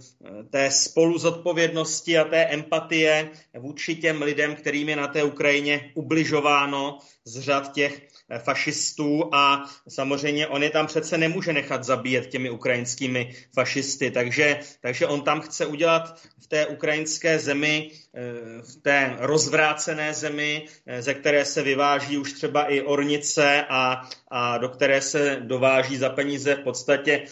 té 0.50 0.70
spoluzodpovědnosti 0.70 2.18
a 2.18 2.24
té 2.24 2.44
empatie 2.44 3.30
vůči 3.58 3.96
těm 3.96 4.22
lidem, 4.22 4.56
kterým 4.56 4.88
je 4.88 4.96
na 4.96 5.08
té 5.08 5.24
Ukrajině 5.24 5.90
ubližováno 5.94 6.98
z 7.24 7.40
řad 7.40 7.72
těch 7.72 8.02
fašistů 8.38 9.34
a 9.34 9.64
samozřejmě 9.88 10.46
on 10.46 10.62
je 10.62 10.70
tam 10.70 10.86
přece 10.86 11.18
nemůže 11.18 11.52
nechat 11.52 11.84
zabíjet 11.84 12.26
těmi 12.26 12.50
ukrajinskými 12.50 13.34
fašisty, 13.54 14.10
takže, 14.10 14.60
takže 14.80 15.06
on 15.06 15.22
tam 15.22 15.40
chce 15.40 15.66
udělat 15.66 16.20
v 16.38 16.46
té 16.46 16.66
ukrajinské 16.66 17.38
zemi, 17.38 17.90
eh, 18.14 18.20
v 18.62 18.82
té 18.82 19.16
rozvrácené 19.18 20.14
zemi, 20.14 20.66
eh, 20.86 21.02
ze 21.02 21.14
které 21.14 21.44
se 21.44 21.62
vyváží 21.62 22.18
už 22.18 22.32
třeba 22.32 22.64
i 22.64 22.80
ornice 22.80 23.64
a, 23.68 24.08
a 24.30 24.58
do 24.58 24.68
které 24.68 25.00
se 25.00 25.36
dováží 25.40 25.96
za 25.96 26.08
peníze 26.08 26.54
v 26.54 26.62
podstatě 26.62 27.24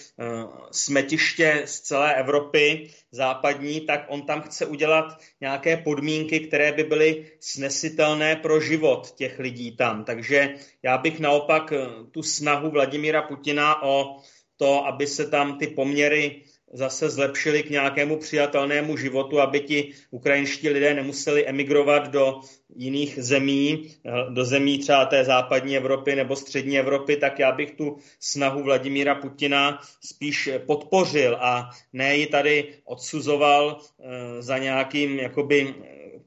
smetiště 0.71 1.63
z 1.65 1.81
celé 1.81 2.15
Evropy, 2.15 2.91
západní, 3.11 3.81
tak 3.81 4.05
on 4.09 4.23
tam 4.23 4.43
chce 4.43 4.67
udělat 4.67 5.19
nějaké 5.41 5.77
podmínky, 5.77 6.41
které 6.41 6.73
by 6.73 6.85
byly 6.85 7.33
snesitelné 7.41 8.37
pro 8.37 8.61
život 8.61 9.11
těch 9.17 9.39
lidí 9.39 9.77
tam. 9.77 10.05
Takže 10.05 10.55
já 10.83 10.99
bych 10.99 11.21
naopak 11.21 11.73
eh, 11.73 11.87
tu 12.11 12.23
snahu 12.23 12.71
Vladimíra 12.71 13.23
Putina 13.23 13.83
o 13.83 14.17
to, 14.57 14.87
aby 14.87 15.07
se 15.07 15.27
tam 15.27 15.59
ty 15.59 15.67
poměry 15.67 16.43
zase 16.73 17.11
zlepšili 17.11 17.63
k 17.63 17.71
nějakému 17.71 18.17
přijatelnému 18.17 18.97
životu, 18.97 19.41
aby 19.41 19.61
ti 19.61 19.93
ukrajinští 20.11 20.69
lidé 20.69 20.95
nemuseli 20.95 21.47
emigrovat 21.47 22.09
do 22.11 22.41
jiných 22.77 23.19
zemí, 23.19 23.91
eh, 24.07 24.11
do 24.31 24.45
zemí 24.45 24.79
třeba 24.79 25.05
té 25.05 25.25
západní 25.25 25.77
Evropy 25.77 26.17
nebo 26.17 26.37
střední 26.37 26.79
Evropy, 26.79 27.17
tak 27.17 27.39
já 27.39 27.53
bych 27.53 27.71
tu 27.71 27.97
snahu 28.21 28.63
Vladimíra 28.63 29.15
Putina 29.15 29.81
spíš 30.05 30.51
podpořil 30.67 31.37
a 31.41 31.71
ne 31.93 32.17
ji 32.17 32.27
tady 32.27 32.75
odsuzoval 32.85 33.81
eh, 33.81 34.43
za 34.43 34.59
nějakým 34.59 35.19
jakoby 35.19 35.75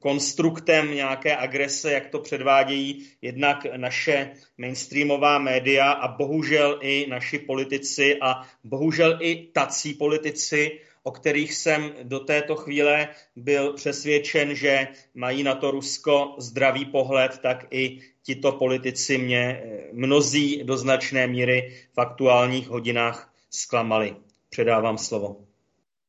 konstruktem 0.02 0.94
nějaké 0.94 1.36
agrese, 1.36 1.92
jak 1.92 2.08
to 2.08 2.18
předvádějí 2.18 3.06
jednak 3.22 3.66
naše 3.76 4.30
mainstreamová 4.58 5.38
média 5.38 5.92
a 5.92 6.16
bohužel 6.16 6.78
i 6.80 7.06
naši 7.10 7.38
politici 7.38 8.18
a 8.22 8.42
bohužel 8.64 9.18
i 9.20 9.48
tací 9.52 9.94
politici, 9.94 10.80
o 11.02 11.10
kterých 11.10 11.54
jsem 11.54 11.92
do 12.02 12.20
této 12.20 12.56
chvíle 12.56 13.08
byl 13.36 13.72
přesvědčen, 13.72 14.54
že 14.54 14.88
mají 15.14 15.42
na 15.42 15.54
to 15.54 15.70
Rusko 15.70 16.34
zdravý 16.38 16.84
pohled, 16.84 17.38
tak 17.38 17.66
i 17.70 17.98
tito 18.22 18.52
politici 18.52 19.18
mě 19.18 19.40
eh, 19.40 19.88
mnozí 19.92 20.64
do 20.64 20.76
značné 20.76 21.26
míry 21.26 21.74
v 21.94 21.98
aktuálních 22.00 22.68
hodinách 22.68 23.32
zklamali. 23.50 24.16
Předávám 24.50 24.98
slovo. 24.98 25.36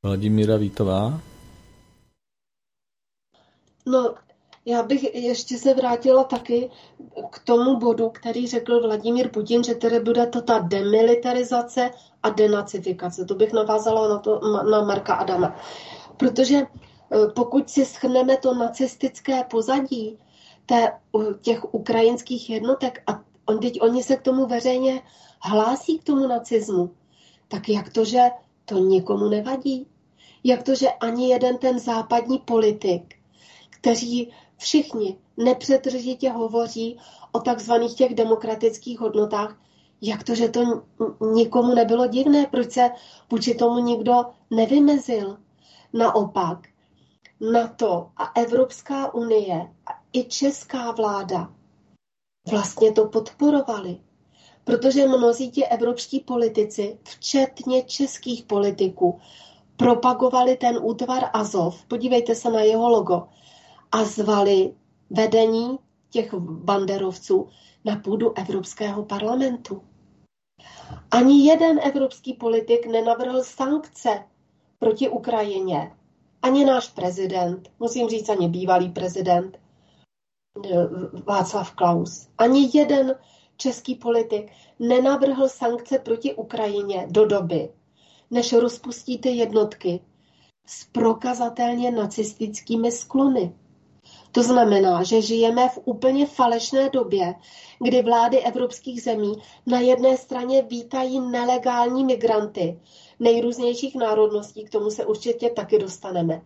Vladimíra 0.03 0.57
Vítová. 0.57 1.32
No, 3.85 4.15
já 4.65 4.83
bych 4.83 5.15
ještě 5.15 5.57
se 5.57 5.73
vrátila 5.73 6.23
taky 6.23 6.69
k 7.31 7.39
tomu 7.39 7.77
bodu, 7.79 8.09
který 8.09 8.47
řekl 8.47 8.81
Vladimír 8.81 9.29
Putin, 9.29 9.63
že 9.63 9.75
tedy 9.75 9.99
bude 9.99 10.27
to 10.27 10.41
ta 10.41 10.59
demilitarizace 10.59 11.91
a 12.23 12.29
denacifikace. 12.29 13.25
To 13.25 13.35
bych 13.35 13.53
navázala 13.53 14.07
na, 14.07 14.19
to, 14.19 14.39
na 14.71 14.81
Marka 14.81 15.13
Adama. 15.13 15.55
Protože 16.17 16.55
e, 16.55 16.67
pokud 17.35 17.69
si 17.69 17.85
schrneme 17.85 18.37
to 18.37 18.53
nacistické 18.53 19.43
pozadí 19.43 20.19
té, 20.65 20.91
těch 21.41 21.73
ukrajinských 21.73 22.49
jednotek 22.49 23.03
a 23.07 23.23
on, 23.45 23.59
teď 23.59 23.81
oni 23.81 24.03
se 24.03 24.15
k 24.15 24.21
tomu 24.21 24.45
veřejně 24.45 25.01
hlásí 25.41 25.99
k 25.99 26.03
tomu 26.03 26.27
nacismu, 26.27 26.95
tak 27.47 27.69
jak 27.69 27.89
to, 27.89 28.05
že 28.05 28.21
to 28.65 28.77
nikomu 28.77 29.29
nevadí? 29.29 29.87
Jak 30.43 30.63
to, 30.63 30.75
že 30.75 30.89
ani 30.89 31.29
jeden 31.29 31.57
ten 31.57 31.79
západní 31.79 32.39
politik 32.39 33.15
kteří 33.83 34.31
všichni 34.57 35.17
nepřetržitě 35.37 36.31
hovoří 36.31 36.99
o 37.31 37.39
takzvaných 37.39 37.95
těch 37.95 38.15
demokratických 38.15 38.99
hodnotách, 38.99 39.59
jak 40.01 40.23
to, 40.23 40.35
že 40.35 40.49
to 40.49 40.83
nikomu 41.33 41.75
nebylo 41.75 42.07
divné, 42.07 42.47
proč 42.51 42.71
se 42.71 42.89
vůči 43.31 43.55
tomu 43.55 43.79
nikdo 43.79 44.13
nevymezil. 44.51 45.37
Naopak, 45.93 46.57
NATO 47.51 48.09
a 48.17 48.31
Evropská 48.35 49.13
unie 49.13 49.67
a 49.87 49.91
i 50.13 50.23
česká 50.23 50.91
vláda 50.91 51.53
vlastně 52.49 52.91
to 52.91 53.05
podporovali. 53.05 53.97
Protože 54.63 55.07
mnozí 55.07 55.51
ti 55.51 55.65
evropští 55.65 56.19
politici, 56.19 56.97
včetně 57.03 57.83
českých 57.83 58.43
politiků, 58.43 59.19
propagovali 59.77 60.57
ten 60.57 60.79
útvar 60.81 61.29
Azov. 61.33 61.85
Podívejte 61.85 62.35
se 62.35 62.51
na 62.51 62.61
jeho 62.61 62.89
logo 62.89 63.27
a 63.93 64.03
zvali 64.03 64.73
vedení 65.09 65.79
těch 66.09 66.33
banderovců 66.33 67.49
na 67.85 67.95
půdu 67.95 68.37
Evropského 68.37 69.05
parlamentu. 69.05 69.81
Ani 71.11 71.47
jeden 71.47 71.79
evropský 71.83 72.33
politik 72.33 72.85
nenavrhl 72.85 73.43
sankce 73.43 74.23
proti 74.79 75.09
Ukrajině. 75.09 75.91
Ani 76.41 76.65
náš 76.65 76.87
prezident, 76.89 77.71
musím 77.79 78.09
říct 78.09 78.29
ani 78.29 78.49
bývalý 78.49 78.89
prezident 78.89 79.59
Václav 81.25 81.71
Klaus. 81.71 82.27
Ani 82.37 82.69
jeden 82.73 83.15
český 83.57 83.95
politik 83.95 84.51
nenavrhl 84.79 85.49
sankce 85.49 85.99
proti 85.99 86.33
Ukrajině 86.33 87.07
do 87.11 87.25
doby, 87.25 87.69
než 88.31 88.53
rozpustíte 88.53 89.29
jednotky 89.29 89.99
s 90.67 90.85
prokazatelně 90.85 91.91
nacistickými 91.91 92.91
sklony. 92.91 93.53
To 94.33 94.43
znamená, 94.43 95.03
že 95.03 95.21
žijeme 95.21 95.69
v 95.69 95.79
úplně 95.85 96.25
falešné 96.25 96.89
době, 96.89 97.35
kdy 97.79 98.01
vlády 98.01 98.39
evropských 98.39 99.01
zemí 99.03 99.33
na 99.65 99.79
jedné 99.79 100.17
straně 100.17 100.61
vítají 100.61 101.19
nelegální 101.19 102.05
migranty 102.05 102.79
nejrůznějších 103.19 103.95
národností, 103.95 104.63
k 104.63 104.69
tomu 104.69 104.89
se 104.91 105.05
určitě 105.05 105.49
taky 105.49 105.79
dostaneme, 105.79 106.41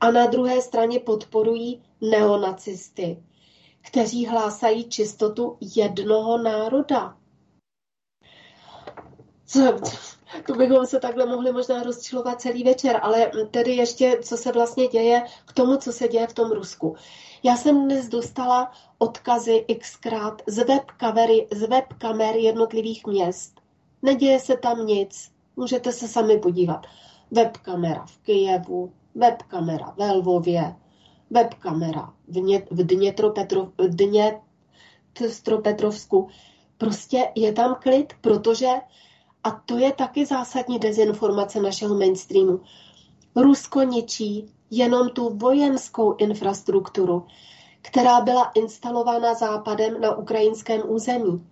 a 0.00 0.10
na 0.10 0.26
druhé 0.26 0.62
straně 0.62 1.00
podporují 1.00 1.82
neonacisty, 2.00 3.22
kteří 3.80 4.26
hlásají 4.26 4.84
čistotu 4.88 5.56
jednoho 5.76 6.38
národa. 6.38 7.16
To 10.46 10.54
bychom 10.54 10.86
se 10.86 11.00
takhle 11.00 11.26
mohli 11.26 11.52
možná 11.52 11.82
rozčilovat 11.82 12.40
celý 12.40 12.64
večer, 12.64 13.00
ale 13.02 13.30
tedy 13.50 13.70
ještě, 13.70 14.18
co 14.22 14.36
se 14.36 14.52
vlastně 14.52 14.86
děje 14.86 15.22
k 15.44 15.52
tomu, 15.52 15.76
co 15.76 15.92
se 15.92 16.08
děje 16.08 16.26
v 16.26 16.34
tom 16.34 16.50
Rusku. 16.50 16.96
Já 17.42 17.56
jsem 17.56 17.84
dnes 17.84 18.08
dostala 18.08 18.72
odkazy 18.98 19.64
xkrát 19.78 20.42
z 20.46 20.56
web, 20.56 20.90
kamery, 20.96 21.48
z 21.52 21.68
web 21.68 21.84
kamer 21.98 22.36
jednotlivých 22.36 23.06
měst. 23.06 23.60
Neděje 24.02 24.40
se 24.40 24.56
tam 24.56 24.86
nic. 24.86 25.30
Můžete 25.56 25.92
se 25.92 26.08
sami 26.08 26.38
podívat. 26.38 26.86
Webkamera 27.30 28.06
v 28.06 28.18
Kijevu, 28.18 28.92
webkamera 29.14 29.94
ve 29.96 30.12
Lvově, 30.12 30.76
webkamera 31.30 32.12
v, 32.28 32.40
Dně, 32.40 32.66
v 32.70 32.86
Dnětropetrov, 32.86 33.68
Dněstropetrovsku. 35.18 36.28
Prostě 36.78 37.32
je 37.34 37.52
tam 37.52 37.76
klid, 37.82 38.12
protože, 38.20 38.68
a 39.44 39.50
to 39.50 39.78
je 39.78 39.92
taky 39.92 40.26
zásadní 40.26 40.78
dezinformace 40.78 41.60
našeho 41.60 41.94
mainstreamu, 41.94 42.60
Rusko 43.36 43.82
ničí 43.82 44.48
jenom 44.70 45.08
tu 45.08 45.28
vojenskou 45.28 46.16
infrastrukturu, 46.16 47.26
která 47.82 48.20
byla 48.20 48.50
instalována 48.54 49.34
západem 49.34 50.00
na 50.00 50.16
ukrajinském 50.16 50.82
území. 50.86 51.46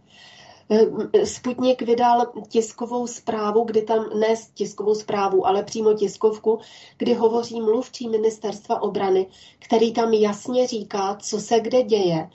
Sputnik 1.24 1.82
vydal 1.82 2.26
tiskovou 2.48 3.06
zprávu, 3.06 3.64
kdy 3.64 3.82
tam, 3.82 4.06
ne 4.20 4.34
tiskovou 4.54 4.94
zprávu, 4.94 5.46
ale 5.46 5.62
přímo 5.62 5.94
tiskovku, 5.94 6.58
kdy 6.98 7.14
hovoří 7.14 7.60
mluvčí 7.60 8.08
ministerstva 8.08 8.82
obrany, 8.82 9.26
který 9.58 9.92
tam 9.92 10.12
jasně 10.12 10.66
říká, 10.66 11.16
co 11.20 11.40
se 11.40 11.60
kde 11.60 11.82
děje 11.82 12.30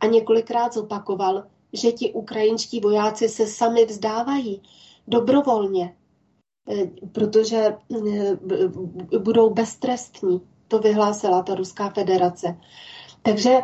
a 0.00 0.06
několikrát 0.06 0.74
zopakoval, 0.74 1.44
že 1.72 1.92
ti 1.92 2.12
ukrajinští 2.12 2.80
vojáci 2.80 3.28
se 3.28 3.46
sami 3.46 3.84
vzdávají 3.84 4.62
dobrovolně, 5.08 5.96
eh, 6.70 6.90
protože 7.12 7.76
eh, 7.96 9.18
budou 9.18 9.50
beztrestní. 9.50 10.40
To 10.68 10.78
vyhlásila 10.78 11.42
ta 11.42 11.54
Ruská 11.54 11.90
federace. 11.90 12.56
Takže 13.22 13.58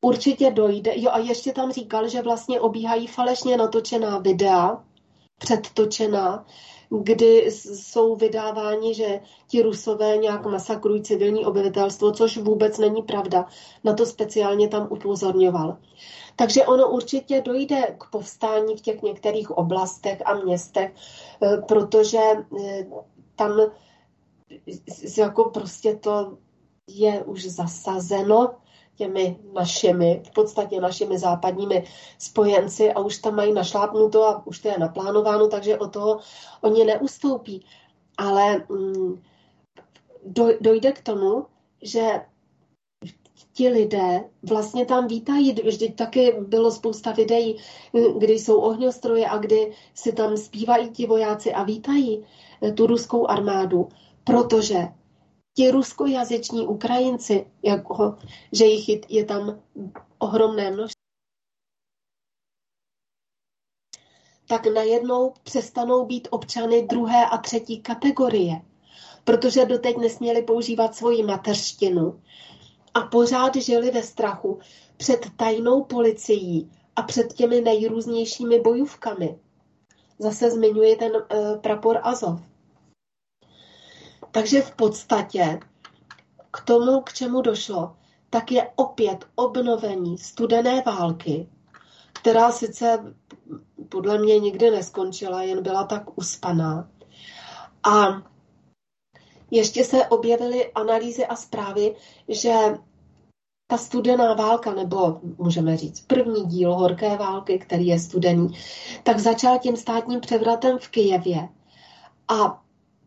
určitě 0.00 0.50
dojde. 0.50 0.92
Jo 0.96 1.10
a 1.10 1.18
ještě 1.18 1.52
tam 1.52 1.72
říkal, 1.72 2.08
že 2.08 2.22
vlastně 2.22 2.60
obíhají 2.60 3.06
falešně 3.06 3.56
natočená 3.56 4.18
videa, 4.18 4.84
předtočená, 5.38 6.46
kdy 6.90 7.50
jsou 7.50 8.16
vydáváni, 8.16 8.94
že 8.94 9.20
ti 9.46 9.62
rusové 9.62 10.16
nějak 10.16 10.46
masakrují 10.46 11.02
civilní 11.02 11.46
obyvatelstvo, 11.46 12.12
což 12.12 12.36
vůbec 12.38 12.78
není 12.78 13.02
pravda. 13.02 13.46
Na 13.84 13.94
to 13.94 14.06
speciálně 14.06 14.68
tam 14.68 14.88
upozorňoval. 14.90 15.78
Takže 16.38 16.66
ono 16.66 16.90
určitě 16.90 17.40
dojde 17.40 17.96
k 17.98 18.10
povstání 18.10 18.76
v 18.76 18.80
těch 18.80 19.02
některých 19.02 19.50
oblastech 19.50 20.22
a 20.24 20.34
městech, 20.34 20.94
eh, 21.42 21.56
protože 21.68 22.18
eh, 22.18 22.86
tam 23.36 23.60
jako 25.18 25.50
prostě 25.50 25.94
to 25.94 26.38
je 26.86 27.24
už 27.24 27.44
zasazeno 27.44 28.54
těmi 28.94 29.38
našimi, 29.52 30.22
v 30.26 30.30
podstatě 30.30 30.80
našimi 30.80 31.18
západními 31.18 31.84
spojenci 32.18 32.92
a 32.92 33.00
už 33.00 33.18
tam 33.18 33.34
mají 33.34 33.52
našlápnuto 33.52 34.24
a 34.24 34.46
už 34.46 34.58
to 34.58 34.68
je 34.68 34.78
naplánováno, 34.78 35.48
takže 35.48 35.78
o 35.78 35.88
toho 35.88 36.20
oni 36.60 36.84
neustoupí. 36.84 37.66
Ale 38.18 38.66
mm, 38.68 39.22
dojde 40.60 40.92
k 40.92 41.02
tomu, 41.02 41.46
že 41.82 42.20
ti 43.58 43.68
lidé 43.68 44.30
vlastně 44.42 44.86
tam 44.86 45.06
vítají, 45.06 45.52
vždyť 45.52 45.96
taky 45.96 46.32
bylo 46.40 46.70
spousta 46.70 47.12
videí, 47.12 47.58
kdy 48.18 48.32
jsou 48.32 48.60
ohňostroje 48.60 49.28
a 49.28 49.38
kdy 49.38 49.72
si 49.94 50.12
tam 50.12 50.36
zpívají 50.36 50.90
ti 50.90 51.06
vojáci 51.06 51.52
a 51.52 51.62
vítají 51.62 52.26
tu 52.74 52.86
ruskou 52.86 53.26
armádu, 53.26 53.88
protože 54.24 54.88
ti 55.56 55.70
ruskojazyční 55.70 56.66
Ukrajinci, 56.66 57.46
jako, 57.62 58.16
že 58.52 58.64
jich 58.64 59.10
je 59.10 59.24
tam 59.24 59.60
ohromné 60.18 60.70
množství, 60.70 61.02
tak 64.48 64.66
najednou 64.66 65.32
přestanou 65.42 66.06
být 66.06 66.28
občany 66.30 66.82
druhé 66.82 67.26
a 67.26 67.38
třetí 67.38 67.80
kategorie, 67.80 68.62
protože 69.24 69.66
doteď 69.66 69.96
nesměli 69.96 70.42
používat 70.42 70.94
svoji 70.94 71.22
mateřštinu 71.22 72.20
a 72.98 73.06
pořád 73.06 73.56
žili 73.56 73.90
ve 73.90 74.02
strachu 74.02 74.58
před 74.96 75.26
tajnou 75.36 75.84
policií 75.84 76.70
a 76.96 77.02
před 77.02 77.32
těmi 77.32 77.60
nejrůznějšími 77.60 78.60
bojůvkami. 78.60 79.38
Zase 80.18 80.50
zmiňuje 80.50 80.96
ten 80.96 81.12
uh, 81.12 81.58
prapor 81.60 82.00
Azov. 82.02 82.40
Takže 84.30 84.62
v 84.62 84.74
podstatě 84.74 85.60
k 86.50 86.60
tomu, 86.60 87.00
k 87.00 87.12
čemu 87.12 87.42
došlo, 87.42 87.96
tak 88.30 88.52
je 88.52 88.70
opět 88.76 89.24
obnovení 89.34 90.18
studené 90.18 90.82
války, 90.86 91.48
která 92.12 92.52
sice 92.52 93.14
podle 93.88 94.18
mě 94.18 94.38
nikdy 94.38 94.70
neskončila, 94.70 95.42
jen 95.42 95.62
byla 95.62 95.84
tak 95.84 96.18
uspaná. 96.18 96.90
A 97.82 98.22
ještě 99.50 99.84
se 99.84 100.06
objevily 100.06 100.72
analýzy 100.72 101.26
a 101.26 101.36
zprávy, 101.36 101.96
že 102.28 102.54
ta 103.70 103.78
studená 103.78 104.34
válka, 104.34 104.74
nebo 104.74 105.20
můžeme 105.38 105.76
říct 105.76 106.00
první 106.00 106.44
díl 106.46 106.74
horké 106.74 107.16
války, 107.16 107.58
který 107.58 107.86
je 107.86 107.98
studený, 107.98 108.48
tak 109.02 109.18
začal 109.18 109.58
tím 109.58 109.76
státním 109.76 110.20
převratem 110.20 110.78
v 110.78 110.88
Kijevě. 110.88 111.48
A 112.28 112.62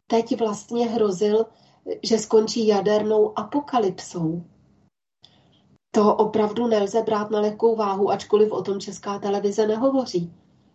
teď 0.08 0.40
vlastně 0.40 0.88
hrozil, 0.88 1.46
že 2.04 2.18
skončí 2.18 2.68
jadernou 2.68 3.40
apokalypsou. 3.40 4.44
To 5.92 6.16
opravdu 6.16 6.68
nelze 6.68 7.02
brát 7.02 7.32
na 7.32 7.40
lehkou 7.40 7.76
váhu, 7.76 8.10
ačkoliv 8.10 8.52
o 8.52 8.62
tom 8.62 8.80
česká 8.80 9.20
televize 9.20 9.68
nehovoří. 9.68 10.34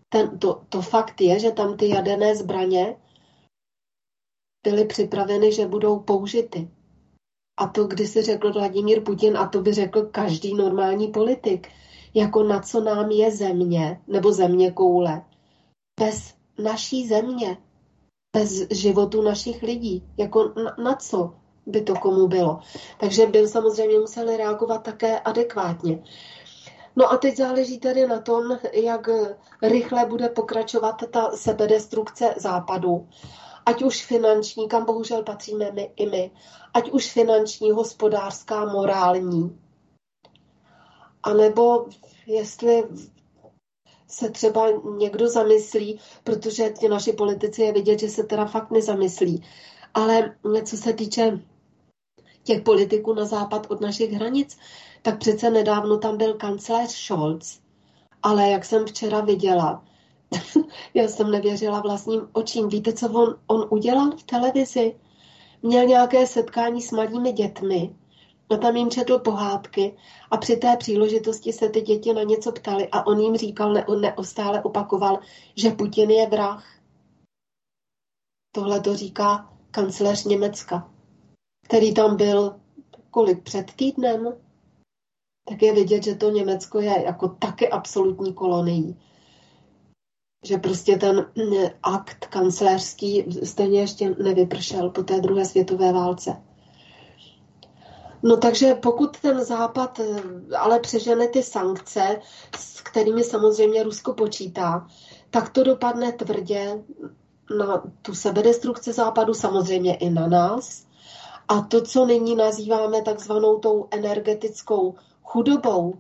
Ten, 0.09 0.39
to, 0.39 0.63
to 0.69 0.83
fakt 0.83 1.21
je, 1.21 1.39
že 1.39 1.51
tam 1.51 1.77
ty 1.77 1.89
jaderné 1.89 2.37
zbraně 2.37 2.97
byly 4.63 4.85
připraveny, 4.85 5.53
že 5.53 5.67
budou 5.67 5.99
použity. 5.99 6.71
A 7.57 7.67
to, 7.67 7.85
kdy 7.85 8.07
si 8.07 8.23
řekl 8.23 8.53
Vladimír 8.53 9.03
Putin, 9.03 9.37
a 9.37 9.49
to 9.49 9.63
by 9.63 9.73
řekl 9.73 10.03
každý 10.03 10.55
normální 10.55 11.09
politik, 11.09 11.69
jako 12.15 12.43
na 12.43 12.61
co 12.61 12.81
nám 12.81 13.11
je 13.11 13.31
země, 13.31 14.01
nebo 14.07 14.33
země 14.33 14.71
koule, 14.71 15.23
bez 16.01 16.35
naší 16.59 17.09
země, 17.09 17.59
bez 18.37 18.69
životu 18.71 19.23
našich 19.23 19.63
lidí. 19.63 20.05
Jako 20.17 20.53
na, 20.65 20.75
na 20.85 20.95
co 20.95 21.35
by 21.67 21.81
to 21.81 21.95
komu 21.95 22.27
bylo. 22.27 22.61
Takže 23.01 23.27
by 23.27 23.49
samozřejmě 23.49 23.99
museli 23.99 24.37
reagovat 24.37 24.83
také 24.83 25.21
adekvátně. 25.21 26.03
No 26.97 27.13
a 27.13 27.17
teď 27.17 27.37
záleží 27.37 27.79
tedy 27.79 28.07
na 28.07 28.21
tom, 28.21 28.59
jak 28.73 29.09
rychle 29.63 30.07
bude 30.07 30.29
pokračovat 30.29 31.03
ta 31.11 31.31
sebedestrukce 31.31 32.35
západu. 32.37 33.09
Ať 33.67 33.83
už 33.83 34.07
finanční, 34.07 34.69
kam 34.69 34.85
bohužel 34.85 35.23
patříme 35.23 35.73
my 35.73 35.91
i 35.97 36.07
my, 36.07 36.31
ať 36.75 36.91
už 36.91 37.13
finanční, 37.13 37.71
hospodářská, 37.71 38.65
morální. 38.65 39.61
A 41.23 41.33
nebo 41.33 41.87
jestli 42.27 42.85
se 44.09 44.31
třeba 44.31 44.67
někdo 44.99 45.29
zamyslí, 45.29 46.01
protože 46.25 46.71
ti 46.71 46.89
naši 46.89 47.13
politici 47.13 47.63
je 47.63 47.73
vidět, 47.73 48.01
že 48.01 48.09
se 48.09 48.25
teda 48.25 48.47
fakt 48.47 48.71
nezamyslí. 48.71 49.45
Ale 49.95 50.37
co 50.65 50.77
se 50.77 50.93
týče 50.93 51.41
těch 52.43 52.63
politiků 52.63 53.15
na 53.15 53.25
západ 53.25 53.67
od 53.71 53.81
našich 53.81 54.13
hranic, 54.13 54.59
tak 55.03 55.19
přece 55.19 55.51
nedávno 55.51 55.99
tam 55.99 56.17
byl 56.17 56.35
kancléř 56.35 56.91
Scholz. 56.91 57.61
Ale 58.23 58.49
jak 58.49 58.65
jsem 58.65 58.87
včera 58.87 59.21
viděla, 59.21 59.85
já 60.95 61.09
jsem 61.09 61.31
nevěřila 61.31 61.81
vlastním 61.81 62.29
očím. 62.33 62.69
Víte, 62.69 62.93
co 62.93 63.07
on, 63.09 63.39
on 63.47 63.67
udělal 63.71 64.11
v 64.11 64.23
televizi? 64.23 64.97
Měl 65.63 65.85
nějaké 65.85 66.27
setkání 66.27 66.83
s 66.83 66.91
malými 66.91 67.33
dětmi 67.33 67.97
a 68.51 68.57
tam 68.57 68.77
jim 68.77 68.91
četl 68.91 69.19
pohádky 69.19 69.97
a 70.31 70.37
při 70.37 70.57
té 70.57 70.77
příležitosti 70.77 71.53
se 71.53 71.69
ty 71.69 71.81
děti 71.81 72.15
na 72.15 72.23
něco 72.23 72.53
ptali 72.53 72.89
a 72.89 73.07
on 73.07 73.21
jim 73.21 73.37
říkal, 73.37 73.73
ne, 73.73 73.87
neustále 74.01 74.63
opakoval, 74.63 75.19
že 75.57 75.71
Putin 75.71 76.11
je 76.11 76.29
vrah. 76.29 76.65
Tohle 78.53 78.81
to 78.81 78.97
říká 78.97 79.53
kancléř 79.71 80.25
Německa, 80.25 80.91
který 81.65 81.95
tam 81.95 82.17
byl 82.17 82.57
kolik 83.11 83.43
před 83.43 83.73
týdnem, 83.77 84.37
tak 85.49 85.63
je 85.63 85.75
vidět, 85.75 86.05
že 86.05 86.15
to 86.15 86.31
Německo 86.31 86.81
je 86.81 87.03
jako 87.05 87.29
taky 87.29 87.69
absolutní 87.69 88.35
kolonií. 88.35 89.01
Že 90.47 90.59
prostě 90.59 90.97
ten 90.97 91.17
mm, 91.17 91.55
akt 91.83 92.27
kancléřský 92.27 93.25
stejně 93.43 93.81
ještě 93.81 94.15
nevypršel 94.23 94.91
po 94.91 95.03
té 95.03 95.21
druhé 95.21 95.45
světové 95.45 95.93
válce. 95.93 96.37
No 98.23 98.37
takže 98.37 98.75
pokud 98.75 99.21
ten 99.21 99.45
Západ 99.45 100.01
eh, 100.01 100.57
ale 100.57 100.81
přežene 100.81 101.29
ty 101.29 101.43
sankce, 101.43 102.21
s 102.59 102.81
kterými 102.81 103.25
samozřejmě 103.25 103.83
Rusko 103.83 104.15
počítá, 104.15 104.87
tak 105.31 105.49
to 105.49 105.65
dopadne 105.65 106.13
tvrdě 106.13 106.85
na 107.59 107.83
tu 108.03 108.15
sebedestrukci 108.15 108.93
Západu, 108.93 109.35
samozřejmě 109.35 109.97
i 109.97 110.11
na 110.11 110.27
nás. 110.27 110.87
A 111.49 111.61
to, 111.61 111.83
co 111.83 112.07
nyní 112.07 112.37
nazýváme 112.37 113.03
takzvanou 113.03 113.59
tou 113.59 113.89
energetickou 113.91 114.95
chudobou, 115.23 115.95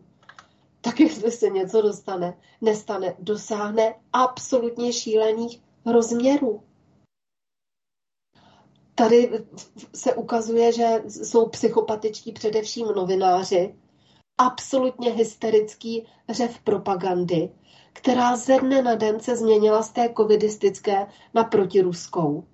tak 0.86 1.00
jestli 1.00 1.30
se 1.30 1.50
něco 1.50 1.82
dostane, 1.82 2.38
nestane, 2.60 3.14
dosáhne 3.18 3.94
absolutně 4.12 4.92
šílených 4.92 5.60
rozměrů. 5.86 6.62
tady 8.94 9.44
se 9.94 10.14
ukazuje, 10.14 10.72
že 10.72 11.02
jsou 11.08 11.48
psychopatičtí 11.48 12.32
především 12.32 12.86
novináři, 12.86 13.74
absolutně 14.38 15.10
hysterický 15.10 16.06
řev 16.28 16.58
propagandy, 16.58 17.50
která 17.92 18.36
ze 18.36 18.60
dne 18.60 18.82
na 18.82 18.94
den 18.94 19.20
se 19.20 19.36
změnila 19.36 19.82
z 19.82 19.90
té 19.90 20.14
covidistické 20.16 21.06
na 21.34 21.44
protiruskou. 21.44 22.44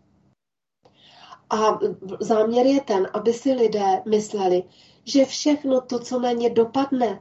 A 1.51 1.79
záměr 2.21 2.67
je 2.67 2.81
ten, 2.81 3.09
aby 3.13 3.33
si 3.33 3.53
lidé 3.53 4.03
mysleli, 4.09 4.65
že 5.05 5.25
všechno 5.25 5.81
to, 5.81 5.99
co 5.99 6.21
na 6.21 6.33
ně 6.33 6.51
dopadne, 6.51 7.21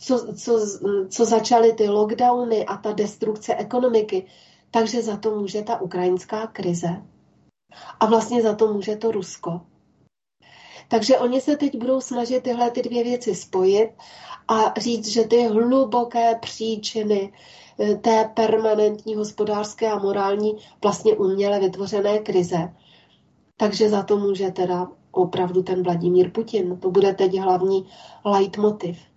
co, 0.00 0.34
co, 0.34 0.60
co 1.08 1.24
začaly 1.24 1.72
ty 1.72 1.88
lockdowny 1.88 2.66
a 2.66 2.76
ta 2.76 2.92
destrukce 2.92 3.54
ekonomiky, 3.54 4.26
takže 4.70 5.02
za 5.02 5.16
to 5.16 5.36
může 5.36 5.62
ta 5.62 5.80
ukrajinská 5.80 6.46
krize. 6.46 7.02
A 8.00 8.06
vlastně 8.06 8.42
za 8.42 8.54
to 8.54 8.72
může 8.72 8.96
to 8.96 9.10
Rusko. 9.10 9.60
Takže 10.88 11.18
oni 11.18 11.40
se 11.40 11.56
teď 11.56 11.78
budou 11.78 12.00
snažit 12.00 12.42
tyhle 12.42 12.70
ty 12.70 12.82
dvě 12.82 13.04
věci 13.04 13.34
spojit 13.34 13.90
a 14.48 14.80
říct, 14.80 15.08
že 15.08 15.24
ty 15.24 15.46
hluboké 15.46 16.34
příčiny 16.34 17.32
eh, 17.80 17.94
té 17.94 18.30
permanentní 18.34 19.14
hospodářské 19.14 19.90
a 19.90 19.98
morální 19.98 20.56
vlastně 20.82 21.16
uměle 21.16 21.60
vytvořené 21.60 22.18
krize. 22.18 22.74
Takže 23.56 23.88
za 23.88 24.02
to 24.02 24.18
může 24.18 24.50
teda 24.50 24.88
opravdu 25.10 25.62
ten 25.62 25.82
Vladimír 25.82 26.30
Putin. 26.30 26.76
To 26.76 26.90
bude 26.90 27.14
teď 27.14 27.38
hlavní 27.38 27.88
leitmotiv. 28.24 29.07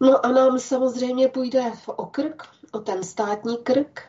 No 0.00 0.26
a 0.26 0.28
nám 0.28 0.58
samozřejmě 0.58 1.28
půjde 1.28 1.72
o 1.86 2.06
krk, 2.06 2.42
o 2.72 2.78
ten 2.78 3.04
státní 3.04 3.56
krk. 3.56 4.00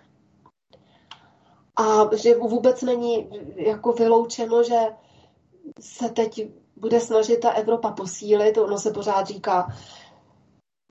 A 1.75 2.15
že 2.15 2.35
vůbec 2.35 2.81
není 2.81 3.29
jako 3.55 3.91
vyloučeno, 3.93 4.63
že 4.63 4.75
se 5.79 6.09
teď 6.09 6.47
bude 6.75 6.99
snažit 6.99 7.37
ta 7.37 7.49
Evropa 7.51 7.91
posílit. 7.91 8.57
Ono 8.57 8.77
se 8.77 8.91
pořád 8.91 9.27
říká, 9.27 9.67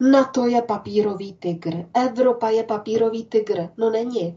NATO 0.01 0.47
je 0.47 0.62
papírový 0.62 1.32
tygr, 1.32 1.88
Evropa 1.94 2.49
je 2.49 2.64
papírový 2.64 3.24
tygr. 3.24 3.68
No 3.76 3.90
není. 3.90 4.36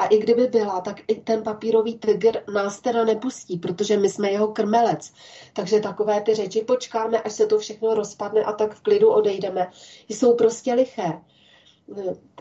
A 0.00 0.06
i 0.06 0.18
kdyby 0.18 0.46
byla, 0.46 0.80
tak 0.80 1.00
i 1.08 1.14
ten 1.14 1.42
papírový 1.42 1.98
tygr 1.98 2.42
nás 2.54 2.80
teda 2.80 3.04
nepustí, 3.04 3.58
protože 3.58 3.96
my 3.96 4.08
jsme 4.08 4.30
jeho 4.30 4.48
krmelec. 4.48 5.12
Takže 5.52 5.80
takové 5.80 6.20
ty 6.20 6.34
řeči 6.34 6.60
počkáme, 6.60 7.20
až 7.20 7.32
se 7.32 7.46
to 7.46 7.58
všechno 7.58 7.94
rozpadne 7.94 8.42
a 8.42 8.52
tak 8.52 8.74
v 8.74 8.80
klidu 8.80 9.10
odejdeme. 9.10 9.70
Jsou 10.08 10.34
prostě 10.34 10.74
liché. 10.74 11.20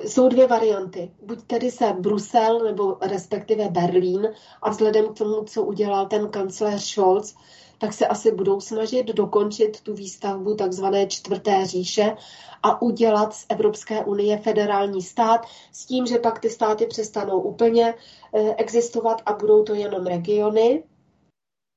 Jsou 0.02 0.30
dvě 0.30 0.48
varianty. 0.48 1.12
Buď 1.24 1.44
tedy 1.48 1.72
se 1.72 1.94
Brusel 2.00 2.60
nebo 2.60 2.98
respektive 3.02 3.70
Berlín 3.70 4.30
a 4.62 4.70
vzhledem 4.70 5.14
k 5.14 5.18
tomu, 5.18 5.44
co 5.44 5.64
udělal 5.64 6.08
ten 6.08 6.30
kancléř 6.30 6.84
Scholz, 6.84 7.36
tak 7.80 7.94
se 7.94 8.08
asi 8.08 8.32
budou 8.32 8.60
snažit 8.60 9.08
dokončit 9.08 9.82
tu 9.82 9.94
výstavbu 9.94 10.56
takzvané 10.56 11.08
čtvrté 11.08 11.66
říše 11.66 12.16
a 12.64 12.82
udělat 12.82 13.34
z 13.34 13.46
Evropské 13.50 14.06
unie 14.06 14.38
federální 14.38 15.02
stát 15.02 15.46
s 15.72 15.86
tím, 15.86 16.06
že 16.06 16.18
pak 16.18 16.40
ty 16.40 16.50
státy 16.50 16.86
přestanou 16.86 17.42
úplně 17.42 17.94
eh, 18.34 18.56
existovat 18.56 19.22
a 19.26 19.34
budou 19.34 19.64
to 19.64 19.74
jenom 19.74 20.06
regiony. 20.06 20.84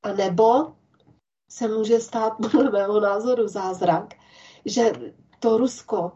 A 0.02 0.12
nebo 0.12 0.72
se 1.50 1.68
může 1.68 2.00
stát 2.00 2.32
podle 2.42 2.70
mého 2.70 3.00
názoru 3.00 3.48
zázrak, 3.48 4.14
že 4.64 4.92
to 5.40 5.58
Rusko 5.58 6.12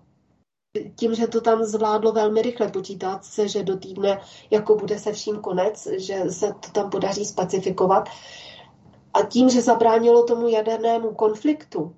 tím, 0.97 1.15
že 1.15 1.27
to 1.27 1.41
tam 1.41 1.65
zvládlo 1.65 2.13
velmi 2.13 2.43
rychle, 2.43 2.69
počítat 2.69 3.25
se, 3.25 3.49
že 3.49 3.63
do 3.63 3.77
týdne 3.77 4.21
jako 4.51 4.75
bude 4.75 4.99
se 4.99 5.13
vším 5.13 5.37
konec, 5.37 5.89
že 5.97 6.31
se 6.31 6.47
to 6.47 6.71
tam 6.73 6.91
podaří 6.91 7.25
spacifikovat, 7.25 8.09
a 9.17 9.27
tím, 9.27 9.51
že 9.51 9.63
zabránilo 9.63 10.25
tomu 10.25 10.49
jadernému 10.49 11.15
konfliktu, 11.15 11.97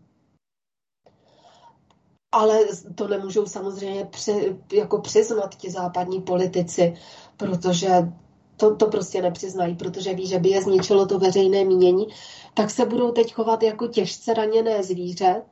ale 2.33 2.61
to 2.95 3.09
nemůžou 3.09 3.47
samozřejmě 3.47 4.05
při, 4.05 4.57
jako 4.73 4.99
přiznat 5.01 5.55
ti 5.55 5.71
západní 5.71 6.23
politici, 6.23 6.97
protože 7.37 8.13
to, 8.57 8.77
to 8.77 8.87
prostě 8.87 9.23
nepřiznají, 9.23 9.75
protože 9.75 10.15
ví, 10.15 10.27
že 10.27 10.39
by 10.39 10.49
je 10.49 10.63
zničilo 10.63 11.07
to 11.07 11.19
veřejné 11.19 11.65
mínění, 11.65 12.07
tak 12.55 12.71
se 12.71 12.87
budou 12.87 13.13
teď 13.13 13.35
chovat 13.35 13.63
jako 13.63 13.89
těžce 13.89 14.35
raněné 14.35 14.83
zvíře 14.83 15.43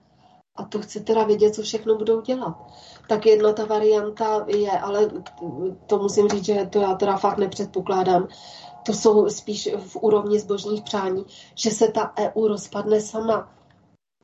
a 0.57 0.65
to 0.65 0.81
chci 0.81 1.01
teda 1.01 1.25
vědět, 1.25 1.55
co 1.55 1.63
všechno 1.63 1.95
budou 1.95 2.21
dělat. 2.21 2.57
Tak 3.09 3.27
jedna 3.27 3.53
ta 3.53 3.65
varianta 3.65 4.45
je, 4.49 4.71
ale 4.71 5.11
to 5.87 5.99
musím 5.99 6.29
říct, 6.29 6.45
že 6.45 6.67
to 6.71 6.81
já 6.81 6.95
teda 6.95 7.17
fakt 7.17 7.39
nepředpokládám, 7.39 8.29
to 8.87 8.93
jsou 8.93 9.29
spíš 9.29 9.69
v 9.87 9.97
úrovni 9.97 10.41
zbožních 10.41 10.83
přání, 10.83 11.25
že 11.55 11.71
se 11.71 11.89
ta 11.89 12.15
EU 12.19 12.49
rozpadne 12.49 13.01
sama. 13.01 13.53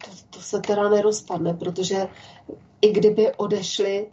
To, 0.04 0.10
to 0.30 0.40
se 0.40 0.60
teda 0.60 0.88
nerozpadne, 0.88 1.54
protože 1.54 2.08
i 2.80 2.92
kdyby 2.92 3.32
odešly 3.32 4.10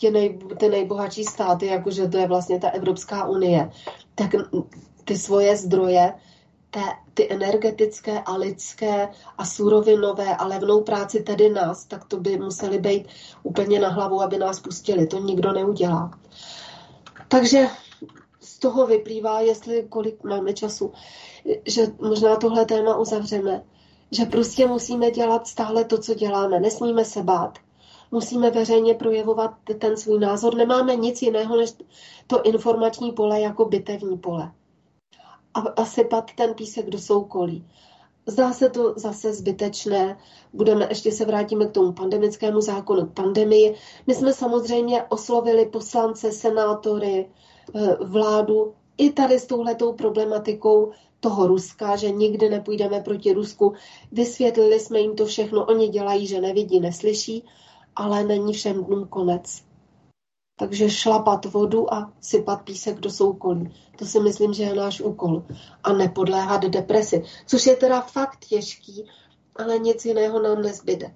ty, 0.00 0.10
nej, 0.10 0.38
ty 0.58 0.68
nejbohatší 0.68 1.24
státy, 1.24 1.66
jakože 1.66 2.08
to 2.08 2.18
je 2.18 2.26
vlastně 2.28 2.60
ta 2.60 2.70
Evropská 2.70 3.26
unie, 3.28 3.70
tak 4.14 4.30
ty 5.04 5.16
svoje 5.18 5.56
zdroje, 5.56 6.12
té, 6.70 6.80
ty 7.14 7.32
energetické 7.32 8.22
a 8.22 8.36
lidské 8.36 9.08
a 9.38 9.44
surovinové 9.44 10.36
a 10.36 10.46
levnou 10.46 10.80
práci 10.80 11.22
tedy 11.22 11.50
nás, 11.50 11.84
tak 11.84 12.04
to 12.04 12.16
by 12.16 12.38
museli 12.38 12.78
být 12.78 13.08
úplně 13.42 13.80
na 13.80 13.88
hlavu, 13.88 14.22
aby 14.22 14.38
nás 14.38 14.60
pustili. 14.60 15.06
To 15.06 15.18
nikdo 15.18 15.52
neudělá. 15.52 16.18
Takže 17.28 17.68
z 18.42 18.58
toho 18.58 18.86
vyplývá, 18.86 19.40
jestli 19.40 19.86
kolik 19.88 20.24
máme 20.24 20.52
času, 20.52 20.92
že 21.66 21.86
možná 22.00 22.36
tohle 22.36 22.64
téma 22.64 22.96
uzavřeme. 22.96 23.64
Že 24.10 24.24
prostě 24.24 24.66
musíme 24.66 25.10
dělat 25.10 25.46
stále 25.46 25.84
to, 25.84 25.98
co 25.98 26.14
děláme. 26.14 26.60
Nesmíme 26.60 27.04
se 27.04 27.22
bát. 27.22 27.58
Musíme 28.10 28.50
veřejně 28.50 28.94
projevovat 28.94 29.50
ten 29.78 29.96
svůj 29.96 30.18
názor. 30.18 30.54
Nemáme 30.54 30.96
nic 30.96 31.22
jiného, 31.22 31.56
než 31.56 31.74
to 32.26 32.42
informační 32.42 33.12
pole 33.12 33.40
jako 33.40 33.64
bitevní 33.64 34.18
pole. 34.18 34.52
A, 35.54 35.60
a 35.60 35.84
sypat 35.84 36.30
ten 36.36 36.54
písek 36.54 36.90
do 36.90 36.98
soukolí. 36.98 37.66
Zdá 38.26 38.52
se 38.52 38.70
to 38.70 38.94
zase 38.96 39.32
zbytečné. 39.32 40.18
Budeme, 40.52 40.86
ještě 40.88 41.12
se 41.12 41.24
vrátíme 41.24 41.66
k 41.66 41.72
tomu 41.72 41.92
pandemickému 41.92 42.60
zákonu, 42.60 43.06
k 43.06 43.12
pandemii. 43.12 43.74
My 44.06 44.14
jsme 44.14 44.32
samozřejmě 44.32 45.02
oslovili 45.02 45.66
poslance, 45.66 46.32
senátory, 46.32 47.28
vládu 48.00 48.74
i 48.98 49.10
tady 49.10 49.38
s 49.38 49.46
touhletou 49.46 49.92
problematikou 49.92 50.92
toho 51.20 51.46
Ruska, 51.46 51.96
že 51.96 52.10
nikdy 52.10 52.48
nepůjdeme 52.48 53.00
proti 53.00 53.32
Rusku. 53.32 53.72
Vysvětlili 54.12 54.80
jsme 54.80 55.00
jim 55.00 55.16
to 55.16 55.26
všechno, 55.26 55.64
oni 55.64 55.88
dělají, 55.88 56.26
že 56.26 56.40
nevidí, 56.40 56.80
neslyší, 56.80 57.44
ale 57.96 58.24
není 58.24 58.52
všem 58.52 58.84
dnům 58.84 59.06
konec. 59.08 59.62
Takže 60.58 60.90
šlapat 60.90 61.44
vodu 61.44 61.94
a 61.94 62.12
sypat 62.20 62.62
písek 62.62 63.00
do 63.00 63.10
soukolí. 63.10 63.74
To 63.98 64.04
si 64.04 64.20
myslím, 64.20 64.52
že 64.52 64.62
je 64.62 64.74
náš 64.74 65.00
úkol. 65.00 65.42
A 65.84 65.92
nepodléhat 65.92 66.62
depresi. 66.62 67.24
Což 67.46 67.66
je 67.66 67.76
teda 67.76 68.00
fakt 68.00 68.44
těžký, 68.44 69.06
ale 69.56 69.78
nic 69.78 70.04
jiného 70.04 70.42
nám 70.42 70.62
nezbyde. 70.62 71.14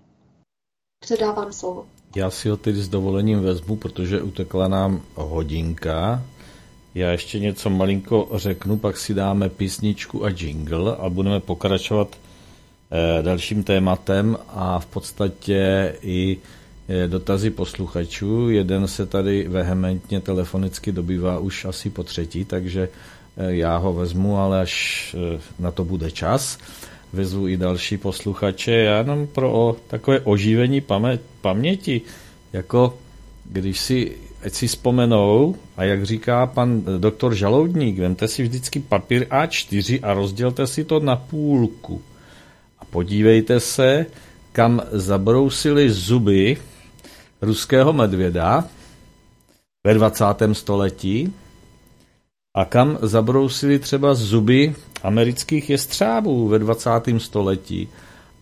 Předávám 1.00 1.52
slovo. 1.52 1.86
Já 2.16 2.30
si 2.30 2.48
ho 2.48 2.56
tedy 2.56 2.82
s 2.82 2.88
dovolením 2.88 3.42
vezmu, 3.42 3.76
protože 3.76 4.22
utekla 4.22 4.68
nám 4.68 5.02
hodinka 5.14 6.22
já 6.96 7.10
ještě 7.10 7.38
něco 7.38 7.70
malinko 7.70 8.28
řeknu, 8.34 8.78
pak 8.78 8.96
si 8.96 9.14
dáme 9.14 9.48
písničku 9.48 10.24
a 10.24 10.28
jingle 10.28 10.96
a 10.96 11.08
budeme 11.08 11.40
pokračovat 11.40 12.16
eh, 12.90 13.22
dalším 13.22 13.64
tématem 13.64 14.36
a 14.48 14.78
v 14.78 14.86
podstatě 14.86 15.94
i 16.02 16.38
eh, 16.88 17.08
dotazy 17.08 17.50
posluchačů. 17.50 18.50
Jeden 18.50 18.88
se 18.88 19.06
tady 19.06 19.48
vehementně 19.48 20.20
telefonicky 20.20 20.92
dobývá 20.92 21.38
už 21.38 21.64
asi 21.64 21.90
po 21.90 22.02
třetí, 22.02 22.44
takže 22.44 22.88
eh, 23.36 23.54
já 23.54 23.76
ho 23.76 23.92
vezmu, 23.92 24.38
ale 24.38 24.60
až 24.60 25.16
na 25.58 25.70
to 25.70 25.84
bude 25.84 26.10
čas. 26.10 26.58
Vezmu 27.12 27.48
i 27.48 27.56
další 27.56 27.96
posluchače, 27.96 28.72
já 28.72 28.98
jenom 28.98 29.26
pro 29.26 29.76
takové 29.86 30.20
oživení 30.20 30.82
paměti, 31.40 32.00
jako 32.52 32.98
když 33.44 33.80
si 33.80 34.16
ať 34.46 34.54
si 34.54 34.66
vzpomenou, 34.66 35.56
a 35.76 35.84
jak 35.84 36.04
říká 36.04 36.46
pan 36.46 36.82
doktor 36.98 37.34
Žaloudník, 37.34 37.98
vemte 37.98 38.28
si 38.28 38.42
vždycky 38.42 38.80
papír 38.80 39.26
A4 39.26 40.00
a 40.02 40.14
rozdělte 40.14 40.66
si 40.66 40.84
to 40.84 41.00
na 41.00 41.16
půlku. 41.16 42.02
A 42.78 42.84
podívejte 42.84 43.60
se, 43.60 44.06
kam 44.52 44.82
zabrousili 44.92 45.90
zuby 45.90 46.56
ruského 47.42 47.92
medvěda 47.92 48.64
ve 49.86 49.94
20. 49.94 50.24
století 50.52 51.32
a 52.54 52.64
kam 52.64 52.98
zabrousili 53.02 53.78
třeba 53.78 54.14
zuby 54.14 54.74
amerických 55.02 55.70
jestřábů 55.70 56.48
ve 56.48 56.58
20. 56.58 56.90
století. 57.18 57.88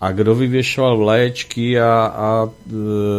A 0.00 0.12
kdo 0.12 0.34
vyvěšoval 0.34 0.98
vlaječky 0.98 1.80
a, 1.80 2.12
a 2.16 2.48
e, 2.48 2.72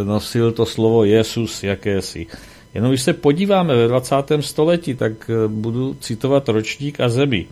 nosil 0.05 0.51
to 0.51 0.65
slovo 0.65 1.03
Jezus 1.03 1.63
jakési. 1.63 2.27
Jenom 2.75 2.91
když 2.91 3.01
se 3.01 3.13
podíváme 3.13 3.75
ve 3.75 3.87
20. 3.87 4.15
století, 4.39 4.95
tak 4.95 5.29
eh, 5.29 5.47
budu 5.47 5.93
citovat 5.93 6.49
ročník 6.49 6.99
a 6.99 7.09
zemi. 7.09 7.47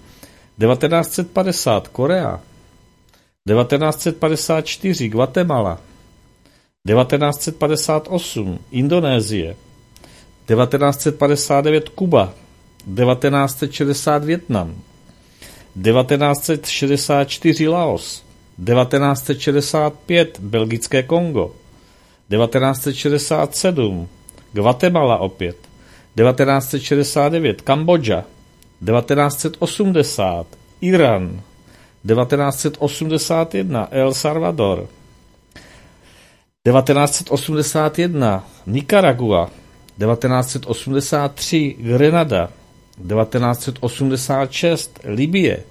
1950 0.60 1.88
Korea, 1.88 2.42
1954 3.50 5.10
Guatemala, 5.10 5.82
1958 6.88 8.60
Indonésie, 8.72 9.56
1959 10.48 11.90
Kuba, 11.90 12.34
1960 12.96 14.24
Větnam, 14.24 14.76
1964 15.84 17.68
Laos, 17.68 18.24
1965 18.66 20.40
Belgické 20.40 21.04
Kongo, 21.04 21.56
1967 22.30 24.10
Guatemala 24.54 25.18
opět, 25.18 25.58
1969 26.16 27.62
Kambodža, 27.62 28.26
1980 28.86 30.48
Irán, 30.82 31.42
1981 32.08 33.88
El 33.92 34.14
Salvador, 34.14 34.88
1981 36.66 38.44
Nicaragua, 38.66 39.50
1983 39.98 41.76
Grenada, 41.80 42.50
1986 42.98 44.92
Libie, 45.04 45.64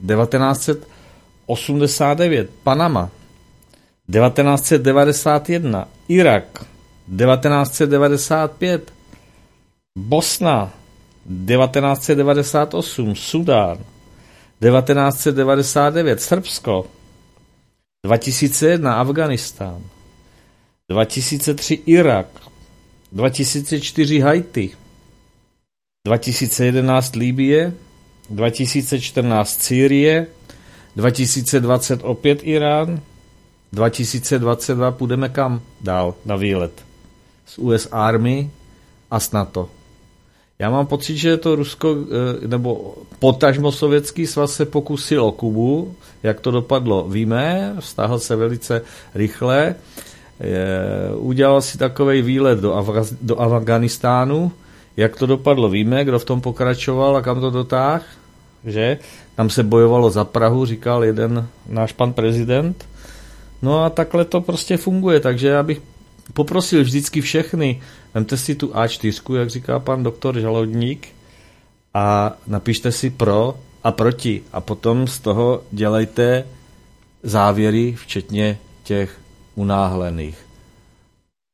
1989 0.00 2.48
Panama, 2.64 3.10
1991 4.08 5.86
Irak, 6.08 6.64
1995 7.10 8.92
Bosna, 9.98 10.72
1998 11.26 13.14
Sudán, 13.16 13.78
1999 14.60 16.20
Srbsko, 16.20 16.86
2001 18.06 18.94
Afganistán, 19.00 19.82
2003 20.88 21.82
Irak, 21.86 22.26
2004 23.12 24.20
Haiti, 24.20 24.70
2011 26.06 27.16
Líbie, 27.16 27.72
2014 28.30 29.62
Sýrie, 29.62 30.26
2020 30.96 32.00
opět 32.02 32.38
Irán, 32.42 33.00
2022 33.72 34.90
půjdeme 34.90 35.28
kam 35.28 35.62
dál 35.80 36.14
na 36.24 36.36
výlet? 36.36 36.89
S 37.50 37.58
US 37.58 37.88
Army 37.92 38.50
a 39.10 39.20
s 39.20 39.32
NATO. 39.32 39.68
Já 40.58 40.70
mám 40.70 40.86
pocit, 40.86 41.16
že 41.16 41.36
to 41.36 41.56
Rusko, 41.56 41.96
eh, 41.96 42.46
nebo 42.46 42.94
potažmo 43.18 43.72
sovětský 43.72 44.26
svaz 44.26 44.54
se 44.54 44.64
pokusil 44.64 45.24
o 45.24 45.32
Kubu, 45.32 45.94
jak 46.22 46.40
to 46.40 46.50
dopadlo, 46.50 47.08
víme, 47.08 47.76
vztahl 47.80 48.18
se 48.18 48.36
velice 48.36 48.82
rychle, 49.14 49.74
udělal 51.16 51.62
si 51.62 51.78
takový 51.78 52.22
výlet 52.22 52.58
do, 52.58 52.72
Afga- 52.72 53.16
do 53.22 53.40
Afganistánu, 53.40 54.52
jak 54.96 55.16
to 55.16 55.26
dopadlo, 55.26 55.68
víme, 55.68 56.04
kdo 56.04 56.18
v 56.18 56.24
tom 56.24 56.40
pokračoval 56.40 57.16
a 57.16 57.22
kam 57.22 57.40
to 57.40 57.50
dotáh, 57.50 58.04
že? 58.64 58.98
Tam 59.34 59.50
se 59.50 59.62
bojovalo 59.62 60.10
za 60.10 60.24
Prahu, 60.24 60.66
říkal 60.66 61.04
jeden 61.04 61.48
náš 61.68 61.92
pan 61.92 62.12
prezident. 62.12 62.84
No 63.62 63.84
a 63.84 63.90
takhle 63.90 64.24
to 64.24 64.40
prostě 64.40 64.76
funguje, 64.76 65.20
takže 65.20 65.48
já 65.48 65.62
bych 65.62 65.82
poprosil 66.32 66.82
vždycky 66.82 67.20
všechny, 67.20 67.82
vemte 68.14 68.36
si 68.36 68.54
tu 68.54 68.68
A4, 68.68 69.34
jak 69.36 69.50
říká 69.50 69.78
pan 69.78 70.02
doktor 70.02 70.40
Žalodník, 70.40 71.08
a 71.94 72.36
napište 72.46 72.92
si 72.92 73.10
pro 73.10 73.58
a 73.84 73.92
proti. 73.92 74.42
A 74.52 74.60
potom 74.60 75.06
z 75.06 75.18
toho 75.18 75.62
dělejte 75.70 76.46
závěry, 77.22 77.94
včetně 77.94 78.58
těch 78.84 79.18
unáhlených. 79.54 80.38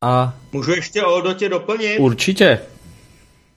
A 0.03 0.35
Můžu 0.53 0.71
ještě 0.73 1.03
o 1.03 1.15
Odotě 1.15 1.49
doplnit? 1.49 1.99
určitě, 1.99 2.59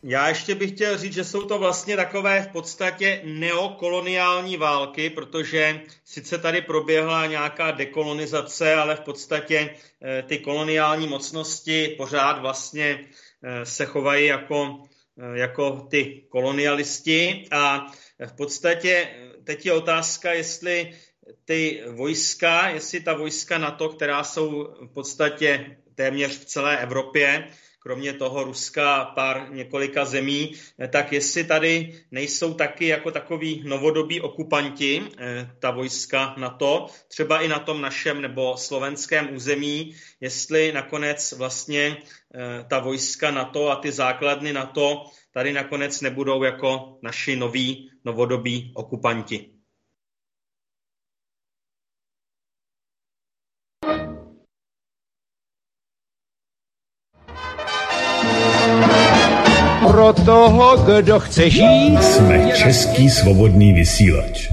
Já 0.03 0.27
ještě 0.27 0.55
bych 0.55 0.71
chtěl 0.71 0.97
říct, 0.97 1.13
že 1.13 1.23
jsou 1.23 1.41
to 1.41 1.59
vlastně 1.59 1.95
takové 1.95 2.41
v 2.41 2.47
podstatě 2.47 3.21
neokoloniální 3.23 4.57
války, 4.57 5.09
protože 5.09 5.81
sice 6.03 6.37
tady 6.37 6.61
proběhla 6.61 7.25
nějaká 7.25 7.71
dekolonizace, 7.71 8.73
ale 8.73 8.95
v 8.95 8.99
podstatě 8.99 9.75
eh, 10.01 10.23
ty 10.23 10.37
koloniální 10.37 11.07
mocnosti 11.07 11.95
pořád 11.97 12.41
vlastně 12.41 13.05
eh, 13.43 13.65
se 13.65 13.85
chovají 13.85 14.25
jako, 14.25 14.83
eh, 15.17 15.39
jako 15.39 15.87
ty 15.89 16.23
kolonialisti. 16.29 17.45
A 17.51 17.85
v 18.25 18.33
podstatě 18.33 19.09
teď 19.43 19.65
je 19.65 19.73
otázka, 19.73 20.33
jestli 20.33 20.93
ty 21.45 21.83
vojska, 21.91 22.69
jestli 22.69 22.99
ta 22.99 23.13
vojska 23.13 23.57
NATO, 23.57 23.89
která 23.89 24.23
jsou 24.23 24.75
v 24.81 24.93
podstatě 24.93 25.77
téměř 25.95 26.39
v 26.39 26.45
celé 26.45 26.77
Evropě, 26.77 27.47
kromě 27.79 28.13
toho 28.13 28.43
Ruska 28.43 29.05
pár 29.05 29.47
několika 29.51 30.05
zemí, 30.05 30.51
eh, 30.79 30.87
tak 30.87 31.13
jestli 31.13 31.43
tady 31.43 32.03
nejsou 32.11 32.53
taky 32.53 32.87
jako 32.87 33.11
takový 33.11 33.63
novodobí 33.65 34.21
okupanti, 34.21 35.03
eh, 35.17 35.49
ta 35.59 35.71
vojska 35.71 36.35
NATO, 36.37 36.87
třeba 37.07 37.41
i 37.41 37.47
na 37.47 37.59
tom 37.59 37.81
našem 37.81 38.21
nebo 38.21 38.57
slovenském 38.57 39.35
území, 39.35 39.95
jestli 40.21 40.71
nakonec 40.71 41.33
vlastně 41.37 41.97
eh, 42.35 42.65
ta 42.69 42.79
vojska 42.79 43.31
NATO 43.31 43.69
a 43.69 43.75
ty 43.75 43.91
základny 43.91 44.53
NATO 44.53 45.03
tady 45.33 45.53
nakonec 45.53 46.01
nebudou 46.01 46.43
jako 46.43 46.99
naši 47.01 47.35
noví 47.35 47.91
novodobí 48.05 48.71
okupanti. 48.75 49.58
Pro 59.99 60.13
toho, 60.13 60.77
kdo 60.77 61.19
chce 61.19 61.49
žít, 61.49 62.03
Jsme 62.03 62.51
Český 62.55 63.09
svobodný 63.09 63.73
vysílač. 63.73 64.49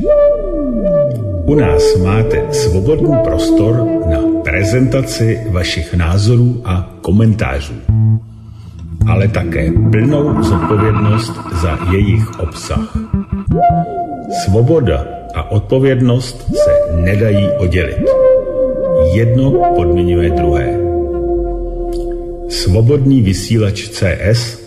U 1.44 1.54
nás 1.54 1.82
máte 2.02 2.42
svobodný 2.52 3.16
prostor 3.24 3.86
na 4.10 4.18
prezentaci 4.44 5.46
vašich 5.50 5.94
názorů 5.94 6.62
a 6.64 6.90
komentářů, 7.00 7.74
ale 9.08 9.28
také 9.28 9.72
plnou 9.90 10.42
zodpovědnost 10.42 11.32
za 11.62 11.78
jejich 11.92 12.40
obsah. 12.40 12.96
Svoboda 14.44 15.06
a 15.34 15.50
odpovědnost 15.50 16.54
se 16.54 17.00
nedají 17.00 17.48
oddělit. 17.58 18.02
Jedno 19.12 19.50
podmiňuje 19.76 20.30
druhé. 20.30 20.78
Svobodný 22.48 23.22
vysílač 23.22 23.88
CS 23.88 24.65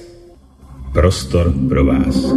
Prostor 0.94 1.54
pro 1.70 1.86
vás. 1.86 2.34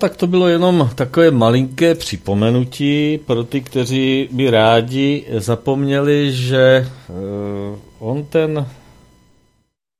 Tak 0.00 0.16
to 0.16 0.26
bylo 0.26 0.48
jenom 0.48 0.90
takové 0.94 1.30
malinké 1.30 1.94
připomenutí 1.94 3.18
pro 3.26 3.44
ty, 3.44 3.60
kteří 3.60 4.28
by 4.32 4.50
rádi 4.50 5.26
zapomněli, 5.38 6.32
že 6.32 6.88
uh, 7.08 7.78
on 7.98 8.24
ten 8.24 8.66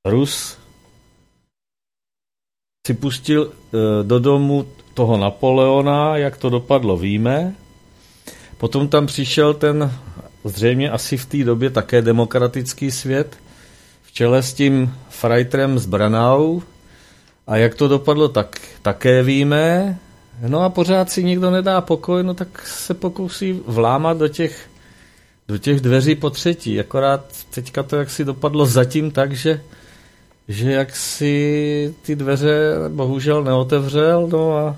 Rus 0.05 0.57
si 2.87 2.93
pustil 2.93 3.45
uh, 3.45 3.51
do 4.07 4.19
domu 4.19 4.67
toho 4.93 5.17
Napoleona, 5.17 6.17
jak 6.17 6.37
to 6.37 6.49
dopadlo, 6.49 6.97
víme. 6.97 7.55
Potom 8.57 8.87
tam 8.87 9.05
přišel 9.07 9.53
ten 9.53 9.91
zřejmě 10.43 10.91
asi 10.91 11.17
v 11.17 11.25
té 11.25 11.43
době 11.43 11.69
také 11.69 12.01
demokratický 12.01 12.91
svět 12.91 13.37
v 14.03 14.11
čele 14.11 14.43
s 14.43 14.53
tím 14.53 14.95
Freitrem 15.09 15.79
z 15.79 15.85
Branau, 15.85 16.61
a 17.47 17.57
jak 17.57 17.75
to 17.75 17.87
dopadlo, 17.87 18.29
tak 18.29 18.60
také 18.81 19.23
víme. 19.23 19.97
No 20.47 20.61
a 20.61 20.69
pořád 20.69 21.09
si 21.09 21.23
nikdo 21.23 21.51
nedá 21.51 21.81
pokoj, 21.81 22.23
no 22.23 22.33
tak 22.33 22.67
se 22.67 22.93
pokusí 22.93 23.61
vlámat 23.67 24.17
do 24.17 24.27
těch, 24.27 24.69
do 25.47 25.57
těch 25.57 25.81
dveří 25.81 26.15
po 26.15 26.29
třetí. 26.29 26.79
Akorát 26.79 27.25
teďka 27.49 27.83
to 27.83 27.95
jak 27.95 28.09
si 28.09 28.25
dopadlo 28.25 28.65
zatím 28.65 29.11
tak, 29.11 29.33
že, 29.33 29.61
že 30.47 30.71
jak 30.71 30.95
si 30.95 31.95
ty 32.01 32.15
dveře 32.15 32.75
bohužel 32.89 33.43
neotevřel, 33.43 34.27
no 34.27 34.57
a, 34.57 34.77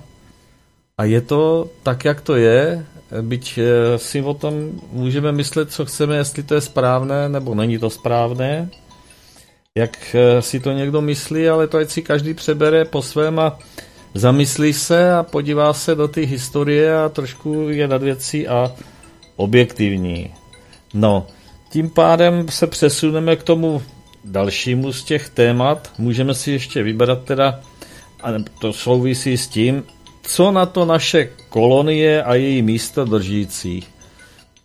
a 0.97 1.04
je 1.04 1.22
to 1.22 1.70
tak, 1.84 2.06
jak 2.06 2.22
to 2.22 2.36
je, 2.36 2.86
byť 3.22 3.58
eh, 3.58 3.97
si 3.99 4.22
o 4.22 4.34
tom 4.34 4.72
můžeme 4.91 5.32
myslet, 5.32 5.72
co 5.72 5.86
chceme, 5.86 6.16
jestli 6.16 6.43
to 6.43 6.56
je 6.56 6.62
správné, 6.62 7.30
nebo 7.30 7.56
není 7.56 7.78
to 7.78 7.89
správné, 7.89 8.70
jak 9.78 10.16
eh, 10.16 10.41
si 10.41 10.60
to 10.60 10.72
někdo 10.72 11.01
myslí, 11.01 11.49
ale 11.49 11.68
to 11.68 11.78
ať 11.78 11.89
si 11.89 12.01
každý 12.01 12.34
přebere 12.34 12.86
po 12.86 13.01
svém 13.01 13.39
a 13.39 13.60
zamyslí 14.14 14.74
se 14.74 15.14
a 15.14 15.24
podívá 15.24 15.74
se 15.74 15.95
do 15.95 16.07
té 16.07 16.22
historie 16.22 16.97
a 16.97 17.09
trošku 17.09 17.70
je 17.70 17.88
nad 17.88 18.03
věcí 18.03 18.47
a 18.47 18.72
objektivní. 19.36 20.32
No, 20.93 21.28
tím 21.72 21.89
pádem 21.89 22.45
se 22.49 22.68
přesuneme 22.68 23.36
k 23.36 23.43
tomu 23.43 23.82
dalšímu 24.26 24.93
z 24.93 25.03
těch 25.03 25.30
témat. 25.30 25.91
Můžeme 25.97 26.34
si 26.34 26.51
ještě 26.51 26.84
vybrat 26.84 27.24
teda, 27.24 27.59
a 28.24 28.30
to 28.61 28.74
souvisí 28.74 29.38
s 29.38 29.47
tím, 29.47 29.84
co 30.24 30.51
na 30.51 30.66
to 30.66 30.86
naše 30.86 31.30
kolonie 31.49 32.24
a 32.24 32.36
její 32.36 32.61
místa 32.61 33.03
držící. 33.03 33.84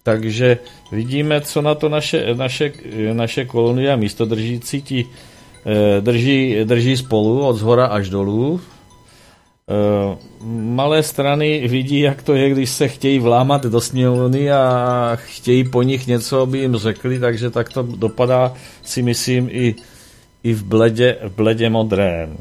Takže 0.03 0.59
vidíme, 0.93 1.41
co 1.41 1.63
na 1.63 1.75
to 1.75 1.89
naše, 1.89 2.35
naše, 2.35 2.73
naše 3.13 3.45
kolonie 3.45 3.93
a 3.93 3.97
místodržící 3.97 4.83
ti 4.83 5.07
eh, 5.07 6.01
drží, 6.01 6.57
drží 6.65 6.97
spolu 6.97 7.47
od 7.47 7.57
zhora 7.57 7.87
až 7.87 8.09
dolů. 8.09 8.61
Eh, 9.69 10.17
malé 10.49 11.03
strany 11.03 11.69
vidí, 11.69 12.01
jak 12.01 12.23
to 12.23 12.35
je, 12.35 12.51
když 12.51 12.71
se 12.71 12.89
chtějí 12.89 13.19
vlámat 13.19 13.67
do 13.67 13.81
sněmovny 13.81 14.53
a 14.53 15.13
chtějí 15.15 15.65
po 15.65 15.83
nich 15.83 16.07
něco, 16.07 16.41
aby 16.41 16.59
jim 16.59 16.77
řekli, 16.77 17.19
takže 17.19 17.51
tak 17.51 17.73
to 17.73 17.83
dopadá, 17.83 18.55
si 18.83 19.03
myslím, 19.03 19.49
i, 19.53 19.75
i 20.43 20.53
v, 20.53 20.65
bledě, 20.65 21.17
v 21.23 21.37
bledě 21.37 21.71
modrém. 21.71 22.37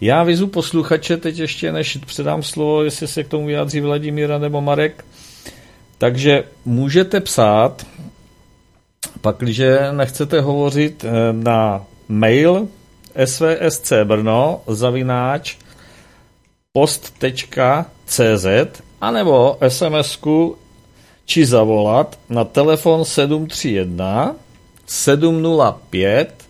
Já 0.00 0.22
vyzu 0.22 0.46
posluchače 0.46 1.16
teď 1.16 1.38
ještě, 1.38 1.72
než 1.72 1.98
předám 2.06 2.42
slovo, 2.42 2.84
jestli 2.84 3.08
se 3.08 3.24
k 3.24 3.28
tomu 3.28 3.46
vyjádří 3.46 3.80
Vladimíra 3.80 4.38
nebo 4.38 4.60
Marek, 4.60 5.04
takže 5.98 6.44
můžete 6.64 7.20
psát, 7.20 7.86
pakliže 9.20 9.78
nechcete 9.92 10.40
hovořit 10.40 11.04
eh, 11.04 11.32
na 11.32 11.84
mail 12.08 12.68
svscbrno 13.24 14.60
zavináč 14.66 15.56
post.cz 16.76 18.46
anebo 19.00 19.56
sms 19.64 20.20
či 21.24 21.40
zavolat 21.48 22.20
na 22.28 22.44
telefon 22.44 23.00
731 23.00 24.36
705 24.84 26.44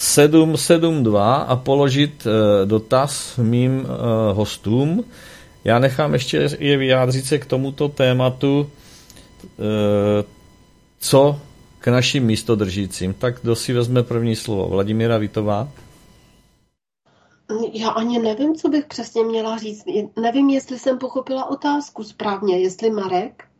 772 0.00 1.36
a 1.36 1.56
položit 1.56 2.24
eh, 2.24 2.30
dotaz 2.64 3.36
mým 3.36 3.84
eh, 3.84 3.92
hostům. 4.32 5.04
Já 5.64 5.78
nechám 5.78 6.12
ještě 6.12 6.48
je 6.58 6.76
vyjádřit 6.76 7.26
se 7.26 7.38
k 7.38 7.46
tomuto 7.46 7.88
tématu, 7.88 8.70
eh, 9.44 10.24
co 11.00 11.40
k 11.78 11.88
našim 11.88 12.24
místodržícím. 12.24 13.14
Tak 13.14 13.40
kdo 13.42 13.56
si 13.56 13.72
vezme 13.72 14.02
první 14.02 14.36
slovo? 14.36 14.68
Vladimíra 14.68 15.18
Vitová? 15.18 15.68
Já 17.72 17.88
ani 17.88 18.18
nevím, 18.18 18.54
co 18.54 18.68
bych 18.68 18.86
přesně 18.86 19.24
měla 19.24 19.58
říct. 19.58 19.84
Nevím, 20.20 20.50
jestli 20.50 20.78
jsem 20.78 20.98
pochopila 20.98 21.44
otázku 21.44 22.04
správně. 22.04 22.58
Jestli 22.58 22.90
Marek? 22.90 23.50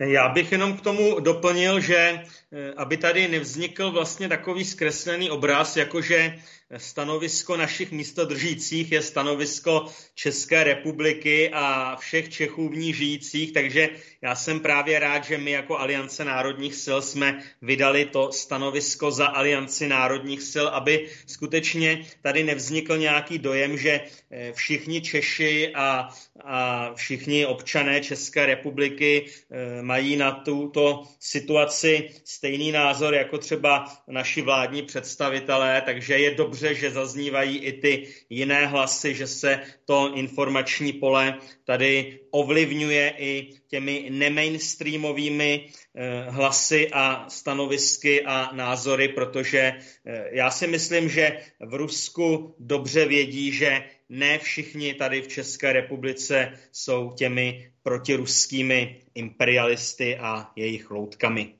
Já 0.00 0.28
bych 0.28 0.52
jenom 0.52 0.76
k 0.76 0.80
tomu 0.80 1.20
doplnil, 1.20 1.80
že 1.80 1.96
eh, 1.96 2.72
aby 2.76 2.96
tady 2.96 3.28
nevznikl 3.28 3.90
vlastně 3.90 4.28
takový 4.28 4.64
zkreslený 4.64 5.30
obraz, 5.30 5.76
jakože 5.76 6.38
stanovisko 6.76 7.56
našich 7.56 7.92
místodržících 7.92 8.92
je 8.92 9.02
stanovisko 9.02 9.86
České 10.14 10.64
republiky 10.64 11.50
a 11.52 11.96
všech 11.96 12.28
Čechů 12.28 12.68
v 12.68 12.76
ní 12.76 12.94
žijících, 12.94 13.52
takže 13.52 13.88
já 14.22 14.34
jsem 14.34 14.60
právě 14.60 14.98
rád, 14.98 15.24
že 15.24 15.38
my 15.38 15.50
jako 15.50 15.78
Aliance 15.78 16.24
národních 16.24 16.74
sil 16.84 16.98
jsme 17.02 17.42
vydali 17.62 18.04
to 18.04 18.32
stanovisko 18.32 19.10
za 19.10 19.26
Alianci 19.26 19.88
národních 19.88 20.42
sil, 20.52 20.66
aby 20.68 21.08
skutečně 21.26 22.06
tady 22.22 22.44
nevznikl 22.44 22.96
nějaký 22.96 23.38
dojem, 23.38 23.78
že 23.78 24.00
eh, 24.30 24.52
všichni 24.52 25.00
Češi 25.00 25.72
a, 25.74 26.08
a 26.44 26.90
všichni 26.94 27.46
občané 27.46 28.00
České 28.00 28.46
republiky 28.46 29.26
eh, 29.26 29.82
mají 29.82 30.16
na 30.16 30.32
tuto 30.32 31.02
situaci 31.20 32.10
stejný 32.24 32.72
názor 32.72 33.14
jako 33.14 33.38
třeba 33.38 33.84
naši 34.08 34.42
vládní 34.42 34.82
představitelé, 34.82 35.82
takže 35.86 36.18
je 36.18 36.34
dobře, 36.34 36.62
dobře, 36.62 36.74
že 36.74 36.90
zaznívají 36.90 37.58
i 37.58 37.72
ty 37.72 38.08
jiné 38.30 38.66
hlasy, 38.66 39.14
že 39.14 39.26
se 39.26 39.60
to 39.84 40.14
informační 40.14 40.92
pole 40.92 41.38
tady 41.64 42.18
ovlivňuje 42.30 43.14
i 43.18 43.48
těmi 43.68 44.06
nemainstreamovými 44.10 45.66
eh, 45.94 46.30
hlasy 46.30 46.88
a 46.92 47.28
stanovisky 47.28 48.24
a 48.24 48.52
názory, 48.54 49.08
protože 49.08 49.58
eh, 49.58 50.28
já 50.32 50.50
si 50.50 50.66
myslím, 50.66 51.08
že 51.08 51.38
v 51.60 51.74
Rusku 51.74 52.54
dobře 52.58 53.04
vědí, 53.04 53.52
že 53.52 53.84
ne 54.08 54.38
všichni 54.38 54.94
tady 54.94 55.22
v 55.22 55.28
České 55.28 55.72
republice 55.72 56.52
jsou 56.72 57.12
těmi 57.12 57.70
protiruskými 57.82 59.00
imperialisty 59.14 60.16
a 60.18 60.50
jejich 60.56 60.90
loutkami. 60.90 61.54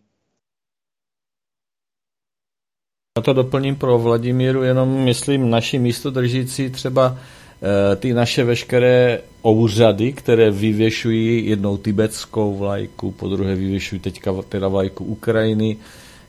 Já 3.19 3.23
to 3.23 3.33
doplním 3.33 3.77
pro 3.77 3.99
Vladimíru, 3.99 4.62
jenom 4.62 5.05
myslím 5.05 5.51
naši 5.51 5.79
místodržící 5.79 6.70
třeba 6.70 7.19
ty 7.97 8.14
naše 8.14 8.44
veškeré 8.44 9.20
úřady, 9.43 10.12
které 10.12 10.51
vyvěšují 10.51 11.47
jednou 11.47 11.76
tibetskou 11.76 12.56
vlajku, 12.56 13.10
po 13.10 13.28
druhé 13.28 13.55
vyvěšují 13.55 14.01
teďka 14.01 14.32
teda 14.48 14.68
vlajku 14.68 15.05
Ukrajiny, 15.05 15.76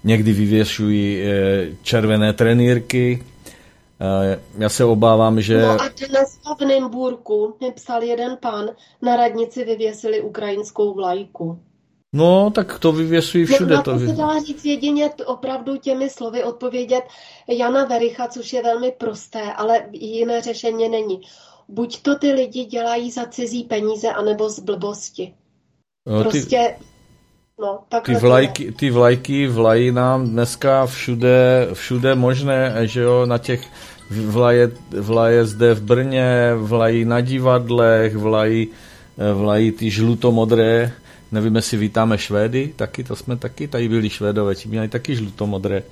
někdy 0.04 0.34
vyvěšují 0.34 1.22
e, 1.22 1.34
červené 1.82 2.34
trenýrky. 2.34 3.24
E, 4.02 4.40
já 4.58 4.70
se 4.70 4.86
obávám, 4.86 5.42
že... 5.42 5.62
No 5.62 5.82
a 5.82 5.90
dnes 6.08 6.40
v 6.60 6.66
Nymburku 6.66 7.56
psal 7.76 8.04
jeden 8.04 8.38
pán, 8.40 8.70
na 9.02 9.16
radnici 9.16 9.64
vyvěsili 9.64 10.22
ukrajinskou 10.22 10.94
vlajku. 10.94 11.60
No, 12.14 12.52
tak 12.52 12.80
to 12.80 12.92
vyvěsují 12.92 13.46
všude. 13.46 13.76
No, 13.76 13.84
to 13.84 14.00
se 14.00 14.06
dá 14.06 14.40
říct 14.40 14.66
jedině 14.66 15.10
opravdu 15.26 15.78
těmi 15.78 16.10
slovy 16.10 16.44
odpovědět 16.44 17.04
Jana 17.48 17.86
Vericha, 17.86 18.28
což 18.28 18.54
je 18.54 18.64
velmi 18.64 18.92
prosté, 18.92 19.54
ale 19.54 19.82
jiné 19.92 20.42
řešení 20.42 20.90
není. 20.90 21.22
Buď 21.68 22.02
to 22.02 22.16
ty 22.16 22.32
lidi 22.32 22.66
dělají 22.66 23.12
za 23.12 23.26
cizí 23.26 23.64
peníze, 23.64 24.10
anebo 24.10 24.50
z 24.50 24.60
blbosti. 24.60 25.34
No, 26.08 26.22
prostě... 26.22 26.76
Ty... 26.80 26.86
No, 27.60 27.80
ty, 28.06 28.16
vlajky, 28.16 28.72
ty 28.72 28.90
vlajky 28.90 29.48
vlají 29.48 29.92
nám 29.92 30.30
dneska 30.30 30.86
všude, 30.86 31.68
všude 31.74 32.16
možné, 32.16 32.74
že 32.84 33.02
jo, 33.02 33.26
na 33.26 33.38
těch 33.38 33.68
vlaje, 34.10 34.72
vlaje 35.00 35.46
zde 35.46 35.74
v 35.74 35.82
Brně, 35.82 36.52
vlají 36.56 37.06
na 37.06 37.22
divadlech, 37.22 38.16
vlají, 38.16 38.68
vlají 39.34 39.72
ty 39.72 39.90
žlutomodré 39.90 40.92
Nevím, 41.34 41.56
jestli 41.56 41.78
vítáme 41.78 42.18
Švédy, 42.18 42.74
taky 42.76 43.04
to 43.04 43.16
jsme 43.16 43.38
taky, 43.38 43.68
tady 43.68 43.90
byli 43.90 44.10
Švédové, 44.10 44.56
ti 44.56 44.70
měli 44.70 44.88
taky 44.88 45.16
žlutomodré. 45.16 45.84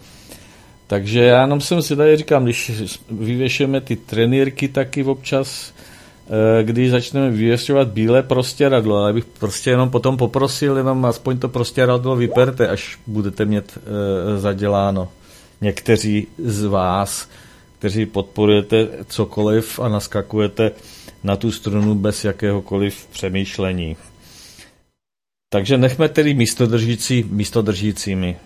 Takže 0.88 1.23
já 1.23 1.41
jenom 1.41 1.61
jsem 1.61 1.81
si 1.81 1.95
tady 1.95 2.18
říkám, 2.18 2.43
když 2.43 2.72
vyvěšujeme 3.11 3.81
ty 3.81 3.95
trenýrky 3.95 4.68
taky 4.68 5.03
občas, 5.03 5.73
eh, 6.59 6.63
když 6.63 6.91
začneme 6.91 7.30
vyvěšovat 7.30 7.88
bílé 7.88 8.23
prostěradlo, 8.23 8.97
ale 8.97 9.13
bych 9.13 9.26
prostě 9.26 9.69
jenom 9.69 9.89
potom 9.89 10.18
poprosil, 10.18 10.77
jenom 10.77 11.05
aspoň 11.05 11.39
to 11.39 11.49
prostěradlo 11.49 12.15
vyperte, 12.15 12.68
až 12.68 12.99
budete 13.07 13.45
mít 13.45 13.77
e, 13.77 14.39
zaděláno. 14.39 15.09
Někteří 15.61 16.27
z 16.38 16.63
vás, 16.63 17.30
kteří 17.80 18.05
podporujete 18.05 18.88
cokoliv 19.07 19.80
a 19.80 19.89
naskakujete 19.89 20.72
na 21.23 21.35
tu 21.35 21.51
strunu 21.51 21.95
bez 21.95 22.26
jakéhokoliv 22.26 23.07
přemýšlení. 23.11 23.97
Takže 25.53 25.78
nechme 25.78 26.10
tedy 26.10 26.34
místodržící 26.34 27.26
místodržícími. 27.30 28.38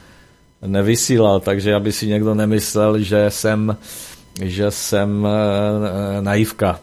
nevysílal, 0.62 1.40
takže 1.40 1.74
aby 1.74 1.92
si 1.92 2.08
někdo 2.08 2.36
nemyslel, 2.36 3.00
že 3.00 3.32
jsem, 3.32 3.78
že 4.44 4.72
jsem 4.72 5.28
e, 5.28 6.22
naivka. 6.22 6.80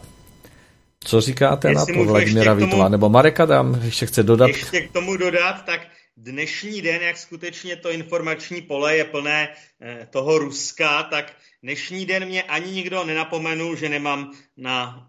Co 1.03 1.21
říkáte 1.21 1.69
Jestli 1.69 1.93
na 1.93 2.03
to, 2.03 2.11
Vladimíra 2.11 2.53
Vítova? 2.53 2.89
Nebo 2.89 3.09
Marek 3.09 3.39
Adam 3.39 3.81
ještě 3.83 4.05
chce 4.05 4.23
dodat? 4.23 4.47
Ještě 4.47 4.81
k 4.81 4.91
tomu 4.91 5.17
dodat, 5.17 5.65
tak 5.65 5.81
dnešní 6.17 6.81
den, 6.81 7.01
jak 7.01 7.17
skutečně 7.17 7.75
to 7.75 7.91
informační 7.91 8.61
pole 8.61 8.97
je 8.97 9.03
plné 9.03 9.49
e, 9.81 10.07
toho 10.09 10.37
Ruska, 10.37 11.03
tak 11.03 11.33
dnešní 11.63 12.05
den 12.05 12.25
mě 12.25 12.43
ani 12.43 12.71
nikdo 12.71 13.03
nenapomenul, 13.03 13.75
že 13.75 13.89
nemám 13.89 14.31
na 14.57 15.07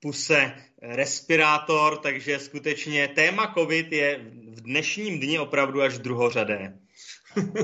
puse 0.00 0.52
respirátor, 0.82 1.96
takže 1.96 2.38
skutečně 2.38 3.08
téma 3.08 3.54
COVID 3.58 3.92
je 3.92 4.20
v 4.50 4.60
dnešním 4.60 5.20
dni 5.20 5.38
opravdu 5.38 5.82
až 5.82 5.98
druhořadé. 5.98 6.78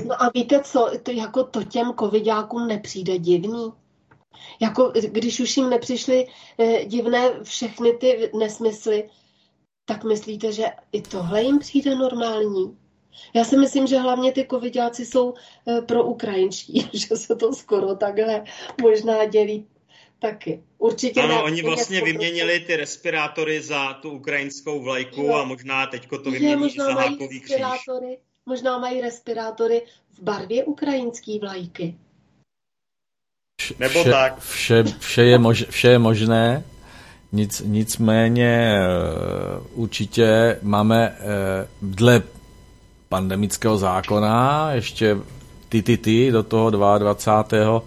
No 0.05 0.23
a 0.23 0.31
víte 0.33 0.59
co, 0.63 0.91
to 1.03 1.11
jako 1.11 1.43
to 1.43 1.63
těm 1.63 1.93
covidákům 1.99 2.67
nepřijde 2.67 3.17
divný? 3.17 3.73
Jako 4.61 4.93
když 5.09 5.39
už 5.39 5.57
jim 5.57 5.69
nepřišly 5.69 6.27
eh, 6.59 6.85
divné 6.85 7.43
všechny 7.43 7.93
ty 7.93 8.31
nesmysly, 8.37 9.09
tak 9.85 10.03
myslíte, 10.03 10.51
že 10.51 10.65
i 10.91 11.01
tohle 11.01 11.43
jim 11.43 11.59
přijde 11.59 11.95
normální? 11.95 12.77
Já 13.33 13.43
si 13.43 13.57
myslím, 13.57 13.87
že 13.87 13.97
hlavně 13.97 14.31
ty 14.31 14.47
covidáci 14.49 15.05
jsou 15.05 15.33
eh, 15.67 15.81
pro 15.81 16.03
ukrajinští, 16.03 16.89
že 16.93 17.15
se 17.15 17.35
to 17.35 17.53
skoro 17.53 17.95
takhle 17.95 18.43
možná 18.81 19.25
dělí 19.25 19.67
taky. 20.19 20.63
Určitě 20.77 21.21
ano, 21.21 21.35
ne, 21.35 21.43
oni 21.43 21.61
vlastně 21.61 22.01
vyměnili 22.01 22.59
ty 22.59 22.75
respirátory 22.75 23.61
za 23.61 23.93
tu 23.93 24.09
ukrajinskou 24.09 24.83
vlajku 24.83 25.21
jo. 25.21 25.33
a 25.33 25.43
možná 25.43 25.87
teďko 25.87 26.17
to 26.17 26.31
vymění 26.31 26.69
za 26.69 26.93
hákový 26.93 27.39
kříž. 27.39 27.61
Možná 28.45 28.77
mají 28.77 29.01
respirátory 29.01 29.81
v 30.11 30.19
barvě 30.19 30.63
ukrajinské 30.63 31.39
vlajky. 31.39 31.95
Nebo 33.79 34.01
vše, 34.01 34.11
tak. 34.11 34.39
Vše, 34.39 34.83
vše, 34.99 35.23
je 35.23 35.37
mož, 35.37 35.65
vše 35.69 35.87
je 35.87 35.99
možné, 35.99 36.63
nic, 37.31 37.61
nicméně 37.65 38.75
eh, 38.77 38.83
určitě 39.73 40.59
máme 40.61 41.15
eh, 41.19 41.67
dle 41.81 42.23
pandemického 43.09 43.77
zákona 43.77 44.69
ještě 44.71 45.17
ty, 45.69 45.81
ty, 45.81 45.97
ty 45.97 46.31
do 46.31 46.43
toho 46.43 46.69
22. 46.69 47.81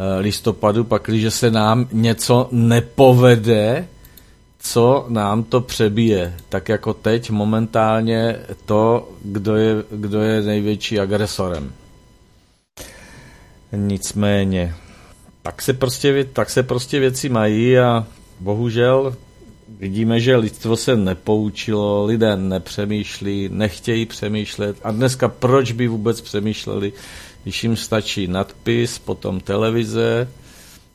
Eh, 0.00 0.20
listopadu, 0.20 0.84
pakliže 0.84 1.30
se 1.30 1.50
nám 1.50 1.88
něco 1.92 2.48
nepovede, 2.52 3.88
co 4.58 5.06
nám 5.08 5.42
to 5.42 5.60
přebije. 5.60 6.36
Tak 6.48 6.68
jako 6.68 6.94
teď 6.94 7.30
momentálně 7.30 8.36
to, 8.66 9.08
kdo 9.22 9.56
je, 9.56 9.74
kdo 9.90 10.20
je 10.20 10.42
největší 10.42 11.00
agresorem. 11.00 11.72
Nicméně, 13.72 14.74
tak 15.42 15.62
se, 15.62 15.72
prostě, 15.72 16.24
tak 16.32 16.50
se 16.50 16.62
prostě 16.62 17.00
věci 17.00 17.28
mají 17.28 17.78
a 17.78 18.06
bohužel 18.40 19.16
vidíme, 19.78 20.20
že 20.20 20.36
lidstvo 20.36 20.76
se 20.76 20.96
nepoučilo, 20.96 22.04
lidé 22.04 22.36
nepřemýšlí, 22.36 23.48
nechtějí 23.52 24.06
přemýšlet 24.06 24.76
a 24.82 24.90
dneska 24.90 25.28
proč 25.28 25.72
by 25.72 25.88
vůbec 25.88 26.20
přemýšleli, 26.20 26.92
když 27.48 27.62
jim 27.62 27.76
stačí 27.76 28.26
nadpis, 28.26 28.98
potom 28.98 29.40
televize, 29.40 30.28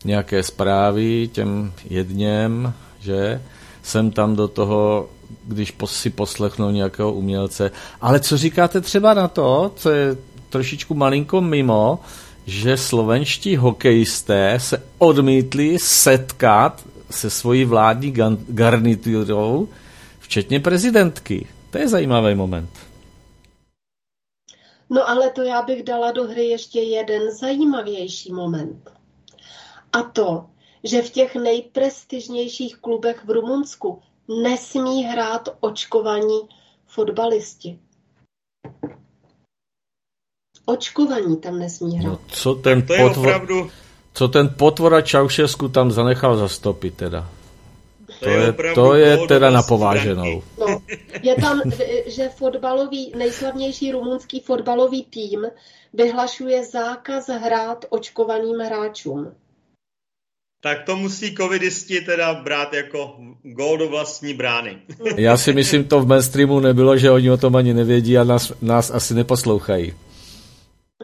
nějaké 0.05 0.43
zprávy 0.43 1.29
těm 1.31 1.73
jedněm, 1.89 2.73
že 2.99 3.41
jsem 3.83 4.11
tam 4.11 4.35
do 4.35 4.47
toho, 4.47 5.09
když 5.43 5.73
si 5.85 6.09
poslechnou 6.09 6.69
nějakého 6.69 7.13
umělce. 7.13 7.71
Ale 8.01 8.19
co 8.19 8.37
říkáte 8.37 8.81
třeba 8.81 9.13
na 9.13 9.27
to, 9.27 9.71
co 9.75 9.89
je 9.89 10.17
trošičku 10.49 10.93
malinko 10.93 11.41
mimo, 11.41 11.99
že 12.45 12.77
slovenští 12.77 13.55
hokejisté 13.55 14.55
se 14.57 14.83
odmítli 14.97 15.79
setkat 15.79 16.85
se 17.09 17.29
svojí 17.29 17.65
vládní 17.65 18.13
garniturou, 18.47 19.67
včetně 20.19 20.59
prezidentky. 20.59 21.45
To 21.69 21.77
je 21.77 21.87
zajímavý 21.87 22.35
moment. 22.35 22.69
No 24.93 25.09
ale 25.09 25.29
to 25.29 25.41
já 25.41 25.61
bych 25.61 25.83
dala 25.83 26.11
do 26.11 26.23
hry 26.23 26.45
ještě 26.45 26.79
jeden 26.81 27.31
zajímavější 27.31 28.33
moment. 28.33 28.91
A 29.93 30.03
to, 30.03 30.45
že 30.83 31.01
v 31.01 31.09
těch 31.09 31.35
nejprestižnějších 31.35 32.77
klubech 32.77 33.25
v 33.25 33.29
Rumunsku 33.29 34.01
nesmí 34.43 35.03
hrát 35.03 35.49
očkovaní 35.59 36.39
fotbalisti. 36.87 37.79
Očkovaní 40.65 41.37
tam 41.37 41.59
nesmí 41.59 41.97
hrát. 41.97 42.11
No, 42.11 42.19
co 42.27 42.55
ten 42.55 42.87
potvor... 42.97 43.69
Co 44.13 44.27
ten 44.27 44.55
potvora 44.57 45.01
Čaušesku 45.01 45.69
tam 45.69 45.91
zanechal 45.91 46.37
za 46.37 46.47
stopy 46.47 46.91
teda? 46.91 47.29
To 48.19 48.29
je, 48.29 48.53
to 48.75 48.95
je 48.95 49.17
teda 49.27 49.51
na 49.51 49.63
pováženou. 49.63 50.43
No, 50.59 50.81
je 51.21 51.35
tam, 51.35 51.61
že 52.05 52.29
fotbalový, 52.29 53.13
nejslavnější 53.17 53.91
rumunský 53.91 54.39
fotbalový 54.39 55.05
tým 55.05 55.45
vyhlašuje 55.93 56.65
zákaz 56.65 57.27
hrát 57.27 57.85
očkovaným 57.89 58.59
hráčům 58.59 59.35
tak 60.63 60.83
to 60.83 60.95
musí 60.95 61.35
covidisti 61.35 62.01
teda 62.01 62.33
brát 62.33 62.73
jako 62.73 63.17
gól 63.43 63.77
do 63.77 63.89
vlastní 63.89 64.33
brány. 64.33 64.77
Já 65.17 65.37
si 65.37 65.53
myslím, 65.53 65.83
to 65.83 66.01
v 66.01 66.07
mainstreamu 66.07 66.59
nebylo, 66.59 66.97
že 66.97 67.11
oni 67.11 67.31
o 67.31 67.37
tom 67.37 67.55
ani 67.55 67.73
nevědí 67.73 68.17
a 68.17 68.23
nás, 68.23 68.53
nás 68.61 68.91
asi 68.91 69.13
neposlouchají. 69.13 69.93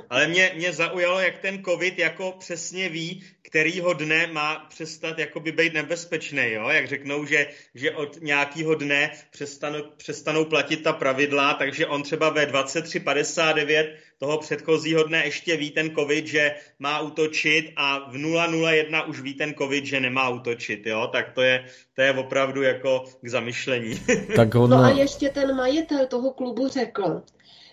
Ale 0.09 0.27
mě, 0.27 0.51
mě 0.55 0.73
zaujalo, 0.73 1.19
jak 1.19 1.37
ten 1.37 1.63
covid 1.63 1.99
jako 1.99 2.33
přesně 2.39 2.89
ví, 2.89 3.23
kterýho 3.49 3.93
dne 3.93 4.27
má 4.27 4.65
přestat 4.69 5.19
jakoby 5.19 5.51
být 5.51 5.73
nebezpečný, 5.73 6.51
jo? 6.51 6.69
Jak 6.69 6.87
řeknou, 6.87 7.25
že, 7.25 7.47
že 7.75 7.91
od 7.91 8.21
nějakého 8.21 8.75
dne 8.75 9.11
přestanou, 9.31 9.79
přestanou 9.97 10.45
platit 10.45 10.83
ta 10.83 10.93
pravidla, 10.93 11.53
takže 11.53 11.87
on 11.87 12.03
třeba 12.03 12.29
ve 12.29 12.45
23.59 12.45 13.89
toho 14.17 14.37
předchozího 14.37 15.03
dne 15.03 15.25
ještě 15.25 15.57
ví 15.57 15.71
ten 15.71 15.95
covid, 15.95 16.27
že 16.27 16.55
má 16.79 17.01
útočit 17.01 17.73
a 17.75 18.09
v 18.09 18.15
001 18.15 19.03
už 19.03 19.21
ví 19.21 19.33
ten 19.33 19.53
covid, 19.53 19.85
že 19.85 19.99
nemá 19.99 20.29
útočit, 20.29 20.85
jo? 20.85 21.09
Tak 21.11 21.33
to 21.33 21.41
je, 21.41 21.65
to 21.93 22.01
je 22.01 22.13
opravdu 22.13 22.61
jako 22.61 23.03
k 23.21 23.29
zamyšlení. 23.29 23.95
Tak 24.35 24.55
ono... 24.55 24.67
No 24.67 24.83
a 24.83 24.89
ještě 24.89 25.29
ten 25.29 25.55
majitel 25.55 26.07
toho 26.07 26.31
klubu 26.31 26.67
řekl, 26.67 27.21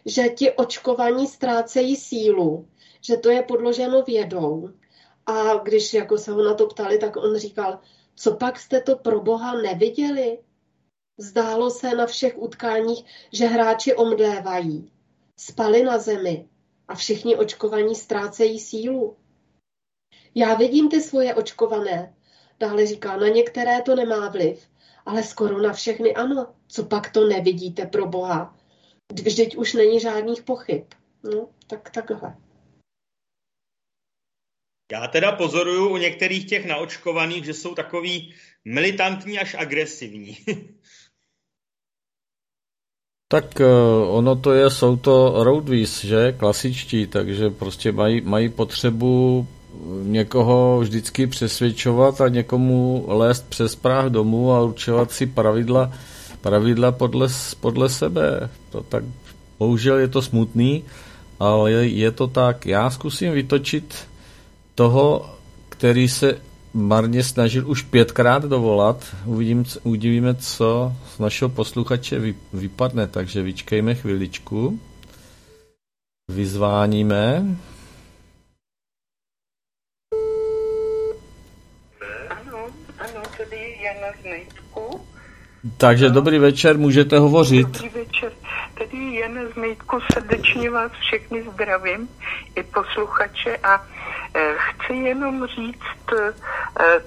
že 0.07 0.23
ti 0.23 0.51
očkovaní 0.51 1.27
ztrácejí 1.27 1.97
sílu, 1.97 2.69
že 3.01 3.16
to 3.16 3.31
je 3.31 3.43
podloženo 3.43 4.03
vědou. 4.03 4.70
A 5.27 5.57
když 5.57 5.94
jako 5.94 6.19
se 6.19 6.32
ho 6.32 6.43
na 6.43 6.55
to 6.55 6.66
ptali, 6.66 6.98
tak 6.98 7.16
on 7.16 7.36
říkal, 7.36 7.81
co 8.16 8.36
pak 8.36 8.59
jste 8.59 8.81
to 8.81 8.97
pro 8.97 9.20
boha 9.20 9.55
neviděli? 9.55 10.39
Zdálo 11.19 11.70
se 11.70 11.94
na 11.94 12.07
všech 12.07 12.39
utkáních, 12.39 13.05
že 13.32 13.47
hráči 13.47 13.94
omdlévají, 13.94 14.93
spali 15.36 15.82
na 15.82 15.98
zemi 15.98 16.48
a 16.89 16.94
všichni 16.94 17.36
očkovaní 17.36 17.94
ztrácejí 17.94 18.61
sílu. 18.61 19.16
Já 20.35 20.55
vidím 20.55 20.89
ty 20.89 21.01
svoje 21.01 21.35
očkované, 21.35 22.15
dále 22.61 22.86
říká, 22.86 23.16
na 23.16 23.28
některé 23.28 23.82
to 23.82 23.94
nemá 23.94 24.28
vliv, 24.28 24.69
ale 25.07 25.23
skoro 25.23 25.62
na 25.62 25.73
všechny 25.73 26.15
ano. 26.15 26.55
Co 26.69 26.85
pak 26.85 27.12
to 27.12 27.27
nevidíte 27.27 27.86
pro 27.86 28.07
boha? 28.07 28.57
Vždyť 29.23 29.57
už 29.57 29.74
není 29.74 30.01
žádných 30.01 30.43
pochyb. 30.43 30.85
No, 31.23 31.48
tak 31.66 31.90
takhle. 31.90 32.36
Já 34.93 35.07
teda 35.07 35.33
pozoruju 35.33 35.89
u 35.89 35.97
některých 35.97 36.47
těch 36.47 36.67
naočkovaných, 36.67 37.45
že 37.45 37.55
jsou 37.55 37.75
takový 37.75 38.35
militantní 38.65 39.39
až 39.39 39.57
agresivní. 39.59 40.37
tak 43.29 43.45
uh, 43.61 44.17
ono 44.17 44.37
to 44.37 44.53
je, 44.53 44.71
jsou 44.71 44.97
to 44.97 45.45
roadwies, 45.45 46.05
že, 46.05 46.33
klasičtí, 46.33 47.07
takže 47.07 47.51
prostě 47.51 47.93
mají, 47.93 48.21
mají 48.21 48.49
potřebu 48.49 49.47
někoho 50.03 50.79
vždycky 50.81 51.27
přesvědčovat 51.27 52.21
a 52.21 52.29
někomu 52.29 53.05
lézt 53.09 53.49
přes 53.49 53.77
práh 53.77 54.07
domů 54.07 54.53
a 54.53 54.63
určovat 54.63 55.13
si 55.13 55.27
pravidla, 55.27 55.93
pravidla 56.41 56.93
podle, 56.93 57.29
podle 57.61 57.89
sebe. 57.89 58.51
To 58.71 58.83
tak, 58.83 59.05
bohužel 59.59 59.99
je 59.99 60.09
to 60.09 60.23
smutný, 60.23 60.85
ale 61.41 61.73
je 61.73 62.11
to 62.11 62.27
tak. 62.27 62.67
Já 62.67 62.91
zkusím 62.91 63.33
vytočit 63.33 63.95
toho, 64.77 65.35
který 65.69 66.09
se 66.09 66.40
marně 66.74 67.24
snažil 67.24 67.70
už 67.70 67.82
pětkrát 67.82 68.44
dovolat. 68.44 69.16
Uvidím, 69.24 69.65
uvidíme, 69.82 70.35
co 70.35 70.93
z 71.15 71.19
našeho 71.19 71.48
posluchače 71.48 72.19
vy, 72.19 72.35
vypadne, 72.53 73.07
takže 73.07 73.43
vyčkejme 73.43 73.94
chviličku. 73.94 74.81
Vyzváníme. 76.28 77.44
Ano, 82.31 82.66
ano, 82.98 83.23
tady 83.39 83.57
je 83.57 83.82
Jana 83.82 84.12
z 84.20 84.24
Nejtku. 84.24 85.01
Takže 85.77 86.09
dobrý 86.09 86.39
večer, 86.39 86.78
můžete 86.78 87.19
hovořit. 87.19 87.66
Dobrý 87.66 87.89
večer. 87.89 88.32
Tady 88.78 88.97
je 88.97 89.20
Jana 89.20 89.40
z 89.55 89.57
Nejtku, 89.57 89.98
srdečně 90.12 90.70
vás 90.70 90.93
všechny 90.93 91.44
zdravím, 91.55 92.09
i 92.55 92.62
posluchače 92.62 93.57
a 93.57 93.86
chci 94.57 94.93
jenom 94.93 95.47
říct 95.47 96.13
eh, 96.13 96.33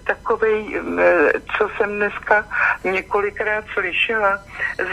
takovej, 0.04 0.82
eh, 1.00 1.32
co 1.58 1.70
jsem 1.78 1.96
dneska 1.96 2.46
několikrát 2.84 3.66
slyšela. 3.74 4.40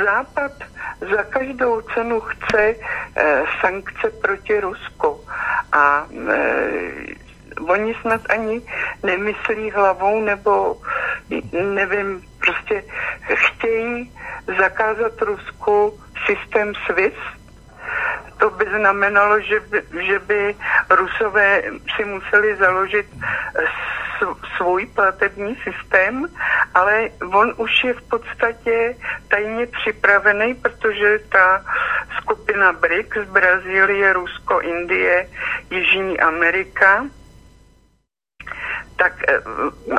Západ 0.05 0.53
za 1.01 1.23
každou 1.23 1.81
cenu 1.81 2.21
chce 2.21 2.75
eh, 3.17 3.43
sankce 3.61 4.11
proti 4.11 4.61
Rusku 4.61 5.21
a 5.73 6.07
eh, 6.31 7.27
oni 7.69 7.95
snad 8.01 8.21
ani 8.29 8.63
nemyslí 9.03 9.71
hlavou 9.71 10.21
nebo 10.21 10.77
nevím, 11.53 12.23
prostě 12.39 12.85
chtějí 13.35 14.13
zakázat 14.59 15.23
Rusku 15.23 16.01
systém 16.27 16.73
SWIFT. 16.87 17.37
To 18.39 18.51
by 18.51 18.65
znamenalo, 18.65 19.41
že 19.41 19.61
by, 19.61 19.83
že 20.07 20.19
by 20.19 20.57
Rusové 20.91 21.63
si 21.97 22.05
museli 22.05 22.57
založit 22.57 23.07
svůj 24.57 24.87
platební 24.87 25.57
systém, 25.57 26.27
ale 26.75 27.09
on 27.33 27.55
už 27.57 27.85
je 27.85 27.93
v 27.95 28.03
podstatě 28.03 28.97
tajně 29.29 29.67
připravený, 29.67 30.55
protože 30.55 31.19
ta 31.29 31.65
skupina 32.21 32.73
BRICS, 32.73 33.29
Brazílie, 33.29 34.13
Rusko, 34.13 34.61
Indie, 34.61 35.29
Jižní 35.71 36.21
Amerika, 36.21 37.05
tak 38.97 39.13
eh, 39.29 39.41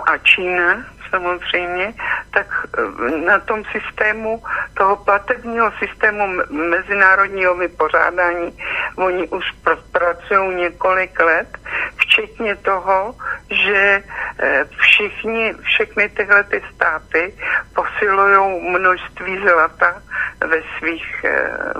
a 0.06 0.18
Čína 0.18 0.86
samozřejmě, 1.10 1.94
tak 2.32 2.48
eh, 2.78 3.18
na 3.18 3.40
tom 3.40 3.64
systému, 3.66 4.44
toho 4.74 4.96
platebního 4.96 5.72
systému 5.80 6.28
mezinárodního 6.50 7.56
vypořádání, 7.56 8.58
oni 8.96 9.28
už 9.28 9.46
pr- 9.66 9.84
pracují 9.92 10.56
několik 10.56 11.20
let, 11.20 11.58
včetně 11.98 12.56
toho, 12.56 13.16
že 13.50 14.04
eh, 14.40 14.66
všichni, 14.78 15.54
všechny 15.62 16.10
tyhle 16.10 16.44
ty 16.44 16.62
státy 16.76 17.34
posilují 17.76 18.72
množství 18.72 19.38
zlata 19.38 20.02
ve, 20.42 20.62
svých, 20.78 21.26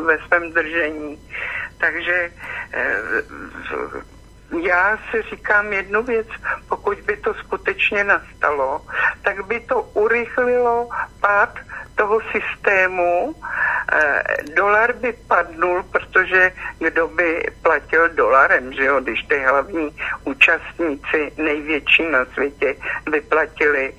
ve 0.06 0.18
svém 0.18 0.52
držení. 0.52 1.20
Takže 1.78 2.32
já 4.62 4.98
si 5.12 5.22
říkám 5.22 5.74
jednu 5.74 6.04
věc, 6.04 6.28
pokud 6.70 6.98
by 6.98 7.18
to 7.18 7.34
skutečně 7.34 8.04
nastalo, 8.04 8.82
tak 9.22 9.46
by 9.46 9.60
to 9.60 9.82
urychlilo 9.82 10.90
pád 11.22 11.60
toho 11.96 12.22
systému. 12.32 13.36
E, 13.92 14.24
dolar 14.56 14.94
by 14.94 15.14
padnul, 15.28 15.84
protože 15.84 16.52
kdo 16.80 17.08
by 17.08 17.44
platil 17.62 18.10
dolarem, 18.10 18.74
že 18.74 18.86
jo, 18.86 19.00
když 19.02 19.24
ty 19.24 19.40
hlavní 19.40 19.96
účastníci 20.24 21.32
největší 21.38 22.04
na 22.12 22.26
světě 22.26 22.76
vyplatili 23.12 23.94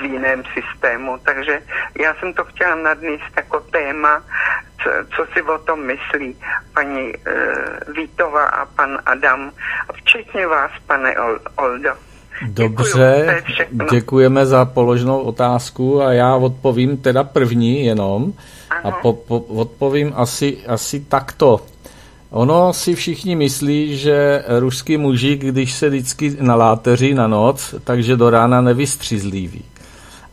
v 0.00 0.04
jiném 0.04 0.42
systému. 0.54 1.18
Takže 1.24 1.62
já 2.00 2.14
jsem 2.14 2.32
to 2.32 2.44
chtěla 2.44 2.74
nadníst 2.74 3.36
jako 3.36 3.60
téma, 3.60 4.22
co, 4.82 4.90
co 5.16 5.32
si 5.32 5.42
o 5.42 5.58
tom 5.58 5.80
myslí 5.86 6.36
paní 6.74 7.12
e, 7.12 7.20
Vítova 7.92 8.44
a 8.44 8.66
pan 8.66 8.98
Adam, 9.06 9.50
včetně 9.92 10.46
vás, 10.46 10.70
pane 10.86 11.14
Oldo. 11.56 11.90
Dobře, 12.42 13.42
Děkuju, 13.46 13.90
děkujeme 13.90 14.46
za 14.46 14.64
položenou 14.64 15.20
otázku 15.20 16.02
a 16.02 16.12
já 16.12 16.36
odpovím 16.36 16.96
teda 16.96 17.24
první 17.24 17.86
jenom 17.86 18.32
ano. 18.70 18.82
a 18.84 18.90
po, 18.90 19.12
po, 19.12 19.38
odpovím 19.38 20.12
asi, 20.16 20.58
asi 20.66 21.00
takto. 21.00 21.60
Ono 22.34 22.72
si 22.72 22.94
všichni 22.94 23.36
myslí, 23.36 23.96
že 23.96 24.44
ruský 24.58 24.96
mužík, 24.96 25.44
když 25.44 25.72
se 25.72 25.88
vždycky 25.88 26.36
naláteří 26.40 27.14
na 27.14 27.26
noc, 27.26 27.74
takže 27.84 28.16
do 28.16 28.30
rána 28.30 28.60
nevystřízlivý. 28.60 29.62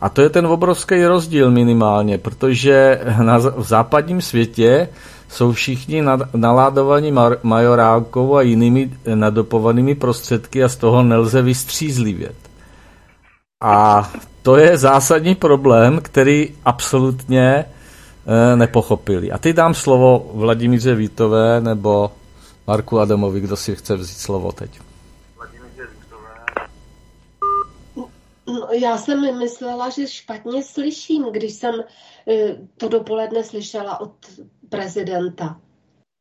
A 0.00 0.08
to 0.08 0.22
je 0.22 0.28
ten 0.28 0.46
obrovský 0.46 1.04
rozdíl 1.04 1.50
minimálně, 1.50 2.18
protože 2.18 3.00
na, 3.22 3.38
v 3.38 3.62
západním 3.62 4.20
světě 4.20 4.88
jsou 5.28 5.52
všichni 5.52 6.02
naládovaní 6.34 7.12
majorálkou 7.42 8.36
a 8.36 8.42
jinými 8.42 8.90
nadopovanými 9.14 9.94
prostředky 9.94 10.64
a 10.64 10.68
z 10.68 10.76
toho 10.76 11.02
nelze 11.02 11.42
vystřízlivět. 11.42 12.36
A 13.60 14.10
to 14.42 14.56
je 14.56 14.78
zásadní 14.78 15.34
problém, 15.34 16.00
který 16.02 16.48
absolutně 16.64 17.64
nepochopili. 18.56 19.32
A 19.32 19.38
teď 19.38 19.56
dám 19.56 19.74
slovo 19.74 20.30
Vladimíře 20.34 20.94
Vítové 20.94 21.60
nebo 21.60 22.12
Marku 22.66 22.98
Adamovi, 22.98 23.40
kdo 23.40 23.56
si 23.56 23.76
chce 23.76 23.96
vzít 23.96 24.18
slovo 24.18 24.52
teď. 24.52 24.80
No, 28.46 28.68
já 28.72 28.98
jsem 28.98 29.38
myslela, 29.38 29.90
že 29.90 30.06
špatně 30.06 30.62
slyším, 30.62 31.24
když 31.32 31.52
jsem 31.52 31.74
eh, 32.28 32.56
to 32.76 32.88
dopoledne 32.88 33.44
slyšela 33.44 34.00
od 34.00 34.12
prezidenta. 34.68 35.60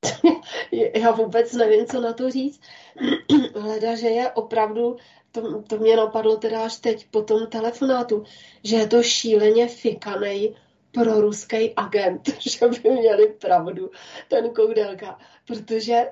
Já 0.95 1.11
vůbec 1.11 1.53
nevím, 1.53 1.85
co 1.85 2.01
na 2.01 2.13
to 2.13 2.31
říct. 2.31 2.61
Hleda, 3.61 3.95
že 3.95 4.07
je 4.07 4.31
opravdu, 4.31 4.97
to, 5.31 5.61
to 5.61 5.77
mě 5.77 5.95
napadlo 5.95 6.37
teda 6.37 6.65
až 6.65 6.77
teď 6.77 7.07
po 7.11 7.21
tom 7.21 7.47
telefonátu, 7.47 8.23
že 8.63 8.75
je 8.75 8.87
to 8.87 9.03
šíleně 9.03 9.67
fikanej 9.67 10.55
pro 10.91 11.21
ruský 11.21 11.75
agent, 11.75 12.29
že 12.39 12.67
by 12.67 12.89
měli 12.89 13.27
pravdu 13.27 13.91
ten 14.27 14.49
Koudelka, 14.49 15.19
protože 15.47 16.05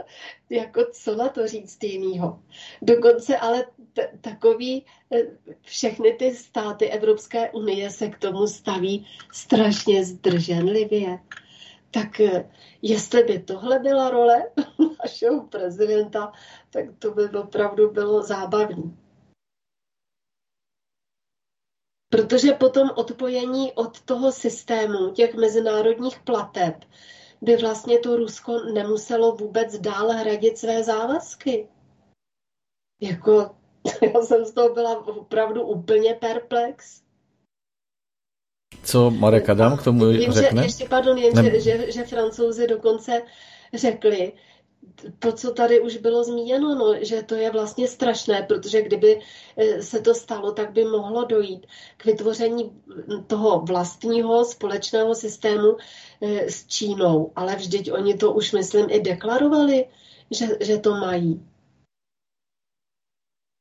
jako 0.50 0.84
co 0.92 1.16
na 1.16 1.28
to 1.28 1.46
říct 1.46 1.84
jinýho. 1.84 2.42
Dokonce 2.82 3.36
ale 3.36 3.66
t- 3.92 4.10
takový 4.20 4.84
eh, 5.12 5.22
všechny 5.62 6.12
ty 6.12 6.34
státy 6.34 6.90
Evropské 6.90 7.50
unie 7.50 7.90
se 7.90 8.08
k 8.08 8.18
tomu 8.18 8.46
staví 8.46 9.06
strašně 9.32 10.04
zdrženlivě. 10.04 11.18
Tak 11.90 12.20
eh, 12.20 12.50
jestli 12.82 13.22
by 13.22 13.38
tohle 13.38 13.78
byla 13.78 14.10
role 14.10 14.50
našeho 15.04 15.46
prezidenta, 15.46 16.32
tak 16.70 16.84
to 16.98 17.10
by 17.10 17.28
opravdu 17.28 17.90
bylo 17.90 18.22
zábavné. 18.22 19.05
Protože 22.08 22.52
potom 22.52 22.90
odpojení 22.96 23.72
od 23.72 24.00
toho 24.00 24.32
systému 24.32 25.10
těch 25.10 25.34
mezinárodních 25.34 26.20
plateb 26.20 26.84
by 27.42 27.56
vlastně 27.56 27.98
to 27.98 28.16
Rusko 28.16 28.60
nemuselo 28.72 29.36
vůbec 29.36 29.78
dál 29.78 30.10
hradit 30.10 30.58
své 30.58 30.84
závazky. 30.84 31.68
Jako, 33.00 33.56
já 34.14 34.20
jsem 34.22 34.44
z 34.44 34.52
toho 34.52 34.74
byla 34.74 35.06
opravdu 35.06 35.62
úplně 35.62 36.14
perplex. 36.14 37.02
Co 38.84 39.10
Marek 39.10 39.48
Adam 39.48 39.76
k 39.76 39.84
tomu 39.84 40.06
Vím, 40.08 40.32
řekne? 40.32 40.62
Že, 40.62 40.66
ještě, 40.66 40.88
pardon, 40.88 41.18
jen, 41.18 41.44
že, 41.44 41.60
že, 41.60 41.92
že 41.92 42.04
francouzi 42.04 42.66
dokonce 42.66 43.22
řekli, 43.74 44.32
to, 45.18 45.32
co 45.32 45.52
tady 45.52 45.80
už 45.80 45.96
bylo 45.96 46.24
zmíněno, 46.24 46.74
no, 46.74 46.94
že 47.00 47.22
to 47.22 47.34
je 47.34 47.50
vlastně 47.50 47.88
strašné, 47.88 48.42
protože 48.42 48.82
kdyby 48.82 49.20
eh, 49.56 49.82
se 49.82 50.00
to 50.00 50.14
stalo, 50.14 50.52
tak 50.52 50.72
by 50.72 50.84
mohlo 50.84 51.24
dojít 51.24 51.66
k 51.96 52.04
vytvoření 52.04 52.82
toho 53.26 53.60
vlastního 53.60 54.44
společného 54.44 55.14
systému 55.14 55.76
eh, 56.22 56.50
s 56.50 56.66
Čínou. 56.66 57.32
Ale 57.36 57.56
vždyť 57.56 57.92
oni 57.92 58.16
to 58.16 58.32
už, 58.32 58.52
myslím, 58.52 58.86
i 58.90 59.00
deklarovali, 59.00 59.84
že, 60.30 60.46
že 60.60 60.78
to 60.78 60.90
mají. 60.90 61.46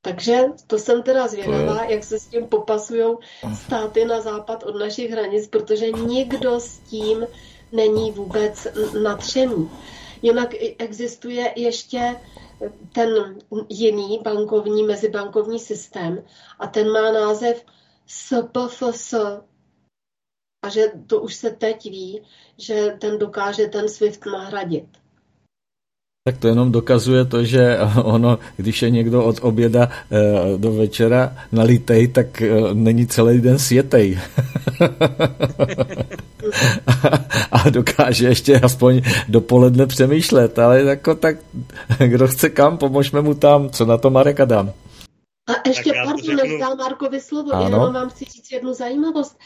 Takže 0.02 0.42
to 0.68 0.78
jsem 0.80 1.04
teda 1.04 1.28
zvědavá, 1.28 1.84
jak 1.84 2.04
se 2.04 2.20
s 2.20 2.28
tím 2.28 2.48
popasují 2.48 3.16
státy 3.66 4.06
na 4.06 4.22
západ 4.22 4.64
od 4.64 4.76
našich 4.76 5.12
hranic, 5.12 5.48
protože 5.48 5.92
nikdo 5.92 6.60
s 6.60 6.78
tím 6.78 7.28
není 7.72 8.12
vůbec 8.12 8.68
nadšený. 9.02 9.70
Jinak 10.22 10.50
existuje 10.80 11.54
ještě 11.56 12.16
ten 12.94 13.40
jiný 13.70 14.20
bankovní, 14.24 14.84
mezibankovní 14.84 15.60
systém 15.60 16.24
a 16.60 16.68
ten 16.68 16.92
má 16.92 17.12
název 17.12 17.66
SPFS. 18.08 19.14
A 20.62 20.70
že 20.70 20.92
to 21.08 21.22
už 21.22 21.36
se 21.36 21.52
teď 21.52 21.90
ví, 21.90 22.22
že 22.58 22.98
ten 23.02 23.20
dokáže 23.20 23.68
ten 23.68 23.90
SWIFT 23.90 24.26
nahradit. 24.26 25.05
Tak 26.28 26.38
to 26.38 26.48
jenom 26.48 26.72
dokazuje 26.72 27.26
to, 27.26 27.44
že 27.44 27.78
ono, 28.04 28.40
když 28.58 28.82
je 28.82 28.90
někdo 28.90 29.24
od 29.24 29.40
oběda 29.42 29.90
eh, 30.12 30.58
do 30.58 30.72
večera 30.72 31.36
nalitej, 31.52 32.08
tak 32.08 32.42
eh, 32.42 32.50
není 32.74 33.08
celý 33.08 33.42
den 33.42 33.60
světej. 33.60 34.20
a 37.52 37.70
dokáže 37.70 38.28
ještě 38.28 38.60
aspoň 38.60 39.02
dopoledne 39.28 39.88
přemýšlet, 39.88 40.60
ale 40.60 40.82
jako 40.82 41.16
tak, 41.16 41.36
kdo 42.08 42.28
chce 42.28 42.50
kam, 42.50 42.78
pomožme 42.78 43.22
mu 43.22 43.34
tam, 43.34 43.70
co 43.70 43.86
na 43.86 43.98
to 43.98 44.10
Marek 44.10 44.40
Adam. 44.40 44.72
A 45.48 45.52
ještě, 45.68 45.92
pardon, 46.06 46.36
než 46.36 46.60
dám 46.60 46.78
Markovi 46.78 47.22
slovo, 47.22 47.54
Ano. 47.54 47.66
jenom 47.66 47.94
vám 47.94 48.10
chci 48.10 48.26
říct 48.26 48.52
jednu 48.52 48.74
zajímavost. 48.74 49.38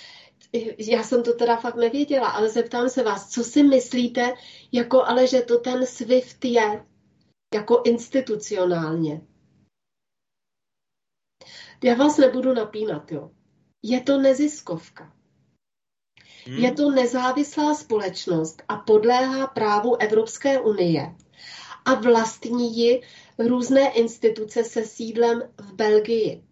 Já 0.78 1.04
jsem 1.04 1.24
to 1.24 1.34
teda 1.34 1.58
fakt 1.58 1.76
nevěděla, 1.76 2.30
ale 2.30 2.50
zeptám 2.50 2.90
se 2.90 3.04
vás, 3.04 3.30
co 3.30 3.44
si 3.44 3.64
myslíte, 3.64 4.34
jako 4.72 5.04
ale 5.04 5.28
že 5.28 5.42
to 5.42 5.58
ten 5.58 5.86
SWIFT 5.86 6.46
je, 6.46 6.86
jako 7.54 7.82
institucionálně? 7.86 9.22
Já 11.84 11.96
vás 11.96 12.18
nebudu 12.18 12.54
napínat, 12.54 13.12
jo. 13.12 13.32
Je 13.84 14.02
to 14.02 14.18
neziskovka. 14.18 15.14
Je 16.46 16.72
to 16.72 16.92
nezávislá 16.92 17.76
společnost 17.76 18.64
a 18.68 18.76
podléhá 18.76 19.48
právu 19.48 19.96
Evropské 19.96 20.60
unie 20.60 21.16
a 21.86 21.94
vlastní 21.94 22.78
ji 22.78 23.02
různé 23.40 23.92
instituce 23.92 24.64
se 24.64 24.86
sídlem 24.86 25.54
v 25.58 25.74
Belgii. 25.74 26.44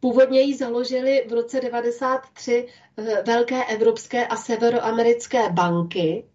Původně 0.00 0.40
ji 0.40 0.56
založili 0.56 1.26
v 1.28 1.32
roce 1.32 1.60
93 1.60 2.68
eh, 2.96 3.22
velké 3.26 3.64
evropské 3.64 4.26
a 4.26 4.36
severoamerické 4.36 5.50
banky. 5.50 6.26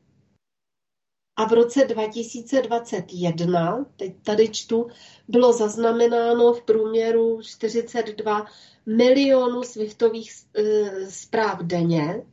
A 1.37 1.45
v 1.45 1.53
roce 1.53 1.85
2021, 1.85 3.85
teď 3.95 4.15
tady 4.23 4.49
čtu, 4.49 4.87
bylo 5.27 5.53
zaznamenáno 5.53 6.53
v 6.53 6.61
průměru 6.61 7.41
42 7.41 8.45
milionů 8.85 9.63
swiftových 9.63 10.31
eh, 10.53 11.11
zpráv 11.11 11.59
denně, 11.59 12.25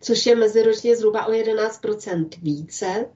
což 0.00 0.26
je 0.26 0.36
meziročně 0.36 0.96
zhruba 0.96 1.26
o 1.26 1.30
11% 1.30 2.28
více, 2.42 3.10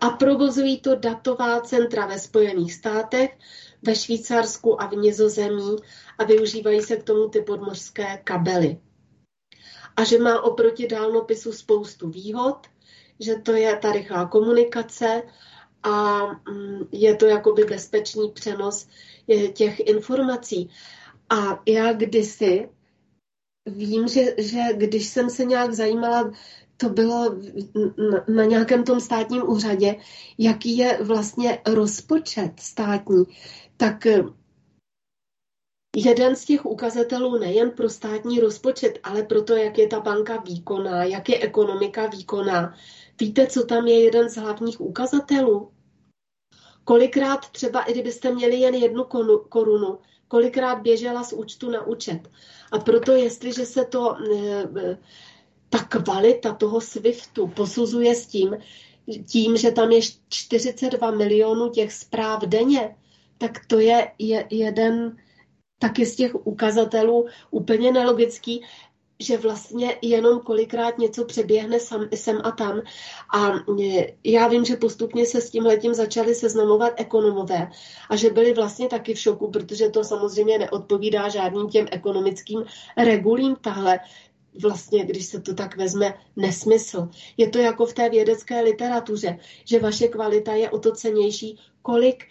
a 0.00 0.10
provozují 0.10 0.80
to 0.80 0.94
datová 0.94 1.60
centra 1.60 2.06
ve 2.06 2.18
Spojených 2.18 2.74
státech, 2.74 3.38
ve 3.86 3.94
Švýcarsku 3.94 4.82
a 4.82 4.86
v 4.86 4.92
Nizozemí 4.92 5.76
a 6.18 6.24
využívají 6.24 6.82
se 6.82 6.96
k 6.96 7.02
tomu 7.02 7.28
ty 7.28 7.40
podmořské 7.40 8.20
kabely. 8.24 8.80
A 9.96 10.04
že 10.04 10.18
má 10.18 10.42
oproti 10.42 10.86
dálnopisu 10.86 11.52
spoustu 11.52 12.08
výhod, 12.08 12.66
že 13.20 13.34
to 13.34 13.52
je 13.52 13.76
ta 13.76 13.92
rychlá 13.92 14.26
komunikace 14.26 15.22
a 15.82 16.26
mm, 16.26 16.88
je 16.92 17.16
to 17.16 17.26
jakoby 17.26 17.64
bezpečný 17.64 18.30
přenos 18.30 18.88
těch 19.52 19.80
informací. 19.80 20.70
A 21.30 21.62
já 21.66 21.92
kdysi 21.92 22.68
vím, 23.66 24.08
že, 24.08 24.34
že 24.38 24.60
když 24.76 25.06
jsem 25.06 25.30
se 25.30 25.44
nějak 25.44 25.74
zajímala, 25.74 26.32
to 26.76 26.88
bylo 26.88 27.36
na 28.28 28.44
nějakém 28.44 28.84
tom 28.84 29.00
státním 29.00 29.48
úřadě, 29.48 29.96
jaký 30.38 30.76
je 30.76 30.98
vlastně 31.02 31.58
rozpočet 31.66 32.52
státní, 32.60 33.24
tak 33.76 34.06
eh, 34.06 34.24
jeden 35.96 36.36
z 36.36 36.44
těch 36.44 36.66
ukazatelů 36.66 37.38
nejen 37.38 37.70
pro 37.70 37.88
státní 37.88 38.40
rozpočet, 38.40 38.98
ale 39.02 39.22
pro 39.22 39.42
to, 39.42 39.56
jak 39.56 39.78
je 39.78 39.86
ta 39.86 40.00
banka 40.00 40.36
výkonná, 40.36 41.04
jak 41.04 41.28
je 41.28 41.40
ekonomika 41.40 42.06
výkonná. 42.06 42.74
Víte, 43.20 43.46
co 43.46 43.64
tam 43.64 43.86
je 43.86 44.04
jeden 44.04 44.30
z 44.30 44.36
hlavních 44.36 44.80
ukazatelů? 44.80 45.70
Kolikrát 46.84 47.50
třeba, 47.50 47.82
i 47.82 47.92
kdybyste 47.92 48.34
měli 48.34 48.56
jen 48.56 48.74
jednu 48.74 49.04
korunu, 49.48 49.98
kolikrát 50.28 50.74
běžela 50.82 51.24
z 51.24 51.32
účtu 51.32 51.70
na 51.70 51.86
účet. 51.86 52.20
A 52.72 52.78
proto, 52.78 53.12
jestliže 53.12 53.66
se 53.66 53.84
to, 53.84 54.16
eh, 54.76 54.98
ta 55.68 55.78
kvalita 55.78 56.54
toho 56.54 56.80
SWIFTu 56.80 57.46
posuzuje 57.46 58.14
s 58.14 58.26
tím, 58.26 58.56
tím, 59.26 59.56
že 59.56 59.70
tam 59.70 59.92
je 59.92 60.00
42 60.28 61.10
milionů 61.10 61.68
těch 61.68 61.92
zpráv 61.92 62.42
denně, 62.42 62.96
tak 63.38 63.66
to 63.66 63.80
je, 63.80 64.12
je 64.18 64.46
jeden 64.50 65.16
taky 65.78 66.06
z 66.06 66.16
těch 66.16 66.46
ukazatelů 66.46 67.26
úplně 67.50 67.92
nelogický, 67.92 68.62
že 69.20 69.36
vlastně 69.36 69.98
jenom 70.02 70.40
kolikrát 70.40 70.98
něco 70.98 71.24
přeběhne 71.24 71.80
sam, 71.80 72.08
sem 72.14 72.40
a 72.44 72.50
tam. 72.50 72.82
A 73.34 73.48
e, 73.82 74.06
já 74.24 74.48
vím, 74.48 74.64
že 74.64 74.76
postupně 74.76 75.26
se 75.26 75.40
s 75.40 75.50
tím 75.50 75.66
letím 75.66 75.94
začali 75.94 76.34
seznamovat 76.34 76.92
ekonomové 76.96 77.70
a 78.10 78.16
že 78.16 78.30
byli 78.30 78.52
vlastně 78.52 78.88
taky 78.88 79.14
v 79.14 79.18
šoku, 79.18 79.50
protože 79.50 79.88
to 79.88 80.04
samozřejmě 80.04 80.58
neodpovídá 80.58 81.28
žádným 81.28 81.68
těm 81.68 81.86
ekonomickým 81.90 82.64
regulím 82.96 83.56
tahle 83.56 84.00
vlastně, 84.62 85.04
když 85.04 85.26
se 85.26 85.40
to 85.40 85.54
tak 85.54 85.76
vezme, 85.76 86.14
nesmysl. 86.36 87.08
Je 87.36 87.48
to 87.48 87.58
jako 87.58 87.86
v 87.86 87.94
té 87.94 88.08
vědecké 88.08 88.60
literatuře, 88.60 89.38
že 89.64 89.80
vaše 89.80 90.08
kvalita 90.08 90.52
je 90.52 90.70
o 90.70 90.78
to 90.78 90.92
cenější, 90.92 91.58
kolik 91.82 92.24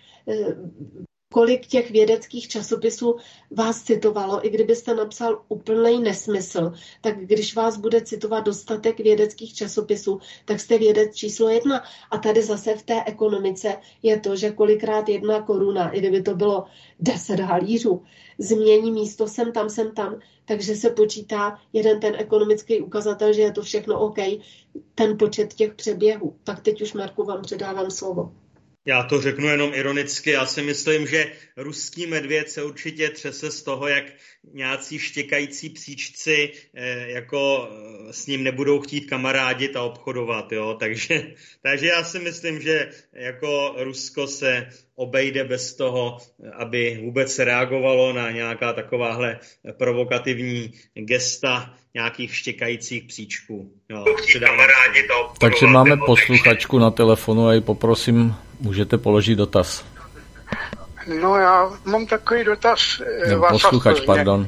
kolik 1.35 1.68
těch 1.68 1.91
vědeckých 1.91 2.47
časopisů 2.47 3.15
vás 3.52 3.84
citovalo, 3.84 4.47
i 4.47 4.49
kdybyste 4.49 4.95
napsal 4.95 5.41
úplný 5.49 5.99
nesmysl, 5.99 6.72
tak 7.02 7.19
když 7.19 7.56
vás 7.56 7.77
bude 7.77 8.02
citovat 8.02 8.45
dostatek 8.45 8.99
vědeckých 8.99 9.53
časopisů, 9.53 10.19
tak 10.45 10.60
jste 10.60 10.77
vědec 10.77 11.15
číslo 11.15 11.49
jedna. 11.49 11.84
A 12.11 12.18
tady 12.18 12.43
zase 12.43 12.76
v 12.76 12.84
té 12.84 13.03
ekonomice 13.06 13.77
je 14.03 14.19
to, 14.19 14.35
že 14.35 14.52
kolikrát 14.52 15.10
jedna 15.10 15.41
koruna, 15.41 15.89
i 15.89 15.99
kdyby 15.99 16.22
to 16.22 16.35
bylo 16.35 16.64
deset 16.99 17.39
halířů, 17.39 18.03
změní 18.39 18.91
místo 18.91 19.27
sem 19.27 19.52
tam, 19.52 19.69
sem 19.69 19.91
tam, 19.91 20.19
takže 20.45 20.76
se 20.76 20.89
počítá 20.89 21.60
jeden 21.73 21.99
ten 21.99 22.15
ekonomický 22.18 22.81
ukazatel, 22.81 23.34
že 23.34 23.41
je 23.41 23.52
to 23.52 23.61
všechno 23.61 23.99
OK, 23.99 24.18
ten 24.95 25.18
počet 25.18 25.53
těch 25.53 25.73
přeběhů. 25.73 26.35
Tak 26.43 26.60
teď 26.60 26.81
už, 26.81 26.93
Marku, 26.93 27.23
vám 27.23 27.41
předávám 27.41 27.91
slovo. 27.91 28.45
Já 28.88 29.03
to 29.03 29.22
řeknu 29.22 29.48
jenom 29.48 29.74
ironicky. 29.74 30.32
Já 30.32 30.45
si 30.45 30.62
myslím, 30.62 31.07
že 31.07 31.32
ruský 31.57 32.07
medvěd 32.07 32.49
se 32.49 32.64
určitě 32.64 33.10
třese 33.10 33.52
z 33.52 33.62
toho, 33.62 33.88
jak 33.88 34.06
nějací 34.53 34.99
štěkající 34.99 35.70
příčci 35.70 36.52
eh, 36.74 37.12
jako 37.12 37.70
eh, 37.72 38.14
s 38.14 38.28
ním 38.28 38.44
nebudou 38.44 38.80
chtít 38.80 39.02
kamarádit 39.02 39.76
a 39.76 39.82
obchodovat. 39.82 40.52
Jo? 40.52 40.78
Takže, 40.80 41.24
takže 41.62 41.88
já 41.88 42.03
si 42.03 42.20
myslím, 42.20 42.62
že 42.62 42.90
jako 43.14 43.76
Rusko 43.78 44.28
se 44.28 44.70
obejde 44.95 45.44
bez 45.44 45.74
toho, 45.76 46.18
aby 46.53 46.99
vůbec 47.03 47.40
reagovalo 47.40 48.14
na 48.14 48.32
nějaká 48.32 48.74
takováhle 48.74 49.40
provokativní 49.78 50.74
gesta 50.94 51.74
nějakých 51.94 52.36
štěkajících 52.36 53.03
příčků. 53.03 53.72
Jo. 53.90 54.06
Takže 55.40 55.68
máme 55.68 55.98
posluchačku 55.98 56.80
na 56.80 56.91
telefonu 56.91 57.48
a 57.48 57.53
ji 57.53 57.62
poprosím, 57.62 58.36
můžete 58.60 58.98
položit 58.98 59.36
dotaz. 59.36 59.86
No 61.22 61.36
já 61.36 61.72
mám 61.86 62.06
takový 62.06 62.44
dotaz. 62.44 63.02
eh, 63.23 63.27
Nebo 63.30 63.41
Václav 63.41 63.61
posluchač, 63.61 63.99
pardon. 64.06 64.48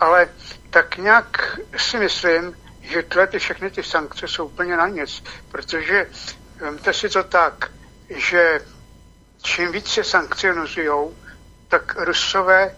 Ale 0.00 0.28
tak 0.70 0.96
nějak 0.96 1.60
si 1.76 1.98
myslím, 1.98 2.54
že 2.82 3.02
tyhle 3.02 3.26
ty 3.26 3.38
všechny 3.38 3.70
ty 3.70 3.82
sankce 3.82 4.28
jsou 4.28 4.46
úplně 4.46 4.76
na 4.76 4.88
nic, 4.88 5.24
protože 5.50 6.06
vemte 6.60 6.92
si 6.92 7.08
to 7.08 7.22
tak, 7.24 7.70
že 8.16 8.60
čím 9.42 9.72
víc 9.72 9.86
se 9.88 10.04
sankcionují, 10.04 10.88
tak 11.68 11.96
Rusové 11.98 12.74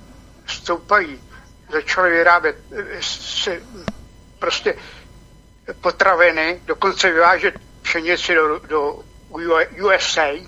stoupají. 0.47 1.20
Začali 1.73 2.11
vyrábět 2.11 2.57
eh, 2.73 2.85
si, 3.01 3.62
prostě 4.39 4.74
potraviny, 5.81 6.61
dokonce 6.66 7.11
vyvážet 7.11 7.55
pšenici 7.82 8.35
do, 8.35 8.59
do 8.59 8.99
USA, 9.82 10.47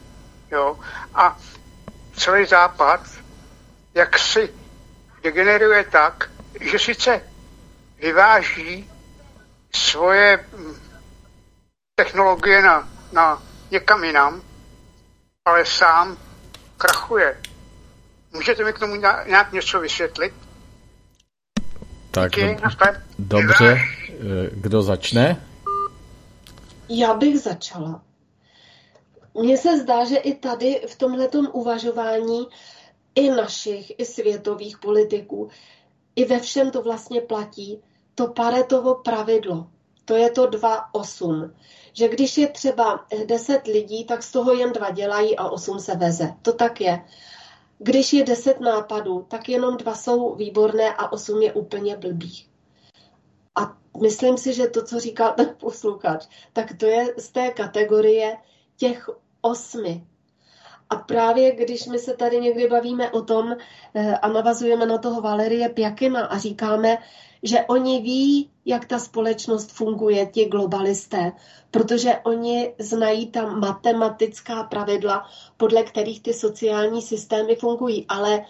jo, 0.50 0.78
a 1.14 1.38
celý 2.16 2.46
západ, 2.46 3.00
jak 3.94 4.18
si 4.18 4.54
degeneruje 5.22 5.84
tak, 5.84 6.30
že 6.60 6.78
sice 6.78 7.20
vyváží 8.00 8.90
svoje 9.74 10.44
mm, 10.56 10.74
technologie 11.94 12.62
na, 12.62 12.88
na 13.12 13.42
někam 13.70 14.04
jinam, 14.04 14.42
ale 15.44 15.66
sám 15.66 16.16
krachuje. 16.76 17.40
Můžete 18.32 18.64
mi 18.64 18.72
k 18.72 18.78
tomu 18.78 18.94
nějak 19.26 19.52
něco 19.52 19.80
vysvětlit? 19.80 20.34
Tak 22.10 22.30
Díky, 22.30 22.54
dob- 22.54 23.02
dobře, 23.18 23.80
eh, 24.09 24.50
kdo 24.52 24.82
začne? 24.82 25.46
Já 26.88 27.14
bych 27.14 27.40
začala. 27.40 28.00
Mně 29.34 29.59
se 29.59 29.78
zdá, 29.78 30.04
že 30.04 30.16
i 30.16 30.34
tady 30.34 30.82
v 30.86 30.96
tomhletom 30.98 31.48
uvažování 31.52 32.48
i 33.14 33.30
našich, 33.30 33.92
i 33.98 34.04
světových 34.04 34.78
politiků, 34.78 35.48
i 36.16 36.24
ve 36.24 36.40
všem 36.40 36.70
to 36.70 36.82
vlastně 36.82 37.20
platí 37.20 37.82
to 38.14 38.28
Paretovo 38.28 38.94
pravidlo. 38.94 39.66
To 40.04 40.14
je 40.14 40.30
to 40.30 40.46
2-8. 40.46 41.54
Že 41.92 42.09
když 42.09 42.38
je 42.38 42.48
třeba 42.48 43.06
10 43.26 43.66
lidí, 43.66 44.04
tak 44.04 44.22
z 44.22 44.32
toho 44.32 44.52
jen 44.52 44.72
dva 44.72 44.90
dělají 44.90 45.36
a 45.36 45.48
8 45.48 45.78
se 45.78 45.96
veze. 45.96 46.34
To 46.42 46.52
tak 46.52 46.80
je. 46.80 47.04
Když 47.78 48.12
je 48.12 48.24
10 48.24 48.60
nápadů, 48.60 49.26
tak 49.28 49.48
jenom 49.48 49.76
dva 49.76 49.94
jsou 49.94 50.34
výborné 50.34 50.94
a 50.94 51.12
8 51.12 51.42
je 51.42 51.52
úplně 51.52 51.96
blbých. 51.96 52.48
A 53.54 53.76
myslím 54.02 54.38
si, 54.38 54.54
že 54.54 54.66
to, 54.66 54.84
co 54.84 55.00
říkal 55.00 55.32
ten 55.36 55.54
posluchač, 55.60 56.26
tak 56.52 56.76
to 56.78 56.86
je 56.86 57.14
z 57.18 57.28
té 57.28 57.50
kategorie 57.50 58.36
těch 58.76 59.10
osmi. 59.43 60.06
A 60.90 60.97
právě 60.97 61.52
když 61.52 61.86
my 61.86 61.98
se 61.98 62.16
tady 62.16 62.40
někdy 62.40 62.69
bavíme 62.69 63.10
o 63.10 63.23
tom 63.23 63.56
eh, 63.94 64.16
a 64.16 64.28
navazujeme 64.28 64.86
na 64.86 64.98
toho 64.98 65.20
Valerie 65.20 65.69
Pjakina 65.69 66.27
a 66.27 66.39
říkáme, 66.39 66.98
že 67.43 67.60
oni 67.60 68.01
ví, 68.01 68.51
jak 68.64 68.85
ta 68.85 68.98
společnost 68.98 69.73
funguje, 69.73 70.27
ti 70.27 70.44
globalisté, 70.44 71.32
protože 71.70 72.16
oni 72.24 72.74
znají 72.78 73.27
ta 73.27 73.47
matematická 73.47 74.62
pravidla, 74.62 75.27
podle 75.56 75.82
kterých 75.82 76.23
ty 76.23 76.35
sociální 76.35 77.02
systémy 77.02 77.56
fungují, 77.56 78.06
ale 78.09 78.44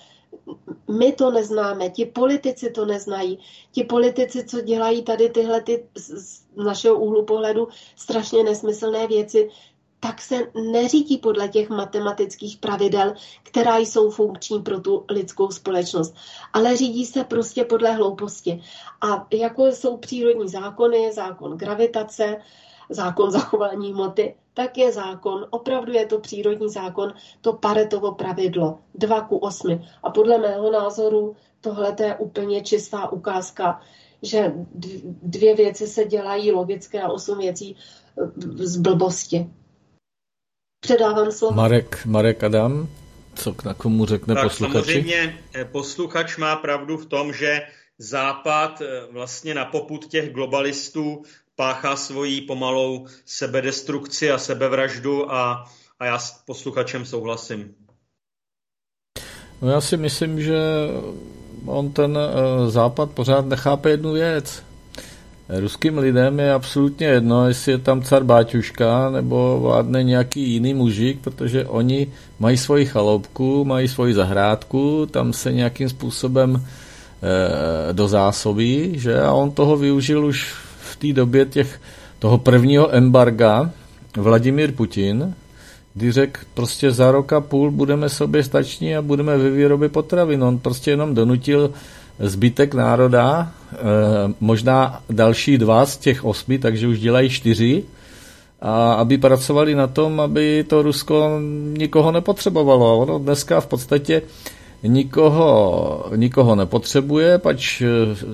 my 0.98 1.12
to 1.12 1.30
neznáme, 1.30 1.90
ti 1.90 2.04
politici 2.06 2.70
to 2.70 2.84
neznají. 2.84 3.38
Ti 3.72 3.84
politici, 3.84 4.44
co 4.44 4.60
dělají 4.60 5.02
tady 5.02 5.30
tyhle 5.30 5.60
ty 5.60 5.86
z 5.94 6.42
našeho 6.56 6.96
úhlu 6.98 7.24
pohledu 7.24 7.68
strašně 7.96 8.42
nesmyslné 8.44 9.06
věci, 9.06 9.50
tak 10.02 10.20
se 10.20 10.38
neřídí 10.72 11.18
podle 11.18 11.48
těch 11.48 11.70
matematických 11.70 12.56
pravidel, 12.56 13.14
která 13.42 13.78
jsou 13.78 14.10
funkční 14.10 14.62
pro 14.62 14.80
tu 14.80 15.04
lidskou 15.10 15.50
společnost, 15.50 16.14
ale 16.52 16.76
řídí 16.76 17.06
se 17.06 17.24
prostě 17.24 17.64
podle 17.64 17.92
hlouposti. 17.92 18.62
A 19.00 19.26
jako 19.32 19.66
jsou 19.66 19.96
přírodní 19.96 20.48
zákony, 20.48 21.12
zákon 21.12 21.58
gravitace, 21.58 22.36
zákon 22.90 23.30
zachování 23.30 23.92
hmoty, 23.92 24.34
tak 24.54 24.78
je 24.78 24.92
zákon, 24.92 25.46
opravdu 25.50 25.92
je 25.92 26.06
to 26.06 26.18
přírodní 26.18 26.68
zákon, 26.68 27.12
to 27.40 27.52
paretovo 27.52 28.14
pravidlo, 28.14 28.78
2 28.94 29.20
ku 29.20 29.36
8. 29.36 29.80
A 30.02 30.10
podle 30.10 30.38
mého 30.38 30.70
názoru 30.70 31.36
tohle 31.60 31.96
je 32.00 32.16
úplně 32.16 32.62
čistá 32.62 33.12
ukázka, 33.12 33.80
že 34.22 34.52
dvě 35.22 35.56
věci 35.56 35.86
se 35.86 36.04
dělají 36.04 36.52
logické 36.52 37.02
a 37.02 37.12
osm 37.12 37.38
věcí 37.38 37.76
z 38.54 38.76
blbosti. 38.76 39.50
Předávám 40.82 41.32
slovo. 41.32 41.54
Marek, 41.54 42.06
Marek 42.06 42.44
Adam, 42.44 42.88
co 43.34 43.54
k 43.54 43.74
komu 43.74 44.06
řekne 44.06 44.34
tak 44.34 44.44
posluchači? 44.44 44.92
Samozřejmě 44.92 45.38
eh, 45.54 45.64
posluchač 45.64 46.36
má 46.36 46.56
pravdu 46.56 46.96
v 46.96 47.06
tom, 47.06 47.32
že 47.32 47.60
Západ 47.98 48.80
eh, 48.80 48.86
vlastně 49.12 49.54
na 49.54 49.64
poput 49.64 50.06
těch 50.06 50.32
globalistů 50.32 51.22
páchá 51.56 51.96
svoji 51.96 52.40
pomalou 52.40 53.06
sebedestrukci 53.24 54.30
a 54.30 54.38
sebevraždu 54.38 55.32
a, 55.32 55.64
a 55.98 56.06
já 56.06 56.18
s 56.18 56.42
posluchačem 56.46 57.04
souhlasím. 57.04 57.74
No 59.62 59.70
já 59.70 59.80
si 59.80 59.96
myslím, 59.96 60.40
že 60.40 60.58
on 61.66 61.92
ten 61.92 62.16
uh, 62.18 62.70
západ 62.70 63.10
pořád 63.10 63.46
nechápe 63.46 63.90
jednu 63.90 64.12
věc. 64.12 64.62
Ruským 65.60 65.98
lidem 65.98 66.40
je 66.40 66.52
absolutně 66.52 67.06
jedno, 67.06 67.48
jestli 67.48 67.72
je 67.72 67.78
tam 67.78 68.02
car 68.02 68.24
Báťuška 68.24 69.10
nebo 69.10 69.60
vládne 69.60 70.02
nějaký 70.02 70.52
jiný 70.52 70.74
mužik, 70.74 71.18
protože 71.20 71.64
oni 71.64 72.06
mají 72.38 72.56
svoji 72.56 72.86
chaloupku, 72.86 73.64
mají 73.64 73.88
svoji 73.88 74.14
zahrádku, 74.14 75.06
tam 75.10 75.32
se 75.32 75.52
nějakým 75.52 75.88
způsobem 75.88 76.56
e, 76.56 77.92
dozásobí, 77.92 78.98
že 78.98 79.22
a 79.22 79.32
on 79.32 79.50
toho 79.50 79.76
využil 79.76 80.26
už 80.26 80.54
v 80.80 80.96
té 80.96 81.12
době 81.12 81.46
těch, 81.46 81.80
toho 82.18 82.38
prvního 82.38 82.94
embarga 82.94 83.70
Vladimír 84.16 84.72
Putin, 84.72 85.34
kdy 85.94 86.12
řekl, 86.12 86.40
prostě 86.54 86.90
za 86.90 87.10
rok 87.10 87.32
a 87.32 87.40
půl 87.40 87.70
budeme 87.70 88.08
sobě 88.08 88.44
stační 88.44 88.96
a 88.96 89.02
budeme 89.02 89.38
ve 89.38 89.50
výrobě 89.50 89.88
potravin. 89.88 90.44
On 90.44 90.58
prostě 90.58 90.90
jenom 90.90 91.14
donutil 91.14 91.70
zbytek 92.18 92.74
národa, 92.74 93.52
eh, 93.72 93.76
možná 94.40 95.00
další 95.10 95.58
dva 95.58 95.86
z 95.86 95.96
těch 95.96 96.24
osmi, 96.24 96.58
takže 96.58 96.88
už 96.88 97.00
dělají 97.00 97.30
čtyři, 97.30 97.84
a 98.62 98.92
aby 98.92 99.18
pracovali 99.18 99.74
na 99.74 99.86
tom, 99.86 100.20
aby 100.20 100.64
to 100.68 100.82
Rusko 100.82 101.40
nikoho 101.78 102.12
nepotřebovalo. 102.12 102.98
Ono 102.98 103.18
dneska 103.18 103.60
v 103.60 103.66
podstatě 103.66 104.22
nikoho, 104.82 106.06
nikoho 106.16 106.54
nepotřebuje, 106.54 107.38
pač 107.38 107.82
eh, 107.82 107.86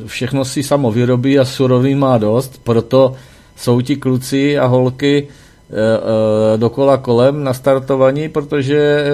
všechno 0.07 0.45
si 0.45 0.63
samo 0.63 0.91
vyrobí 0.91 1.39
a 1.39 1.45
surový 1.45 1.95
má 1.95 2.19
dost, 2.19 2.61
proto 2.65 3.15
jsou 3.57 3.81
ti 3.81 3.97
kluci 3.97 4.59
a 4.59 4.67
holky 4.67 5.29
e, 5.29 6.57
dokola 6.57 6.97
kolem 6.97 7.45
nastartovaní, 7.45 8.29
protože 8.29 9.05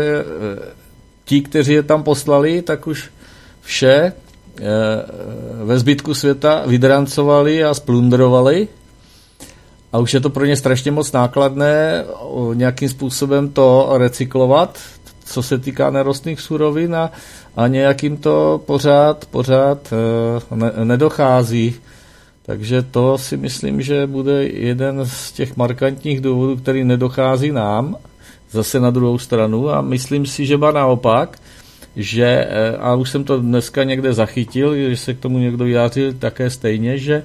ti, 1.25 1.41
kteří 1.41 1.73
je 1.73 1.83
tam 1.83 2.03
poslali, 2.03 2.63
tak 2.63 2.87
už 2.87 3.11
vše 3.63 4.13
ve 5.65 5.79
zbytku 5.79 6.15
světa 6.15 6.63
vydrancovali 6.67 7.65
a 7.65 7.75
splundrovali 7.75 8.69
a 9.93 9.99
už 9.99 10.15
je 10.15 10.21
to 10.21 10.31
pro 10.31 10.45
ně 10.45 10.57
strašně 10.57 10.91
moc 10.91 11.13
nákladné 11.13 12.05
nějakým 12.55 12.89
způsobem 12.89 13.49
to 13.49 13.95
recyklovat, 13.99 14.79
co 15.25 15.43
se 15.43 15.59
týká 15.59 15.91
nerostných 15.91 16.41
surovin 16.41 16.97
a, 16.97 17.11
a 17.57 17.67
nějakým 17.67 18.17
to 18.17 18.61
pořád, 18.67 19.27
pořád 19.27 19.93
eh, 19.93 20.57
ne, 20.57 20.73
nedochází. 20.85 21.75
Takže 22.47 22.83
to 22.83 23.19
si 23.19 23.37
myslím, 23.37 23.83
že 23.83 24.07
bude 24.07 24.45
jeden 24.45 25.07
z 25.07 25.33
těch 25.33 25.57
markantních 25.57 26.21
důvodů, 26.21 26.57
který 26.57 26.85
nedochází 26.85 27.53
nám, 27.53 27.97
zase 28.51 28.81
na 28.81 28.91
druhou 28.91 29.19
stranu 29.19 29.71
a 29.71 29.81
myslím 29.81 30.27
si, 30.27 30.47
že 30.47 30.59
ba 30.59 30.73
naopak, 30.73 31.39
že, 31.97 32.25
eh, 32.25 32.77
a 32.77 32.95
už 32.95 33.11
jsem 33.11 33.25
to 33.25 33.41
dneska 33.41 33.85
někde 33.85 34.13
zachytil, 34.13 34.75
když 34.75 35.01
se 35.01 35.15
k 35.15 35.21
tomu 35.21 35.39
někdo 35.39 35.65
vyjádřil 35.65 36.13
také 36.13 36.51
stejně, 36.51 36.99
že 36.99 37.15
eh, 37.15 37.25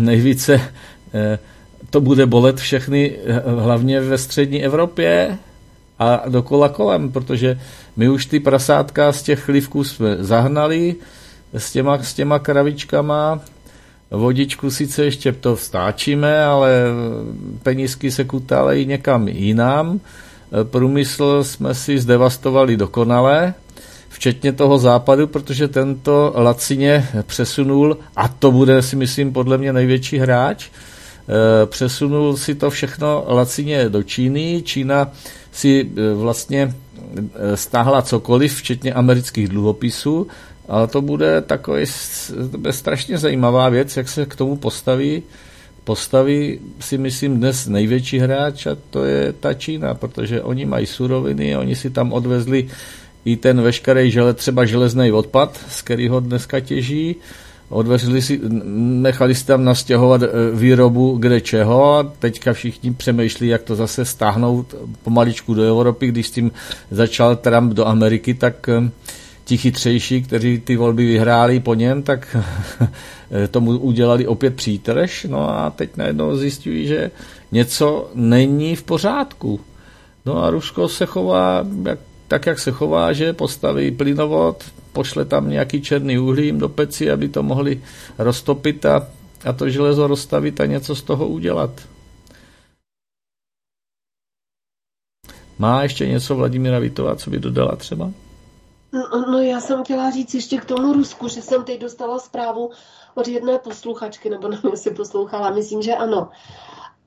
nejvíce 0.00 0.60
to 1.90 2.00
bude 2.00 2.26
bolet 2.26 2.56
všechny, 2.56 3.16
hlavně 3.46 4.00
ve 4.00 4.18
střední 4.18 4.64
Evropě, 4.64 5.38
a 6.00 6.22
dokola 6.28 6.68
kolem, 6.68 7.12
protože 7.12 7.60
my 7.96 8.08
už 8.08 8.26
ty 8.26 8.40
prasátka 8.40 9.12
z 9.12 9.22
těch 9.22 9.40
chlivků 9.40 9.84
jsme 9.84 10.16
zahnali 10.18 10.96
s 11.52 11.72
těma, 11.72 12.02
s 12.02 12.14
těma 12.14 12.38
kravičkama, 12.38 13.40
vodičku 14.10 14.70
sice 14.70 15.04
ještě 15.04 15.32
to 15.32 15.56
vstáčíme, 15.56 16.44
ale 16.44 16.84
penízky 17.62 18.10
se 18.10 18.24
kutálejí 18.24 18.86
někam 18.86 19.28
jinam. 19.28 20.00
Průmysl 20.64 21.44
jsme 21.44 21.74
si 21.74 21.98
zdevastovali 21.98 22.76
dokonale, 22.76 23.54
včetně 24.08 24.52
toho 24.52 24.78
západu, 24.78 25.26
protože 25.26 25.68
tento 25.68 26.32
lacině 26.36 27.08
přesunul, 27.26 27.98
a 28.16 28.28
to 28.28 28.50
bude 28.52 28.82
si 28.82 28.96
myslím 28.96 29.32
podle 29.32 29.58
mě 29.58 29.72
největší 29.72 30.18
hráč, 30.18 30.68
eh, 30.68 31.66
přesunul 31.66 32.36
si 32.36 32.54
to 32.54 32.70
všechno 32.70 33.24
lacině 33.28 33.88
do 33.88 34.02
Číny. 34.02 34.62
Čína 34.64 35.12
si 35.52 35.90
e, 35.96 36.14
vlastně 36.14 36.74
e, 37.34 37.56
stáhla 37.56 38.02
cokoliv, 38.02 38.56
včetně 38.56 38.92
amerických 38.92 39.48
dluhopisů, 39.48 40.26
ale 40.68 40.86
to 40.86 41.02
bude 41.02 41.40
takový 41.40 41.84
to 42.50 42.58
bude 42.58 42.72
strašně 42.72 43.18
zajímavá 43.18 43.68
věc, 43.68 43.96
jak 43.96 44.08
se 44.08 44.26
k 44.26 44.36
tomu 44.36 44.56
postaví 44.56 45.22
postaví 45.84 46.58
si 46.80 46.98
myslím 46.98 47.36
dnes 47.36 47.66
největší 47.66 48.18
hráč 48.18 48.66
a 48.66 48.76
to 48.90 49.04
je 49.04 49.32
ta 49.32 49.54
Čína, 49.54 49.94
protože 49.94 50.42
oni 50.42 50.66
mají 50.66 50.86
suroviny, 50.86 51.56
oni 51.56 51.76
si 51.76 51.90
tam 51.90 52.12
odvezli 52.12 52.68
i 53.24 53.36
ten 53.36 53.60
veškerý 53.62 54.10
žele, 54.10 54.34
třeba 54.34 54.64
železný 54.64 55.12
odpad, 55.12 55.60
z 55.68 55.82
kterého 55.82 56.20
dneska 56.20 56.60
těží, 56.60 57.16
odvezli 57.68 58.22
si, 58.22 58.40
nechali 59.02 59.34
si 59.34 59.46
tam 59.46 59.64
nastěhovat 59.64 60.22
e, 60.22 60.26
výrobu 60.54 61.16
kde 61.16 61.40
čeho 61.40 61.94
a 61.94 62.12
teďka 62.18 62.52
všichni 62.52 62.94
přemýšlí, 62.94 63.48
jak 63.48 63.62
to 63.62 63.76
zase 63.76 64.04
stáhnout 64.04 64.74
pomaličku 65.02 65.54
do 65.54 65.62
Evropy, 65.62 66.06
když 66.06 66.26
s 66.26 66.30
tím 66.30 66.52
začal 66.90 67.36
Trump 67.36 67.72
do 67.72 67.86
Ameriky, 67.86 68.34
tak 68.34 68.68
e, 68.68 68.90
ti 69.50 69.56
chytřejší, 69.56 70.22
kteří 70.22 70.60
ty 70.60 70.76
volby 70.76 71.06
vyhráli 71.06 71.60
po 71.60 71.74
něm, 71.74 72.02
tak 72.02 72.36
tomu 73.50 73.78
udělali 73.78 74.26
opět 74.26 74.54
přítrž, 74.54 75.26
no 75.30 75.50
a 75.50 75.70
teď 75.70 75.96
najednou 75.96 76.36
zjistují, 76.36 76.86
že 76.86 77.10
něco 77.52 78.10
není 78.14 78.76
v 78.76 78.82
pořádku. 78.82 79.60
No 80.26 80.44
a 80.44 80.50
Rusko 80.50 80.88
se 80.88 81.06
chová 81.06 81.66
jak, 81.82 81.98
tak, 82.28 82.46
jak 82.46 82.58
se 82.58 82.70
chová, 82.70 83.12
že 83.12 83.32
postaví 83.32 83.90
plynovod, 83.90 84.64
pošle 84.92 85.24
tam 85.24 85.50
nějaký 85.50 85.82
černý 85.82 86.18
uhlí 86.18 86.46
jim 86.46 86.58
do 86.58 86.68
peci, 86.68 87.10
aby 87.10 87.28
to 87.28 87.42
mohli 87.42 87.82
roztopit 88.18 88.86
a, 88.86 89.08
a 89.44 89.52
to 89.52 89.70
železo 89.70 90.06
rozstavit 90.06 90.60
a 90.60 90.66
něco 90.66 90.94
z 90.94 91.02
toho 91.02 91.28
udělat. 91.28 91.70
Má 95.58 95.82
ještě 95.82 96.06
něco 96.06 96.36
Vladimíra 96.36 96.78
Vitová, 96.78 97.16
co 97.16 97.30
by 97.30 97.38
dodala 97.38 97.76
třeba? 97.76 98.10
No, 98.92 99.38
já 99.38 99.60
jsem 99.60 99.84
chtěla 99.84 100.10
říct 100.10 100.34
ještě 100.34 100.58
k 100.58 100.64
tomu 100.64 100.92
Rusku, 100.92 101.28
že 101.28 101.42
jsem 101.42 101.64
teď 101.64 101.80
dostala 101.80 102.18
zprávu 102.18 102.70
od 103.14 103.28
jedné 103.28 103.58
posluchačky, 103.58 104.30
nebo 104.30 104.48
nevím, 104.48 104.70
jestli 104.70 104.94
poslouchala, 104.94 105.50
myslím, 105.50 105.82
že 105.82 105.96
ano. 105.96 106.30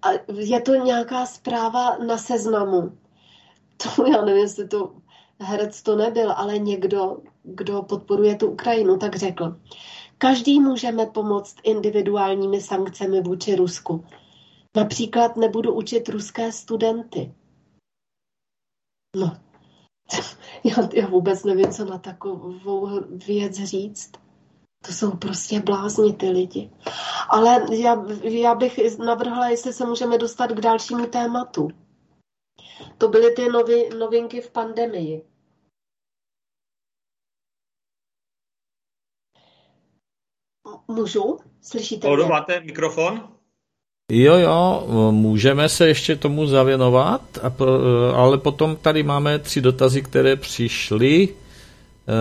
A 0.01 0.07
je 0.34 0.61
to 0.61 0.76
nějaká 0.76 1.26
zpráva 1.26 1.97
na 1.97 2.18
seznamu. 2.18 2.97
To 3.95 4.05
já 4.05 4.26
nevím, 4.26 4.41
jestli 4.41 4.68
to 4.68 4.95
herec 5.39 5.81
to 5.84 5.95
nebyl, 5.95 6.31
ale 6.31 6.57
někdo, 6.57 7.18
kdo 7.43 7.84
podporuje 7.84 8.35
tu 8.35 8.47
Ukrajinu, 8.47 8.97
tak 8.97 9.15
řekl. 9.15 9.55
Každý 10.18 10.60
můžeme 10.60 11.05
pomoct 11.05 11.55
individuálními 11.64 12.61
sankcemi 12.61 13.22
vůči 13.22 13.55
Rusku. 13.55 14.05
Například 14.76 15.38
nebudu 15.38 15.73
učit 15.73 16.10
ruské 16.10 16.51
studenty. 16.51 17.34
No, 19.15 19.38
já, 20.64 20.90
já 20.94 21.07
vůbec 21.07 21.44
nevím, 21.44 21.72
co 21.72 21.85
na 21.85 21.98
takovou 21.98 22.99
věc 23.27 23.53
říct. 23.53 24.11
To 24.85 24.91
jsou 24.91 25.18
prostě 25.18 25.60
blázni 25.60 26.14
ty 26.14 26.30
lidi. 26.30 26.72
Ale 27.30 27.65
já, 27.76 28.06
já 28.22 28.56
bych 28.56 28.98
navrhla, 28.98 29.49
jestli 29.49 29.73
se 29.73 29.85
můžeme 29.85 30.18
dostat 30.18 30.52
k 30.52 30.61
dalšímu 30.61 31.06
tématu. 31.07 31.68
To 32.98 33.07
byly 33.07 33.35
ty 33.35 33.49
novi, 33.49 33.90
novinky 33.99 34.41
v 34.41 34.52
pandemii. 34.52 35.26
Můžu? 40.88 41.38
Slyšíte 41.61 42.07
máte 42.27 42.60
mikrofon? 42.60 43.32
Jo, 44.11 44.35
jo, 44.35 44.88
můžeme 45.11 45.69
se 45.69 45.88
ještě 45.88 46.15
tomu 46.15 46.47
zavěnovat, 46.47 47.21
ale 48.13 48.38
potom 48.38 48.75
tady 48.75 49.03
máme 49.03 49.39
tři 49.39 49.61
dotazy, 49.61 50.01
které 50.01 50.35
přišly, 50.35 51.30
eh, 51.30 52.11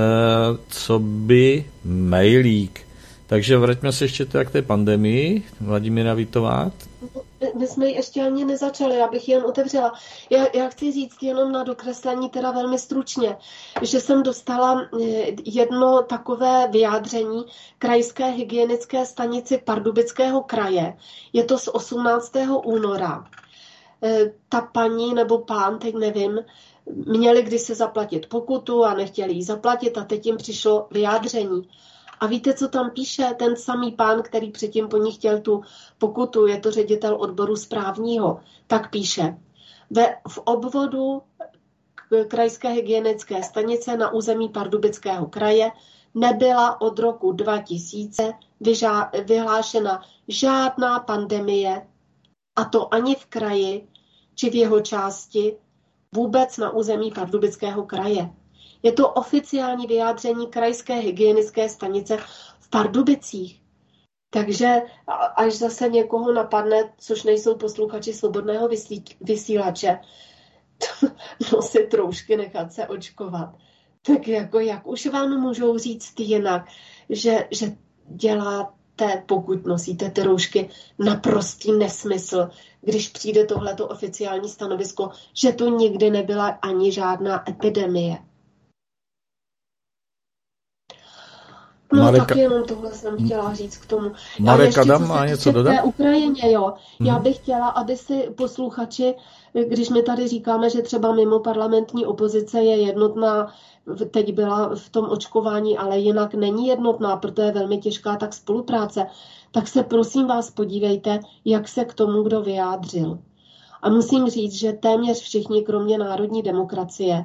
co 0.69 0.99
by 0.99 1.65
mailík. 1.85 2.81
Takže 3.33 3.59
vraťme 3.59 3.93
se 3.93 4.05
ještě 4.05 4.25
k 4.25 4.51
té 4.51 4.63
pandemii, 4.63 5.43
Vladimíra 5.61 6.15
Vitová 6.15 6.71
my 7.55 7.67
jsme 7.67 7.87
ji 7.87 7.95
ještě 7.95 8.23
ani 8.23 8.45
nezačali, 8.45 8.97
já 8.97 9.09
bych 9.09 9.29
jen 9.29 9.45
otevřela. 9.45 9.93
Já, 10.31 10.47
já 10.55 10.69
chci 10.69 10.93
říct 10.93 11.23
jenom 11.23 11.53
na 11.53 11.63
dokreslení 11.63 12.29
teda 12.29 12.51
velmi 12.51 12.79
stručně, 12.79 13.37
že 13.83 14.01
jsem 14.01 14.23
dostala 14.23 14.83
eh, 14.83 15.07
jedno 15.45 16.03
takové 16.03 16.69
vyjádření 16.69 17.45
krajské 17.79 18.27
hygienické 18.27 19.07
stanici 19.07 19.59
Pardubického 19.65 20.43
kraje. 20.43 20.97
Je 21.33 21.45
to 21.45 21.59
z 21.59 21.69
18. 21.69 22.33
února. 22.65 23.25
Eh, 24.03 24.33
ta 24.49 24.61
paní 24.61 25.15
nebo 25.15 25.39
pán, 25.39 25.79
teď 25.79 25.95
nevím, 25.95 26.39
měli 27.07 27.43
když 27.43 27.61
se 27.63 27.75
zaplatit 27.75 28.27
pokutu 28.27 28.85
a 28.85 28.95
nechtěli 28.95 29.33
ji 29.33 29.43
zaplatit 29.43 29.99
a 29.99 30.05
teď 30.05 30.27
jim 30.27 30.37
přišlo 30.37 30.87
vyjádření. 30.91 31.69
A 32.23 32.27
víte, 32.27 32.55
co 32.55 32.69
tam 32.69 32.91
píše 32.91 33.35
ten 33.39 33.57
samý 33.57 33.93
pán, 33.93 34.23
který 34.23 34.51
předtím 34.51 34.89
po 34.89 34.97
ní 34.97 35.13
chtěl 35.13 35.41
tu 35.41 35.63
pokutu, 35.99 36.47
je 36.47 36.61
to 36.61 36.71
ředitel 36.71 37.17
odboru 37.21 37.57
správního, 37.57 38.41
tak 38.67 38.91
píše, 38.91 39.37
ve, 39.91 40.17
v 40.29 40.39
obvodu 40.39 41.23
krajské 42.29 42.69
hygienické 42.69 43.43
stanice 43.43 43.97
na 43.97 44.13
území 44.13 44.49
Pardubického 44.49 45.27
kraje 45.27 45.71
nebyla 46.15 46.81
od 46.81 46.99
roku 46.99 47.33
2000 47.33 48.33
vyžá, 48.61 49.11
vyhlášena 49.25 50.03
žádná 50.29 51.01
pandemie, 51.01 51.87
a 52.57 52.65
to 52.65 52.95
ani 52.95 53.15
v 53.15 53.27
kraji 53.27 53.89
či 54.35 54.51
v 54.51 54.55
jeho 54.55 54.81
části, 54.81 55.57
vůbec 56.15 56.59
na 56.59 56.71
území 56.71 57.11
Pardubického 57.11 57.83
kraje. 57.83 58.31
Je 58.83 58.93
to 58.93 59.09
oficiální 59.09 59.87
vyjádření 59.87 60.47
krajské 60.47 60.95
hygienické 60.95 61.69
stanice 61.69 62.17
v 62.61 62.71
Pardubicích. 62.71 63.63
Takže 64.31 64.83
až 65.37 65.55
zase 65.55 65.89
někoho 65.89 66.33
napadne, 66.33 66.93
což 66.99 67.23
nejsou 67.23 67.57
posluchači 67.57 68.13
svobodného 68.13 68.69
vysílače, 69.21 69.99
nosit 71.53 71.89
troušky, 71.89 72.37
nechat 72.37 72.73
se 72.73 72.87
očkovat. 72.87 73.55
Tak 74.07 74.29
jako 74.29 74.61
jak 74.61 74.87
už 74.87 75.07
vám 75.07 75.41
můžou 75.41 75.79
říct 75.79 76.21
jinak, 76.21 76.67
že, 77.09 77.49
že 77.51 77.77
děláte, 78.07 79.23
pokud 79.27 79.67
nosíte 79.67 80.11
ty 80.11 80.23
roušky, 80.23 80.69
naprostý 80.99 81.73
nesmysl, 81.73 82.49
když 82.81 83.09
přijde 83.09 83.45
tohleto 83.47 83.89
oficiální 83.89 84.49
stanovisko, 84.49 85.11
že 85.35 85.53
to 85.53 85.69
nikdy 85.69 86.11
nebyla 86.11 86.47
ani 86.49 86.93
žádná 86.93 87.51
epidemie. 87.51 88.19
No 91.93 92.03
Mareka... 92.03 92.25
tak 92.25 92.37
jenom 92.37 92.65
tohle 92.65 92.93
jsem 92.93 93.25
chtěla 93.25 93.55
říct 93.55 93.77
k 93.77 93.87
tomu. 93.87 94.13
Marek 94.41 94.79
Adam 94.79 95.09
má 95.09 95.27
něco 95.27 95.53
dodat? 95.53 95.73
Té 95.73 95.83
Ukrajině, 95.83 96.53
jo. 96.53 96.73
Hmm. 97.01 97.09
Já 97.09 97.19
bych 97.19 97.37
chtěla, 97.37 97.69
aby 97.69 97.97
si 97.97 98.31
posluchači, 98.37 99.15
když 99.69 99.91
my 99.91 100.03
tady 100.03 100.29
říkáme, 100.29 100.71
že 100.71 100.83
třeba 100.83 101.15
mimo 101.15 101.41
parlamentní 101.41 102.07
opozice 102.07 102.63
je 102.63 102.77
jednotná, 102.77 103.53
teď 104.11 104.35
byla 104.35 104.71
v 104.75 104.89
tom 104.91 105.09
očkování, 105.11 105.79
ale 105.79 105.99
jinak 105.99 106.35
není 106.35 106.67
jednotná, 106.67 107.17
protože 107.17 107.43
je 107.43 107.53
velmi 107.53 107.79
těžká 107.79 108.17
tak 108.17 108.35
spolupráce, 108.35 109.07
tak 109.51 109.69
se 109.69 109.83
prosím 109.83 110.27
vás 110.27 110.51
podívejte, 110.51 111.21
jak 111.45 111.69
se 111.69 111.85
k 111.85 111.95
tomu 111.95 112.23
kdo 112.23 112.43
vyjádřil. 112.43 113.19
A 113.83 113.91
musím 113.91 114.29
říct, 114.29 114.53
že 114.53 114.73
téměř 114.73 115.21
všichni, 115.21 115.63
kromě 115.63 115.99
národní 115.99 116.43
demokracie, 116.43 117.25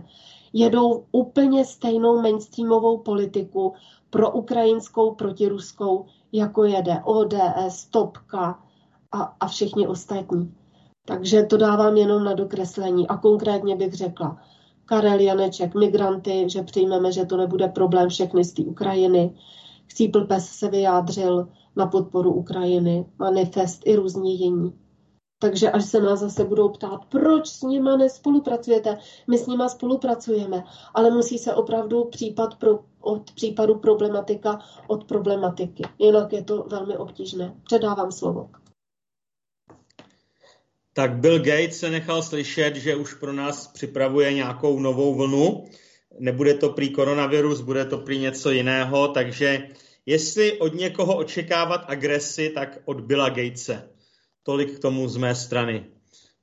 jedou 0.54 1.06
úplně 1.12 1.66
stejnou 1.66 2.22
mainstreamovou 2.22 2.98
politiku 2.98 3.74
pro 4.10 4.32
ukrajinskou, 4.32 5.16
protiruskou, 5.16 6.06
jako 6.32 6.64
jede 6.64 7.02
ODS, 7.04 7.86
Topka 7.92 8.60
a, 9.12 9.22
a 9.40 9.48
všichni 9.48 9.88
ostatní. 9.88 10.54
Takže 11.06 11.44
to 11.44 11.58
dávám 11.58 11.98
jenom 11.98 12.24
na 12.24 12.34
dokreslení. 12.34 13.08
A 13.08 13.18
konkrétně 13.18 13.76
bych 13.76 13.94
řekla, 13.94 14.38
Karel 14.86 15.20
Janeček, 15.20 15.76
migranty, 15.76 16.50
že 16.50 16.64
přijmeme, 16.64 17.12
že 17.12 17.26
to 17.26 17.38
nebude 17.38 17.68
problém 17.68 18.10
všechny 18.10 18.44
z 18.44 18.54
té 18.54 18.62
Ukrajiny. 18.64 19.36
Chcípl 19.88 20.26
Pes 20.26 20.46
se 20.46 20.70
vyjádřil 20.70 21.48
na 21.76 21.88
podporu 21.88 22.34
Ukrajiny, 22.34 23.06
manifest 23.20 23.82
i 23.86 23.96
různí 23.96 24.40
jiní. 24.40 24.74
Takže 25.40 25.72
až 25.72 25.86
se 25.86 26.02
nás 26.02 26.20
zase 26.20 26.44
budou 26.44 26.70
ptát, 26.70 27.06
proč 27.10 27.48
s 27.48 27.62
nima 27.62 27.98
nespolupracujete, 27.98 28.98
my 29.28 29.38
s 29.38 29.48
nima 29.48 29.70
spolupracujeme, 29.70 30.64
ale 30.94 31.12
musí 31.12 31.38
se 31.38 31.54
opravdu 31.54 32.04
případ 32.04 32.56
pro, 32.56 32.80
od 33.02 33.32
případu 33.32 33.76
problematika 33.76 34.60
od 34.88 35.04
problematiky. 35.04 35.84
Jinak 36.00 36.34
je 36.34 36.44
to 36.44 36.64
velmi 36.64 36.98
obtížné. 36.98 37.56
Předávám 37.64 38.12
slovo. 38.12 38.50
Tak 40.94 41.16
Bill 41.16 41.40
Gates 41.40 41.78
se 41.78 41.90
nechal 41.90 42.22
slyšet, 42.22 42.76
že 42.76 42.96
už 42.96 43.14
pro 43.14 43.34
nás 43.34 43.68
připravuje 43.68 44.34
nějakou 44.34 44.80
novou 44.80 45.16
vlnu. 45.16 45.66
Nebude 46.20 46.54
to 46.54 46.70
prý 46.70 46.90
koronavirus, 46.90 47.62
bude 47.62 47.86
to 47.86 47.98
prý 47.98 48.20
něco 48.20 48.52
jiného, 48.52 49.08
takže 49.08 49.70
jestli 50.06 50.60
od 50.60 50.74
někoho 50.74 51.18
očekávat 51.18 51.86
agresi, 51.88 52.50
tak 52.50 52.80
od 52.86 53.02
Billa 53.02 53.30
Gatese. 53.30 53.97
Tolik 54.48 54.78
k 54.78 54.80
tomu 54.80 55.08
z 55.08 55.18
mé 55.18 55.36
strany. 55.36 55.86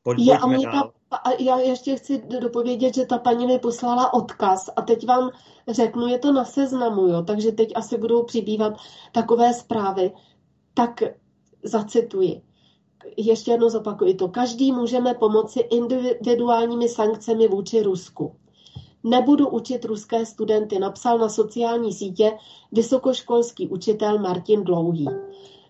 Pojďme 0.02 0.39
a, 0.39 0.47
mě 0.47 0.66
ta, 0.66 0.93
a 1.10 1.43
já 1.43 1.59
ještě 1.59 1.97
chci 1.97 2.22
dopovědět, 2.40 2.94
že 2.94 3.06
ta 3.06 3.18
paní 3.18 3.47
mi 3.47 3.59
poslala 3.59 4.14
odkaz 4.14 4.70
a 4.76 4.82
teď 4.82 5.06
vám 5.06 5.31
řeknu, 5.68 6.06
je 6.06 6.18
to 6.18 6.32
na 6.32 6.44
seznamu, 6.44 7.06
jo, 7.06 7.22
takže 7.22 7.52
teď 7.52 7.72
asi 7.74 7.98
budou 7.98 8.22
přibývat 8.22 8.76
takové 9.12 9.55
zprávy. 9.55 10.12
Tak 10.74 11.02
zacituji. 11.62 12.43
Ještě 13.16 13.51
jednou 13.51 13.68
zopakuji 13.68 14.14
to. 14.14 14.28
Každý 14.28 14.72
můžeme 14.72 15.14
pomoci 15.14 15.60
individuálními 15.60 16.89
sankcemi 16.89 17.48
vůči 17.48 17.82
Rusku. 17.82 18.36
Nebudu 19.05 19.48
učit 19.48 19.85
ruské 19.85 20.26
studenty, 20.26 20.78
napsal 20.78 21.18
na 21.18 21.28
sociální 21.28 21.93
sítě 21.93 22.32
vysokoškolský 22.72 23.68
učitel 23.68 24.18
Martin 24.18 24.64
Dlouhý. 24.64 25.09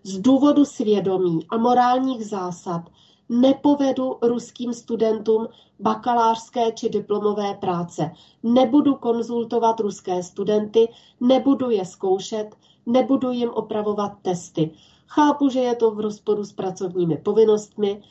Z 0.07 0.19
důvodu 0.19 0.65
svědomí 0.65 1.47
a 1.49 1.57
morálních 1.57 2.27
zásad 2.27 2.83
nepovedu 3.29 4.17
ruským 4.23 4.75
studentům 4.75 5.49
bakalářské 5.81 6.73
či 6.73 6.89
diplomové 6.89 7.55
práce. 7.55 8.11
Nebudu 8.43 8.95
konzultovat 8.95 9.81
ruské 9.81 10.23
studenty, 10.23 10.89
nebudu 11.21 11.71
je 11.71 11.85
zkoušet, 11.85 12.51
nebudu 12.87 13.31
jim 13.31 13.51
opravovat 13.51 14.13
testy. 14.23 14.71
Chápu, 15.07 15.49
že 15.49 15.61
je 15.61 15.77
to 15.77 15.91
v 15.91 16.01
rozporu 16.01 16.45
s 16.45 16.53
pracovními 16.53 17.17
povinnostmi, 17.17 18.03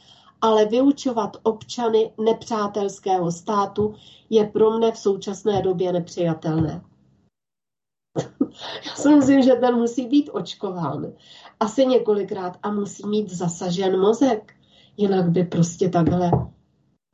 ale 0.42 0.66
vyučovat 0.66 1.38
občany 1.44 2.12
nepřátelského 2.18 3.32
státu 3.32 3.96
je 4.30 4.46
pro 4.46 4.72
mne 4.72 4.92
v 4.92 4.98
současné 4.98 5.62
době 5.62 5.92
nepřijatelné. 5.94 6.82
Já 8.86 8.96
si 8.96 9.16
myslím, 9.16 9.42
že 9.42 9.56
ten 9.56 9.76
musí 9.76 10.08
být 10.08 10.30
očkován 10.34 11.14
asi 11.64 11.86
několikrát 11.86 12.58
a 12.64 12.72
musí 12.72 13.08
mít 13.08 13.32
zasažen 13.32 14.00
mozek. 14.00 14.54
Jinak 14.98 15.30
by 15.30 15.44
prostě 15.44 15.90
takhle 15.90 16.32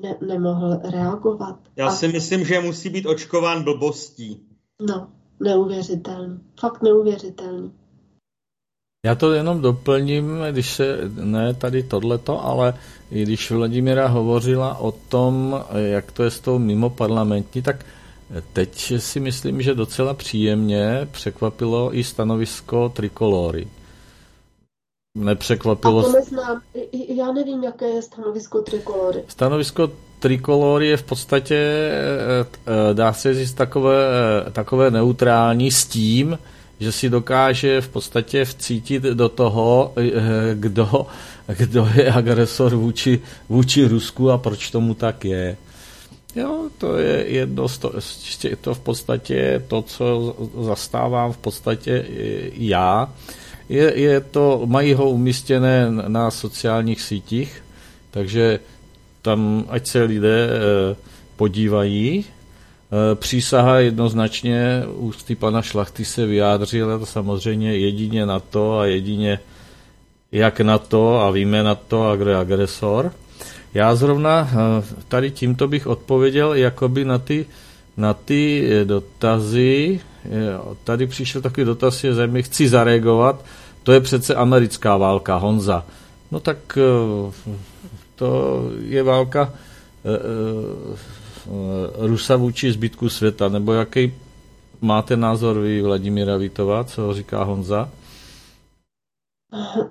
ne, 0.01 0.15
nemohl 0.27 0.79
reagovat. 0.83 1.59
Já 1.75 1.87
A- 1.87 1.91
si 1.91 2.07
myslím, 2.07 2.45
že 2.45 2.59
musí 2.59 2.89
být 2.89 3.05
očkován 3.05 3.63
blbostí. 3.63 4.41
No, 4.81 5.07
neuvěřitelný. 5.39 6.39
Fakt 6.59 6.81
neuvěřitelný. 6.83 7.71
Já 9.05 9.15
to 9.15 9.33
jenom 9.33 9.61
doplním, 9.61 10.39
když 10.51 10.73
se, 10.73 10.97
ne 11.23 11.53
tady 11.53 11.83
tohleto, 11.83 12.45
ale 12.45 12.73
i 13.11 13.23
když 13.23 13.51
Vladimíra 13.51 14.07
hovořila 14.07 14.77
o 14.77 14.91
tom, 14.91 15.63
jak 15.75 16.11
to 16.11 16.23
je 16.23 16.31
s 16.31 16.39
tou 16.39 16.59
mimo 16.59 16.89
parlamentní, 16.89 17.61
tak 17.61 17.85
teď 18.53 18.93
si 18.97 19.19
myslím, 19.19 19.61
že 19.61 19.75
docela 19.75 20.13
příjemně 20.13 21.07
překvapilo 21.11 21.97
i 21.97 22.03
stanovisko 22.03 22.89
Trikolory. 22.89 23.67
A 25.15 25.23
Nepřekvapilo... 25.23 26.03
to 26.03 26.11
neznám. 26.11 26.61
Já 27.07 27.31
nevím, 27.31 27.63
jaké 27.63 27.85
je 27.85 28.01
stanovisko 28.01 28.61
trikolory. 28.61 29.23
Stanovisko 29.27 29.91
Trikolory 30.19 30.87
je 30.87 30.97
v 30.97 31.03
podstatě, 31.03 31.55
eh, 31.55 32.45
eh, 32.67 32.93
dá 32.93 33.13
se 33.13 33.33
říct, 33.33 33.53
takové, 33.53 33.95
eh, 34.47 34.51
takové 34.51 34.91
neutrální 34.91 35.71
s 35.71 35.85
tím, 35.85 36.39
že 36.79 36.91
si 36.91 37.09
dokáže 37.09 37.81
v 37.81 37.89
podstatě 37.89 38.45
vcítit 38.45 39.03
do 39.03 39.29
toho, 39.29 39.93
kdo, 40.53 41.07
kdo 41.57 41.89
je 41.95 42.11
agresor 42.11 42.75
vůči, 42.75 43.21
vůči 43.49 43.87
Rusku 43.87 44.31
a 44.31 44.37
proč 44.37 44.71
tomu 44.71 44.93
tak 44.93 45.25
je. 45.25 45.57
Jo, 46.35 46.69
to 46.77 46.97
je 46.97 47.25
jedno 47.27 47.67
z 47.67 47.77
to, 47.77 47.93
to 48.61 48.73
v 48.73 48.79
podstatě 48.79 49.63
to, 49.67 49.81
co 49.81 50.35
zastávám 50.61 51.31
v 51.33 51.37
podstatě 51.37 52.05
i 52.07 52.51
já. 52.57 53.09
Je, 53.69 53.99
je 53.99 54.21
to, 54.21 54.61
mají 54.65 54.93
ho 54.93 55.09
umístěné 55.09 55.91
na 56.07 56.31
sociálních 56.31 57.01
sítích, 57.01 57.63
takže 58.11 58.59
tam 59.21 59.65
ať 59.69 59.87
se 59.87 60.03
lidé 60.03 60.49
eh, 60.49 60.95
podívají. 61.35 62.25
Eh, 62.25 63.15
Přísaha 63.15 63.79
jednoznačně 63.79 64.83
ústy 64.93 65.35
pana 65.35 65.61
Šlachty 65.61 66.05
se 66.05 66.25
vyjádřila 66.25 67.05
samozřejmě 67.05 67.77
jedině 67.77 68.25
na 68.25 68.39
to 68.39 68.79
a 68.79 68.85
jedině 68.85 69.39
jak 70.31 70.61
na 70.61 70.77
to 70.77 71.21
a 71.21 71.31
víme 71.31 71.63
na 71.63 71.75
to 71.75 72.09
a 72.09 72.15
kdo 72.15 72.29
je 72.29 72.37
agresor. 72.37 73.13
Já 73.73 73.95
zrovna 73.95 74.49
eh, 74.51 74.83
tady 75.07 75.31
tímto 75.31 75.67
bych 75.67 75.87
odpověděl 75.87 76.53
jakoby 76.53 77.05
na 77.05 77.17
ty, 77.17 77.45
na 77.97 78.13
ty 78.13 78.69
eh, 78.71 78.85
dotazy. 78.85 79.99
Eh, 80.25 80.29
Tady 80.83 81.07
přišel 81.07 81.41
takový 81.41 81.65
dotaz, 81.65 82.03
je 82.03 82.13
zajímavý, 82.13 82.43
chci 82.43 82.67
zareagovat. 82.67 83.45
To 83.83 83.91
je 83.91 84.01
přece 84.01 84.35
americká 84.35 84.97
válka, 84.97 85.35
Honza. 85.35 85.85
No 86.31 86.39
tak 86.39 86.77
eh, 86.77 87.31
to 88.15 88.61
je 88.81 89.03
válka 89.03 89.53
Rusa 91.97 92.35
vůči 92.35 92.71
zbytku 92.71 93.09
světa, 93.09 93.49
nebo 93.49 93.73
jaký 93.73 94.13
máte 94.81 95.17
názor 95.17 95.59
vy, 95.59 95.81
Vladimíra 95.81 96.37
Vítová, 96.37 96.83
co 96.83 97.13
říká 97.13 97.43
Honza? 97.43 97.89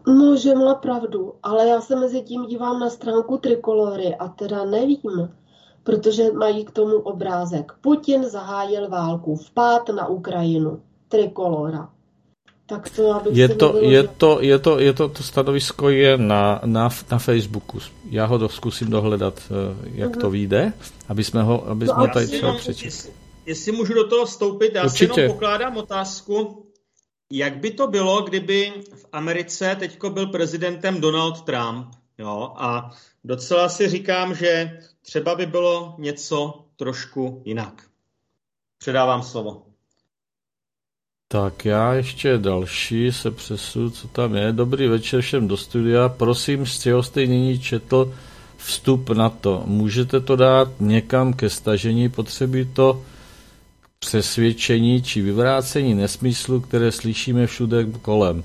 No, 0.06 0.36
že 0.36 0.54
má 0.54 0.74
pravdu, 0.74 1.34
ale 1.42 1.68
já 1.68 1.80
se 1.80 1.96
mezi 1.96 2.22
tím 2.22 2.46
dívám 2.46 2.80
na 2.80 2.90
stránku 2.90 3.38
trikolory 3.38 4.14
a 4.16 4.28
teda 4.28 4.64
nevím, 4.64 5.28
protože 5.89 6.32
mají 6.32 6.65
k 6.65 6.70
tomu 6.70 6.97
obrázek. 6.97 7.73
Putin 7.81 8.24
zahájil 8.28 8.89
válku, 8.89 9.36
vpád 9.36 9.89
na 9.89 10.06
Ukrajinu. 10.09 10.81
Trikolora. 11.09 11.89
Tak 12.66 12.90
to 12.90 13.23
Je 13.31 13.48
to, 13.48 13.69
vyložila. 13.73 13.93
je 13.93 14.09
to, 14.09 14.39
je 14.40 14.59
to, 14.59 14.78
je 14.78 14.93
to, 14.93 15.09
to 15.09 15.23
stanovisko 15.23 15.89
je 15.89 16.19
na, 16.19 16.60
na, 16.65 16.89
na 17.10 17.19
Facebooku. 17.19 17.78
Já 18.10 18.24
ho 18.27 18.39
do, 18.39 18.48
zkusím 18.48 18.90
dohledat, 18.90 19.40
eh, 19.51 19.89
jak 19.94 20.16
to 20.16 20.31
vyjde, 20.31 20.73
aby 21.09 21.24
jsme 21.24 21.43
ho, 21.43 21.69
aby 21.69 21.86
No 21.86 21.94
jsme 21.94 22.05
a 22.05 22.12
tady 22.12 22.27
třeba 22.27 22.55
přečetli. 22.55 22.86
jestli, 22.86 23.10
jestli 23.47 23.73
můžu 23.73 23.94
do 23.94 24.09
toho 24.09 24.27
vstoupit, 24.27 24.73
já 24.74 24.85
Určitě. 24.85 25.15
si 25.15 25.20
jenom 25.20 25.35
pokládám 25.35 25.77
otázku, 25.77 26.66
jak 27.32 27.56
by 27.56 27.70
to 27.70 27.86
bylo, 27.86 28.23
kdyby 28.23 28.73
v 28.94 29.06
Americe 29.12 29.77
teďko 29.78 30.10
byl 30.10 30.27
prezidentem 30.27 31.01
Donald 31.01 31.43
Trump, 31.43 31.86
jo, 32.18 32.54
a 32.56 32.90
docela 33.24 33.68
si 33.68 33.88
říkám, 33.88 34.34
že 34.34 34.78
třeba 35.02 35.34
by 35.34 35.46
bylo 35.46 35.94
něco 35.98 36.64
trošku 36.76 37.42
jinak. 37.44 37.82
Předávám 38.78 39.22
slovo. 39.22 39.62
Tak 41.28 41.64
já 41.64 41.94
ještě 41.94 42.38
další 42.38 43.12
se 43.12 43.30
přesu, 43.30 43.90
co 43.90 44.08
tam 44.08 44.34
je. 44.34 44.52
Dobrý 44.52 44.88
večer 44.88 45.20
všem 45.20 45.48
do 45.48 45.56
studia. 45.56 46.08
Prosím, 46.08 46.66
z 46.66 46.80
čeho 46.82 47.02
jste 47.02 47.26
nyní 47.26 47.58
četl 47.58 48.14
vstup 48.56 49.10
na 49.10 49.30
to. 49.30 49.62
Můžete 49.66 50.20
to 50.20 50.36
dát 50.36 50.68
někam 50.80 51.32
ke 51.32 51.50
stažení, 51.50 52.08
potřebí 52.08 52.64
to 52.64 53.02
přesvědčení 53.98 55.02
či 55.02 55.22
vyvrácení 55.22 55.94
nesmyslu, 55.94 56.60
které 56.60 56.92
slyšíme 56.92 57.46
všude 57.46 57.86
kolem. 58.02 58.44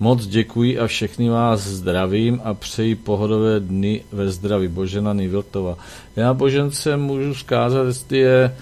Moc 0.00 0.26
děkuji 0.26 0.78
a 0.78 0.86
všechny 0.86 1.28
vás 1.28 1.60
zdravím 1.60 2.40
a 2.44 2.54
přeji 2.54 2.94
pohodové 2.94 3.60
dny 3.60 4.04
ve 4.12 4.30
zdraví. 4.30 4.68
Božena 4.68 5.12
Niviltova. 5.12 5.76
Já 6.16 6.34
Božence 6.34 6.96
můžu 6.96 7.34
zkázat, 7.34 7.86
jestli 7.86 8.18
je 8.18 8.44
eh, 8.44 8.54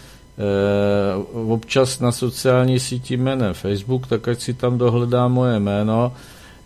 občas 1.35 2.01
na 2.01 2.13
sociální 2.13 2.81
síti 2.81 3.17
jménem 3.17 3.55
Facebook, 3.55 4.07
tak 4.07 4.29
ať 4.29 4.41
si 4.41 4.55
tam 4.55 4.79
dohledá 4.79 5.29
moje 5.29 5.61
jméno. 5.61 6.13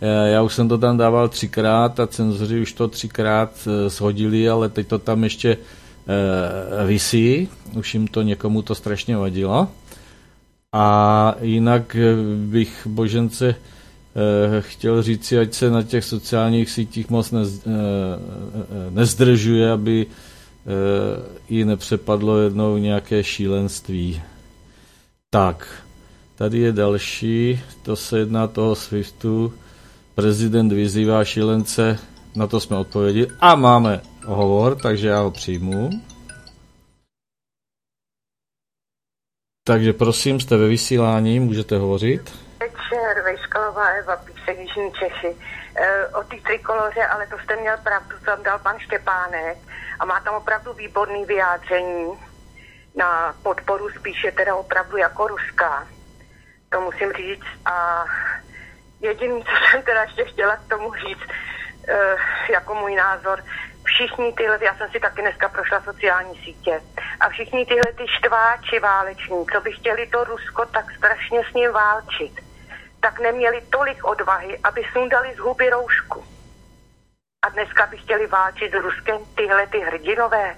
Eh, 0.00 0.30
já 0.30 0.42
už 0.42 0.54
jsem 0.54 0.68
to 0.68 0.78
tam 0.78 0.96
dával 0.96 1.28
třikrát 1.28 2.00
a 2.00 2.06
cenzoři 2.06 2.60
už 2.60 2.72
to 2.72 2.88
třikrát 2.88 3.50
eh, 3.66 3.90
shodili, 3.90 4.48
ale 4.48 4.68
teď 4.68 4.86
to 4.86 4.98
tam 4.98 5.24
ještě 5.24 5.56
eh, 5.56 6.86
visí. 6.86 7.48
Už 7.74 7.94
jim 7.94 8.06
to 8.06 8.22
někomu 8.22 8.62
to 8.62 8.74
strašně 8.74 9.16
vadilo. 9.16 9.68
A 10.72 11.34
jinak 11.40 11.96
eh, 11.96 12.14
bych 12.46 12.86
Božence 12.86 13.54
chtěl 14.60 15.02
říci, 15.02 15.38
ať 15.38 15.54
se 15.54 15.70
na 15.70 15.82
těch 15.82 16.04
sociálních 16.04 16.70
sítích 16.70 17.10
moc 17.10 17.30
nez, 17.30 17.66
eh, 17.66 17.70
eh, 17.70 18.90
nezdržuje, 18.90 19.70
aby 19.70 20.06
eh, 20.06 21.42
jí 21.48 21.64
nepřepadlo 21.64 22.38
jednou 22.38 22.76
nějaké 22.76 23.24
šílenství. 23.24 24.22
Tak, 25.30 25.84
tady 26.34 26.58
je 26.58 26.72
další, 26.72 27.60
to 27.82 27.96
se 27.96 28.18
jedná 28.18 28.46
toho 28.46 28.74
SWIFTu. 28.74 29.52
Prezident 30.14 30.72
vyzývá 30.72 31.24
šílence, 31.24 31.98
na 32.36 32.46
to 32.46 32.60
jsme 32.60 32.76
odpověděli. 32.76 33.28
A 33.40 33.54
máme 33.54 34.00
hovor, 34.24 34.76
takže 34.76 35.08
já 35.08 35.20
ho 35.20 35.30
přijmu. 35.30 35.90
Takže 39.64 39.92
prosím, 39.92 40.40
jste 40.40 40.56
ve 40.56 40.68
vysílání, 40.68 41.40
můžete 41.40 41.78
hovořit. 41.78 42.45
Večer, 42.62 43.22
Vejskalová 43.24 43.88
Eva, 43.88 44.16
Písek, 44.16 44.58
Jižní 44.58 44.92
Čechy. 44.92 45.36
E, 45.76 46.08
o 46.08 46.22
té 46.22 46.36
trikoloře, 46.46 47.06
ale 47.06 47.26
to 47.26 47.38
jste 47.38 47.56
měl 47.56 47.76
pravdu, 47.78 48.16
tam 48.26 48.42
dal 48.42 48.58
pan 48.58 48.78
Štěpánek 48.78 49.58
a 50.00 50.04
má 50.04 50.20
tam 50.20 50.34
opravdu 50.34 50.72
výborný 50.72 51.24
vyjádření 51.24 52.18
na 52.94 53.34
podporu 53.42 53.88
spíše 53.88 54.32
teda 54.32 54.54
opravdu 54.54 54.96
jako 54.96 55.26
ruská. 55.26 55.86
To 56.68 56.80
musím 56.80 57.12
říct. 57.12 57.48
A 57.64 58.04
jediný, 59.00 59.44
co 59.44 59.54
jsem 59.70 59.82
teda 59.82 60.02
ještě 60.02 60.24
chtěla 60.24 60.56
k 60.56 60.68
tomu 60.68 60.94
říct, 60.94 61.26
e, 61.88 62.16
jako 62.52 62.74
můj 62.74 62.94
názor, 62.94 63.42
všichni 63.84 64.32
tyhle, 64.32 64.58
já 64.62 64.74
jsem 64.74 64.88
si 64.90 65.00
taky 65.00 65.22
dneska 65.22 65.48
prošla 65.48 65.80
sociální 65.80 66.34
sítě, 66.44 66.80
a 67.20 67.28
všichni 67.28 67.66
tyhle 67.66 67.92
ty 67.98 68.04
štváči 68.08 68.78
váleční, 68.78 69.46
co 69.52 69.60
by 69.60 69.72
chtěli 69.72 70.06
to 70.06 70.24
Rusko 70.24 70.66
tak 70.66 70.86
strašně 70.98 71.40
s 71.50 71.54
ním 71.54 71.72
válčit, 71.72 72.45
tak 73.06 73.20
neměli 73.20 73.60
tolik 73.70 74.04
odvahy, 74.04 74.58
aby 74.64 74.82
sundali 74.92 75.34
z 75.34 75.38
huby 75.38 75.70
roušku. 75.70 76.24
A 77.44 77.48
dneska 77.48 77.86
by 77.86 77.96
chtěli 77.96 78.26
válčit 78.26 78.72
s 78.72 78.74
Ruskem 78.74 79.18
tyhle 79.36 79.66
ty 79.66 79.78
hrdinové. 79.78 80.54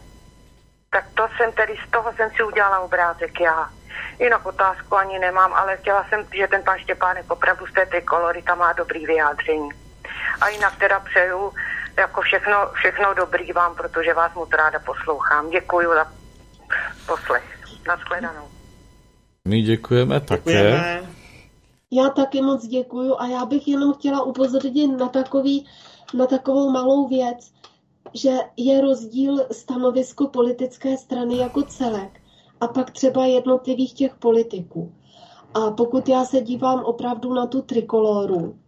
Tak 0.90 1.04
to 1.14 1.28
jsem 1.36 1.52
tedy, 1.52 1.76
z 1.86 1.90
toho 1.90 2.12
jsem 2.12 2.30
si 2.30 2.42
udělala 2.42 2.80
obrázek 2.80 3.40
já. 3.40 3.70
Jinak 4.18 4.46
otázku 4.46 4.96
ani 4.96 5.18
nemám, 5.18 5.52
ale 5.52 5.76
chtěla 5.76 6.06
jsem, 6.08 6.26
že 6.34 6.48
ten 6.48 6.62
pan 6.62 6.78
Štěpánek 6.78 7.30
opravdu 7.30 7.66
z 7.66 7.72
té 7.72 7.86
trikolory 7.86 8.42
tam 8.42 8.58
má 8.58 8.72
dobrý 8.72 9.06
vyjádření. 9.06 9.70
A 10.40 10.48
jinak 10.48 10.76
teda 10.76 11.00
přeju 11.00 11.52
jako 11.98 12.20
všechno, 12.20 12.70
všechno 12.74 13.14
dobrý 13.14 13.52
vám, 13.52 13.74
protože 13.74 14.14
vás 14.14 14.34
moc 14.34 14.50
ráda 14.52 14.78
poslouchám. 14.78 15.50
Děkuji 15.50 15.88
za 15.94 16.06
poslech. 17.06 17.44
Naschledanou. 17.88 18.48
My 19.44 19.62
děkujeme 19.62 20.20
také. 20.20 20.52
Děkujeme. 20.52 21.17
Já 21.90 22.10
taky 22.10 22.42
moc 22.42 22.66
děkuju 22.66 23.14
a 23.18 23.26
já 23.26 23.44
bych 23.44 23.68
jenom 23.68 23.92
chtěla 23.92 24.22
upozornit 24.22 24.86
na, 24.86 25.08
takový, 25.08 25.66
na 26.14 26.26
takovou 26.26 26.70
malou 26.70 27.08
věc, 27.08 27.52
že 28.14 28.36
je 28.56 28.80
rozdíl 28.80 29.46
stanovisko 29.52 30.28
politické 30.28 30.96
strany 30.96 31.36
jako 31.36 31.62
celek 31.62 32.20
a 32.60 32.66
pak 32.66 32.90
třeba 32.90 33.26
jednotlivých 33.26 33.92
těch 33.92 34.14
politiků. 34.14 34.92
A 35.54 35.70
pokud 35.70 36.08
já 36.08 36.24
se 36.24 36.40
dívám 36.40 36.84
opravdu 36.84 37.34
na 37.34 37.46
tu 37.46 37.62
trikoloru, 37.62 38.58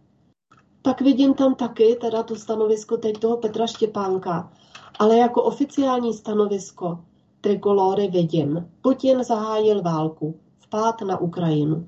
tak 0.81 1.01
vidím 1.01 1.33
tam 1.33 1.55
taky 1.55 1.97
teda 2.01 2.23
to 2.23 2.35
stanovisko 2.35 2.97
teď 2.97 3.17
toho 3.17 3.37
Petra 3.37 3.67
Štěpánka. 3.67 4.51
Ale 4.99 5.17
jako 5.17 5.43
oficiální 5.43 6.13
stanovisko 6.13 6.99
trikolory 7.41 8.07
vidím. 8.07 8.69
Putin 8.81 9.23
zahájil 9.23 9.81
válku. 9.81 10.39
Vpád 10.59 11.01
na 11.01 11.17
Ukrajinu. 11.17 11.87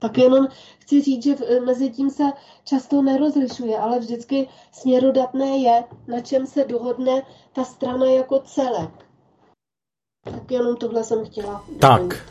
Tak 0.00 0.18
jenom 0.18 0.48
chci 0.78 1.02
říct, 1.02 1.22
že 1.22 1.34
mezi 1.64 1.90
tím 1.90 2.10
se 2.10 2.24
často 2.64 3.02
nerozlišuje, 3.02 3.78
ale 3.78 3.98
vždycky 3.98 4.48
směrodatné 4.72 5.58
je, 5.58 5.84
na 6.08 6.20
čem 6.20 6.46
se 6.46 6.64
dohodne 6.64 7.22
ta 7.52 7.64
strana 7.64 8.06
jako 8.06 8.38
celek. 8.38 8.90
Tak 10.24 10.50
jenom 10.50 10.76
tohle 10.76 11.04
jsem 11.04 11.24
chtěla. 11.26 11.64
Tak, 11.80 12.26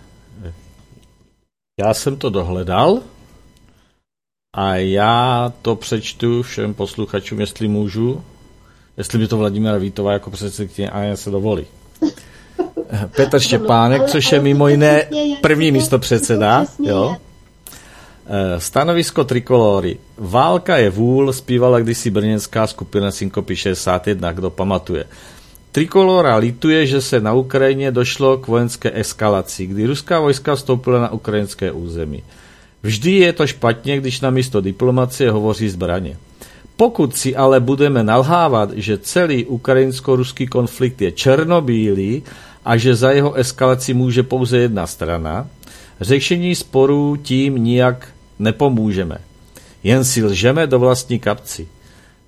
já 1.80 1.94
jsem 1.94 2.18
to 2.18 2.30
dohledal 2.30 3.02
a 4.58 4.76
já 4.76 5.54
to 5.62 5.76
přečtu 5.76 6.44
všem 6.44 6.74
posluchačům, 6.74 7.40
jestli 7.40 7.68
můžu, 7.68 8.24
jestli 8.98 9.20
by 9.20 9.28
to 9.28 9.38
Vladimíra 9.38 9.78
Vítová 9.78 10.14
jako 10.14 10.32
předsedkyně 10.32 10.90
a 10.90 11.16
se 11.16 11.32
dovolí. 11.32 11.66
Petr 13.16 13.40
Štěpánek, 13.40 14.10
což 14.10 14.32
je 14.32 14.42
mimo 14.42 14.68
jiné 14.68 15.10
první 15.42 15.72
místo 15.72 16.00
předseda, 16.00 16.66
jo? 16.84 17.16
Eh, 18.28 18.60
stanovisko 18.60 19.24
Trikolory. 19.24 19.98
Válka 20.18 20.78
je 20.78 20.90
vůl, 20.90 21.34
zpívala 21.34 21.80
kdysi 21.80 22.10
brněnská 22.10 22.68
skupina 22.68 23.12
Synkopy 23.12 23.56
61, 23.56 24.32
kdo 24.32 24.50
pamatuje. 24.50 25.06
Trikolora 25.72 26.36
lituje, 26.36 26.86
že 26.86 27.02
se 27.02 27.22
na 27.22 27.34
Ukrajině 27.34 27.92
došlo 27.92 28.38
k 28.38 28.48
vojenské 28.48 28.92
eskalaci, 29.00 29.66
kdy 29.66 29.86
ruská 29.86 30.20
vojska 30.20 30.56
vstoupila 30.56 31.00
na 31.00 31.12
ukrajinské 31.12 31.72
území. 31.72 32.24
Vždy 32.84 33.12
je 33.12 33.34
to 33.34 33.48
špatně, 33.48 33.98
když 33.98 34.22
na 34.22 34.30
místo 34.30 34.62
diplomacie 34.62 35.32
hovoří 35.32 35.70
zbraně. 35.70 36.18
Pokud 36.78 37.16
si 37.18 37.36
ale 37.36 37.60
budeme 37.60 38.04
nalhávat, 38.04 38.72
že 38.74 38.98
celý 38.98 39.46
ukrajinsko-ruský 39.46 40.48
konflikt 40.48 41.02
je 41.02 41.12
černobílý 41.12 42.24
a 42.66 42.78
že 42.78 42.96
za 42.96 43.12
jeho 43.12 43.34
eskalaci 43.34 43.94
může 43.94 44.24
pouze 44.24 44.58
jedna 44.58 44.88
strana, 44.88 45.48
řešení 46.02 46.56
sporů 46.56 47.18
tím 47.22 47.56
nijak 47.64 48.15
nepomůžeme. 48.40 49.18
Jen 49.84 50.04
si 50.04 50.24
lžeme 50.24 50.68
do 50.68 50.80
vlastní 50.80 51.20
kapci. 51.20 51.68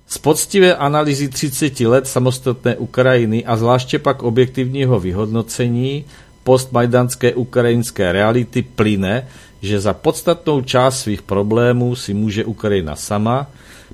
Z 0.06 0.18
poctivé 0.18 0.76
analýzy 0.76 1.28
30 1.28 1.80
let 1.80 2.06
samostatné 2.06 2.76
Ukrajiny 2.76 3.44
a 3.44 3.56
zvláště 3.56 3.98
pak 3.98 4.22
objektivního 4.22 5.00
vyhodnocení 5.00 6.04
postmajdanské 6.44 7.34
ukrajinské 7.34 8.12
reality 8.12 8.62
plyne, 8.62 9.28
že 9.62 9.80
za 9.80 9.94
podstatnou 9.94 10.60
část 10.60 11.00
svých 11.00 11.22
problémů 11.22 11.96
si 11.96 12.14
může 12.14 12.44
Ukrajina 12.44 12.96
sama, 12.96 13.46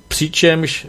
přičemž 0.07 0.87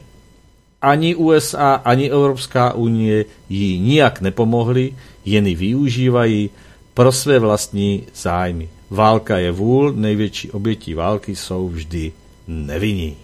ani 0.82 1.14
USA, 1.14 1.74
ani 1.84 2.10
Evropská 2.10 2.72
unie 2.72 3.24
jí 3.48 3.78
nijak 3.78 4.20
nepomohly, 4.20 4.94
jen 5.24 5.46
ji 5.46 5.54
využívají 5.54 6.50
pro 6.94 7.12
své 7.12 7.38
vlastní 7.38 8.06
zájmy. 8.14 8.68
Válka 8.90 9.38
je 9.38 9.52
vůl, 9.52 9.92
největší 9.92 10.50
obětí 10.50 10.94
války 10.94 11.36
jsou 11.36 11.68
vždy 11.68 12.12
nevinní. 12.48 13.16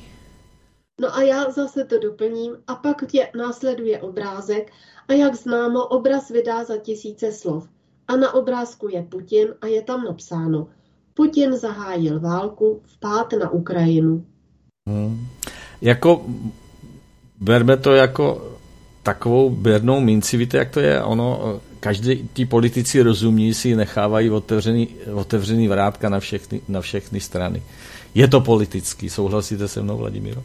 No 1.00 1.16
a 1.16 1.22
já 1.22 1.50
zase 1.50 1.84
to 1.84 1.98
doplním 1.98 2.56
a 2.66 2.74
pak 2.74 3.06
tě 3.10 3.28
následuje 3.36 4.00
obrázek 4.00 4.72
a 5.08 5.12
jak 5.12 5.34
známo, 5.34 5.86
obraz 5.86 6.28
vydá 6.28 6.64
za 6.64 6.76
tisíce 6.76 7.32
slov. 7.32 7.68
A 8.08 8.16
na 8.16 8.34
obrázku 8.34 8.88
je 8.88 9.02
Putin 9.02 9.48
a 9.60 9.66
je 9.66 9.82
tam 9.82 10.04
napsáno 10.04 10.68
Putin 11.14 11.56
zahájil 11.56 12.20
válku, 12.20 12.80
vpád 12.84 13.32
na 13.32 13.50
Ukrajinu. 13.50 14.24
Hmm. 14.88 15.26
Jako, 15.80 16.26
berme 17.40 17.76
to 17.76 17.92
jako 17.92 18.52
takovou 19.02 19.50
běrnou 19.50 20.00
minci, 20.00 20.36
víte, 20.36 20.56
jak 20.56 20.70
to 20.70 20.80
je? 20.80 21.02
Ono, 21.02 21.60
každý 21.82 22.28
ti 22.34 22.46
politici 22.46 23.02
rozumní 23.02 23.54
si 23.54 23.76
nechávají 23.76 24.30
otevřený, 24.30 24.88
otevřený 25.14 25.68
vrátka 25.68 26.08
na 26.08 26.20
všechny, 26.20 26.60
na 26.68 26.80
všechny 26.80 27.20
strany. 27.20 27.62
Je 28.14 28.28
to 28.28 28.40
politický, 28.40 29.10
souhlasíte 29.10 29.68
se 29.68 29.82
mnou, 29.82 29.96
Vladimíro? 29.96 30.42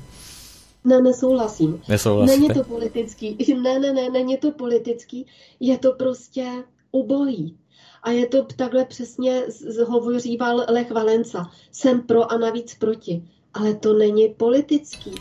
Ne, 0.83 1.01
nesouhlasím. 1.01 1.81
Nesouhlasíte? 1.87 2.39
Není 2.39 2.53
to 2.53 2.63
politický. 2.63 3.37
Ne, 3.61 3.79
ne, 3.79 3.93
ne, 3.93 4.09
není 4.09 4.37
to 4.37 4.51
politický. 4.51 5.25
Je 5.59 5.77
to 5.77 5.93
prostě 5.93 6.45
ubohý. 6.91 7.57
A 8.03 8.11
je 8.11 8.27
to 8.27 8.43
takhle 8.55 8.85
přesně 8.85 9.43
hovoříval 9.87 10.65
Lech 10.69 10.91
Valenca. 10.91 11.51
Jsem 11.71 12.01
pro 12.01 12.31
a 12.31 12.37
navíc 12.37 12.75
proti. 12.75 13.23
Ale 13.53 13.75
to 13.75 13.93
není 13.93 14.29
politický. 14.29 15.11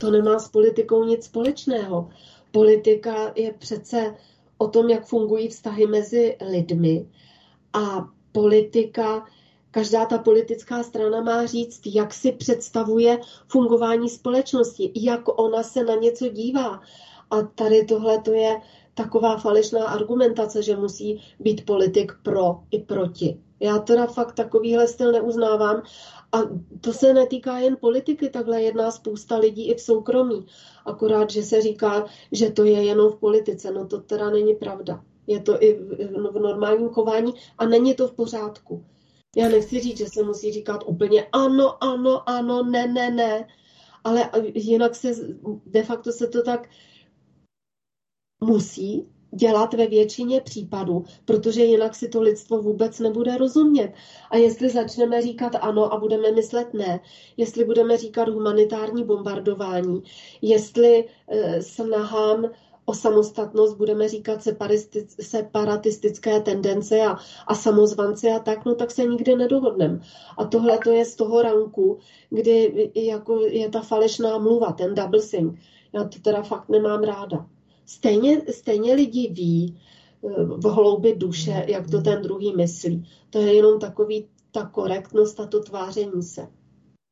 To 0.00 0.10
nemá 0.10 0.38
s 0.38 0.48
politikou 0.48 1.04
nic 1.04 1.24
společného. 1.24 2.08
Politika 2.52 3.32
je 3.34 3.52
přece 3.58 4.14
o 4.58 4.68
tom, 4.68 4.90
jak 4.90 5.06
fungují 5.06 5.48
vztahy 5.48 5.86
mezi 5.86 6.36
lidmi. 6.50 7.06
A 7.72 8.08
politika 8.32 9.26
Každá 9.76 10.06
ta 10.06 10.18
politická 10.18 10.82
strana 10.82 11.20
má 11.20 11.46
říct, 11.46 11.80
jak 11.86 12.14
si 12.14 12.32
představuje 12.32 13.20
fungování 13.48 14.08
společnosti, 14.08 14.92
jak 14.94 15.40
ona 15.40 15.62
se 15.62 15.84
na 15.84 15.94
něco 15.94 16.28
dívá. 16.28 16.80
A 17.30 17.42
tady 17.42 17.84
tohle 17.84 18.18
to 18.18 18.32
je 18.32 18.60
taková 18.94 19.36
falešná 19.36 19.86
argumentace, 19.86 20.62
že 20.62 20.76
musí 20.76 21.20
být 21.40 21.66
politik 21.66 22.12
pro 22.22 22.60
i 22.70 22.78
proti. 22.78 23.40
Já 23.60 23.78
teda 23.78 24.06
fakt 24.06 24.32
takovýhle 24.32 24.88
styl 24.88 25.12
neuznávám 25.12 25.82
a 26.32 26.38
to 26.80 26.92
se 26.92 27.14
netýká 27.14 27.58
jen 27.58 27.76
politiky, 27.76 28.28
takhle 28.28 28.62
jedná 28.62 28.90
spousta 28.90 29.36
lidí 29.36 29.68
i 29.68 29.74
v 29.74 29.80
soukromí. 29.80 30.46
Akorát, 30.86 31.30
že 31.30 31.42
se 31.42 31.60
říká, 31.60 32.06
že 32.32 32.50
to 32.50 32.64
je 32.64 32.84
jenom 32.84 33.12
v 33.12 33.16
politice. 33.16 33.70
No 33.70 33.86
to 33.86 34.00
teda 34.00 34.30
není 34.30 34.54
pravda. 34.54 35.04
Je 35.26 35.40
to 35.40 35.62
i 35.62 35.74
v 36.32 36.38
normálním 36.40 36.88
chování 36.88 37.34
a 37.58 37.66
není 37.66 37.94
to 37.94 38.08
v 38.08 38.12
pořádku. 38.12 38.84
Já 39.36 39.48
nechci 39.48 39.80
říct, 39.80 39.98
že 39.98 40.06
se 40.06 40.22
musí 40.22 40.52
říkat 40.52 40.84
úplně 40.86 41.26
ano, 41.32 41.84
ano, 41.84 42.28
ano, 42.28 42.62
ne, 42.62 42.86
ne, 42.86 43.10
ne, 43.10 43.48
ale 44.04 44.30
jinak 44.54 44.94
se 44.94 45.12
de 45.66 45.82
facto 45.82 46.12
se 46.12 46.26
to 46.26 46.42
tak 46.42 46.68
musí 48.40 49.08
dělat 49.30 49.74
ve 49.74 49.86
většině 49.86 50.40
případů, 50.40 51.04
protože 51.24 51.64
jinak 51.64 51.94
si 51.94 52.08
to 52.08 52.20
lidstvo 52.20 52.62
vůbec 52.62 52.98
nebude 52.98 53.36
rozumět. 53.36 53.92
A 54.30 54.36
jestli 54.36 54.70
začneme 54.70 55.22
říkat 55.22 55.52
ano 55.60 55.92
a 55.92 56.00
budeme 56.00 56.32
myslet 56.32 56.74
ne, 56.74 57.00
jestli 57.36 57.64
budeme 57.64 57.96
říkat 57.96 58.28
humanitární 58.28 59.04
bombardování, 59.04 60.02
jestli 60.42 61.04
eh, 61.28 61.62
snahám 61.62 62.50
o 62.86 62.94
samostatnost 62.94 63.76
budeme 63.76 64.08
říkat 64.08 64.48
separatistické 65.20 66.40
tendence 66.40 67.00
a, 67.00 67.16
a 67.46 67.54
samozvanci 67.54 68.30
a 68.30 68.38
tak, 68.38 68.64
no 68.64 68.74
tak 68.74 68.90
se 68.90 69.04
nikdy 69.04 69.36
nedohodneme. 69.36 70.00
A 70.38 70.44
tohle 70.44 70.78
to 70.78 70.90
je 70.90 71.04
z 71.04 71.14
toho 71.16 71.42
ranku, 71.42 71.98
kdy 72.30 72.90
jako 72.94 73.40
je 73.40 73.70
ta 73.70 73.80
falešná 73.80 74.38
mluva, 74.38 74.72
ten 74.72 74.94
double 74.94 75.20
sing. 75.20 75.58
Já 75.92 76.04
to 76.04 76.18
teda 76.18 76.42
fakt 76.42 76.68
nemám 76.68 77.02
ráda. 77.02 77.46
Stejně, 77.86 78.42
stejně 78.50 78.94
lidi 78.94 79.28
ví 79.32 79.76
eh, 80.24 80.44
v 80.44 80.64
hloubi 80.64 81.14
duše, 81.14 81.64
jak 81.68 81.90
to 81.90 82.00
ten 82.00 82.22
druhý 82.22 82.56
myslí. 82.56 83.08
To 83.30 83.38
je 83.38 83.54
jenom 83.54 83.80
takový 83.80 84.26
ta 84.52 84.66
korektnost 84.66 85.40
a 85.40 85.46
to 85.46 85.60
tváření 85.60 86.22
se. 86.22 86.48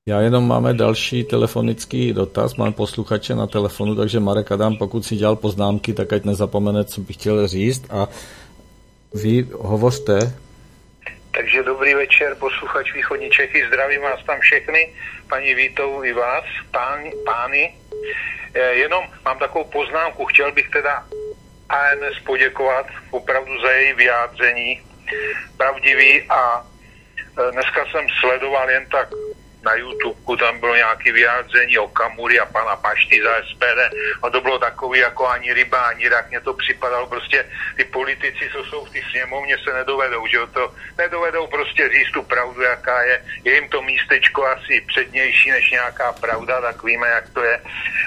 Já 0.09 0.20
jenom 0.20 0.48
máme 0.48 0.74
další 0.74 1.24
telefonický 1.24 2.12
dotaz, 2.12 2.56
mám 2.56 2.72
posluchače 2.72 3.34
na 3.34 3.46
telefonu, 3.46 3.94
takže 3.94 4.20
Marek 4.20 4.52
Adam, 4.52 4.76
pokud 4.76 5.05
si 5.05 5.16
dělal 5.16 5.36
poznámky, 5.36 5.92
tak 5.92 6.12
ať 6.12 6.24
nezapomene, 6.24 6.84
co 6.84 7.01
bych 7.01 7.16
chtěl 7.16 7.48
říct 7.48 7.82
a 7.90 8.09
vy 9.14 9.48
hovořte. 9.52 10.34
Takže 11.35 11.62
dobrý 11.62 11.94
večer, 11.94 12.35
posluchač 12.35 12.94
Východní 12.94 13.31
Čechy, 13.31 13.66
zdravím 13.66 14.01
vás 14.01 14.24
tam 14.24 14.40
všechny, 14.40 14.94
paní 15.28 15.55
Vítovou 15.55 16.05
i 16.05 16.12
vás, 16.12 16.44
pán, 16.70 17.11
pány. 17.27 17.74
Eh, 18.55 18.74
jenom 18.74 19.05
mám 19.24 19.39
takovou 19.39 19.65
poznámku, 19.65 20.24
chtěl 20.24 20.52
bych 20.52 20.70
teda 20.70 21.06
ANS 21.69 22.19
poděkovat 22.27 22.86
opravdu 23.11 23.61
za 23.61 23.70
její 23.70 23.93
vyjádření, 23.93 24.82
pravdivý 25.56 26.23
a 26.23 26.66
eh, 27.39 27.52
dneska 27.52 27.85
jsem 27.90 28.06
sledoval 28.20 28.70
jen 28.70 28.86
tak 28.89 29.09
na 29.65 29.74
YouTube 29.74 30.36
tam 30.39 30.61
bylo 30.61 30.74
nějaké 30.74 31.12
vyjádření 31.12 31.78
o 31.78 31.89
Kamury 31.89 32.41
a 32.41 32.47
pana 32.47 32.77
Pašty 32.77 33.23
za 33.23 33.35
SPD 33.49 33.81
a 34.23 34.31
to 34.31 34.41
bylo 34.41 34.59
takový 34.59 34.99
jako 34.99 35.28
ani 35.28 35.53
ryba, 35.53 35.81
ani 35.81 36.09
rak, 36.09 36.28
mně 36.28 36.41
to 36.41 36.55
připadalo 36.55 37.07
prostě, 37.07 37.47
ty 37.77 37.85
politici, 37.85 38.51
co 38.53 38.65
jsou 38.65 38.85
v 38.85 38.91
té 38.91 38.99
sněmovně, 39.11 39.57
se 39.59 39.74
nedovedou, 39.74 40.27
že 40.27 40.39
to 40.53 40.74
nedovedou 40.99 41.47
prostě 41.47 41.89
říct 41.89 42.12
tu 42.12 42.23
pravdu, 42.23 42.62
jaká 42.62 43.03
je, 43.03 43.24
je 43.45 43.55
jim 43.55 43.69
to 43.69 43.82
místečko 43.82 44.47
asi 44.47 44.81
přednější 44.86 45.51
než 45.51 45.70
nějaká 45.70 46.12
pravda, 46.12 46.61
tak 46.61 46.82
víme, 46.82 47.09
jak 47.09 47.28
to 47.28 47.43
je. 47.43 47.61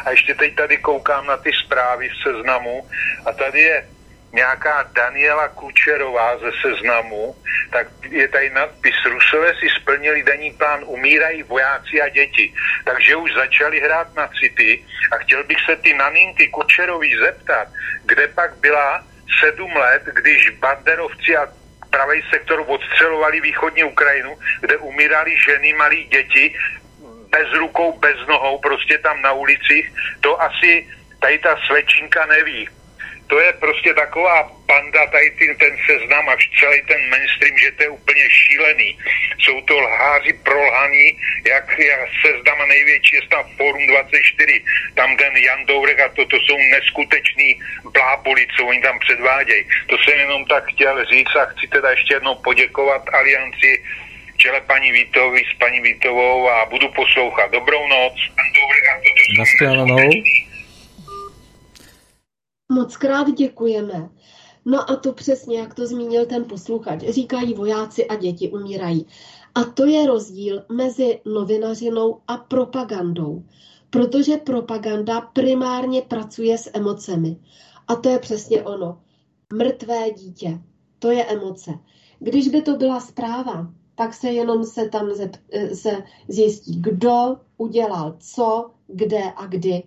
A 0.05 0.11
ještě 0.11 0.35
teď 0.35 0.55
tady 0.55 0.77
koukám 0.77 1.25
na 1.25 1.37
ty 1.37 1.51
zprávy 1.65 2.09
v 2.09 2.23
seznamu 2.23 2.89
a 3.25 3.33
tady 3.33 3.59
je 3.59 3.87
nějaká 4.37 4.85
Daniela 4.93 5.47
Kučerová 5.47 6.37
ze 6.37 6.51
seznamu, 6.61 7.35
tak 7.71 7.87
je 8.09 8.27
tady 8.27 8.49
nadpis 8.49 8.95
Rusové 9.05 9.53
si 9.55 9.67
splnili 9.81 10.23
denní 10.23 10.51
plán, 10.53 10.85
umírají 10.85 11.43
vojáci 11.43 12.01
a 12.01 12.09
děti. 12.09 12.53
Takže 12.85 13.15
už 13.15 13.33
začali 13.33 13.79
hrát 13.79 14.15
na 14.15 14.29
city 14.39 14.85
a 15.11 15.17
chtěl 15.17 15.43
bych 15.43 15.57
se 15.65 15.75
ty 15.75 15.93
naninky 15.93 16.47
Kučerový 16.47 17.17
zeptat, 17.17 17.67
kde 18.05 18.27
pak 18.27 18.55
byla 18.61 19.03
sedm 19.39 19.75
let, 19.75 20.03
když 20.05 20.49
banderovci 20.49 21.37
a 21.37 21.47
pravý 21.89 22.21
sektor 22.29 22.63
odstřelovali 22.67 23.41
východní 23.41 23.83
Ukrajinu, 23.83 24.37
kde 24.61 24.77
umírali 24.77 25.33
ženy, 25.37 25.73
malí 25.73 26.03
děti, 26.05 26.55
bez 27.29 27.49
rukou, 27.57 27.97
bez 27.99 28.17
nohou, 28.27 28.59
prostě 28.59 28.97
tam 28.97 29.21
na 29.21 29.31
ulicích. 29.31 29.91
To 30.21 30.41
asi 30.41 30.87
tady 31.19 31.39
ta 31.39 31.57
svečinka 31.67 32.25
neví 32.25 32.69
to 33.27 33.39
je 33.39 33.53
prostě 33.53 33.93
taková 33.93 34.51
panda, 34.65 35.05
tady 35.05 35.31
ten, 35.31 35.55
ten 35.55 35.77
seznam 35.85 36.29
a 36.29 36.35
celý 36.59 36.81
ten 36.87 37.09
mainstream, 37.09 37.57
že 37.57 37.71
to 37.71 37.83
je 37.83 37.89
úplně 37.89 38.29
šílený. 38.29 38.97
Jsou 39.39 39.61
to 39.61 39.79
lháři 39.79 40.33
prolhaní, 40.33 41.17
jak, 41.47 41.79
jak 41.79 41.99
seznam 42.25 42.61
a 42.61 42.65
největší 42.65 43.15
je 43.15 43.21
tam 43.29 43.45
Forum 43.57 43.87
24, 43.87 44.63
tam 44.95 45.17
ten 45.17 45.37
Jan 45.37 45.65
Dourek 45.65 45.99
a 45.99 46.09
to, 46.09 46.25
to 46.25 46.37
jsou 46.39 46.57
neskutečný 46.71 47.59
bláboli, 47.93 48.47
co 48.57 48.65
oni 48.65 48.81
tam 48.81 48.99
předvádějí. 48.99 49.65
To 49.87 49.97
jsem 49.97 50.19
jenom 50.19 50.45
tak 50.45 50.65
chtěl 50.67 51.05
říct 51.05 51.35
a 51.35 51.45
chci 51.45 51.67
teda 51.67 51.89
ještě 51.91 52.13
jednou 52.13 52.35
poděkovat 52.35 53.01
Alianci 53.13 53.83
čele 54.37 54.61
paní 54.61 54.91
Vítovi 54.91 55.43
s 55.51 55.57
paní 55.57 55.81
Vítovou 55.81 56.49
a 56.49 56.65
budu 56.65 56.89
poslouchat. 56.89 57.51
Dobrou 57.51 57.87
noc. 57.87 58.13
Jan 58.37 58.47
Dourek 58.55 58.85
a 58.89 58.95
to, 58.95 59.09
to 59.37 59.45
jsou 59.45 60.46
Moc 62.69 62.97
krát 62.97 63.31
děkujeme. 63.31 64.09
No 64.65 64.89
a 64.89 64.95
to 64.95 65.13
přesně, 65.13 65.59
jak 65.59 65.73
to 65.73 65.87
zmínil 65.87 66.25
ten 66.25 66.43
posluchač. 66.45 66.99
Říkají 67.09 67.53
vojáci 67.53 68.07
a 68.07 68.15
děti 68.15 68.51
umírají. 68.51 69.05
A 69.55 69.63
to 69.63 69.85
je 69.85 70.07
rozdíl 70.07 70.63
mezi 70.71 71.21
novinařinou 71.25 72.21
a 72.27 72.37
propagandou. 72.37 73.43
Protože 73.89 74.37
propaganda 74.37 75.21
primárně 75.21 76.01
pracuje 76.01 76.57
s 76.57 76.69
emocemi. 76.73 77.37
A 77.87 77.95
to 77.95 78.09
je 78.09 78.19
přesně 78.19 78.63
ono. 78.63 79.01
Mrtvé 79.53 80.11
dítě. 80.11 80.61
To 80.99 81.11
je 81.11 81.25
emoce. 81.25 81.71
Když 82.19 82.47
by 82.47 82.61
to 82.61 82.75
byla 82.75 82.99
zpráva, 82.99 83.71
tak 83.95 84.13
se 84.13 84.29
jenom 84.29 84.63
se 84.63 84.89
tam 84.89 85.09
se 85.73 86.03
zjistí, 86.27 86.81
kdo 86.81 87.37
udělal 87.57 88.15
co, 88.19 88.69
kde 88.87 89.23
a 89.35 89.45
kdy. 89.45 89.83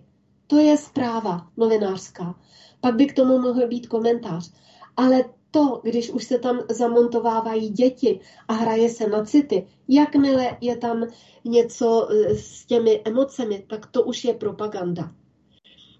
To 0.47 0.57
je 0.57 0.77
zpráva 0.77 1.47
novinářská 1.57 2.35
pak 2.81 2.95
by 2.95 3.05
k 3.05 3.15
tomu 3.15 3.39
mohl 3.39 3.67
být 3.67 3.87
komentář. 3.87 4.51
Ale 4.97 5.23
to, 5.51 5.79
když 5.83 6.09
už 6.09 6.23
se 6.23 6.39
tam 6.39 6.59
zamontovávají 6.69 7.69
děti 7.69 8.19
a 8.47 8.53
hraje 8.53 8.89
se 8.89 9.07
na 9.07 9.25
city, 9.25 9.67
jakmile 9.87 10.57
je 10.61 10.77
tam 10.77 11.07
něco 11.45 12.07
e, 12.11 12.35
s 12.35 12.65
těmi 12.65 13.01
emocemi, 13.05 13.65
tak 13.67 13.85
to 13.85 14.03
už 14.03 14.23
je 14.23 14.33
propaganda. 14.33 15.11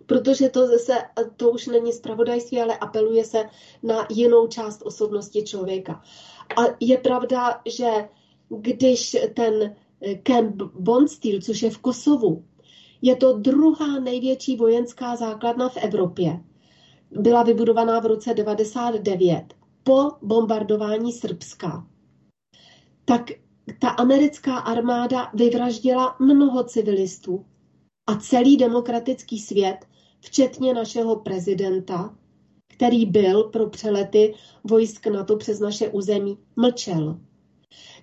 Protože 0.06 0.50
to, 0.50 0.68
zase, 0.68 0.94
to 1.38 1.50
už 1.50 1.68
není 1.68 1.94
spravodajství, 1.94 2.62
ale 2.62 2.78
apeluje 2.78 3.26
se 3.26 3.44
na 3.84 4.08
jinou 4.10 4.48
část 4.48 4.82
osobnosti 4.86 5.44
člověka. 5.44 6.02
A 6.58 6.62
je 6.80 6.98
pravda, 6.98 7.62
že 7.66 8.10
když 8.50 9.18
ten 9.34 9.76
Camp 10.24 10.56
Bondsteel, 10.62 11.42
což 11.42 11.62
je 11.62 11.70
v 11.70 11.78
Kosovu, 11.78 12.44
je 13.02 13.16
to 13.16 13.34
druhá 13.34 14.00
největší 14.00 14.56
vojenská 14.56 15.16
základna 15.16 15.70
v 15.70 15.78
Evropě 15.78 16.40
byla 17.12 17.44
vybudovaná 17.44 18.00
v 18.00 18.06
roce 18.06 18.34
99 18.34 19.54
po 19.84 20.12
bombardování 20.22 21.12
Srbska, 21.12 21.88
tak 23.06 23.32
ta 23.80 23.90
americká 23.90 24.58
armáda 24.58 25.32
vyvraždila 25.34 26.16
mnoho 26.20 26.64
civilistů 26.64 27.46
a 28.08 28.16
celý 28.16 28.58
demokratický 28.58 29.40
svět, 29.40 29.78
včetně 30.20 30.74
našeho 30.74 31.16
prezidenta, 31.16 32.16
který 32.68 33.06
byl 33.06 33.44
pro 33.44 33.70
přelety 33.70 34.34
vojsk 34.64 35.08
NATO 35.08 35.38
přes 35.38 35.60
naše 35.60 35.90
území, 35.90 36.38
mlčel. 36.56 37.20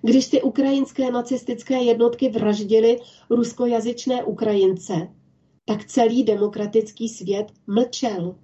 Když 0.01 0.27
ty 0.27 0.41
ukrajinské 0.41 1.11
nacistické 1.11 1.83
jednotky 1.83 2.29
vraždily 2.29 2.99
ruskojazyčné 3.29 4.23
Ukrajince, 4.23 5.07
tak 5.65 5.85
celý 5.85 6.23
demokratický 6.23 7.09
svět 7.09 7.47
mlčel. 7.67 8.35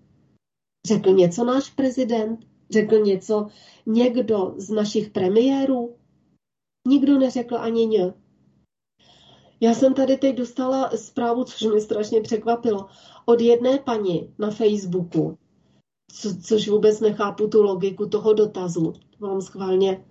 Řekl 0.85 1.11
něco 1.11 1.45
náš 1.45 1.69
prezident? 1.69 2.39
Řekl 2.71 2.99
něco 2.99 3.47
někdo 3.85 4.53
z 4.57 4.69
našich 4.69 5.09
premiérů? 5.09 5.95
Nikdo 6.87 7.19
neřekl 7.19 7.55
ani 7.57 7.85
ně. 7.85 8.13
Já 9.61 9.73
jsem 9.73 9.93
tady 9.93 10.17
teď 10.17 10.35
dostala 10.35 10.89
zprávu, 10.95 11.43
což 11.43 11.61
mě 11.61 11.81
strašně 11.81 12.21
překvapilo, 12.21 12.85
od 13.25 13.41
jedné 13.41 13.79
paní 13.79 14.33
na 14.39 14.51
Facebooku, 14.51 15.37
co, 16.11 16.37
což 16.41 16.67
vůbec 16.67 16.99
nechápu 16.99 17.47
tu 17.47 17.63
logiku 17.63 18.09
toho 18.09 18.33
dotazu. 18.33 18.93
Vám 19.19 19.41
schválně 19.41 20.05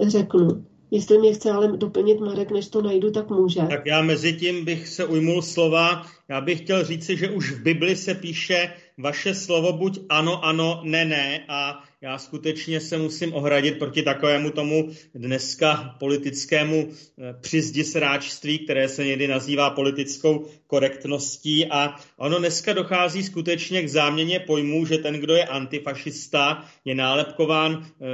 řeknu. 0.00 0.66
Jestli 0.90 1.18
mě 1.18 1.32
chce 1.32 1.50
ale 1.50 1.76
doplnit 1.76 2.20
Marek, 2.20 2.50
než 2.50 2.68
to 2.68 2.82
najdu, 2.82 3.10
tak 3.10 3.30
může. 3.30 3.60
Tak 3.60 3.86
já 3.86 4.02
mezi 4.02 4.32
tím 4.32 4.64
bych 4.64 4.88
se 4.88 5.04
ujmul 5.04 5.42
slova. 5.42 6.06
Já 6.28 6.40
bych 6.40 6.60
chtěl 6.60 6.84
říci, 6.84 7.16
že 7.16 7.30
už 7.30 7.52
v 7.52 7.62
Bibli 7.62 7.96
se 7.96 8.14
píše, 8.14 8.74
vaše 8.98 9.34
slovo 9.34 9.72
buď 9.72 9.98
ano, 10.08 10.44
ano, 10.44 10.80
ne, 10.84 11.04
ne 11.04 11.44
a 11.48 11.84
já 12.00 12.18
skutečně 12.18 12.80
se 12.80 12.98
musím 12.98 13.34
ohradit 13.34 13.78
proti 13.78 14.02
takovému 14.02 14.50
tomu 14.50 14.90
dneska 15.14 15.96
politickému 15.98 16.88
eh, 16.88 17.34
přizdisráčství, 17.40 18.58
které 18.58 18.88
se 18.88 19.04
někdy 19.04 19.28
nazývá 19.28 19.70
politickou 19.70 20.46
korektností. 20.66 21.66
A 21.66 21.96
ono 22.16 22.38
dneska 22.38 22.72
dochází 22.72 23.22
skutečně 23.22 23.82
k 23.82 23.88
záměně 23.88 24.40
pojmů, 24.40 24.86
že 24.86 24.98
ten, 24.98 25.14
kdo 25.14 25.34
je 25.34 25.44
antifašista, 25.44 26.64
je 26.84 26.94
nálepkován 26.94 27.86
eh, 27.86 28.06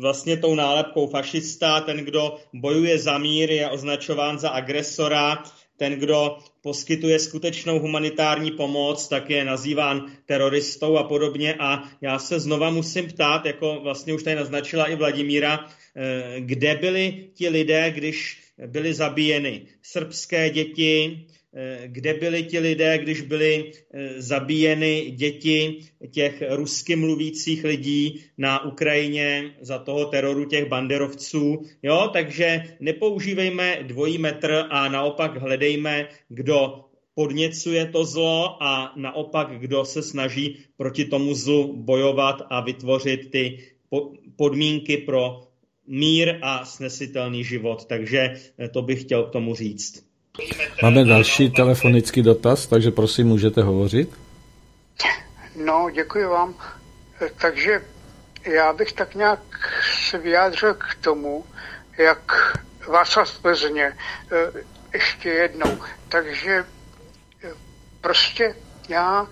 vlastně 0.00 0.36
tou 0.36 0.54
nálepkou 0.54 1.06
fašista, 1.06 1.80
ten, 1.80 1.96
kdo 1.96 2.36
bojuje 2.52 2.98
za 2.98 3.18
mír, 3.18 3.50
je 3.50 3.70
označován 3.70 4.38
za 4.38 4.48
agresora, 4.48 5.42
ten, 5.76 5.92
kdo 5.92 6.38
poskytuje 6.60 7.18
skutečnou 7.18 7.78
humanitární 7.78 8.50
pomoc, 8.50 9.08
tak 9.08 9.30
je 9.30 9.44
nazýván 9.44 10.12
teroristou 10.26 10.96
a 10.96 11.04
podobně. 11.04 11.54
A 11.54 11.90
já 12.00 12.18
se 12.18 12.40
znova 12.40 12.70
musím 12.70 13.08
ptát, 13.08 13.46
jako 13.46 13.80
vlastně 13.82 14.14
už 14.14 14.22
tady 14.22 14.36
naznačila 14.36 14.86
i 14.86 14.96
Vladimíra, 14.96 15.66
eh, 15.96 16.40
kde 16.40 16.74
byli 16.74 17.28
ti 17.34 17.48
lidé, 17.48 17.90
když 17.90 18.40
byly 18.66 18.94
zabíjeny 18.94 19.66
srbské 19.82 20.50
děti, 20.50 21.26
kde 21.86 22.14
byli 22.14 22.42
ti 22.42 22.58
lidé, 22.58 22.98
když 22.98 23.20
byly 23.20 23.72
eh, 23.72 24.22
zabíjeny 24.22 25.10
děti 25.10 25.78
těch 26.10 26.42
rusky 26.48 26.96
mluvících 26.96 27.64
lidí 27.64 28.20
na 28.38 28.64
Ukrajině 28.64 29.54
za 29.60 29.78
toho 29.78 30.04
teroru 30.04 30.44
těch 30.44 30.68
banderovců. 30.68 31.62
Jo, 31.82 32.10
takže 32.12 32.62
nepoužívejme 32.80 33.78
dvojí 33.82 34.18
metr 34.18 34.66
a 34.70 34.88
naopak 34.88 35.36
hledejme, 35.36 36.08
kdo 36.28 36.84
podněcuje 37.14 37.86
to 37.86 38.04
zlo 38.04 38.62
a 38.62 38.92
naopak, 38.96 39.58
kdo 39.58 39.84
se 39.84 40.02
snaží 40.02 40.58
proti 40.76 41.04
tomu 41.04 41.34
zlu 41.34 41.76
bojovat 41.76 42.42
a 42.50 42.60
vytvořit 42.60 43.30
ty 43.30 43.58
podmínky 44.36 44.96
pro 44.96 45.40
mír 45.86 46.38
a 46.42 46.64
snesitelný 46.64 47.44
život. 47.44 47.84
Takže 47.84 48.34
eh, 48.58 48.68
to 48.68 48.82
bych 48.82 49.00
chtěl 49.00 49.24
k 49.24 49.30
tomu 49.30 49.54
říct. 49.54 50.13
Máme 50.82 51.04
další 51.04 51.50
telefonický 51.50 52.22
dotaz, 52.22 52.66
takže 52.66 52.90
prosím, 52.90 53.26
můžete 53.26 53.62
hovořit. 53.62 54.10
No, 55.56 55.90
děkuji 55.92 56.24
vám. 56.26 56.54
Takže 57.40 57.82
já 58.44 58.72
bych 58.72 58.92
tak 58.92 59.14
nějak 59.14 59.40
se 60.10 60.18
vyjádřil 60.18 60.74
k 60.74 60.94
tomu, 61.00 61.44
jak 61.98 62.52
Václav 62.88 63.38
Plzně, 63.38 63.92
eh, 64.32 64.62
ještě 64.92 65.28
jednou. 65.28 65.78
Takže 66.08 66.64
eh, 67.44 67.52
prostě 68.00 68.56
já 68.88 69.26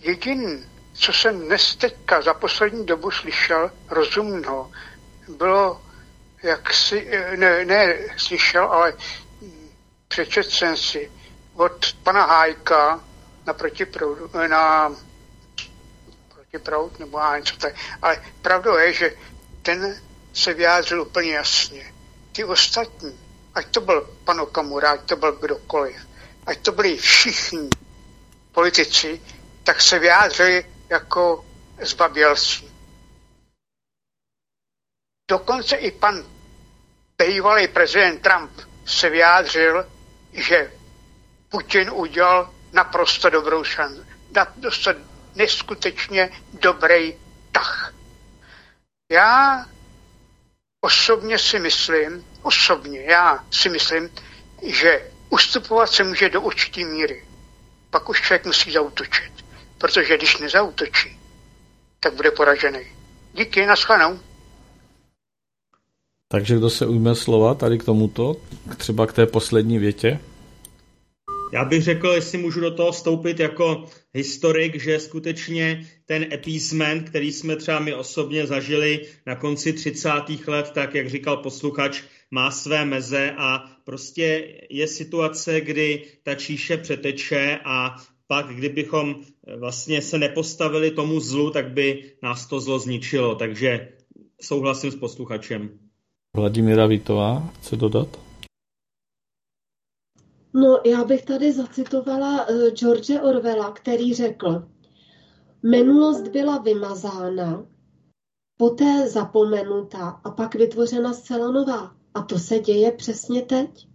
jediný, 0.00 0.64
co 0.92 1.12
jsem 1.12 1.40
dnes 1.40 1.76
teďka 1.76 2.22
za 2.22 2.34
poslední 2.34 2.86
dobu 2.86 3.10
slyšel 3.10 3.70
rozumného, 3.88 4.70
bylo, 5.38 5.80
jak 6.42 6.74
si, 6.74 7.08
eh, 7.10 7.36
ne, 7.36 7.64
ne 7.64 7.96
slyšel, 8.16 8.64
ale 8.64 8.92
přečet 10.10 10.50
jsem 10.50 10.76
si 10.76 11.12
od 11.54 11.92
pana 12.02 12.24
Hájka 12.26 13.04
na 13.46 13.54
protiproudu, 13.54 14.30
eh, 14.34 14.48
na 14.48 14.94
protiproud, 16.34 16.98
nebo 16.98 17.18
já 17.18 17.38
něco 17.38 17.56
tak. 17.56 17.74
Ale 18.02 18.24
pravdou 18.42 18.76
je, 18.76 18.92
že 18.92 19.16
ten 19.62 20.02
se 20.32 20.54
vyjádřil 20.54 21.02
úplně 21.02 21.32
jasně. 21.32 21.94
Ty 22.32 22.44
ostatní, 22.44 23.18
ať 23.54 23.66
to 23.66 23.80
byl 23.80 24.16
pan 24.24 24.40
Okamura, 24.40 24.90
ať 24.90 25.00
to 25.00 25.16
byl 25.16 25.32
kdokoliv, 25.32 25.96
ať 26.46 26.58
to 26.58 26.72
byli 26.72 26.96
všichni 26.96 27.70
politici, 28.52 29.20
tak 29.64 29.80
se 29.80 29.98
vyjádřili 29.98 30.64
jako 30.88 31.44
zbabělci. 31.82 32.70
Dokonce 35.30 35.76
i 35.76 35.90
pan 35.90 36.24
bývalý 37.18 37.68
prezident 37.68 38.22
Trump 38.22 38.50
se 38.86 39.10
vyjádřil, 39.10 39.86
že 40.32 40.72
Putin 41.48 41.90
udělal 41.90 42.54
naprosto 42.72 43.30
dobrou 43.30 43.64
šanci, 43.64 44.00
naprosto 44.34 44.90
neskutečně 45.34 46.30
dobrý 46.52 47.14
tah. 47.52 47.94
Já 49.12 49.66
osobně 50.80 51.38
si 51.38 51.58
myslím, 51.58 52.26
osobně 52.42 53.02
já 53.02 53.44
si 53.50 53.68
myslím, 53.68 54.10
že 54.62 55.10
ustupovat 55.28 55.90
se 55.90 56.04
může 56.04 56.28
do 56.28 56.40
určitý 56.40 56.84
míry. 56.84 57.24
Pak 57.90 58.08
už 58.08 58.22
člověk 58.22 58.44
musí 58.44 58.72
zautočit, 58.72 59.32
protože 59.78 60.16
když 60.16 60.36
nezautočí, 60.36 61.20
tak 62.00 62.14
bude 62.14 62.30
poražený. 62.30 62.96
Díky, 63.32 63.66
naschledanou. 63.66 64.20
Takže 66.32 66.56
kdo 66.56 66.70
se 66.70 66.86
ujme 66.86 67.14
slova 67.14 67.54
tady 67.54 67.78
k 67.78 67.84
tomuto, 67.84 68.36
třeba 68.76 69.06
k 69.06 69.12
té 69.12 69.26
poslední 69.26 69.78
větě? 69.78 70.18
Já 71.52 71.64
bych 71.64 71.82
řekl, 71.82 72.08
jestli 72.08 72.38
můžu 72.38 72.60
do 72.60 72.70
toho 72.70 72.92
vstoupit 72.92 73.40
jako 73.40 73.84
historik, 74.14 74.82
že 74.82 75.00
skutečně 75.00 75.86
ten 76.06 76.26
appeasement, 76.34 77.08
který 77.08 77.32
jsme 77.32 77.56
třeba 77.56 77.78
my 77.78 77.94
osobně 77.94 78.46
zažili 78.46 79.06
na 79.26 79.36
konci 79.36 79.72
30. 79.72 80.08
let, 80.46 80.70
tak 80.74 80.94
jak 80.94 81.10
říkal 81.10 81.36
posluchač, 81.36 82.02
má 82.30 82.50
své 82.50 82.84
meze 82.84 83.34
a 83.38 83.64
prostě 83.84 84.54
je 84.70 84.86
situace, 84.86 85.60
kdy 85.60 86.04
ta 86.22 86.34
číše 86.34 86.76
přeteče 86.76 87.58
a 87.64 87.96
pak, 88.26 88.46
kdybychom 88.46 89.16
vlastně 89.58 90.02
se 90.02 90.18
nepostavili 90.18 90.90
tomu 90.90 91.20
zlu, 91.20 91.50
tak 91.50 91.72
by 91.72 92.12
nás 92.22 92.46
to 92.46 92.60
zlo 92.60 92.78
zničilo. 92.78 93.34
Takže 93.34 93.88
souhlasím 94.40 94.90
s 94.90 94.96
posluchačem. 94.96 95.89
Vladimíra 96.36 96.86
Vítová 96.86 97.40
chce 97.40 97.76
dodat? 97.76 98.08
No, 100.54 100.80
já 100.86 101.04
bych 101.04 101.24
tady 101.24 101.52
zacitovala 101.52 102.48
uh, 102.48 102.68
George 102.68 103.10
Orwella, 103.22 103.72
který 103.72 104.14
řekl, 104.14 104.68
minulost 105.62 106.28
byla 106.28 106.58
vymazána, 106.58 107.66
poté 108.56 109.08
zapomenuta 109.08 110.08
a 110.08 110.30
pak 110.30 110.54
vytvořena 110.54 111.12
zcela 111.12 111.52
nová. 111.52 111.96
A 112.14 112.22
to 112.22 112.38
se 112.38 112.58
děje 112.58 112.92
přesně 112.92 113.42
teď. 113.42 113.88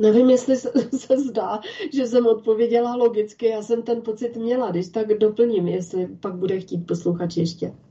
Nevím, 0.00 0.30
jestli 0.30 0.56
se, 0.56 0.72
se 0.98 1.18
zdá, 1.18 1.60
že 1.92 2.06
jsem 2.06 2.26
odpověděla 2.26 2.94
logicky, 2.94 3.46
já 3.46 3.62
jsem 3.62 3.82
ten 3.82 4.02
pocit 4.02 4.36
měla, 4.36 4.70
když 4.70 4.88
tak 4.88 5.08
doplním, 5.08 5.68
jestli 5.68 6.06
pak 6.06 6.34
bude 6.34 6.60
chtít 6.60 6.86
posluchač 6.86 7.36
ještě. 7.36 7.85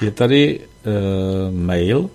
Je 0.00 0.10
tady 0.10 0.60
uh, 0.60 1.54
mail. 1.54 2.10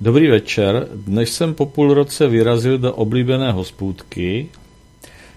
Dobrý 0.00 0.28
večer. 0.28 0.88
Dnes 0.94 1.32
jsem 1.32 1.54
po 1.54 1.66
půl 1.66 1.94
roce 1.94 2.28
vyrazil 2.28 2.78
do 2.78 2.94
oblíbené 2.94 3.52
hospůdky. 3.52 4.48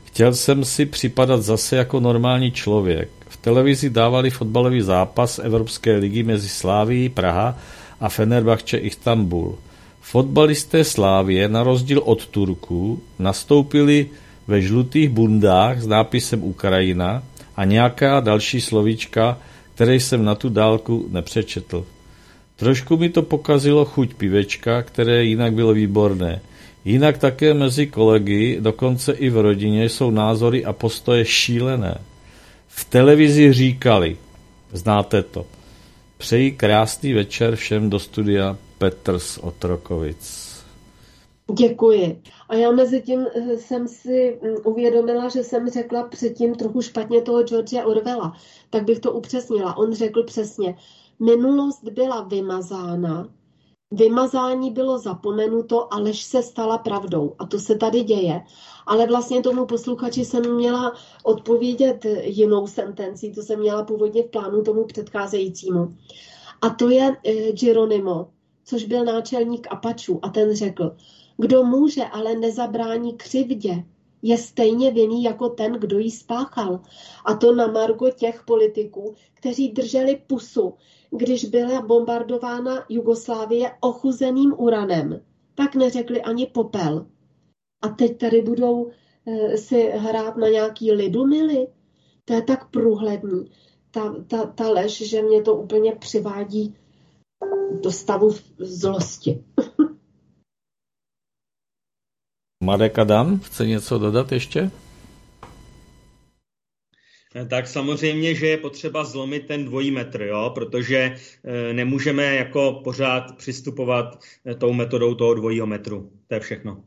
Chtěl 0.03 0.33
jsem 0.33 0.65
si 0.65 0.85
připadat 0.85 1.43
zase 1.43 1.75
jako 1.75 1.99
normální 1.99 2.51
člověk. 2.51 3.09
V 3.29 3.37
televizi 3.37 3.89
dávali 3.89 4.29
fotbalový 4.29 4.81
zápas 4.81 5.39
Evropské 5.39 5.95
ligy 5.95 6.23
mezi 6.23 6.49
Sláví 6.49 7.09
Praha 7.09 7.57
a 7.99 8.09
Fenerbahce 8.09 8.77
Istanbul. 8.77 9.55
Fotbalisté 10.01 10.83
Slávě, 10.83 11.49
na 11.49 11.63
rozdíl 11.63 12.01
od 12.05 12.27
Turků, 12.27 13.01
nastoupili 13.19 14.09
ve 14.47 14.61
žlutých 14.61 15.09
bundách 15.09 15.81
s 15.81 15.87
nápisem 15.87 16.43
Ukrajina 16.43 17.23
a 17.55 17.65
nějaká 17.65 18.19
další 18.19 18.61
slovíčka 18.61 19.37
který 19.75 19.99
jsem 19.99 20.25
na 20.25 20.35
tu 20.35 20.49
dálku 20.49 21.07
nepřečetl. 21.09 21.85
Trošku 22.55 22.97
mi 22.97 23.09
to 23.09 23.21
pokazilo 23.21 23.85
chuť 23.85 24.13
pivečka, 24.13 24.81
které 24.81 25.23
jinak 25.23 25.53
bylo 25.53 25.73
výborné. 25.73 26.41
Jinak 26.85 27.17
také 27.17 27.53
mezi 27.53 27.87
kolegy, 27.87 28.57
dokonce 28.61 29.13
i 29.13 29.29
v 29.29 29.37
rodině, 29.37 29.89
jsou 29.89 30.11
názory 30.11 30.65
a 30.65 30.73
postoje 30.73 31.25
šílené. 31.25 31.97
V 32.67 32.85
televizi 32.85 33.53
říkali, 33.53 34.17
znáte 34.71 35.23
to, 35.23 35.45
přeji 36.17 36.51
krásný 36.51 37.13
večer 37.13 37.55
všem 37.55 37.89
do 37.89 37.99
studia 37.99 38.57
Petr 38.77 39.19
z 39.19 39.37
Otrokovic. 39.37 40.53
Děkuji. 41.57 42.17
A 42.49 42.55
já 42.55 42.71
mezi 42.71 43.01
tím 43.01 43.27
eh, 43.33 43.57
jsem 43.57 43.87
si 43.87 44.39
mm, 44.43 44.55
uvědomila, 44.65 45.29
že 45.29 45.43
jsem 45.43 45.69
řekla 45.69 46.03
předtím 46.03 46.55
trochu 46.55 46.81
špatně 46.81 47.21
toho 47.21 47.43
George 47.43 47.85
Orwella. 47.85 48.33
Tak 48.69 48.83
bych 48.83 48.99
to 48.99 49.11
upřesnila. 49.11 49.77
On 49.77 49.93
řekl 49.93 50.23
přesně, 50.23 50.75
minulost 51.19 51.83
byla 51.83 52.21
vymazána, 52.21 53.29
vymazání 53.91 54.71
bylo 54.71 54.99
zapomenuto 54.99 55.93
a 55.93 55.99
lež 55.99 56.23
se 56.23 56.43
stala 56.43 56.77
pravdou. 56.77 57.35
A 57.39 57.45
to 57.45 57.59
se 57.59 57.75
tady 57.75 58.03
děje. 58.03 58.41
Ale 58.85 59.07
vlastně 59.07 59.41
tomu 59.41 59.65
posluchači 59.65 60.25
jsem 60.25 60.55
měla 60.55 60.93
odpovědět 61.23 62.05
jinou 62.23 62.67
sentencí, 62.67 63.31
to 63.31 63.41
jsem 63.41 63.59
měla 63.59 63.83
původně 63.83 64.23
v 64.23 64.29
plánu 64.29 64.63
tomu 64.63 64.85
předcházejícímu. 64.85 65.95
A 66.61 66.69
to 66.69 66.89
je 66.89 67.17
eh, 67.25 67.51
Geronimo, 67.51 68.29
což 68.65 68.85
byl 68.85 69.05
náčelník 69.05 69.67
Apačů 69.69 70.19
a 70.21 70.29
ten 70.29 70.55
řekl, 70.55 70.95
kdo 71.37 71.63
může, 71.63 72.03
ale 72.03 72.35
nezabrání 72.35 73.13
křivdě, 73.13 73.83
je 74.21 74.37
stejně 74.37 74.91
vinný 74.91 75.23
jako 75.23 75.49
ten, 75.49 75.73
kdo 75.73 75.99
ji 75.99 76.11
spáchal. 76.11 76.79
A 77.25 77.33
to 77.33 77.55
na 77.55 77.67
margo 77.67 78.09
těch 78.09 78.43
politiků, 78.45 79.13
kteří 79.33 79.71
drželi 79.71 80.21
pusu, 80.27 80.73
když 81.11 81.45
byla 81.45 81.81
bombardována 81.81 82.85
Jugoslávie 82.89 83.71
ochuzeným 83.81 84.53
uranem. 84.57 85.21
Tak 85.55 85.75
neřekli 85.75 86.21
ani 86.21 86.45
popel. 86.45 87.05
A 87.81 87.87
teď 87.87 88.17
tady 88.17 88.41
budou 88.41 88.91
e, 89.25 89.57
si 89.57 89.91
hrát 89.95 90.37
na 90.37 90.47
nějaký 90.47 90.91
lidumily. 90.91 91.67
To 92.25 92.33
je 92.33 92.41
tak 92.41 92.69
průhledný. 92.69 93.51
Ta, 93.91 94.15
ta, 94.27 94.45
ta 94.45 94.69
lež, 94.69 95.09
že 95.09 95.21
mě 95.21 95.41
to 95.41 95.55
úplně 95.55 95.95
přivádí 95.95 96.75
do 97.81 97.91
stavu 97.91 98.31
zlosti. 98.59 99.43
Marek 102.63 102.99
Adam 102.99 103.39
chce 103.39 103.67
něco 103.67 103.97
dodat 103.97 104.31
ještě? 104.31 104.71
Tak 107.49 107.67
samozřejmě, 107.67 108.35
že 108.35 108.47
je 108.47 108.57
potřeba 108.57 109.03
zlomit 109.03 109.47
ten 109.47 109.65
dvojí 109.65 109.91
metr, 109.91 110.21
jo? 110.21 110.51
protože 110.55 110.97
e, 111.43 111.73
nemůžeme 111.73 112.35
jako 112.35 112.81
pořád 112.83 113.37
přistupovat 113.37 114.19
e, 114.47 114.55
tou 114.55 114.73
metodou 114.73 115.15
toho 115.15 115.33
dvojího 115.33 115.65
metru. 115.67 116.09
To 116.27 116.33
je 116.33 116.39
všechno. 116.39 116.83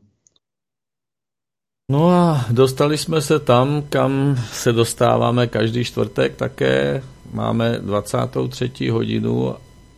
No 1.91 2.09
a 2.09 2.45
dostali 2.51 2.97
jsme 2.97 3.21
se 3.21 3.39
tam, 3.39 3.83
kam 3.89 4.37
se 4.51 4.73
dostáváme 4.73 5.47
každý 5.47 5.83
čtvrtek 5.83 6.35
také. 6.35 7.03
Máme 7.33 7.79
23. 7.79 8.89
hodinu, 8.89 9.55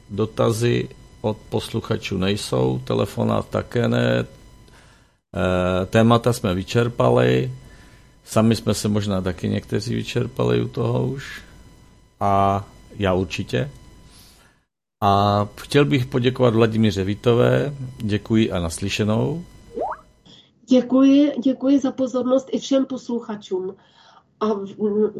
dotazy 0.10 0.90
od 1.22 1.38
posluchačů 1.50 2.18
nejsou, 2.18 2.82
telefonát 2.86 3.50
také 3.50 3.88
ne, 3.88 4.26
Eh, 4.26 4.39
témata 5.86 6.34
jsme 6.34 6.54
vyčerpali, 6.54 7.52
sami 8.24 8.56
jsme 8.56 8.74
se 8.74 8.88
možná 8.88 9.22
taky 9.22 9.50
někteří 9.50 9.96
vyčerpali 9.96 10.62
u 10.62 10.68
toho 10.68 11.08
už 11.08 11.42
a 12.20 12.66
já 12.98 13.14
určitě. 13.14 13.70
A 15.04 15.48
chtěl 15.56 15.86
bych 15.86 16.06
poděkovat 16.06 16.54
Vladimíře 16.54 17.04
Vítové, 17.04 17.74
děkuji 17.98 18.52
a 18.52 18.60
naslyšenou. 18.60 19.44
Děkuji, 20.70 21.34
děkuji 21.44 21.80
za 21.80 21.92
pozornost 21.92 22.48
i 22.52 22.60
všem 22.60 22.86
posluchačům. 22.86 23.76
A 24.40 24.46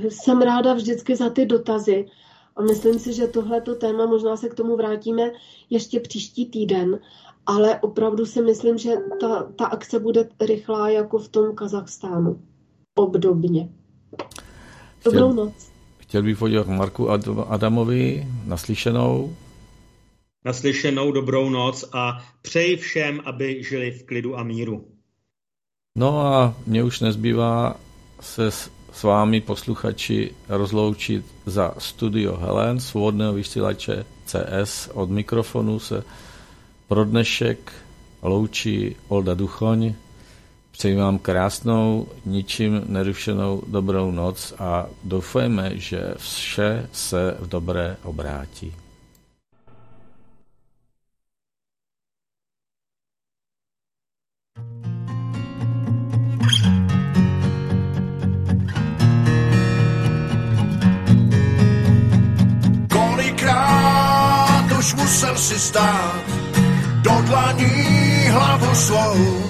jsem 0.10 0.42
ráda 0.42 0.74
vždycky 0.74 1.16
za 1.16 1.30
ty 1.30 1.46
dotazy. 1.46 2.06
A 2.56 2.62
myslím 2.62 3.00
si, 3.00 3.14
že 3.14 3.28
tohleto 3.28 3.76
téma, 3.76 4.06
možná 4.06 4.38
se 4.38 4.50
k 4.50 4.54
tomu 4.54 4.76
vrátíme 4.78 5.32
ještě 5.70 6.00
příští 6.00 6.46
týden, 6.46 7.00
ale 7.50 7.80
opravdu 7.80 8.26
si 8.26 8.42
myslím, 8.42 8.78
že 8.78 8.90
ta, 9.22 9.44
ta 9.44 9.66
akce 9.66 10.00
bude 10.00 10.30
rychlá 10.42 10.90
jako 10.90 11.20
v 11.20 11.28
tom 11.28 11.56
Kazachstánu. 11.56 12.42
Obdobně. 12.96 13.70
Dobrou 15.06 15.32
chtěl, 15.32 15.34
noc. 15.46 15.72
Chtěl 15.98 16.24
bych 16.24 16.38
poděkovat 16.38 16.78
Marku 16.78 17.10
Adamovi 17.50 18.28
naslyšenou. 18.46 19.36
Naslyšenou 20.46 21.12
dobrou 21.12 21.50
noc 21.50 21.90
a 21.94 22.26
přeji 22.42 22.78
všem, 22.78 23.22
aby 23.26 23.64
žili 23.64 23.92
v 23.92 24.04
klidu 24.04 24.38
a 24.38 24.44
míru. 24.44 24.86
No 25.98 26.20
a 26.20 26.56
mě 26.68 26.84
už 26.84 27.00
nezbývá 27.00 27.76
se 28.22 28.52
s 28.52 29.04
vámi 29.04 29.42
posluchači 29.42 30.36
rozloučit 30.50 31.26
za 31.46 31.74
studio 31.78 32.38
Helen, 32.38 32.80
svobodného 32.80 33.34
vysílače 33.34 34.06
CS. 34.26 34.90
Od 34.94 35.10
mikrofonu 35.10 35.80
se 35.80 36.04
pro 36.90 37.06
dnešek 37.06 37.74
loučí 38.22 38.96
Olda 39.08 39.34
Duchoň. 39.34 39.94
Přeji 40.72 40.96
vám 40.96 41.20
krásnou, 41.20 42.08
ničím 42.26 42.82
nerušenou 42.86 43.64
dobrou 43.68 44.12
noc 44.12 44.54
a 44.60 44.86
doufejme, 45.04 45.72
že 45.74 46.14
vše 46.18 46.90
se 46.92 47.38
v 47.40 47.50
dobré 47.50 47.98
obrátí. 48.04 48.74
Kolikrát 62.92 64.72
už 64.80 64.94
musel 64.94 65.38
si 65.38 65.60
stát 65.60 66.39
do 67.02 67.22
dlaní 67.26 68.28
hlavu 68.30 68.76
svou 68.76 69.50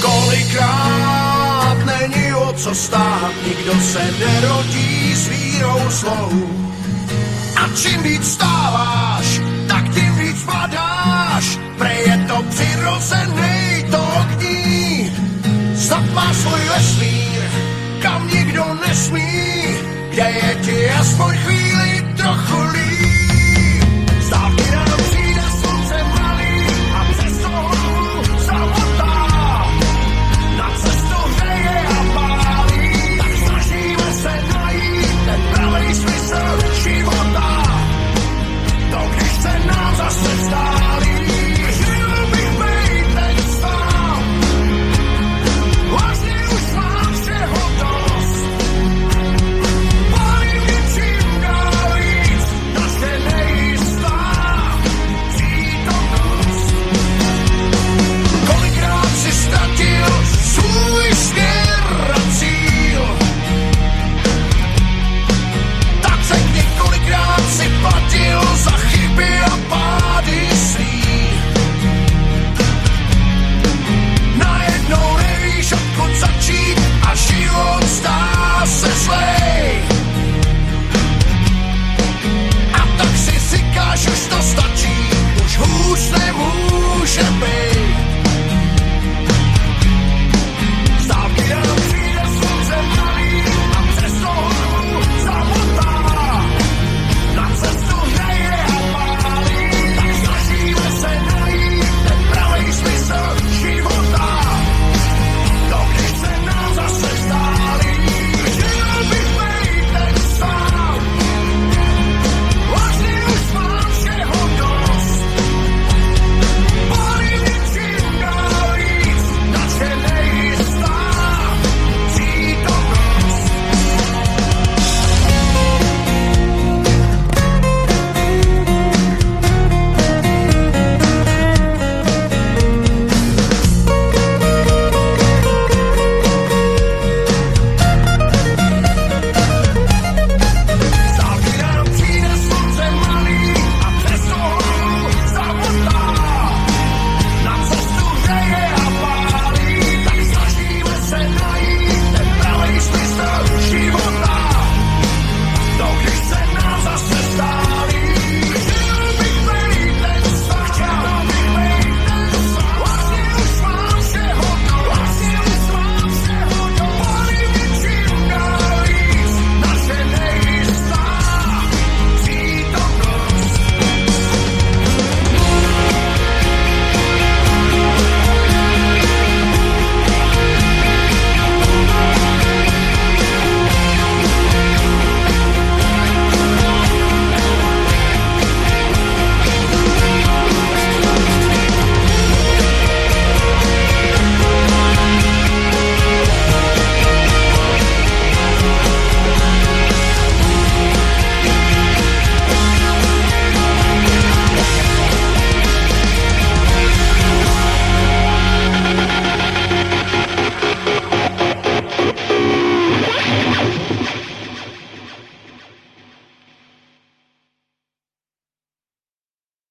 Kolikrát 0.00 1.76
není 1.84 2.34
o 2.34 2.52
co 2.52 2.74
stát, 2.74 3.32
nikdo 3.46 3.80
se 3.80 4.14
nerodí 4.18 5.14
s 5.14 5.28
vírou 5.28 5.80
svou. 5.90 6.30
A 7.56 7.68
čím 7.76 8.02
víc 8.02 8.32
stáváš, 8.32 9.40
tak 9.68 9.88
tím 9.94 10.14
víc 10.18 10.44
padáš, 10.44 11.58
pre 11.78 11.94
je 11.94 12.24
to 12.28 12.42
přirozený 12.50 13.84
to 13.90 14.00
ogní. 14.20 15.12
Snad 15.76 16.12
má 16.12 16.34
svůj 16.34 16.60
vesmír, 16.68 17.42
kam 18.02 18.28
nikdo 18.28 18.64
nesmí, 18.88 19.64
kde 20.10 20.30
je 20.30 20.58
ti 20.64 20.90
aspoň 20.90 21.36
chvíli 21.36 22.04
trochu 22.16 22.62
líp. 22.72 22.89